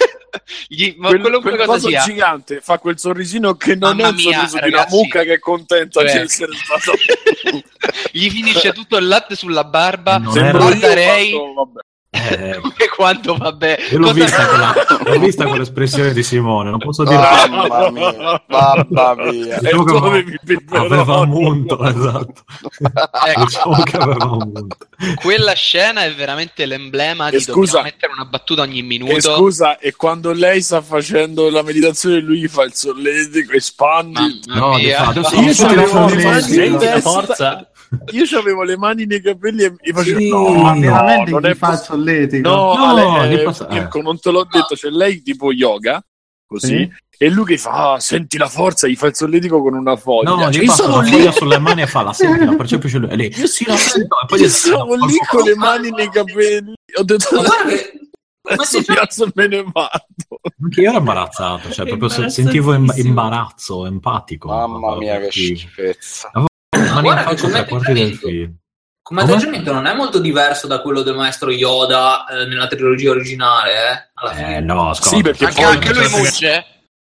[0.68, 2.02] Gli- ma Quel, quel cosa sia.
[2.04, 4.94] gigante fa quel sorrisino che non Mamma è il mia, sorriso di ragazzi.
[4.94, 6.12] una mucca che è contenta Cioè.
[6.12, 6.94] di essere stato.
[8.12, 11.80] Gli finisce tutto il latte sulla barba, Non Sembro era- io quando- vabbè.
[12.14, 13.78] Eh, come quando vabbè.
[13.92, 14.74] io l'ho cosa- vista, quella,
[15.06, 19.56] l'ho vista quell'espressione di Simone, non posso dire Mamma mia, mamma mia.
[19.56, 20.86] E Diciamo che peperone.
[20.96, 22.44] aveva munto, esatto.
[23.28, 23.44] Ecco.
[23.46, 24.76] Diciamo che aveva munto.
[25.16, 29.12] Quella scena è veramente l'emblema E di scusa- dobbiamo mettere una battuta ogni minuto.
[29.16, 34.42] E scusa, e quando lei sta facendo la meditazione, lui gli fa il solletico, espandi.
[34.48, 35.06] No, di mia.
[35.06, 37.00] fatto, adesso Io non c'avevo so le dire mani sì, in la testa.
[37.10, 37.68] forza.
[38.12, 41.46] Io avevo le mani nei capelli e mi facevo Sì, no, Ma no, veramente non
[41.46, 42.50] è fa il poss- solletico.
[42.50, 46.02] No, No, eh, passa- Mirko, non te l'ho detto, c'è lei tipo yoga,
[46.46, 46.90] così, Sì.
[47.18, 50.30] e lui che fa, "Ah, senti la forza, gli fa il solletico con una foglia.
[50.30, 52.56] No, Cioè, io passa sono la lì, foglia sulle mani e fa la senti, la
[52.56, 53.10] percepisce lui.
[53.10, 54.16] E lì, sì, la sento.
[54.22, 58.00] E poi io stavo lì con le mani nei capelli, ho detto, Ma guarda che...
[58.58, 60.40] Ma se cazzo me ne vado.
[60.64, 64.48] Anche io ero imbarazzato, cioè proprio sentivo im- imbarazzo, empatico.
[64.48, 66.32] Mamma mia, che schifezza.
[67.02, 68.56] Mani in guarda faccia come tre quarti del atteggiamento- film.
[69.04, 73.72] Come atteggiamento non è molto diverso da quello del maestro Yoda eh, nella trilogia originale,
[73.74, 74.10] eh?
[74.14, 74.56] Alla fine.
[74.58, 75.16] Eh no, scusa.
[75.16, 76.66] Sì, perché Anche, anche lui munge?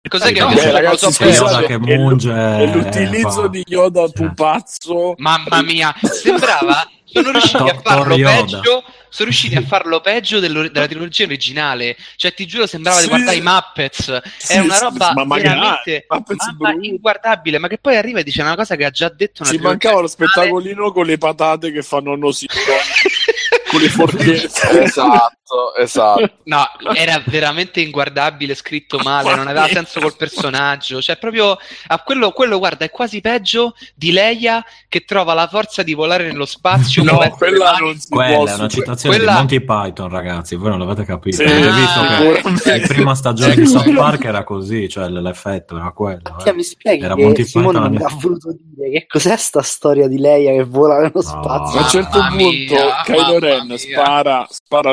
[0.08, 0.80] Cos'è Sì, che no, mi beh, piace?
[0.80, 4.12] ragazzi, scusate, che munge, e l'utilizzo fa- di Yoda Sì.
[4.14, 8.34] pupazzo Mamma mia, sembrava sono riusciti a farlo Yoda.
[8.36, 8.84] peggio.
[9.14, 11.96] Sono riusciti a farlo peggio dello- della trilogia originale.
[12.16, 13.02] Cioè, ti giuro, sembrava Sì.
[13.04, 14.22] di guardare i Muppets.
[14.38, 16.86] Sì, È una sì, roba ma veramente brutti.
[16.86, 17.58] inguardabile.
[17.58, 20.00] Ma che poi arriva e dice una cosa che ha già detto una ci mancava
[20.00, 22.52] lo spettacolino con le patate che fanno nosino
[23.70, 26.30] con le forchette Esatto, Esatto, esatto.
[26.44, 31.00] No, era veramente inguardabile, scritto male, non aveva senso col personaggio.
[31.00, 31.56] Cioè, proprio
[31.86, 36.26] a quello, quello, guarda, è quasi peggio di Leia che trova la forza di volare
[36.26, 37.02] nello spazio.
[37.04, 40.56] No, quella non si Quella può è una super- citazione Quella- di Monty Python, ragazzi.
[40.56, 41.36] Voi non l'avete capito.
[41.36, 45.90] Sì, Avete visto che la prima stagione di South Park era così, cioè l'effetto era
[45.92, 46.20] quello.
[46.44, 46.52] Eh.
[46.52, 50.08] mi spieghi Era che Monty Simone Python non ha voluto dire che cos'è sta storia
[50.08, 51.78] di Leia che vola nello spazio?
[51.78, 54.92] A un certo Mamma punto mia, Kylo Ren spara, spara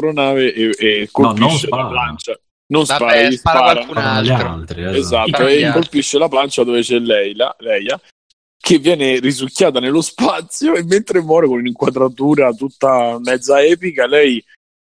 [0.00, 1.88] sull'astronave e, e No, colpisce la spara.
[1.88, 2.40] plancia.
[2.70, 3.72] Non Vabbè, spara, gli spara spara.
[3.84, 4.48] qualcun altro.
[4.48, 4.96] altri, esatto.
[4.98, 5.80] Esatto, e altri.
[5.80, 8.00] colpisce la plancia dove c'è Leila, Leia,
[8.62, 14.42] che viene risucchiata nello spazio e mentre muore con un'inquadratura tutta mezza epica, lei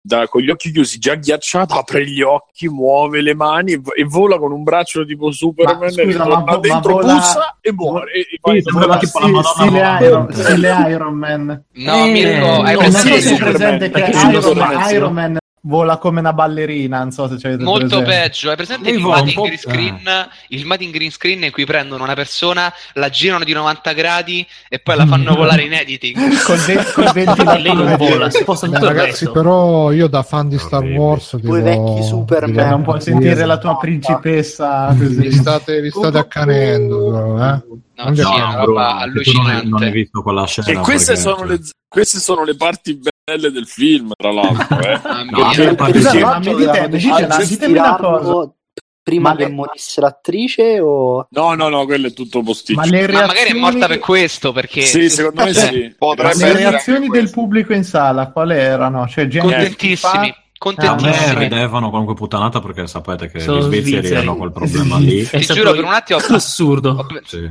[0.07, 4.05] da- con gli occhi chiusi, già ghiacciata, apre gli occhi, muove le mani e, e
[4.05, 7.73] vola con un braccio tipo Superman, Ma scusa, e ma ma dentro, vola- bussa e
[7.73, 8.12] muore.
[8.12, 10.05] E, e poi Sì, Vola tipo la sì, Madonna stile volante.
[10.05, 11.65] Iron, stile Iron Man.
[11.73, 15.36] No, Eh, Mirko, hai non presente presente che Iron, Iron Man
[15.67, 19.11] vola come una ballerina, non so se ci avete Molto peggio, hai presente il po'-
[19.43, 23.53] green screen, il filmato in green screen in cui prendono una persona, la girano di
[23.53, 26.17] 90 gradi e poi la fanno volare in editing.
[26.45, 27.61] Col, de- col ventilatore.
[27.61, 30.85] Lei non vola, si Beh, tutto ragazzi, però io da fan di Star.
[30.85, 32.53] Wars Due devo- vecchi Superman.
[32.55, 35.33] devo- Eh, non puoi sentire la tua principessa Vi così.
[35.33, 37.62] state, vi state accanendo, però, eh?
[37.97, 39.91] No, Non sì, è una No, roba tu non hai, non hai allucinante.
[39.91, 40.68] visto quella scena.
[40.68, 44.78] E queste perché, sono, cioè, le, queste sono le parti belle del film, tra l'altro.
[44.81, 45.00] Eh.
[45.02, 46.18] Mamma No, me le parti Scusa, sì.
[46.20, 48.50] ma mi dite, mi dite, Ah, ditemi una cosa.
[49.02, 51.28] Prima Ma che le- morisse l'attrice o...
[51.31, 52.81] No, no, no, quello è tutto posticcio.
[52.81, 55.83] Ma le Ma magari è reazioni, morta per questo, perché Sì, secondo me Cioè, sì.
[55.86, 59.07] ma Potrebbe le reazioni del pubblico in sala quali erano?
[59.07, 61.39] Cioè, contentissimi, fa- A me contentissimi.
[61.39, 64.20] ridevano qualunque puttanata perché sapete che Sono gli svizzeri svizzeri.
[64.20, 65.23] hanno quel problema lì.
[65.23, 66.91] È Ti giuro, per un attimo assurdo.
[66.91, 67.49] ho Sì.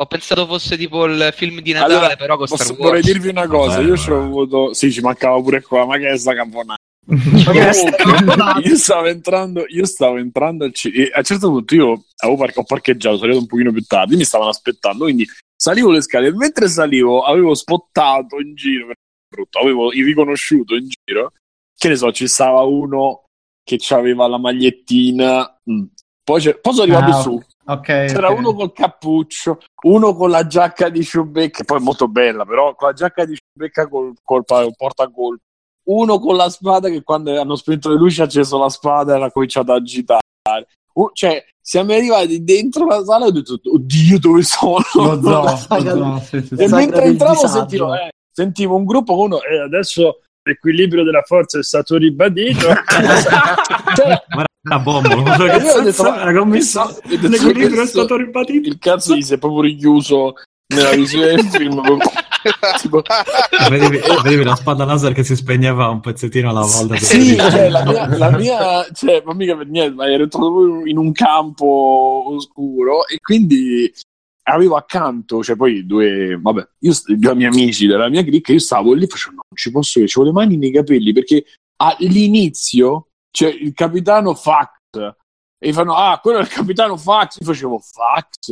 [0.00, 2.84] Ho pensato fosse tipo il film di Natale, Allora, però con Star posso- Wars.
[2.84, 4.72] vorrei dirvi una cosa, Vabbè, io ci ho avuto...
[4.72, 6.32] Sì, ci mancava pure qua, ma che è sta
[7.10, 11.08] Comunque, io stavo entrando, io stavo entrando al cinema.
[11.14, 14.16] A un certo punto io avevo par- ho parcheggiato, sono arrivato un pochino più tardi,
[14.16, 18.92] mi stavano aspettando, quindi salivo le scale e mentre salivo avevo spottato in giro,
[19.28, 21.32] brutto, avevo riconosciuto in giro,
[21.76, 23.24] che ne so, ci stava uno
[23.62, 25.82] che aveva la magliettina, mm.
[26.24, 28.38] poi, poi sono arrivato Ah, su, ok, c'era ok.
[28.38, 32.94] uno col cappuccio, uno con la giacca di Chewbacca, poi molto bella, però con la
[32.94, 35.42] giacca di Chewbacca col, col, pa- portacolpo.
[35.82, 39.22] Uno con la spada che quando hanno spento le luci ha acceso la spada e
[39.22, 40.20] ha cominciato a agitare.
[40.92, 44.78] Uh, cioè, siamo arrivati dentro la sala e ho detto, oddio, dove sono?
[44.94, 49.42] Lo zoo, lo zoo, sì, sì, E mentre entravo sentivo, eh, sentivo un gruppo uno
[49.42, 52.66] e adesso l'equilibrio della forza è stato ribadito.
[53.94, 56.80] cioè, Ma era bomba, io ho detto, ma- era commesso.
[56.80, 58.68] ho L'equilibrio è stato ribadito.
[58.68, 60.34] il cazzo gli si è proprio richiuso
[60.74, 61.98] nella visione del film.
[62.80, 63.02] tipo,
[63.68, 66.96] Vedevi, vedevi la spada laser che si spegneva un pezzettino alla volta.
[66.96, 70.96] sì, cioè, la mia, la mia cioè, ma mica per niente, ma ero proprio in
[70.96, 73.92] un campo oscuro e quindi
[74.44, 78.94] avevo accanto, cioè poi due, vabbè, io due miei amici della mia clique, io stavo
[78.94, 81.44] lì facendo, no, non ci posso vedere, avevo le mani nei capelli perché
[81.76, 85.14] all'inizio, cioè il capitano Fax,
[85.62, 88.50] e fanno, ah, quello è il capitano Fax, io facevo Fax,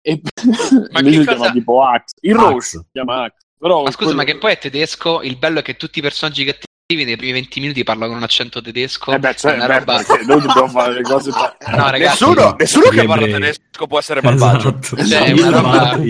[0.00, 0.20] e
[0.92, 3.90] Ma lui che si cosa- chiama tipo Ax, il rosso si chiama Ax, però Ma
[3.90, 5.22] scusa, quello- ma che poi è tedesco?
[5.22, 8.24] Il bello è che tutti i personaggi cattivi nei primi 20 minuti parlano con un
[8.24, 9.10] accento tedesco.
[9.10, 10.02] Eh beh, cioè, è una beh, roba...
[10.06, 13.98] perché noi dobbiamo fare le cose pa- No, ragazzi, Nessuno, nessuno che parla tedesco può
[13.98, 14.78] essere malvagio.
[14.82, 15.02] Esatto.
[15.06, 16.02] Cioè, roba- no,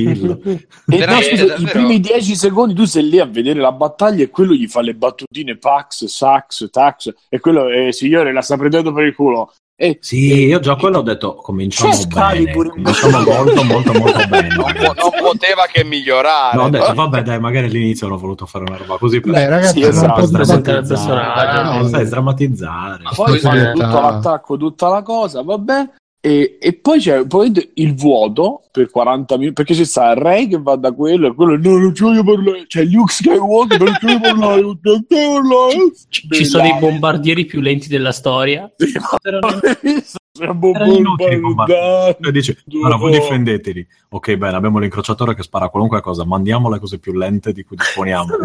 [1.23, 1.71] scusa, i davvero.
[1.71, 4.95] primi dieci secondi tu sei lì a vedere la battaglia e quello gli fa le
[4.95, 9.55] battutine Pax, Sax, Tax e quello, eh, signore, la sta prendendo per il culo.
[9.77, 14.27] E, Sì, io già quello ho detto cominciamo bene, Excalibur in cominciamo molto molto molto
[14.31, 14.49] bene.
[14.55, 16.57] Non, po- non poteva che migliorare.
[16.57, 19.49] No, ho detto, vabbè dai, magari all'inizio hanno voluto fare una roba così per Beh,
[19.49, 20.95] ragazzi, Sì, non esatto, personaggio.
[21.81, 23.03] No, sai, sdrammatizzare.
[23.17, 25.91] poi Poi fanno tutto l'attacco, tutta la cosa, vabbè.
[26.27, 30.59] E, e poi c'è poi il vuoto per 40 minuti perché c'è sta Ray che
[30.59, 34.07] va da quello e quello no, non ci voglio parlare c'è Luke Skywalker non ci
[34.07, 35.93] voglio parlare non ci voglio parlare
[36.31, 38.73] Ci sono i bombardieri più lenti della storia.
[38.75, 39.61] Sì, ma- Erano-
[40.37, 42.27] Siamo Erano inutili i bombardati.
[42.27, 43.87] E dici, allora voi difendeteli.
[44.09, 47.63] Ok, bene, abbiamo l'incrociatore che spara a qualunque cosa, mandiamo le cose più lente di
[47.63, 48.35] cui disponiamo.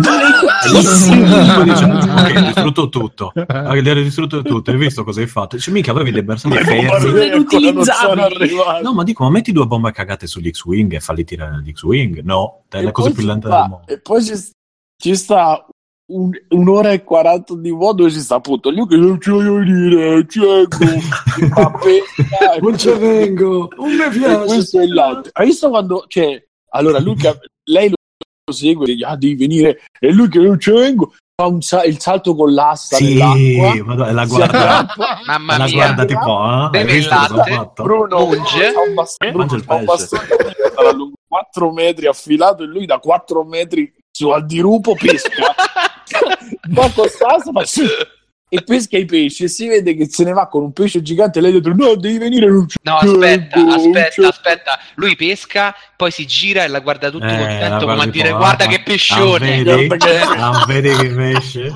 [0.61, 3.31] E dice, ok, hai distrutto tutto.
[3.33, 5.55] Hai distrutto tutto, hai visto cosa hai fatto?
[5.55, 7.13] Dice, mica avevi dei bersagli Le fermi.
[8.83, 12.21] No, ma dico, ma metti due bombe cagate sugli X-Wing e falli tirare gli X-Wing.
[12.21, 13.81] No, le cose poi più sta- del mondo.
[13.87, 15.65] E poi ci sta
[16.11, 19.59] un- un'ora e 40 di vuoto dove ci sta appunto Luke che non ci voglio
[19.63, 21.51] dire, cieco, il
[21.85, 24.45] e Non ci vengo, non mi e piace.
[24.45, 25.31] questo è l'altro.
[25.33, 30.27] Hai visto quando c'è allora Luca, lei lo segue, dice, ah, devi venire, e lui
[30.29, 34.11] che non ci vengo, fa un sa- il salto con l'asta Sì, nell'acqua.
[34.11, 34.87] la si guarda,
[35.25, 35.73] Mamma la mia.
[35.73, 37.83] guarda tipo, ah, hai Beve il latte.
[37.83, 38.73] Bruno Munge.
[39.33, 39.83] Mangia il pesce.
[39.85, 44.95] bastone che sarà lungo 4 metri affilato e lui da 4 metri su al dirupo
[44.95, 45.53] pesca
[46.69, 47.85] va con stasa fa sì,
[48.51, 51.37] e pesca i pesci e si vede che se ne va con un pesce gigante
[51.37, 54.79] e lei detto no devi venire non c'è No, aspetta, tempo, aspetta, aspetta.
[54.95, 58.31] Lui pesca, poi si gira e la guarda tutto Eh, contento guarda come a dire
[58.31, 59.63] guarda ah, che pescione.
[59.63, 59.87] vedi?
[60.67, 61.65] Vedi che pesce?
[61.67, 61.73] eh?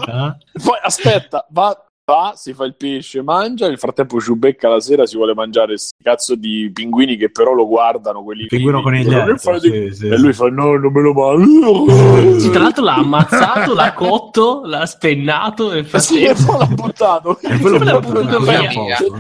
[0.64, 3.68] Poi aspetta, va, va, si fa il pesce, mangia.
[3.68, 7.68] Nel frattempo Ciubecca la sera si vuole mangiare sti cazzo di pinguini che però lo
[7.68, 8.24] guardano.
[8.24, 9.04] Quelli Pinguino vivi.
[9.06, 9.60] coniglietto, Che fate?
[9.60, 10.22] sì, sì, e sì.
[10.22, 12.40] lui fa: No, non me lo mangio.
[12.40, 17.40] Sì, tra l'altro l'ha ammazzato, l'ha cotto, l'ha spennato nel Sì, e poi l'ha buttato.
[17.40, 18.76] E poi L'ha buttato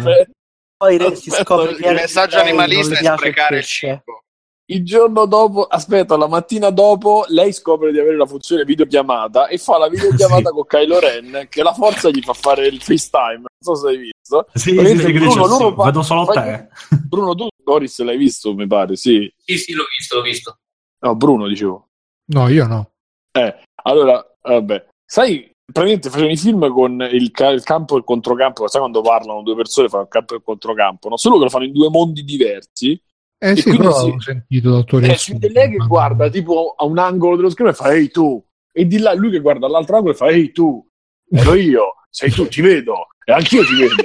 [0.08, 0.30] eh.
[0.76, 3.88] Poi si scopre il che Il messaggio animalista è sprecare il pesce.
[4.04, 4.23] cibo.
[4.66, 9.58] Il giorno dopo, aspetta, la mattina dopo, lei scopre di avere la funzione videochiamata e
[9.58, 10.54] fa la videochiamata Sì.
[10.54, 13.40] con Kylo Ren, che la forza gli fa fare il FaceTime.
[13.40, 14.48] Non so se hai visto.
[14.54, 16.68] Sì, sì, sì, Bruno, dice, loro sì, fa- vedo solo fa- te.
[17.08, 19.32] Bruno, tu Boris l'hai visto, mi pare, sì.
[19.44, 20.58] Sì, sì, l'ho visto, l'ho visto.
[21.02, 21.88] No, Bruno, dicevo.
[22.32, 22.92] No, io no.
[23.38, 28.04] Eh, allora, vabbè, sai, praticamente facevano i film con il, ca- il campo e il
[28.06, 31.18] controcampo, sai quando parlano due persone fanno il campo e il controcampo, no?
[31.18, 32.98] Solo che lo fanno in due mondi diversi.
[33.44, 34.10] Eh E sì, quindi però sì.
[34.12, 37.76] ho sentito dottor Eh, si lei che guarda tipo a un angolo dello schermo e
[37.76, 38.42] fa ehi tu,
[38.72, 40.82] e di là lui che guarda all'altro angolo e fa ehi tu,
[41.30, 43.96] ero io, sei tu, ti vedo, e anch'io ti vedo.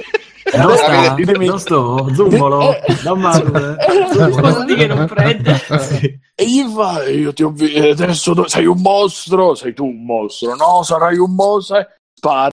[0.51, 3.77] E Non sta, ditemi- non sto, zumbolo, Eh, da male.
[4.41, 5.55] Cosa di che non prende?
[6.35, 10.03] E gli fa, io ti ho visto, adesso do- sei un mostro, sei tu un
[10.03, 11.87] mostro, no, sarai un mostro, eh.
[12.13, 12.49] spara,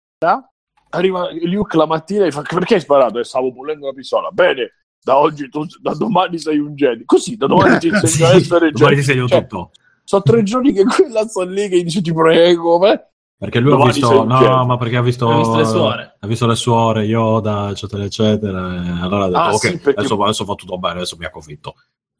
[0.89, 3.17] arriva Luke la mattina e fa, perché hai sparato?
[3.19, 4.71] E stavo pulendo la pistola, bene,
[5.05, 8.33] da oggi, tu, da domani sei un Jedi, così, da domani ti insegno Sì, a
[8.33, 8.95] essere domani Jedi.
[8.95, 9.71] ti segno Cioè, tutto.
[10.03, 13.07] Sono tre giorni che quella sta lì che dice ti prego, beh.
[13.37, 16.15] Perché lui ha visto, no, ma perché ha visto, Ha visto le suore.
[16.19, 18.59] ha visto le suore, Yoda, eccetera, eccetera.
[19.01, 21.29] Allora ha detto, Ah, ok, sì, perché- adesso, adesso fa tutto bene, adesso mi ha
[21.29, 21.75] convinto.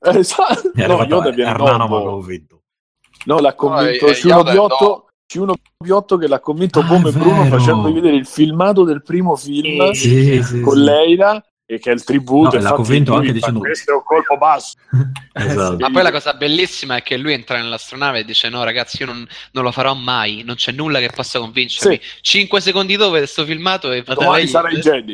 [0.05, 2.61] Eh, sa- E è no, Yoda viene Ernano mi ha convinto.
[3.25, 7.43] No, l'ha convinto C1 Yoda è Biotto, C1 Biotto che l'ha convinto Ah, come Bruno
[7.43, 7.57] vero.
[7.57, 10.83] facendo vedere il filmato del primo film Sì, sì, con sì.
[10.83, 12.51] Leila e che è il tributo.
[12.55, 14.75] No, e l'ha convinto anche dicendo- questo è un colpo basso.
[15.37, 15.75] Esatto.
[15.79, 19.07] Ma poi la cosa bellissima è che lui entra nell'astronave e dice: No, ragazzi, io
[19.07, 20.43] non, non lo farò mai.
[20.45, 21.99] Non c'è nulla che possa convincermi.
[22.21, 25.13] Cinque secondi dopo questo filmato e Domani lei- sarai Jedi.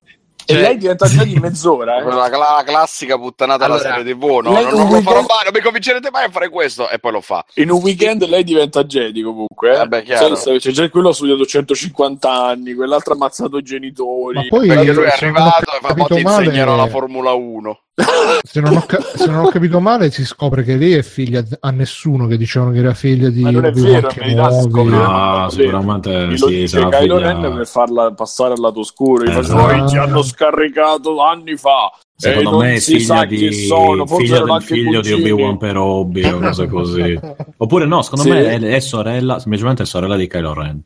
[0.52, 1.98] Cioè- e lei diventa Jedi in mezz'ora.
[1.98, 2.04] Eh.
[2.12, 4.52] La, la classica puttanata Allora, della serie TV, no?
[4.52, 7.12] Non, non lo farò weekend- mai, non mi convincerete mai a fare questo, e poi
[7.12, 7.44] lo fa.
[7.56, 9.72] In un weekend lei diventa Jedi comunque.
[9.74, 9.78] Eh?
[9.78, 10.04] Vabbè,
[10.36, 14.36] sai, C'è già quello ha studiato 150 anni, quell'altro ha ammazzato i genitori.
[14.36, 17.32] Ma poi Perché lui è arrivato e fa, "Mo capito ti male- insegnerò la Formula
[17.34, 17.80] 1.
[18.44, 21.44] Se non, ho ca- se non ho capito male, si scopre che lei è figlia
[21.60, 24.68] a nessuno che dicevano che era figlia di Ma non è vero, in verità si
[24.70, 24.72] Kenobi.
[24.72, 29.26] scopre- No, sicuramente sì, dice sarà Kylo figlia- Ren per farla passare al lato oscuro.
[29.32, 29.62] Fa, Esatto.
[29.62, 31.92] "Noi ti hanno scaricato anni fa.
[32.16, 34.06] Secondo e me è si sa figlia, di, chi sono.
[34.06, 37.20] Figlia del figlio di cugini." Obi-Wan per Obi o cose così.
[37.58, 38.30] Oppure no, secondo Sì.
[38.30, 40.82] me è, è sorella, semplicemente è sorella di Kylo Ren.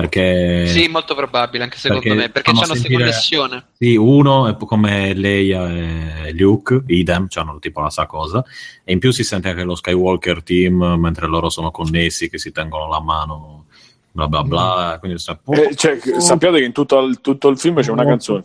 [0.00, 2.28] Perché Sì, molto probabile, anche secondo Perché me.
[2.30, 3.64] Perché c'hanno questa connessione.
[3.78, 8.44] Sì, uno è come Leia e Luke, idem, hanno tipo la sa cosa,
[8.84, 12.52] e in più si sente anche lo Skywalker team mentre loro sono connessi, che si
[12.52, 13.66] tengono la mano,
[14.12, 14.96] bla bla bla.
[15.00, 18.04] Quindi sta- Eh, cioè, che- sappiate che in tutto il, tutto il film c'è una
[18.04, 18.42] canzone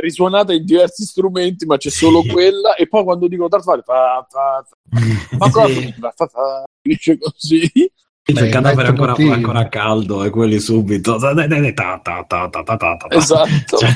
[0.00, 2.74] risuonata in diversi strumenti, ma c'è solo quella.
[2.74, 4.64] E poi quando dico Darth Vader, fa, fa,
[5.38, 7.70] fa, fa, fa, dice così.
[8.22, 11.18] C'è il Beh, cadavere ancora, ancora caldo e quelli subito.
[11.18, 11.34] ta,
[12.76, 13.06] ta, ta.
[13.08, 13.78] Esatto.
[13.78, 13.90] Cioè,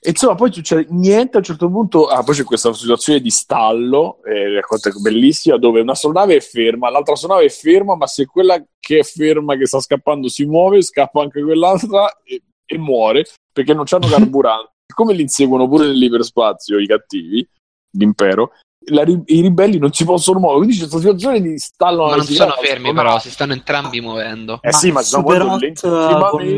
[0.00, 2.06] E insomma, poi succede niente a un certo punto.
[2.06, 4.60] Ah, poi c'è questa situazione di stallo, eh,
[5.00, 9.56] bellissima, dove un'astronave è ferma, l'altra astronave è ferma, ma se quella che è ferma,
[9.56, 14.72] che sta scappando, si muove, scappa anche quell'altra e, e muore perché non c'hanno carburante.
[14.86, 17.48] Siccome li inseguono pure nell'iperspazio i cattivi,
[17.96, 18.52] l'impero,
[18.90, 20.64] la i ribelli non si possono muovere.
[20.64, 22.06] Quindi c'è questa situazione di stallo.
[22.06, 24.58] Ma non sono fermi, però, si stanno entrambi muovendo.
[24.62, 25.58] Eh sì, ma sono le uno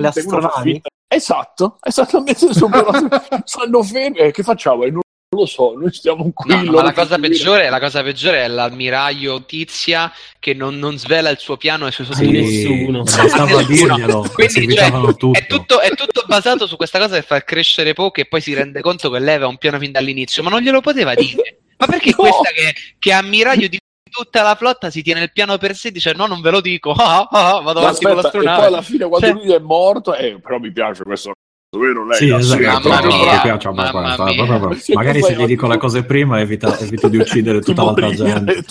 [0.02, 0.70] fa astronavi?
[0.72, 3.42] finta- Esatto, esattamente Hot.
[3.44, 4.16] stanno fermi.
[4.18, 4.84] Eh, che facciamo?
[4.84, 5.00] Eh, non
[5.34, 6.54] lo so, noi stiamo qui.
[6.54, 11.28] No, ma la cosa, peggiore, la cosa peggiore è l'ammiraglio Tizia che non, non svela
[11.30, 12.42] il suo piano e i suoi Sì, sottolinei.
[12.42, 13.02] nessuno.
[13.02, 13.62] Bastava Nessuno.
[13.66, 15.32] dirglielo, Quindi, cioè, tutto.
[15.34, 18.54] È tutto, è tutto basato su questa cosa per far crescere poco e poi si
[18.54, 21.60] rende conto che lei aveva un piano fin dall'inizio, ma non glielo poteva dire.
[21.82, 22.16] Ma perché No.
[22.16, 23.76] questa che, che è ammiraglio di
[24.08, 26.60] tutta la flotta si tiene il piano per sé e dice no, non ve lo
[26.60, 28.66] dico, ah, ah, ah, vado avanti con aspetta, e poi l'astronave.
[28.66, 31.32] alla fine quando Cioè- lui è morto, eh, però mi piace questo
[31.78, 32.06] vero?
[32.06, 32.88] Lei Sì, esatto.
[32.88, 33.72] No, no.
[33.72, 34.68] Mamma.
[34.68, 38.62] Perché Magari se gli dico le cose prima evita, evito di uccidere tutta l'altra gente.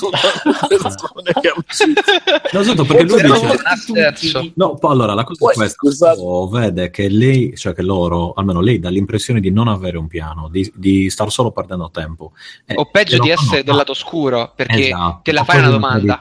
[1.56, 1.92] ucciso.
[2.54, 4.52] No, esatto, perché lui dice...
[4.56, 6.14] No, poi allora la cosa è questa:
[6.52, 10.48] vede che lei, cioè che loro, almeno lei, dà l'impressione di non avere un piano,
[10.50, 12.34] di, di star solo perdendo tempo.
[12.66, 16.18] Eh, O peggio di essere del lato oscuro, perché Esatto, te la fai una domanda.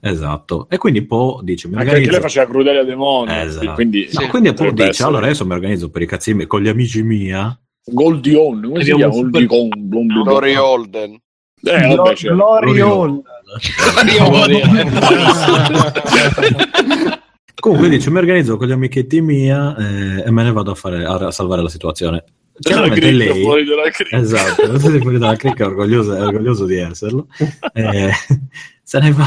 [0.00, 0.66] esatto.
[0.68, 3.32] E quindi poi dice: Anche perché lei faceva Crudelia Demonio.
[3.34, 3.72] Esatto.
[3.74, 4.26] Quindi, No, Sì.
[4.28, 5.08] quindi poi potrebbe dice: essere.
[5.08, 7.56] allora adesso mi organizzo per i cazzi miei, con gli amici mia.
[7.84, 9.12] Goldion, come si chiama?
[9.12, 10.22] super- Goldion, Blondie.
[10.22, 11.20] Glory Holden.
[11.62, 12.34] Eh, vabbè, certo.
[12.34, 13.22] Glory Hall.
[17.60, 21.04] Comunque dice: mi organizzo con gli amichetti mia eh, e me ne vado a, fare,
[21.04, 22.24] a salvare la situazione.
[22.60, 24.16] Chiaramente cricca, lei, fuori dalla cricca.
[24.18, 27.28] esatto, fuori dalla cricca, è orgoglioso, è orgoglioso di esserlo.
[27.72, 28.10] Eh,
[28.82, 29.26] se ne va,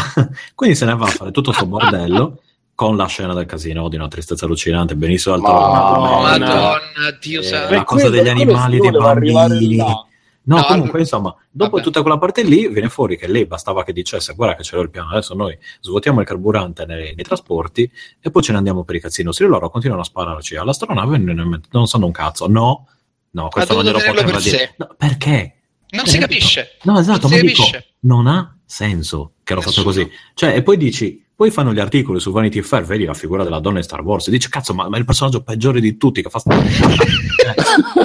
[0.53, 2.42] quindi se ne va a fare tutto questo bordello
[2.82, 6.19] con la scena del casino di una tristezza allucinante, benissimo al Madonna.
[6.40, 6.80] Madonna,
[7.19, 7.74] Dio Eh, santo.
[7.76, 9.76] la cosa degli animali, dei bambini.
[9.76, 10.08] No,
[10.43, 11.84] No, comunque, allora- insomma, dopo Vabbè.
[11.84, 14.82] tutta quella parte lì viene fuori che lei bastava che dicesse: Guarda, che ce l'ho
[14.82, 15.11] il piano.
[15.11, 17.88] Adesso noi svuotiamo il carburante nei, nei trasporti
[18.19, 19.43] e poi ce ne andiamo per i cazzinossi.
[19.43, 22.48] Loro continuano a spararci all'astronave non, non sanno un cazzo.
[22.48, 22.88] No,
[23.30, 24.74] no, questo non glielo poteva per dire.
[24.77, 25.56] No, perché?
[25.92, 26.77] Non si capisce.
[26.82, 27.64] No, esatto, Non ma dico,
[28.00, 30.10] non ha senso che lo faccia così.
[30.34, 33.60] Cioè, e poi dici, poi fanno gli articoli su Vanity Fair, vedi la figura della
[33.60, 36.22] donna in Star Wars, e dici, cazzo, ma, ma è il personaggio peggiore di tutti
[36.22, 36.56] che fa sta...
[36.61, 36.84] Sì,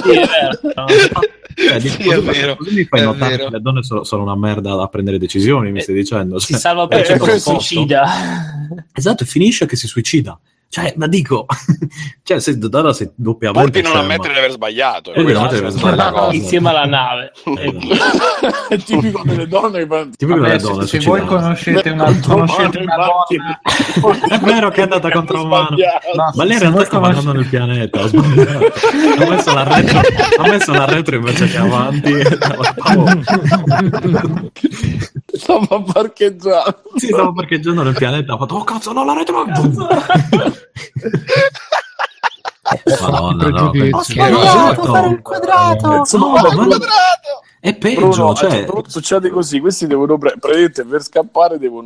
[0.09, 0.87] è vero.
[1.53, 3.45] Cioè, Sì, è vero, così mi fai notare vero.
[3.49, 6.39] che le donne sono, sono una merda a prendere decisioni, mi stai dicendo.
[6.39, 8.07] Si Cioè, salva per eh, ciò che questo- suicida.
[8.91, 10.39] Esatto, e finisce che si suicida.
[10.69, 11.45] Cioè, ma dico,
[12.23, 15.13] cioè, se Dada si doppia Poi volte di non ammettere di aver sbagliato.
[15.13, 16.31] E non ammettere di aver sbagliato.
[16.31, 17.31] Insieme alla nave.
[18.67, 19.87] È tipico delle donne
[20.17, 24.83] Tipico delle se, donne, se voi conoscete una, conoscete una donna È vero che è
[24.83, 25.77] andata contro mano.
[26.15, 29.99] No, Ma lei in se realtà stava conosce- andando nel pianeta, ha messo la retro,
[30.37, 32.13] ha messo la retro invece che avanti.
[35.33, 36.81] Stava parcheggiando.
[36.95, 39.45] sì, stavo parcheggiando nel pianeta, ha fatto, oh cazzo, no, la retro!
[43.01, 43.69] Madonna, no.
[43.71, 44.13] Pregiudizio.
[44.25, 45.19] che- esatto.
[45.21, 45.87] quadrato!
[46.17, 46.77] No, ma-
[47.59, 48.49] È peggio, Bruno, un cioè...
[48.49, 51.85] certo succede così, questi devono pre- praticamente per scappare devono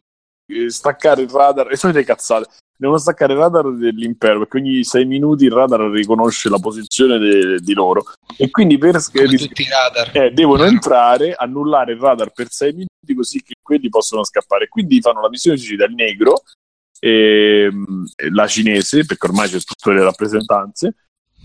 [0.52, 4.84] eh, staccare il radar, e sono delle cazzate, devono staccare il radar dell'impero, perché ogni
[4.84, 8.04] sei minuti il radar riconosce la posizione de- di loro,
[8.36, 10.10] e quindi per i radar.
[10.18, 14.68] eh, devono entrare, annullare il radar per sei minuti così che quelli possono scappare.
[14.68, 16.42] Quindi fanno la missione suicida il negro,
[17.04, 20.96] ehm, la cinese, perché ormai c'è tutte le rappresentanze,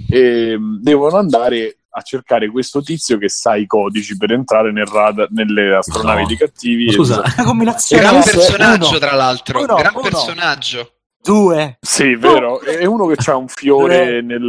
[0.08, 5.28] e devono andare a cercare questo tizio che sa i codici per entrare nel radar,
[5.30, 6.26] nelle astronavi No.
[6.26, 6.92] dei cattivi.
[6.92, 9.62] Scusa, Una combinazione Gran personaggio, uno, tra l'altro.
[9.62, 10.02] Uno, Gran uno.
[10.02, 10.90] personaggio.
[11.22, 11.78] due.
[11.80, 12.60] Sì, vero.
[12.60, 14.42] È uno che ha un fiore nel,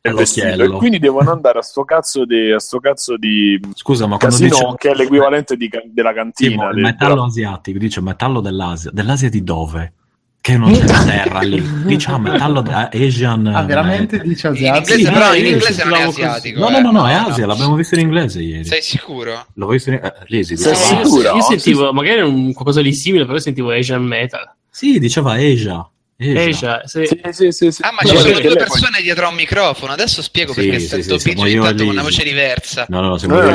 [0.00, 0.46] nel vestito.
[0.46, 4.36] E quindi devono andare a sto cazzo di, a sto cazzo di Scusa, ma quando
[4.38, 4.74] casino dice...
[4.78, 6.50] che è l'equivalente di della cantina.
[6.50, 8.90] Timo, il del- metallo asiatico, dice metallo dell'Asia.
[8.92, 9.92] Dell'Asia di dove?
[10.48, 11.62] Che non c'è la terra lì.
[11.84, 13.46] Dice ah, metallo de- Asian.
[13.48, 14.94] Ah, eh, veramente dice In asiatico?
[14.94, 16.60] inglese, Sì, però, in inglese non è asiatico.
[16.60, 16.80] No, eh.
[16.80, 18.64] no, no, no, è Asia, l'abbiamo visto in inglese ieri.
[18.64, 19.44] Sei sicuro?
[19.52, 21.34] L'ho visto in eh, Lisi, Sei sicuro?
[21.34, 24.50] Io sentivo magari un qualcosa di simile, però sentivo Asian Metal.
[24.70, 25.86] Sì, diceva Asia.
[26.20, 26.82] Asia.
[26.82, 27.06] Asia, sì.
[27.06, 27.82] Sì, sì, sì, sì.
[27.82, 29.92] Ah, ma No, ci sono due persone dietro a un microfono.
[29.92, 32.86] Adesso spiego Sì, perché sì, sento sì, Biggio io intanto con una voce diversa.
[32.88, 33.54] No, no, no, siamo no, no,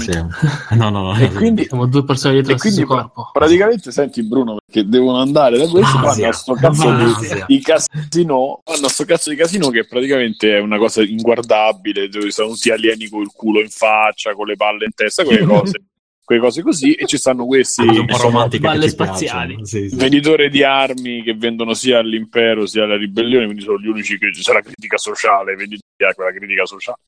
[0.00, 0.28] sì, no,
[0.68, 0.74] ah.
[0.74, 1.16] No, no, no.
[1.16, 3.30] E quindi, Siamo due persone dietro e al stesso quindi pra- corpo.
[3.32, 8.62] praticamente senti Bruno perché devono andare da questo vanno a sto cazzo di, di casino
[8.64, 12.70] vanno a sto cazzo di casino che praticamente è una cosa inguardabile dove sono tutti
[12.70, 15.82] alieni con il culo in faccia con le palle in testa quelle cose
[16.26, 19.64] quelle cose così e ci stanno questi un po' romantiche balle spaziali.
[19.64, 19.94] Sì, sì.
[19.96, 24.30] venditori di armi che vendono sia all'impero sia alla ribellione quindi sono gli unici che
[24.30, 26.98] c'è la critica sociale venditori di armi, quella critica sociale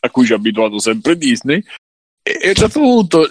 [0.00, 1.60] a cui ci ha abituato sempre Disney
[2.22, 3.28] e, e a un certo punto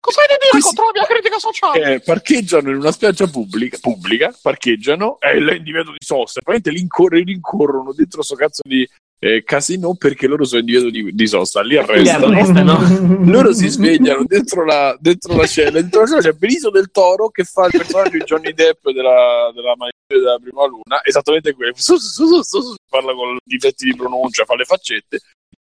[0.00, 1.94] Cosa hai da dire Questi- contro la mia critica sociale?
[1.94, 6.40] eh, parcheggiano in una spiaggia pubblica, pubblica parcheggiano e lei è in divieto di sosta.
[6.40, 8.88] Probabilmente li incorre- rincorrono dentro sto cazzo di
[9.20, 11.60] eh, casino perché loro sono in divieto di, di sosta.
[11.62, 12.26] Li Li arrestano.
[12.26, 13.24] arrestano.
[13.30, 15.70] Loro si svegliano dentro la, dentro la scena.
[15.70, 19.50] Dentro la scena c'è Benicio del Toro che fa il personaggio di Johnny Depp della,
[19.54, 19.74] della
[20.06, 21.02] della prima luna.
[21.02, 21.72] Esattamente quello.
[21.76, 25.20] Su, su, su, su, su, parla con difetti di pronuncia, fa le faccette.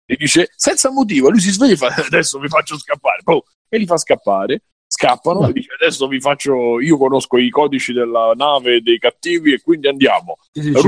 [0.05, 1.31] E dice senza motivo.
[1.31, 3.23] Lui si sveglia e fa adesso vi faccio scappare.
[3.23, 4.63] Boh, e li fa scappare.
[4.97, 6.81] Scappano e dice adesso vi faccio.
[6.81, 10.39] Io conosco i codici della nave dei cattivi e quindi andiamo.
[10.53, 10.83] Sì, sì, dice,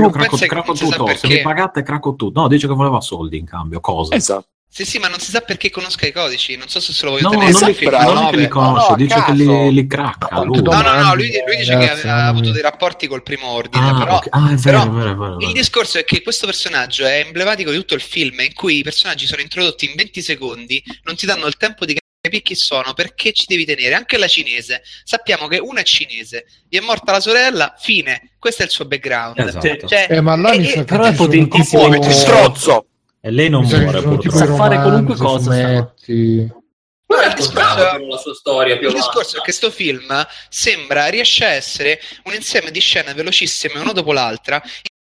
[0.47, 1.15] che non si sa tutto.
[1.15, 2.41] Se mi pagate, cracco tutto.
[2.41, 3.79] No, dice che voleva soldi in cambio.
[3.79, 4.15] Cosa?
[4.15, 4.47] Esatto.
[4.71, 6.55] Sì, sì, ma non si sa perché conosca i codici.
[6.55, 8.37] Non so se se lo voglio No, tenere non, li, non è che 9.
[8.37, 10.43] li conosce, No, no, dice che li, li cracca.
[10.43, 10.61] lui.
[10.61, 13.47] No, no, no, lui, lui dice che ha, ha mamma avuto dei rapporti col primo
[13.47, 14.27] ordine, Ah, però, ok.
[14.29, 17.77] Ah, è vero, però vero, vero, il discorso è che questo personaggio è emblematico di
[17.77, 21.47] tutto il film, in cui i personaggi sono introdotti in 20 secondi, non ti danno
[21.47, 23.95] il tempo di capire chi sono, perché ci devi tenere.
[23.95, 28.61] Anche la cinese, sappiamo che una è cinese, gli è morta la sorella, fine, questo
[28.61, 29.39] è il suo background.
[29.39, 29.87] Esatto.
[29.87, 31.87] Cioè, Eh, ma là e- mi e- sa che però è potentissimo.
[31.87, 32.85] Muoviti, strozzo!
[33.21, 35.93] E lei non mi muore Sa fare qualunque cosa.
[37.11, 41.43] No, il discorso, la sua storia più il discorso è che sto film sembra riesce
[41.43, 44.61] a essere un insieme di scene velocissime una dopo l'altra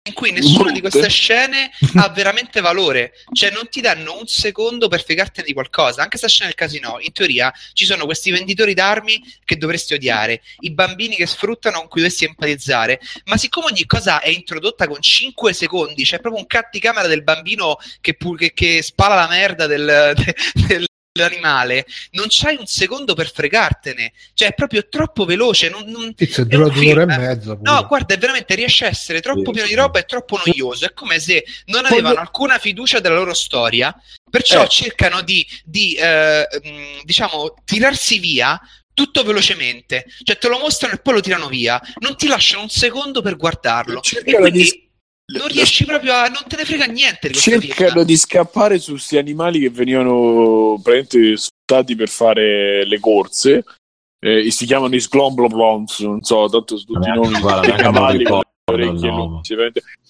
[0.05, 0.99] in cui nessuna di Brutte.
[0.99, 6.03] queste scene ha veramente valore, cioè non ti danno un secondo per fregartene di qualcosa.
[6.03, 10.43] Anche sta scena del casino, in teoria ci sono questi venditori d'armi che dovresti odiare,
[10.61, 15.01] i bambini che sfruttano con cui dovresti empatizzare, ma siccome ogni cosa è introdotta con
[15.01, 19.15] 5 secondi, c'è proprio un cut di camera del bambino che, pu- che- che spala
[19.15, 20.15] la merda del,
[20.67, 25.69] del- dell'animale, non c'hai un secondo per fregartene, cioè è proprio troppo veloce.
[25.69, 27.57] Non, non- Tizio, dura due ore e mezza.
[27.57, 27.71] pure.
[27.71, 30.87] No, guarda, è veramente riesce a essere troppo pieno di roba e troppo noioso.
[30.87, 33.95] È come se non avevano alcuna fiducia della loro storia,
[34.31, 34.69] perciò Eh.
[34.69, 38.59] cercano di, di, eh, mh, diciamo, tirarsi via
[38.95, 40.07] tutto velocemente.
[40.23, 41.81] Cioè, te lo mostrano e poi lo tirano via.
[42.01, 44.01] Non ti lasciano un secondo per guardarlo.
[44.01, 44.91] Cercano quindi di-
[45.33, 46.27] non riesci proprio a.
[46.27, 51.37] non te ne frega niente di cercano di scappare su questi animali che venivano praticamente
[51.37, 53.65] sfruttati per fare le corse
[54.19, 58.25] eh, e si chiamano i sglomblomblons non so tanto su tutti i nomi Guarda, cavalli
[58.25, 59.43] con le orecchie.
[59.43, 59.55] Sì,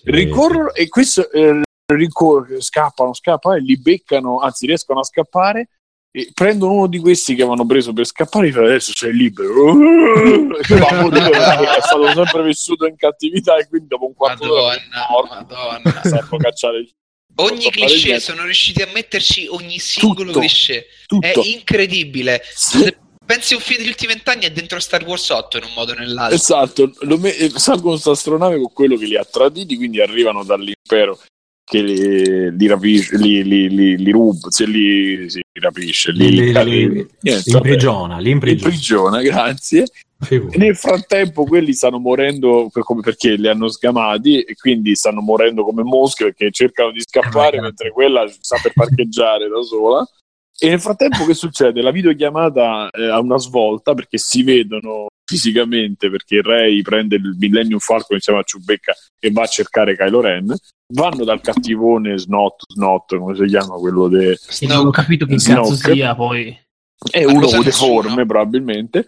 [0.04, 5.68] ricorrono e questo eh, ricor- scappano scappano e li beccano anzi riescono a scappare
[6.14, 9.72] e prendono uno di questi che avevano preso per scappare e adesso sei libero
[10.60, 16.86] è stato sempre vissuto in cattività e quindi dopo un quarto d'ora Madonna, sanno cacciare
[17.36, 18.20] Ogni cliché niente.
[18.20, 20.86] sono riusciti a metterci ogni singolo Tutto, cliché.
[21.06, 21.26] tutto.
[21.26, 22.42] È incredibile.
[22.54, 22.94] Sì.
[23.24, 25.92] Pensi a un film degli ultimi vent'anni è dentro Star Wars 8 in un modo
[25.92, 26.34] o nell'altro.
[26.36, 30.44] Esatto, lo me- eh, salgono sta astronave con quello che li ha traditi, quindi arrivano
[30.44, 31.18] dall'impero
[31.64, 36.52] che li, li rapisce, li, li, li, li ruba, se li, si rapisce, li, Li-
[36.52, 37.40] li- li- vabbè.
[37.46, 39.20] imprigiona, li imprigiona.
[39.22, 39.86] grazie.
[40.22, 40.54] Figurati.
[40.56, 45.20] E nel frattempo quelli stanno morendo per- come- perché li hanno sgamati e quindi stanno
[45.20, 50.06] morendo come mosche perché cercano di scappare mentre quella sta per parcheggiare da sola.
[50.58, 51.82] E nel frattempo che succede?
[51.82, 57.78] La videochiamata eh, ha una svolta perché si vedono fisicamente perché Ray prende il Millennium
[57.78, 60.54] Falcon insieme a Ciubecca e va a cercare Kylo Ren.
[60.92, 64.38] Vanno dal cattivone Snot, Snot come si chiama quello de...
[64.60, 66.54] E non ho capito che cazzo sia poi.
[67.10, 69.06] È uno deforme probabilmente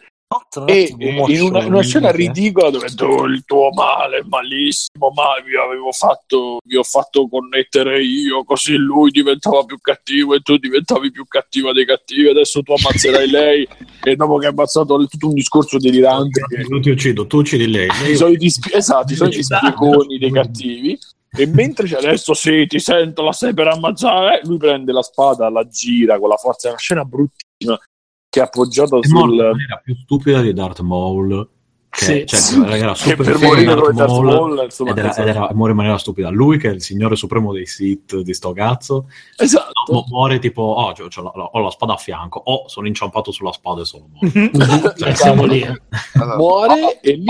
[0.66, 4.22] è e tipo e in una, una scena ridicola dove tu il tuo male è
[4.26, 10.34] malissimo ma vi avevo fatto vi ho fatto connettere io così lui diventava più cattivo
[10.34, 13.68] e tu diventavi più cattiva dei cattivi adesso tu ammazzerai lei
[14.02, 17.68] e dopo che hai ammazzato tutto un discorso delirante che Non ti uccido, tu uccidi
[17.70, 17.88] lei.
[18.10, 20.98] i soliti spi- esatto i soliti spiegoni dei cattivi.
[21.36, 25.48] E mentre c'è adesso sì ti sento la sei per ammazzare lui prende la spada
[25.50, 27.76] la gira con la forza è una scena bruttissima
[28.40, 31.48] che è morto in sul maniera più stupida di Darth Maul.
[31.94, 32.26] Che, Sì.
[32.26, 32.60] cioè, Sì.
[32.64, 35.22] era che super per figo morire Darth Maul, Maul insomma ed era, esatto.
[35.28, 36.28] ed era- muore in maniera stupida.
[36.30, 39.06] Lui, che è il signore supremo dei Sith di sto cazzo,
[39.36, 39.92] Esatto.
[39.92, 43.30] mu- muore tipo: Oh, c'ho- c'ho la- ho la spada a fianco, o sono inciampato
[43.30, 44.92] sulla spada e sono morto.
[44.96, 45.60] Cioè, siamo lì.
[45.60, 45.80] eh.
[46.36, 47.24] muore e lì,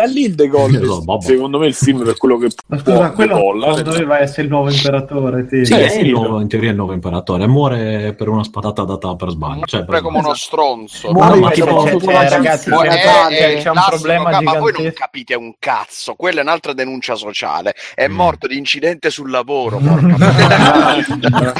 [0.00, 1.20] da lì il Esatto, babbo.
[1.22, 4.42] secondo me il film per quello che Ma può scusa, quello decolla non doveva essere
[4.42, 5.48] il nuovo imperatore.
[5.50, 5.64] Sì.
[5.64, 7.48] Sì, Eh, è sì, il nuovo- in teoria è il nuovo imperatore.
[7.48, 9.64] Muore per una spadata data per sbaglio.
[9.64, 11.10] Cioè, Sempre per- come uno stronzo.
[11.10, 12.90] Muore No, ma c'è- c'è- la ragazzi, c'è, è-
[13.28, 16.14] c'è- è c'è un problema ma voi non capite un cazzo.
[16.14, 17.74] Quella è un'altra denuncia sociale.
[17.96, 18.14] È Mm.
[18.14, 19.78] morto di incidente sul lavoro.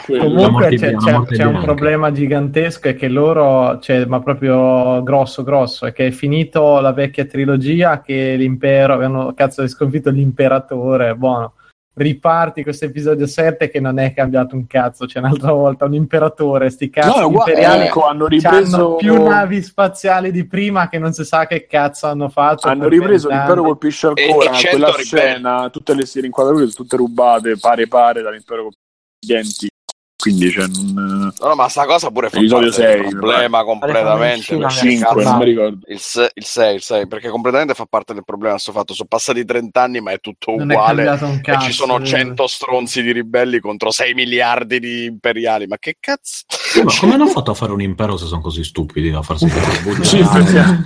[0.06, 5.86] Comunque c'è, c'è- c'è un problema gigantesco è che loro, cioè, ma proprio grosso grosso,
[5.86, 11.54] è che è finito la vecchia trilogia che l'impero, avevano cazzo sconfitto l'imperatore, buono.
[11.94, 16.70] Riparti questo episodio 7 che non è cambiato un cazzo, c'è un'altra volta un imperatore,
[16.70, 21.12] sti cazzi No, imperiali ecco, hanno hanno ripreso più navi spaziali di prima che non
[21.12, 22.68] si sa che cazzo hanno fatto.
[22.68, 25.04] hanno ripreso l'impero colpisce ancora e quella ribelli.
[25.04, 29.68] scena tutte le serie inquadrature sono tutte rubate pare pare dall'impero colpisce
[30.20, 34.56] quindi cioè non No, ma sta cosa pure fa Episodio parte del sei, problema completamente.
[34.56, 37.86] Mi 5 cazzo, non mi ricordo il 6, il 6, il 6, perché completamente fa
[37.86, 38.94] parte del problema questo fatto.
[38.94, 41.04] Sono passati 30 anni, ma è tutto Non è uguale.
[41.04, 41.66] cambiato un E cazzo.
[41.66, 42.04] ci sono eh.
[42.04, 45.66] 100 stronzi di ribelli contro 6 miliardi di imperiali.
[45.68, 46.42] Ma che cazzo?
[46.48, 49.46] Sì, ma come hanno fatto a fare un impero se sono così stupidi da farsi
[50.02, 50.82] Sì, perché-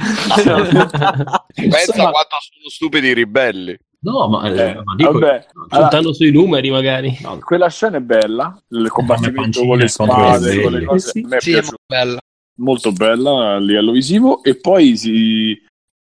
[1.54, 3.78] Pensa quanto sono stupidi i ribelli.
[4.04, 7.16] No, ma, eh, Eh, ma dico, vabbè, Puntando allora, sui numeri, magari.
[7.40, 11.36] quella scena è bella, il combattimento con le spade, con le cose, Eh sì.
[11.38, 12.18] Sì, è bella.
[12.56, 15.56] molto bella a livello visivo e poi si,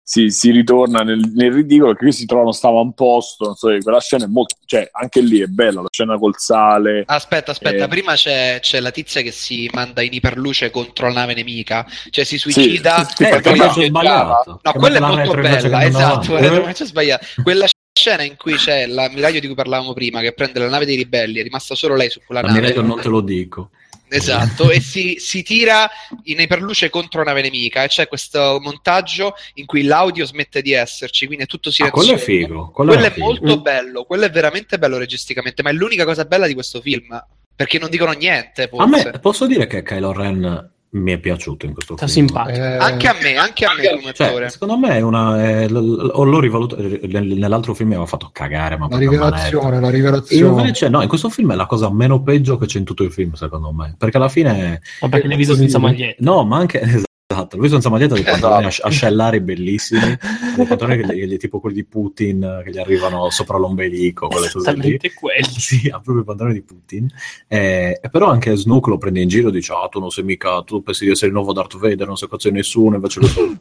[0.02, 3.56] si, si ritorna nel, nel ridicolo che qui si trovano stava a un posto non
[3.56, 7.52] so, quella scena è molto cioè anche lì è bella la scena col sale Aspetta,
[7.52, 7.88] aspetta, Eh.
[7.88, 12.24] prima c'è, c'è la tizia che si manda in iperluce contro la nave nemica, cioè
[12.24, 13.04] si suicida.
[13.06, 14.60] Sì, sì, Eh, perché che no.
[14.62, 16.38] No, quella è molto bella, esatto,
[16.86, 17.26] sbagliato.
[17.44, 17.66] Quella
[18.02, 21.40] scena in cui c'è l'ammiraglio di cui parlavamo prima, che prende la nave dei ribelli,
[21.40, 22.54] è rimasta solo lei su quella nave.
[22.60, 23.70] L'ammiraglio non te lo dico.
[24.14, 25.90] Esatto, e si, si tira
[26.24, 31.28] in iperluce contro nave nemica e c'è questo montaggio in cui l'audio smette di esserci,
[31.28, 32.06] quindi è tutto Ah, silenzioso.
[32.08, 32.72] quello è figo.
[32.72, 33.26] Quello, Quello è è figo.
[33.26, 37.24] molto bello, quello è veramente bello registicamente, ma è l'unica cosa bella di questo film,
[37.56, 39.12] perché non dicono niente, A forse.
[39.12, 42.28] me posso dire che Kylo Ren mi è piaciuto in questo Sta film.
[42.28, 42.58] simpatico.
[42.64, 44.50] Eh, Anche a me, anche a me come Cioè, attore.
[44.50, 45.42] secondo me è una.
[45.42, 46.76] È, l- l- l'ho rivaluto.
[46.78, 48.78] nel- Nell'altro film mi aveva fatto cagare.
[48.78, 50.62] Ma la rivelazione, la rivelazione.
[50.62, 53.12] invece, no, in questo film è la cosa meno peggio che c'è in tutto il
[53.12, 53.96] film, secondo me.
[53.98, 54.82] Perché alla fine.
[55.02, 56.22] Ma perché l'hai visto senza maglietta?
[56.24, 56.82] No, ma anche.
[57.32, 58.68] Esatto, lui senza maglietta pantaloni Esatto.
[58.68, 60.02] asce- ascellari bellissimi,
[60.56, 64.72] dei pantaloni che gli, tipo quelli di Putin che gli arrivano sopra l'ombelico, quelle cose
[64.74, 64.78] lì.
[64.80, 65.40] Esattamente quelli.
[65.62, 67.08] Sì, ha proprio i pantaloni di Putin.
[67.48, 70.62] Eh, però anche Snook lo prende in giro e dice: Ah, tu non sei mica,
[70.64, 73.30] tu pensi di essere il nuovo Darth Vader, non sei cazzo di nessuno, invece lui
[73.34, 73.60] che,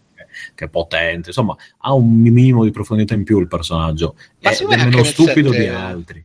[0.54, 1.28] che è potente.
[1.28, 4.16] Insomma, ha un minimo di profondità in più il personaggio.
[4.40, 6.24] Ma È- è meno stupido sette- di altri.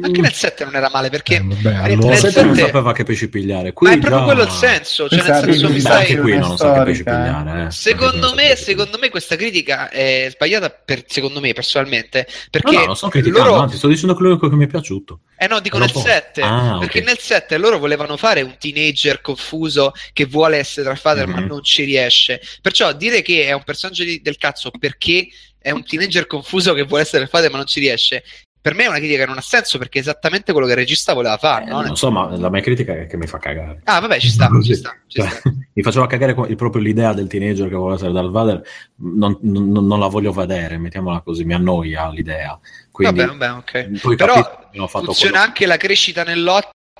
[0.00, 2.66] Anche nel 7 non era male perché Eh, vabbè, nel- allora- nel Sette non sette-
[2.68, 3.72] sapeva che pesci pigliare.
[3.72, 6.38] Qui ma è proprio già- quello il senso, cioè nel senso mi stai- Anche qui
[6.38, 7.04] non sa che pesci eh.
[7.04, 7.66] pigliare.
[7.66, 7.70] eh.
[7.70, 11.52] Secondo Anche qui non sa me, secondo me questa critica è sbagliata per, secondo me
[11.52, 14.68] personalmente perché No, no, non sto criticando, loro anzi, sto dicendo l'unico che mi è
[14.68, 15.20] piaciuto.
[15.36, 17.04] Eh no, dico nel poi- 7, Ah, perché ok.
[17.04, 21.46] nel 7 loro volevano fare un teenager confuso che vuole essere Darth Vader ma Mhm.
[21.48, 22.40] non ci riesce.
[22.60, 25.26] Perciò dire che è un personaggio di- del cazzo perché
[25.58, 28.22] è un teenager confuso che vuole essere Darth Vader ma non ci riesce,
[28.62, 30.78] per me è una critica che non ha senso perché è esattamente quello che il
[30.78, 31.64] regista voleva fare.
[31.64, 31.82] Eh, no?
[31.82, 33.80] non so, ma la mia critica è che mi fa cagare.
[33.84, 35.50] Ah, vabbè, ci sta, ci sta, ci Cioè, sta.
[35.72, 38.62] mi faceva cagare co- proprio l'idea del teenager che vuole essere Darth Vader,
[38.96, 42.58] non, non- non la voglio vedere, mettiamola così, mi annoia l'idea.
[42.90, 44.14] Quindi, Vabbè, vabbè, ok.
[44.16, 46.22] Però funziona quello- anche la crescita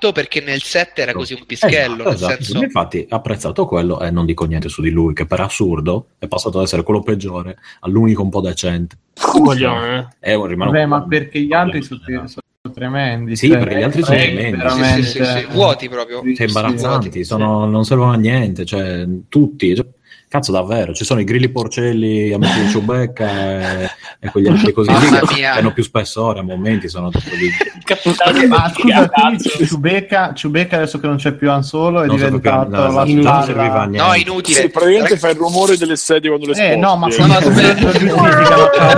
[0.03, 2.43] nell'8 perché nel 7 era così un pischello, Esatto, nel esatto.
[2.45, 2.63] senso...
[2.65, 6.59] Infatti, apprezzato quello e non dico niente su di lui, che per assurdo è passato
[6.59, 8.97] ad essere quello peggiore all'unico un po' decente.
[9.21, 10.17] Coglione.
[10.19, 13.37] È un rimane Vabbè, ma perché gli altri sono, sono tremendi.
[13.37, 14.57] Sì, cioè, perché gli altri sono eh, tremendi.
[14.57, 16.21] veramente- Sì, sì, sì, sì, vuoti proprio.
[16.23, 19.75] Sì, Cioè, sì, imbarazzanti, sono- non servono a niente, cioè, tutti.
[19.75, 19.87] cioè,
[20.33, 24.91] cazzo, davvero, ci sono i grilli porcelli, amici di Ciubecca e, e quegli altri così
[24.91, 25.53] lì Mamma che mia.
[25.53, 27.51] hanno più spessore a momenti, sono troppo di...
[27.85, 29.65] Capitano Ma scusa, quindi cazzo.
[29.65, 33.05] Chewbacca, Chewbacca adesso che non c'è più Han Solo è Non più diventato no, la
[33.05, 33.31] inutile.
[33.31, 34.09] non serviva a niente.
[34.09, 34.61] No, inutile.
[34.61, 36.73] Sì, praticamente fa il rumore delle sedie quando le sposti.
[36.73, 37.17] Eh no, ma eh.
[37.19, 37.85] No, no, come aspetta.
[37.85, 38.71] lo giustificano?
[38.73, 38.95] Cioè,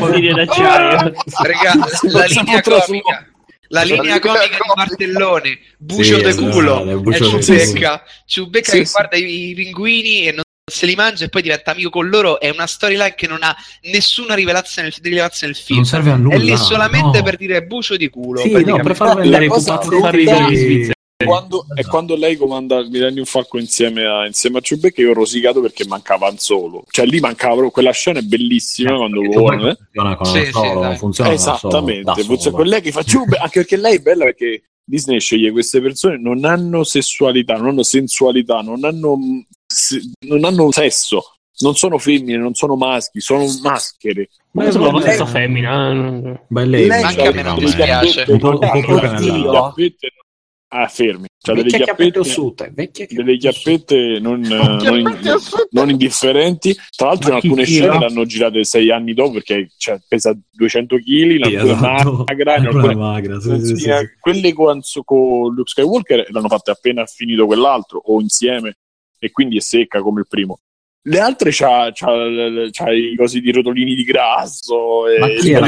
[0.00, 1.12] Bambini d'acciaio.
[1.42, 3.24] Raga, la linea comica.
[3.68, 4.74] La linea comica di comica.
[4.74, 8.92] Bartellone, bucio Sì, de culo, è bucio de Ciubecca, Ciubecca Sì, che sì.
[8.92, 12.50] guarda i, pinguini e non se li mangia e poi diventa amico con loro, è
[12.50, 15.78] una storyline che non ha nessuna rivelazione rilevanza nel film.
[15.78, 16.34] Non serve a nulla.
[16.34, 17.22] è lì solamente no.
[17.22, 18.40] per dire bucio di culo.
[18.40, 21.26] Sì, no, per far vendere i pupazzi far ridere svizzeri.
[21.26, 21.88] Quando, è Esatto.
[21.88, 25.86] quando lei comanda il Millennium Falcon insieme a, insieme a Chewbacca io ho rosicato perché
[25.86, 29.76] mancava Han Solo cioè lì mancava proprio quella scena è bellissima quando Perché volano eh.
[29.76, 30.96] funziona con Sì, sì, Solo, dai.
[30.96, 32.56] funziona solo, esattamente funziona solo.
[32.56, 36.18] con lei che fa Chewbacca anche perché lei è bella perché Disney sceglie queste persone
[36.18, 39.18] non hanno sessualità non hanno sensualità non hanno,
[39.66, 44.28] se- non hanno sesso non sono femmine, non sono maschi, sono maschere.
[44.50, 45.90] Ma sono la stessa femmina.
[45.90, 46.64] eh.
[46.66, 48.26] Lei Anche a me non dispiace.
[48.28, 48.58] Un po', un
[50.68, 51.26] Ah, fermi.
[51.40, 54.40] C'ha delle chiappette ossute, delle chiappette non,
[54.82, 55.20] non, in-
[55.70, 56.74] non indifferenti.
[56.96, 57.92] Tra l'altro, in alcune tira?
[57.92, 62.24] scene l'hanno girate sei anni dopo perché cioè, pesa 200 kg, in Sì, alcune esatto.
[62.26, 63.90] magra, in alcune magra, sì, sì, sì, sì.
[64.18, 68.78] quelle con, con Luke Skywalker l'hanno fatte appena finito quell'altro o insieme
[69.20, 70.58] e quindi è secca come il primo.
[71.02, 72.12] Le altre c'ha, c'ha,
[72.72, 75.06] c'ha i cosi di rotolini di grasso.
[75.06, 75.64] E Ma chi era?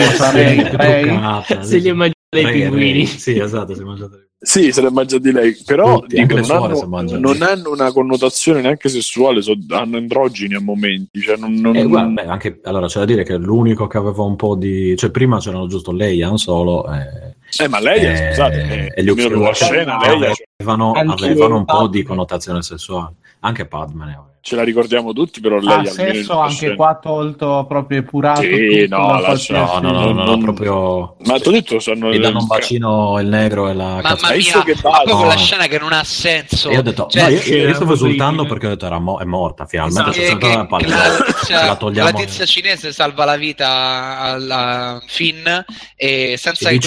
[1.63, 3.07] Se li immagina dei Ray, pinguini.
[3.07, 4.28] Sì, esatto, si è mangiato.
[4.41, 8.89] Sì, se l'è mangiati lei, però Tutti, dico, non, hanno, non hanno una connotazione neanche
[8.89, 11.21] sessuale, so- hanno androgeni a momenti.
[11.21, 14.23] Cioè non, non- Eh, guarda, beh, anche, allora c'è da dire che l'unico che aveva
[14.23, 14.97] un po' di...
[14.97, 18.93] cioè prima c'erano giusto lei e Han Solo e, Eh, ma lei, Eh, scusate, eh,
[18.95, 23.15] e Luke almeno dalla Skywalker scena, lei avevano, avevano un po' di connotazione sessuale.
[23.41, 24.27] Anche Padme ne aveva.
[24.41, 28.41] ce la ricordiamo tutti, però lei Ah, sesso una anche qua tolto proprio epurato.
[28.41, 31.17] Sì, tutto no, No, no, no, no, no, proprio...
[31.27, 34.27] Ma ti ho detto, sono Mi danno un bacino il negro e la Mamma cazzo-
[34.27, 35.37] Hai visto mia, che ma quella No.
[35.39, 36.71] scena che non ha senso.
[36.71, 39.25] E io ho detto, Cioè, no, io, stavo esultando perché ho detto era mo- è
[39.25, 40.23] morta finalmente.
[40.23, 40.47] Esatto.
[40.49, 42.09] la la, tizia, la togliamo.
[42.11, 45.47] la tizia cinese salva la vita alla Finn
[45.95, 46.79] e senza che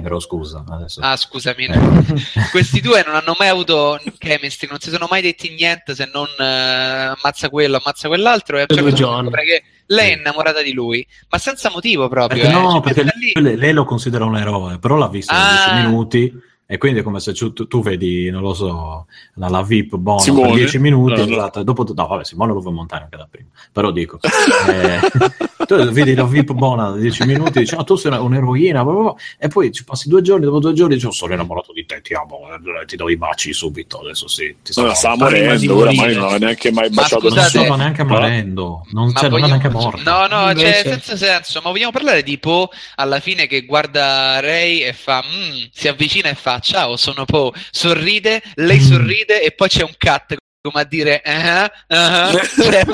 [0.00, 0.64] questi il due negro, scusa.
[0.68, 1.00] Adesso.
[1.00, 1.66] Ah, scusami.
[2.50, 6.26] Questi due non hanno mai avuto chemistry, non si sono mai detti niente se non
[6.38, 8.58] eh, ammazza quello, ammazza quell'altro.
[8.58, 12.42] E a un certo che lei è innamorata di lui, ma senza motivo proprio.
[12.42, 12.60] Perché eh.
[12.60, 15.70] no, Cioè, perché lei, lei lo considera un eroe, però l'ha visto in Ah.
[15.72, 16.32] 10 minuti
[16.70, 19.06] e quindi è come se tu, tu- vedi, non lo so,
[19.36, 20.48] la, la VIP buona Simone?
[20.48, 23.48] per 10 minuti, No, esatto, dopo, no, vabbè, Simone lo vuoi montare anche da prima,
[23.72, 24.18] però dico,
[24.68, 25.00] eh,
[25.66, 28.92] tu vedi la VIP buona da 10 minuti, dici, ah, tu sei una- un'eroina, bla,
[28.92, 31.72] bla, bla, e poi ci passi due giorni, dopo due giorni dici, oh, sono innamorato
[31.72, 34.94] di te, ti amo, eh, ti do i baci subito, adesso sì, ti No, salvo.
[34.94, 37.82] stava Prima di morendo, oramai non aveva neanche mai Ma baciato non scusate, stava nessuno.
[37.82, 40.02] neanche morendo, non, Ma cioè, non è vogliamo- neanche morto.
[40.02, 41.60] No, no, Invece- cioè, senza senso.
[41.64, 46.28] Ma vogliamo parlare di Poe alla fine che guarda Ray e fa, "Mm", si avvicina
[46.28, 47.52] e fa, ciao, sono Poe.
[47.70, 48.82] Sorride, lei Mm.
[48.82, 52.30] sorride e poi c'è un cut come a dire, "Ah, ah".
[52.32, 52.84] Cioè,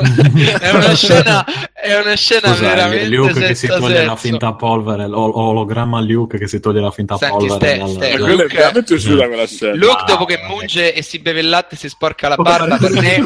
[0.60, 4.16] è una scena, è una scena Scusa, veramente Luke che si toglie la senso.
[4.16, 7.88] finta polvere, l'ol- ologramma Luke che si toglie la finta Senti, polvere.
[7.88, 9.74] ste- E quella è Luke- veramente uscita quella scena.
[9.76, 10.48] Luke Ah, dopo che vabbè.
[10.54, 13.24] munge e si beve il latte e si sporca la barba per me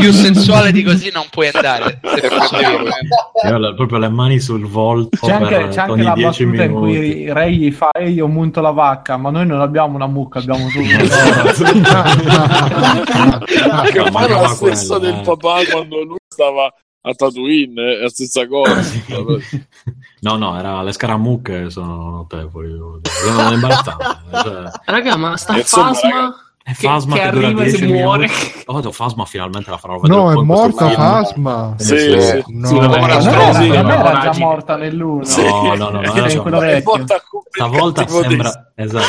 [0.00, 5.56] più sensuale di così non puoi andare ho proprio le mani sul volto C'è anche,
[5.56, 6.96] per c'è anche ogni la 10 battuta in minuti.
[6.98, 10.38] cui Ray gli fa "Ehi, io munto la vacca, ma noi non abbiamo una mucca,
[10.38, 10.84] abbiamo solo
[13.44, 15.22] che No, fa ma la no, stessa quello, del eh.
[15.22, 18.80] papà quando lui stava a Tatooine, è la stessa cosa.
[20.22, 22.70] No, no, era, le scaramucche sono notevoli.
[23.02, 24.04] Sono imbarazzanti.
[24.30, 27.76] Cioè, Raga, ma sta insomma, Fasma è che, Fasma che che, dura arriva e 10
[27.86, 28.18] si muore.
[28.26, 28.62] minuti.
[28.66, 30.90] Oh, do Fasma finalmente la faranno vedere No, è morta.
[30.90, 31.74] Fasma.
[31.76, 32.44] Sì, Sì, sì.
[32.48, 32.98] No, Sì, non Sì,
[33.68, 35.24] era, non era già morta nell'uno.
[35.24, 35.42] Sì.
[35.42, 39.06] No, no, no, no, adesso- quello È morta Stavolta sembra, esatto.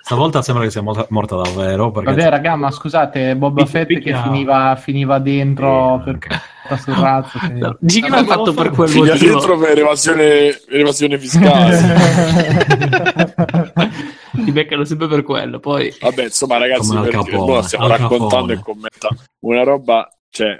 [0.00, 1.90] Stavolta sembra che sia morta, morta davvero.
[1.90, 6.94] Perché Vabbè, raga, ma scusate, Boba Picchia- Fett che finiva, finiva dentro Sì, per sul
[6.94, 7.38] razzo.
[7.52, 9.32] No, che volevo fatto per quel motivo.
[9.32, 11.78] dentro per evasione, evasione fiscale.
[14.44, 15.58] Ti beccano sempre per quello.
[15.60, 18.52] Poi Vabbè, insomma, ragazzi, per- Capone, boh, stiamo Al raccontando Capone.
[18.54, 20.58] e commentando una roba, cioè,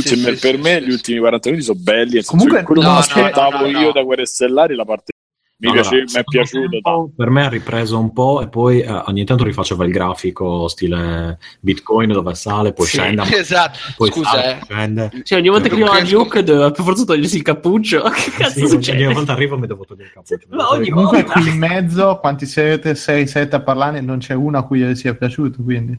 [0.00, 0.90] Sì, sì, per sì, me sì, gli sì.
[0.92, 3.78] ultimi 40 minuti sono belli, senso Comunque, quello no, che mi no, aspettavo no, no,
[3.78, 3.92] io no.
[3.92, 5.12] da Guerre Stellari, la parte
[5.56, 7.12] mi, Allora, piace- mi è piaciuto tempo, tanto.
[7.16, 11.38] Per me ha ripreso un po' e poi eh, ogni tanto rifaceva il grafico stile
[11.60, 14.64] Bitcoin dove sale, poi Sì, scende, Esatto, poi scusa, sale, eh.
[14.64, 15.10] scende.
[15.22, 18.02] cioè, ogni volta che arrivava è Luke doveva per forza togliersi il cappuccio.
[18.10, 20.46] Che cazzo Sì, ogni volta arrivo mi devo togliere il cappuccio.
[20.50, 21.40] Ma ogni Comunque volta.
[21.40, 22.94] qui in mezzo, quanti siete?
[22.94, 25.98] 6, 7 a parlare, non c'è una a cui gli sia piaciuto, quindi.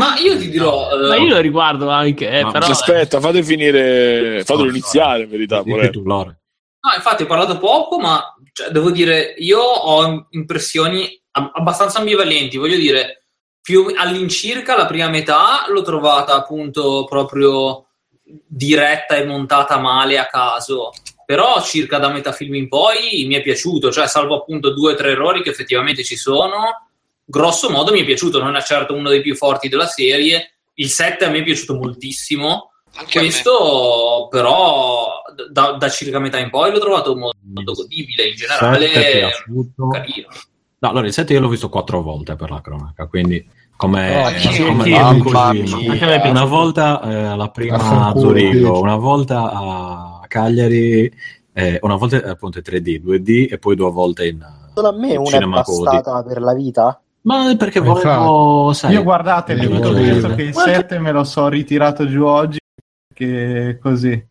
[0.00, 2.66] Ma io ti dirò, eh, Ma io lo riguardo anche, eh, però...
[2.66, 5.62] Aspetta, fate finire, fatelo iniziare in verità.
[5.62, 6.38] Tu, Lore.
[6.84, 12.56] No, infatti ho parlato poco, ma cioè, devo dire, io ho impressioni ab- abbastanza ambivalenti.
[12.56, 13.24] Voglio dire,
[13.60, 17.88] più all'incirca la prima metà l'ho trovata appunto proprio
[18.22, 20.92] diretta e montata male a caso.
[21.26, 24.94] Però circa da metà film in poi mi è piaciuto, cioè salvo appunto due o
[24.94, 26.90] tre errori che effettivamente ci sono,
[27.24, 30.58] grosso modo mi è piaciuto, non è certo uno dei più forti della serie.
[30.74, 32.70] Il 7 a me è piaciuto moltissimo.
[32.96, 33.18] Anche.
[33.18, 35.13] Questo però
[35.50, 39.28] da, da circa metà in poi l'ho trovato molto, molto godibile in generale carino.
[40.78, 43.46] No, allora il 7 io l'ho visto quattro volte per la cronaca, quindi
[43.76, 44.30] come, Oh,
[44.62, 51.10] come come è una volta eh, alla prima a Zurigo, una volta a Cagliari,
[51.52, 54.88] eh, una volta eh, appunto in 3D, 2D e poi due volte in eh, Solo
[54.88, 55.84] a me una è Cody.
[55.84, 57.00] bastata per la vita.
[57.22, 61.24] Ma perché Ma volevo, sai, Io guardate, voglio penso che il Guarda- 7 me lo
[61.24, 62.58] so ritirato giù oggi,
[63.14, 64.22] che così.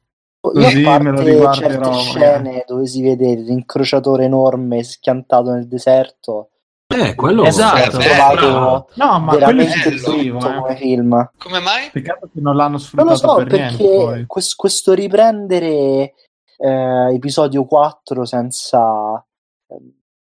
[0.46, 5.52] Io Così a me lo parte riguarderò, certe scene dove si vede l'incrociatore enorme schiantato
[5.52, 6.50] nel deserto,
[6.88, 7.98] eh, quello Esatto.
[7.98, 8.90] Eh, trovato.
[8.96, 10.12] No, ma quello è veramente brutto
[10.48, 10.52] eh.
[10.60, 11.32] come film.
[11.38, 11.90] Come mai?
[11.92, 13.78] Peccato che non l'hanno Non sfruttato lo so per niente.
[13.78, 14.26] perché Poi.
[14.26, 16.14] quest- questo riprendere
[16.58, 19.26] eh, episodio 4 senza,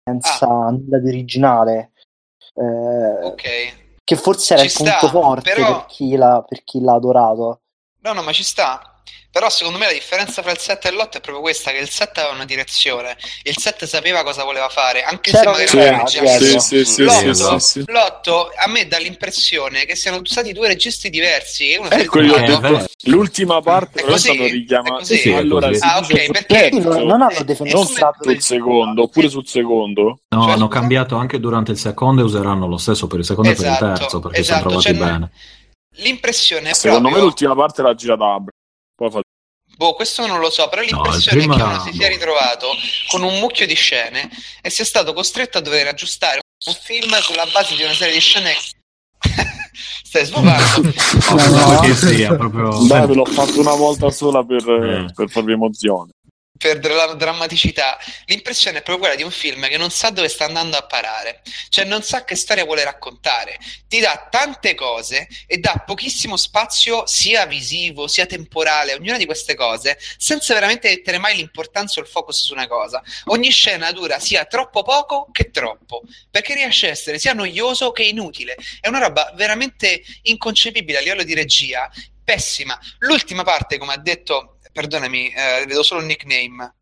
[0.03, 1.93] senza nulla di originale,
[2.55, 3.43] eh, Ok.
[4.05, 6.95] che forse era Ci il punto sta, forte però- per, chi l'ha, per chi l'ha
[6.95, 7.61] adorato.
[8.03, 8.90] No, no, ma ci sta.
[9.33, 11.89] Però secondo me la differenza tra il 7 e l'8 è proprio questa, che il
[11.89, 16.07] 7 aveva una direzione, il 7 sapeva cosa voleva fare, anche C'era se magari non
[16.09, 16.59] sì, giusto.
[16.61, 17.85] sì, sì, L'otto- sì, sì, sì.
[17.93, 21.99] l'otto a me dà l'impressione che siano stati due registi diversi e uno si è
[21.99, 24.29] Eh, Eh, ho detto, l'ultima parte È però è così?
[24.33, 24.95] stato È richiamato.
[24.97, 25.17] così?
[25.17, 30.19] Sì, allora Ah, ok, perché- non, non hanno Eh, defenestrato sul secondo, oppure sul secondo.
[30.29, 33.51] No, Cioè, hanno cambiato anche durante il secondo e useranno lo stesso per il secondo
[33.51, 35.31] e per il Esatto, terzo perché esatto, sono trovati cioè, bene.
[35.97, 37.25] L'impressione è Secondo me proprio...
[37.25, 38.25] l'ultima parte l'ha girata
[39.09, 39.21] Fa-
[39.77, 42.69] Boh, questo non lo so, però l'impressione primo è che uno si sia ritrovato
[43.09, 44.29] con un mucchio di scene
[44.61, 48.21] e sia stato costretto a dover aggiustare un film sulla base di una serie di
[48.21, 48.53] scene.
[50.03, 50.93] Stai sfogando.
[50.93, 55.13] Penso che sia proprio Dai, ve l'ho fatto una volta sola per, Eh.
[55.15, 56.11] per farvi emozione.
[56.61, 57.99] Per la drammaticità.
[58.27, 61.41] L'impressione è proprio quella di un film che non sa dove sta andando a parare,
[61.71, 63.59] cioè non sa che storia vuole raccontare.
[63.89, 69.55] Ti dà tante cose e dà pochissimo spazio sia visivo sia temporale ognuna di queste
[69.55, 73.03] cose, senza veramente mettere mai l'importanza o il focus su una cosa.
[73.27, 78.03] Ogni scena dura sia troppo poco che troppo, perché riesce a essere sia noioso che
[78.03, 78.55] inutile.
[78.81, 81.91] È una roba veramente inconcepibile a livello di regia,
[82.23, 82.79] pessima.
[82.99, 86.75] L'ultima parte, come ha detto, perdonami, eh, vedo solo il nickname.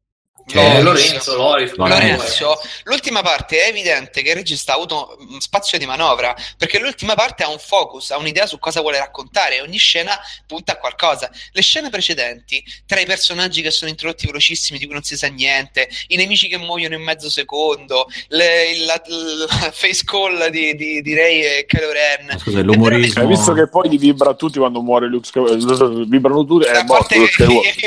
[0.50, 5.84] Eh, Lorenzo, Loris, Lorenzo, l'ultima parte è evidente che il regista ha avuto spazio di
[5.86, 9.76] manovra perché l'ultima parte ha un focus, ha un'idea su cosa vuole raccontare e ogni
[9.76, 11.30] scena punta a qualcosa.
[11.52, 15.26] Le scene precedenti, tra i personaggi che sono introdotti velocissimi di cui non si sa
[15.28, 20.74] niente, i nemici che muoiono in mezzo secondo, le- il- la, la face call di,
[20.76, 22.38] di, di Rey e Kylo Ren.
[22.38, 23.22] Scusa, l'umorismo.
[23.22, 26.06] Hai visto che poi gli vibra tutti quando muore Luke Skywalker?
[26.06, 27.22] Vibrano tutti, è Da morto che-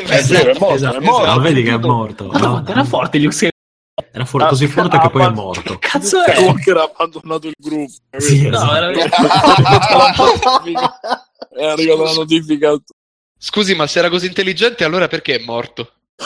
[0.07, 1.39] Eh sì, è morto, esatto, è morto.
[1.41, 2.29] Vedi che è morto.
[2.51, 3.59] No, era forte Luke Skywalker.
[4.11, 5.77] era for- così forte che poi è morto.
[5.79, 6.33] Cazzo è?
[6.33, 7.91] Skywalker ha abbandonato il gruppo.
[8.17, 8.49] Sì, capito?
[8.49, 8.73] No, esatto.
[8.73, 9.15] veramente.
[11.53, 12.77] È arrivata la notifica.
[13.37, 15.93] Scusi, ma se era così intelligente, allora perché è morto?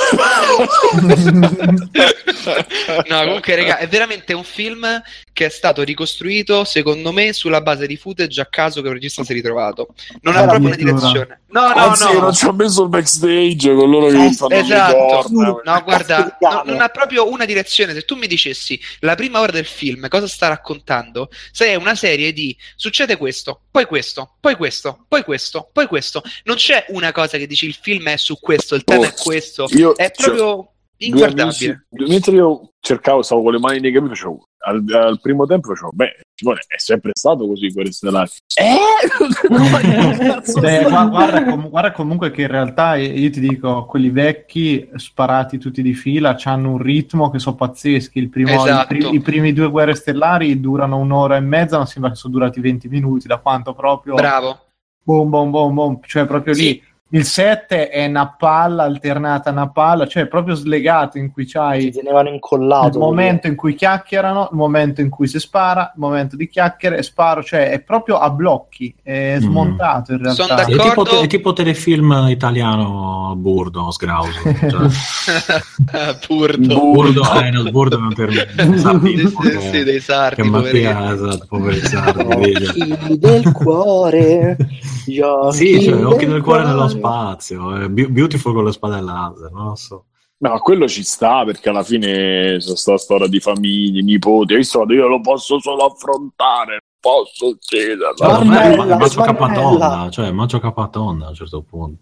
[3.10, 5.02] no, comunque, raga, è veramente un film
[5.34, 9.24] che è stato ricostruito, secondo me, sulla base di footage a caso che un regista
[9.24, 9.88] si è ritrovato.
[10.22, 11.42] Non ha Era proprio una direzione.
[11.48, 12.20] No, no, Anzi, no.
[12.20, 15.62] non ci ha messo il backstage con loro che Eh, fanno Esatto, le corna.
[15.64, 17.94] no, guarda, no- non ha proprio una direzione.
[17.94, 21.96] Se tu mi dicessi la prima ora del film cosa sta raccontando, se è una
[21.96, 26.24] serie di succede questo, poi questo, poi questo, poi questo, poi questo.
[26.44, 29.14] Non c'è una cosa che dici il film è su questo, il tema Oh, è
[29.14, 29.68] questo.
[29.72, 31.42] Io, È proprio due inguardabile.
[31.44, 35.46] amici- due- mentre io cercavo, stavo con le mani nei capelli, facevo al, al primo
[35.46, 38.30] tempo facevo, beh, Simone, è sempre stato così Guerre Stellari.
[38.56, 38.76] Eh!
[40.60, 44.90] Beh, gua- guarda, com- guarda comunque che in realtà eh, io ti dico, quelli vecchi
[44.96, 48.20] sparati tutti di fila hanno un ritmo che sono pazzeschi.
[48.20, 48.94] Il primo- Esatto.
[48.94, 52.34] i, pri- I primi due guerre stellari durano un'ora e mezza, ma sembra che sono
[52.34, 54.60] durati 20 minuti, da quanto proprio Bravo.
[55.04, 56.82] boom, boom, boom, boom, cioè proprio lì.
[57.10, 61.92] Il 7 è una palla alternata a una palla, cioè proprio slegato in cui c'hai
[61.92, 62.98] tenevano incollato.
[62.98, 66.98] il momento in cui chiacchierano, il momento in cui si spara, il momento di chiacchiere
[66.98, 70.44] e sparo, cioè è proprio a blocchi, è smontato in realtà.
[70.46, 71.22] Sono È tipo, d'accordo.
[71.22, 74.40] è tipo telefilm italiano burdo, sgrauso.
[74.66, 74.88] Cioè,
[76.28, 76.80] Burdo.
[76.80, 78.78] burdo, eh, no, burdo non per me.
[78.80, 80.50] Sardi, Sì, sì, dei sardi, Che.
[80.50, 82.24] Mattia, esatto, poveri sardi.
[82.24, 84.58] Occhi del cuore,
[85.06, 86.94] gli occhi Sì, cioè, occhi del cuore nello.
[87.08, 87.82] Spazio.
[87.82, 90.06] eh, Be- Beautiful con le spade laser, non lo so.
[90.38, 94.52] No, quello ci sta perché alla fine c'è sta storia di famiglie, nipoti.
[94.54, 94.84] Hai visto?
[94.92, 97.56] Io lo posso solo affrontare, non posso.
[97.58, 102.02] Cioè, ormai Marmella, ma- Macio capatonda, cioè Macio capatonda a un certo punto.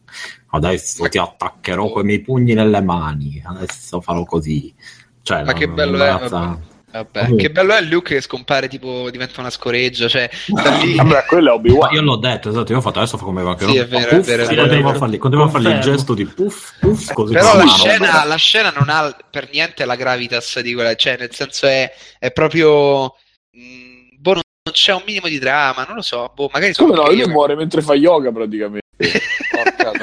[0.49, 4.73] Adesso ti attaccherò con i miei pugni nelle mani, adesso farò così.
[5.21, 6.09] Cioè, Ma non- che bello è,
[6.93, 7.21] vabbè.
[7.21, 10.95] Vabbè, che bello è Luke che scompare, tipo diventa una scoreggia, cioè sta lì.
[10.97, 11.93] Vabbè, quello è Obi-Wan.
[11.93, 14.09] io l'ho detto, esatto, io ho fatto adesso fa come va che Sì, è vero,
[14.15, 14.97] Puff, è vero, vero, continuavo a vero.
[14.99, 18.71] fargli, continuavo a fargli il gesto di puff, puff, così Però la scena, la scena
[18.75, 23.15] non ha per niente la gravitas di quella, cioè nel senso è, è proprio...
[23.51, 24.41] mh, boh, non
[24.71, 27.05] c'è un minimo di dramma, non lo so, boh, magari Come no?
[27.07, 27.27] Lui io.
[27.29, 28.81] muore mentre fa yoga praticamente.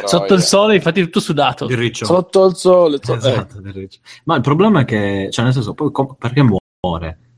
[0.04, 1.68] Sotto il sole, infatti, tutto sudato.
[1.92, 2.98] Sotto il sole.
[3.00, 3.62] so- Esatto.
[4.24, 6.59] Ma il problema è che, cioè nel senso, poi com- perché muore?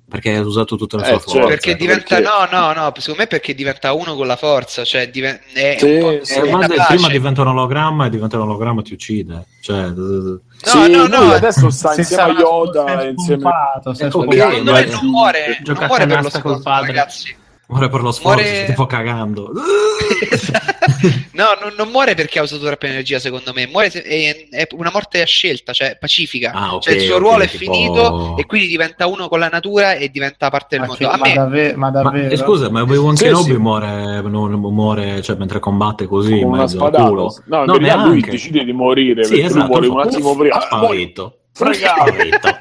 [0.08, 1.30] Perché ha usato tutta la Eh, sua certo.
[1.32, 1.48] forza.
[1.48, 5.10] Perché diventa, perché- no, no, no, secondo me perché diventa uno con la forza, cioè
[5.10, 6.34] diven- è Sì, un po' sì.
[6.34, 9.46] è Eh, prima diventa un ologramma e diventa un ologramma e ti uccide.
[9.60, 14.02] Cioè, eh, No, Sì, no, no, adesso sta Se insieme a Yoda insieme spompato, si
[14.02, 14.42] è Ecco, spompato.
[14.44, 16.86] ok, secondo me non muore, non a muore per lo scopo, padre.
[16.86, 17.36] ragazzi.
[17.68, 19.50] Muore per lo sforzo, Muore- tipo cagando.
[21.32, 23.66] no, non, non muore perché ha usato troppa energia, secondo me.
[23.66, 26.50] Muore se- è, è una morte a scelta, cioè pacifica.
[26.52, 29.39] Ah, ok, cioè il suo ok, ruolo è tipo- finito e quindi diventa uno con
[29.39, 31.05] la natura e diventa parte del Ma, mondo.
[31.07, 32.28] che- A ma me, dave- ma Ma, davvero?
[32.34, 33.57] eh, scusa, ma Obi-Wan Sì, Kenobi sì.
[33.57, 37.08] muore, non, muore cioè, mentre combatte così, in con una mezzo al spadata.
[37.08, 37.34] culo.
[37.47, 38.31] No, in No, verità lui neanche.
[38.32, 40.57] decide di morire Sì, perché esatto, lui muore un attimo prima.
[40.68, 40.86] Ah, muore.
[40.94, 41.39] Sparito.
[41.52, 42.07] Fregato.
[42.12, 42.57] Sparito.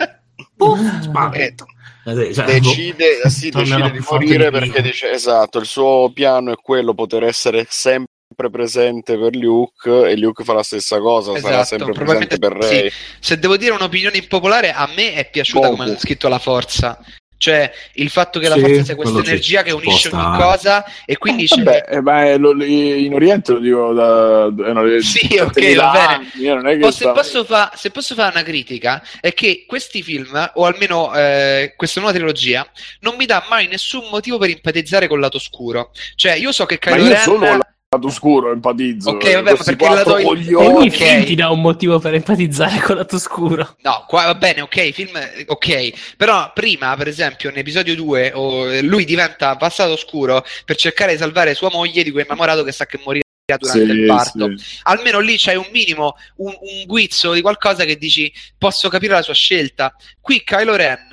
[0.56, 1.66] Puff, sparito.
[2.04, 6.52] Eh, cioè, decide, eh sì, decide di morire di perché dice esatto, il suo piano
[6.52, 8.08] è quello poter essere sempre
[8.50, 12.68] presente per Luke e Luke fa la stessa cosa, sarà Esatto, sempre probabilmente presente per
[12.68, 12.82] sì.
[12.82, 12.92] Rey.
[13.20, 15.78] se devo dire un'opinione impopolare, a me è piaciuta Poco.
[15.78, 17.00] come hanno scritto la forza.
[17.42, 20.44] Cioè, il fatto che la Sì, forza sia questa energia che unisce ogni stare.
[20.44, 24.68] cosa e quindi c'è- Vabbè, eh, ma è lo- in Oriente lo dico da, da
[24.68, 26.14] è una- Sì, 7000 ok, va bene.
[26.14, 29.34] anni, eh, non è che Oh, se, posso fa- se posso fare una critica, è
[29.34, 32.64] che questi film, o almeno eh, questa nuova trilogia,
[33.00, 35.90] non mi dà mai nessun motivo per empatizzare col lato scuro.
[36.14, 37.60] Cioè, io so che Kylo Ren...
[37.94, 39.10] lato scuro empatizzo.
[39.10, 40.66] Ok, vabbè, perché la in- coglioni.
[40.66, 40.94] Ogni ok.
[40.94, 43.76] film ti dà un motivo per empatizzare con lato scuro.
[43.82, 48.32] No, qua va bene, ok, il film, ok, però prima, per esempio, in episodio 2,
[48.34, 52.72] oh, lui diventa passato oscuro per cercare di salvare sua moglie di quel innamorato che
[52.72, 53.24] sa che morirà
[53.58, 54.58] durante Sì, il parto.
[54.58, 54.66] sì.
[54.84, 59.22] Almeno lì c'hai un minimo, un, un guizzo di qualcosa che dici, posso capire la
[59.22, 59.94] sua scelta.
[60.22, 61.10] Qui Kylo Ren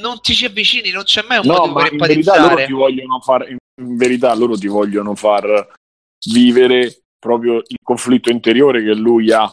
[0.00, 2.42] non ti ci avvicini, non c'è mai un No, motivo ma per in verità loro
[2.58, 2.66] empatizzare.
[2.66, 3.46] ti vogliono far
[3.78, 5.44] in verità loro ti vogliono far
[6.32, 9.50] vivere proprio il conflitto interiore che lui ha.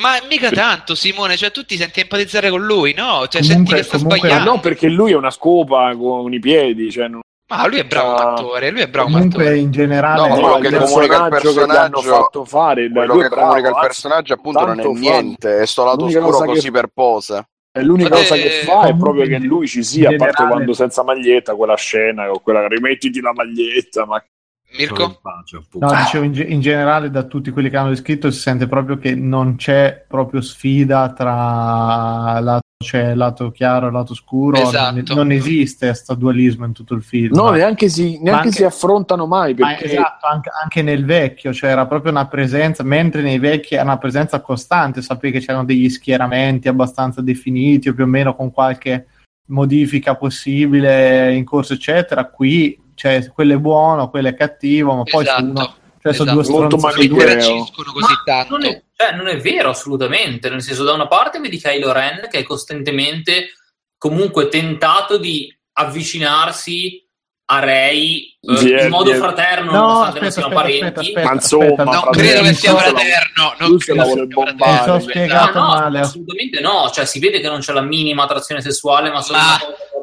[0.00, 3.26] Ma mica tanto, Simone, cioè tu ti senti empatizzare con lui, no?
[3.26, 4.50] Cioè senti Comunque- che sta comunque- Ma sbagliando.
[4.54, 7.20] no, perché lui è una scopa con i piedi, cioè non-
[7.52, 9.58] Ma lui è bravo attore, lui è bravo Comunque attore.
[9.58, 10.28] in generale...
[10.28, 13.68] No, quello che comunica il personaggio che fatto fare il- Quello che è bravo, comunica
[13.70, 16.86] il personaggio appunto non è niente, è sto lato L'unica scuro cosa che- così per
[16.94, 17.48] pose.
[17.72, 20.72] È l'unica Vabbè, cosa che fa è proprio che lui ci sia, a parte quando
[20.72, 24.22] senza maglietta, quella scena con quella rimettiti la maglietta, ma
[24.78, 25.04] Mirko?
[25.04, 25.78] appunto.
[25.78, 28.98] No, dicevo in, ge- in generale da tutti quelli che hanno descritto si sente proprio
[28.98, 34.94] che non c'è proprio sfida tra lato, cioè, lato chiaro e lato scuro, Esatto.
[34.94, 37.34] non, non esiste questo dualismo in tutto il film.
[37.34, 41.04] no, Ma- neanche si, neanche anche- si affrontano mai ma perché esatto, anche, anche nel
[41.04, 45.64] vecchio c'era proprio una presenza, mentre nei vecchi era una presenza costante, sapevi che c'erano
[45.64, 49.06] degli schieramenti abbastanza definiti o più o meno con qualche
[49.50, 52.26] modifica possibile in corso, eccetera.
[52.26, 56.30] Qui cioè, quello è buono, quello è cattivo, ma poi Esatto, uno, cioè, sono esatto.
[56.42, 57.92] due Molto stronzi Non su due.
[57.94, 58.56] così Ma tanto.
[58.58, 62.28] Non è, cioè, non è vero assolutamente, nel senso da una parte vedi Kylo Ren
[62.30, 63.54] che è costantemente
[63.96, 67.02] comunque tentato di avvicinarsi
[67.52, 69.16] a Rey eh, in eh, modo eh.
[69.16, 70.84] fraterno, No, nonostante non aspetta, siano aspetta, parenti.
[70.84, 73.54] aspetta, aspetta, Ma insomma, aspetta, Non Vabbè, credo che sia fraterno.
[73.58, 74.84] Non credo vuole sia fraterno.
[74.84, 75.98] Sono spiegato No, no, male.
[76.00, 79.58] assolutamente no, cioè si vede che non c'è la minima attrazione sessuale, ma solo Ma-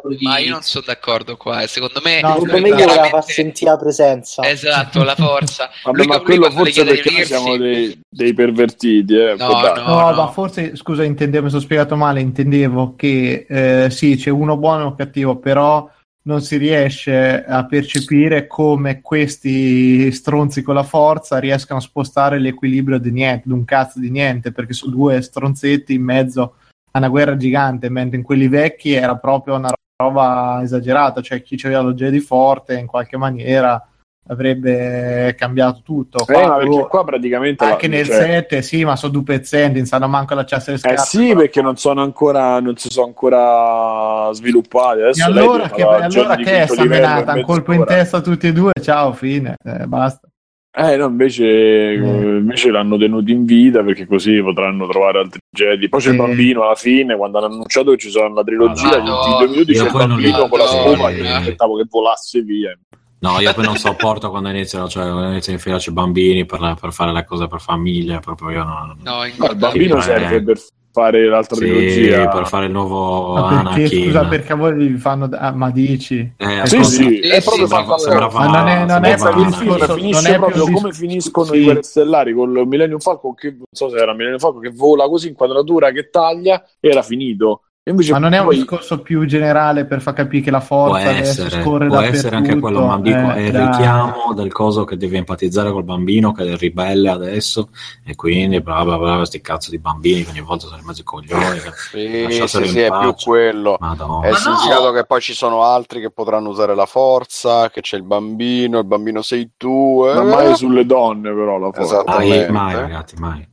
[0.08, 0.24] proprio di...
[0.26, 1.62] Ma io non sono d'accordo qua.
[1.62, 1.68] eh.
[1.68, 4.50] Secondo me, No, Secondo me gli voleva veramente- far sentire la presenza.
[4.50, 5.70] Esatto, la forza.
[5.84, 9.84] Vabbè, Lui- ma quello forse perché noi siamo dei, dei pervertiti, eh, No, darsi.
[9.86, 10.16] No, no.
[10.16, 14.80] ma forse, scusa, intendevo, mi sono spiegato male, intendevo che eh, sì, c'è uno buono
[14.80, 15.90] e uno cattivo, però
[16.28, 22.98] non si riesce a percepire come questi stronzi con la forza riescano a spostare l'equilibrio
[22.98, 26.56] di niente, di un cazzo di niente, perché sono due stronzetti in mezzo
[26.92, 29.76] a una guerra gigante, mentre in quelli vecchi era proprio una roba
[30.62, 33.84] esagerata, cioè chi c'aveva lo Jedi forte in qualche maniera
[34.30, 36.20] avrebbe cambiato tutto.
[36.28, 39.24] Eh, Qua, perché boh, qua praticamente anche la- nel cioè- 7, sì, ma sono due
[39.24, 41.02] pezzenti, non sanno manco allacciarsi le Eh scarpe.
[41.02, 45.00] sì, perché non sono ancora non si sono ancora sviluppati.
[45.00, 47.32] E Adesso lei allora che, allora che è quinto sta livello menata?
[47.32, 50.27] in Un colpo in testa a tutti e due, ciao, fine, eh, basta.
[50.80, 55.90] Eh no, invece, eh, invece l'hanno tenuti in vita perché così potranno trovare altri Jedi.
[55.90, 56.18] Poi c'è il Eh.
[56.18, 59.16] bambino alla fine, quando hanno annunciato che ci sarà una trilogia, gli Madonna.
[59.18, 61.32] ultimi due minuti Io c'è il poi non li- bambino con la scopa che mi
[61.32, 62.78] aspettavo che volasse via.
[63.20, 66.60] No, io poi non sopporto quando iniziano, cioè, quando iniziano a infilarci i bambini per,
[66.60, 68.96] la- per fare le cose per famiglia, proprio io no.
[69.04, 70.44] No, No, il bambino serve eh.
[70.44, 70.58] per
[70.98, 72.28] fare l'altra Sì, trilogia.
[72.30, 74.04] per fare il nuovo Ma perché, Anakin.
[74.04, 75.30] scusa, perché voi vi fanno...
[75.32, 76.34] ah, ma dici?
[76.38, 79.16] Eh, Sì, ascolta, sì, è sì, proprio sì, fatto sembrava- Ma non è- non è
[79.16, 81.58] discorso- finisce non è proprio come finiscono sì.
[81.58, 84.72] i guerre stellari con il Millennium Falcon che non so se era Millennium Falcon che
[84.76, 87.62] vola così inquadratura che taglia era finito
[87.94, 91.44] Ma non è un discorso più generale per far capire che la Può forza adesso
[91.46, 94.84] essere, scorre può essere anche quello, ma dico, dappertutto, è il eh, richiamo del coso
[94.84, 97.70] che devi empatizzare col bambino che è ribelle adesso
[98.04, 101.00] e quindi bla bla bla, questi cazzo di bambini che ogni volta sono in mezzo
[101.00, 101.60] ai coglioni.
[101.92, 103.78] Sì, sì, sì, è più quello.
[103.80, 104.26] Madonna.
[104.26, 104.58] È il Ma no!
[104.58, 108.80] significato che poi ci sono altri che potranno usare la forza, che c'è il bambino,
[108.80, 110.04] il bambino sei tu.
[110.10, 110.14] eh.
[110.14, 112.04] ma mai sulle donne però la forza.
[112.06, 113.48] Mai, mai ragazzi, mai.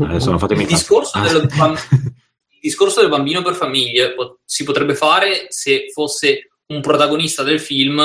[0.00, 2.12] Adesso non fatemi Il discorso, Ah, del bam- il
[2.68, 8.02] discorso del bambino per famiglie si potrebbe fare se fosse un protagonista del film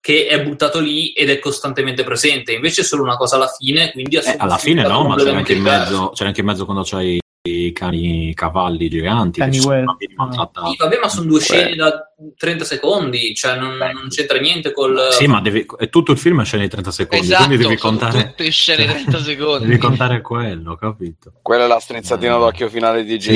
[0.00, 3.92] che è buttato lì ed è costantemente presente, invece è solo una cosa alla fine,
[3.92, 6.84] quindi Eh, alla fine no, ma c'era anche in mezzo, c'era anche in mezzo quando
[6.84, 9.40] c'hai i cani cavalli giganti.
[9.40, 10.70] Kanye che bambini maltrattati.
[10.70, 15.08] Sì, vabbè, ma sono due scene da 30 secondi, cioè non, non c'entra niente col...
[15.12, 17.76] Sì, ma devi, è tutto il film è scene di 30 secondi, Esatto, quindi devi
[17.78, 19.66] contare, tutte scene di 30 secondi.
[19.66, 21.32] devi contare quello, capito?
[21.40, 23.30] Quella è la strizzatina d'occhio finale di JJ,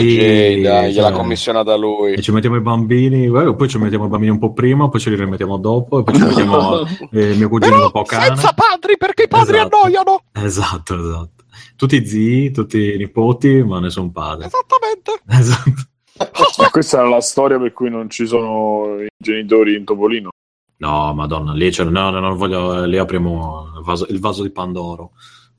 [0.57, 1.17] Sì, dai, gliela cioè.
[1.17, 2.15] commissionata lui.
[2.15, 5.01] E ci mettiamo i bambini, eh, poi ci mettiamo i bambini un po' prima, poi
[5.01, 6.81] ce li rimettiamo dopo, e poi ci mettiamo
[7.13, 8.35] eh, mio cugino un po' cane.
[8.55, 9.77] padri perché i padri Esatto.
[9.77, 10.23] annoiano.
[10.33, 11.42] Esatto, esatto.
[11.83, 14.47] Tutti zii, tutti nipoti, ma nessun padre.
[14.47, 15.21] Esattamente.
[15.29, 16.61] Esatto.
[16.63, 20.29] Ma questa è la storia per cui non ci sono i genitori in Topolino.
[20.77, 24.51] No, madonna, lì c'è, no, no, non voglio, lì apriamo il vaso, il vaso di
[24.51, 25.11] Pandoro.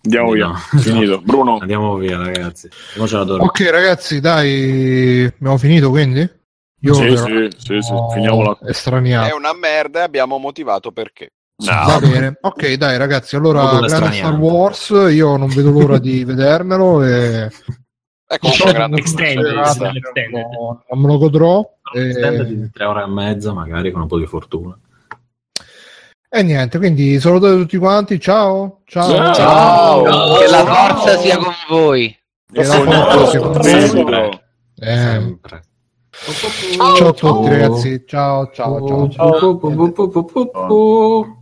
[0.04, 0.48] Andiamo via.
[0.48, 0.56] No.
[0.80, 1.20] Finito.
[1.26, 1.58] Bruno.
[1.58, 2.70] Andiamo via, ragazzi.
[2.98, 6.22] Ok, ragazzi, dai, abbiamo finito quindi?
[6.80, 8.60] Io Sì, però sì, sì, sì, finiamola.
[8.66, 9.30] estraniato.
[9.30, 11.32] È una merda e abbiamo motivato perché.
[11.56, 13.36] Va bene, ok, dai, ragazzi.
[13.36, 14.16] Allora, grande.
[14.18, 14.90] Star Wars.
[15.12, 17.04] Io non vedo l'ora di vedermelo.
[17.04, 17.50] E
[18.34, 19.54] Ecco, se grande non Extended,
[20.32, 21.64] no, non me lo godrò.
[21.94, 24.76] E, di tre ore e mezza, magari con un po' di fortuna.
[26.30, 28.20] e niente, quindi salutate tutti quanti.
[28.20, 29.34] Ciao, ciao, Ciao.
[29.36, 30.38] Ciao.
[30.40, 32.18] Che la forza sia con voi.
[32.52, 34.22] E la forza sia con sempre.
[34.22, 34.42] voi.
[34.80, 35.62] Eh, Sempre.
[36.98, 38.04] ciao a tutti, ragazzi.
[38.08, 39.60] Ciao, ciao, ciao.
[39.60, 41.42] ciao.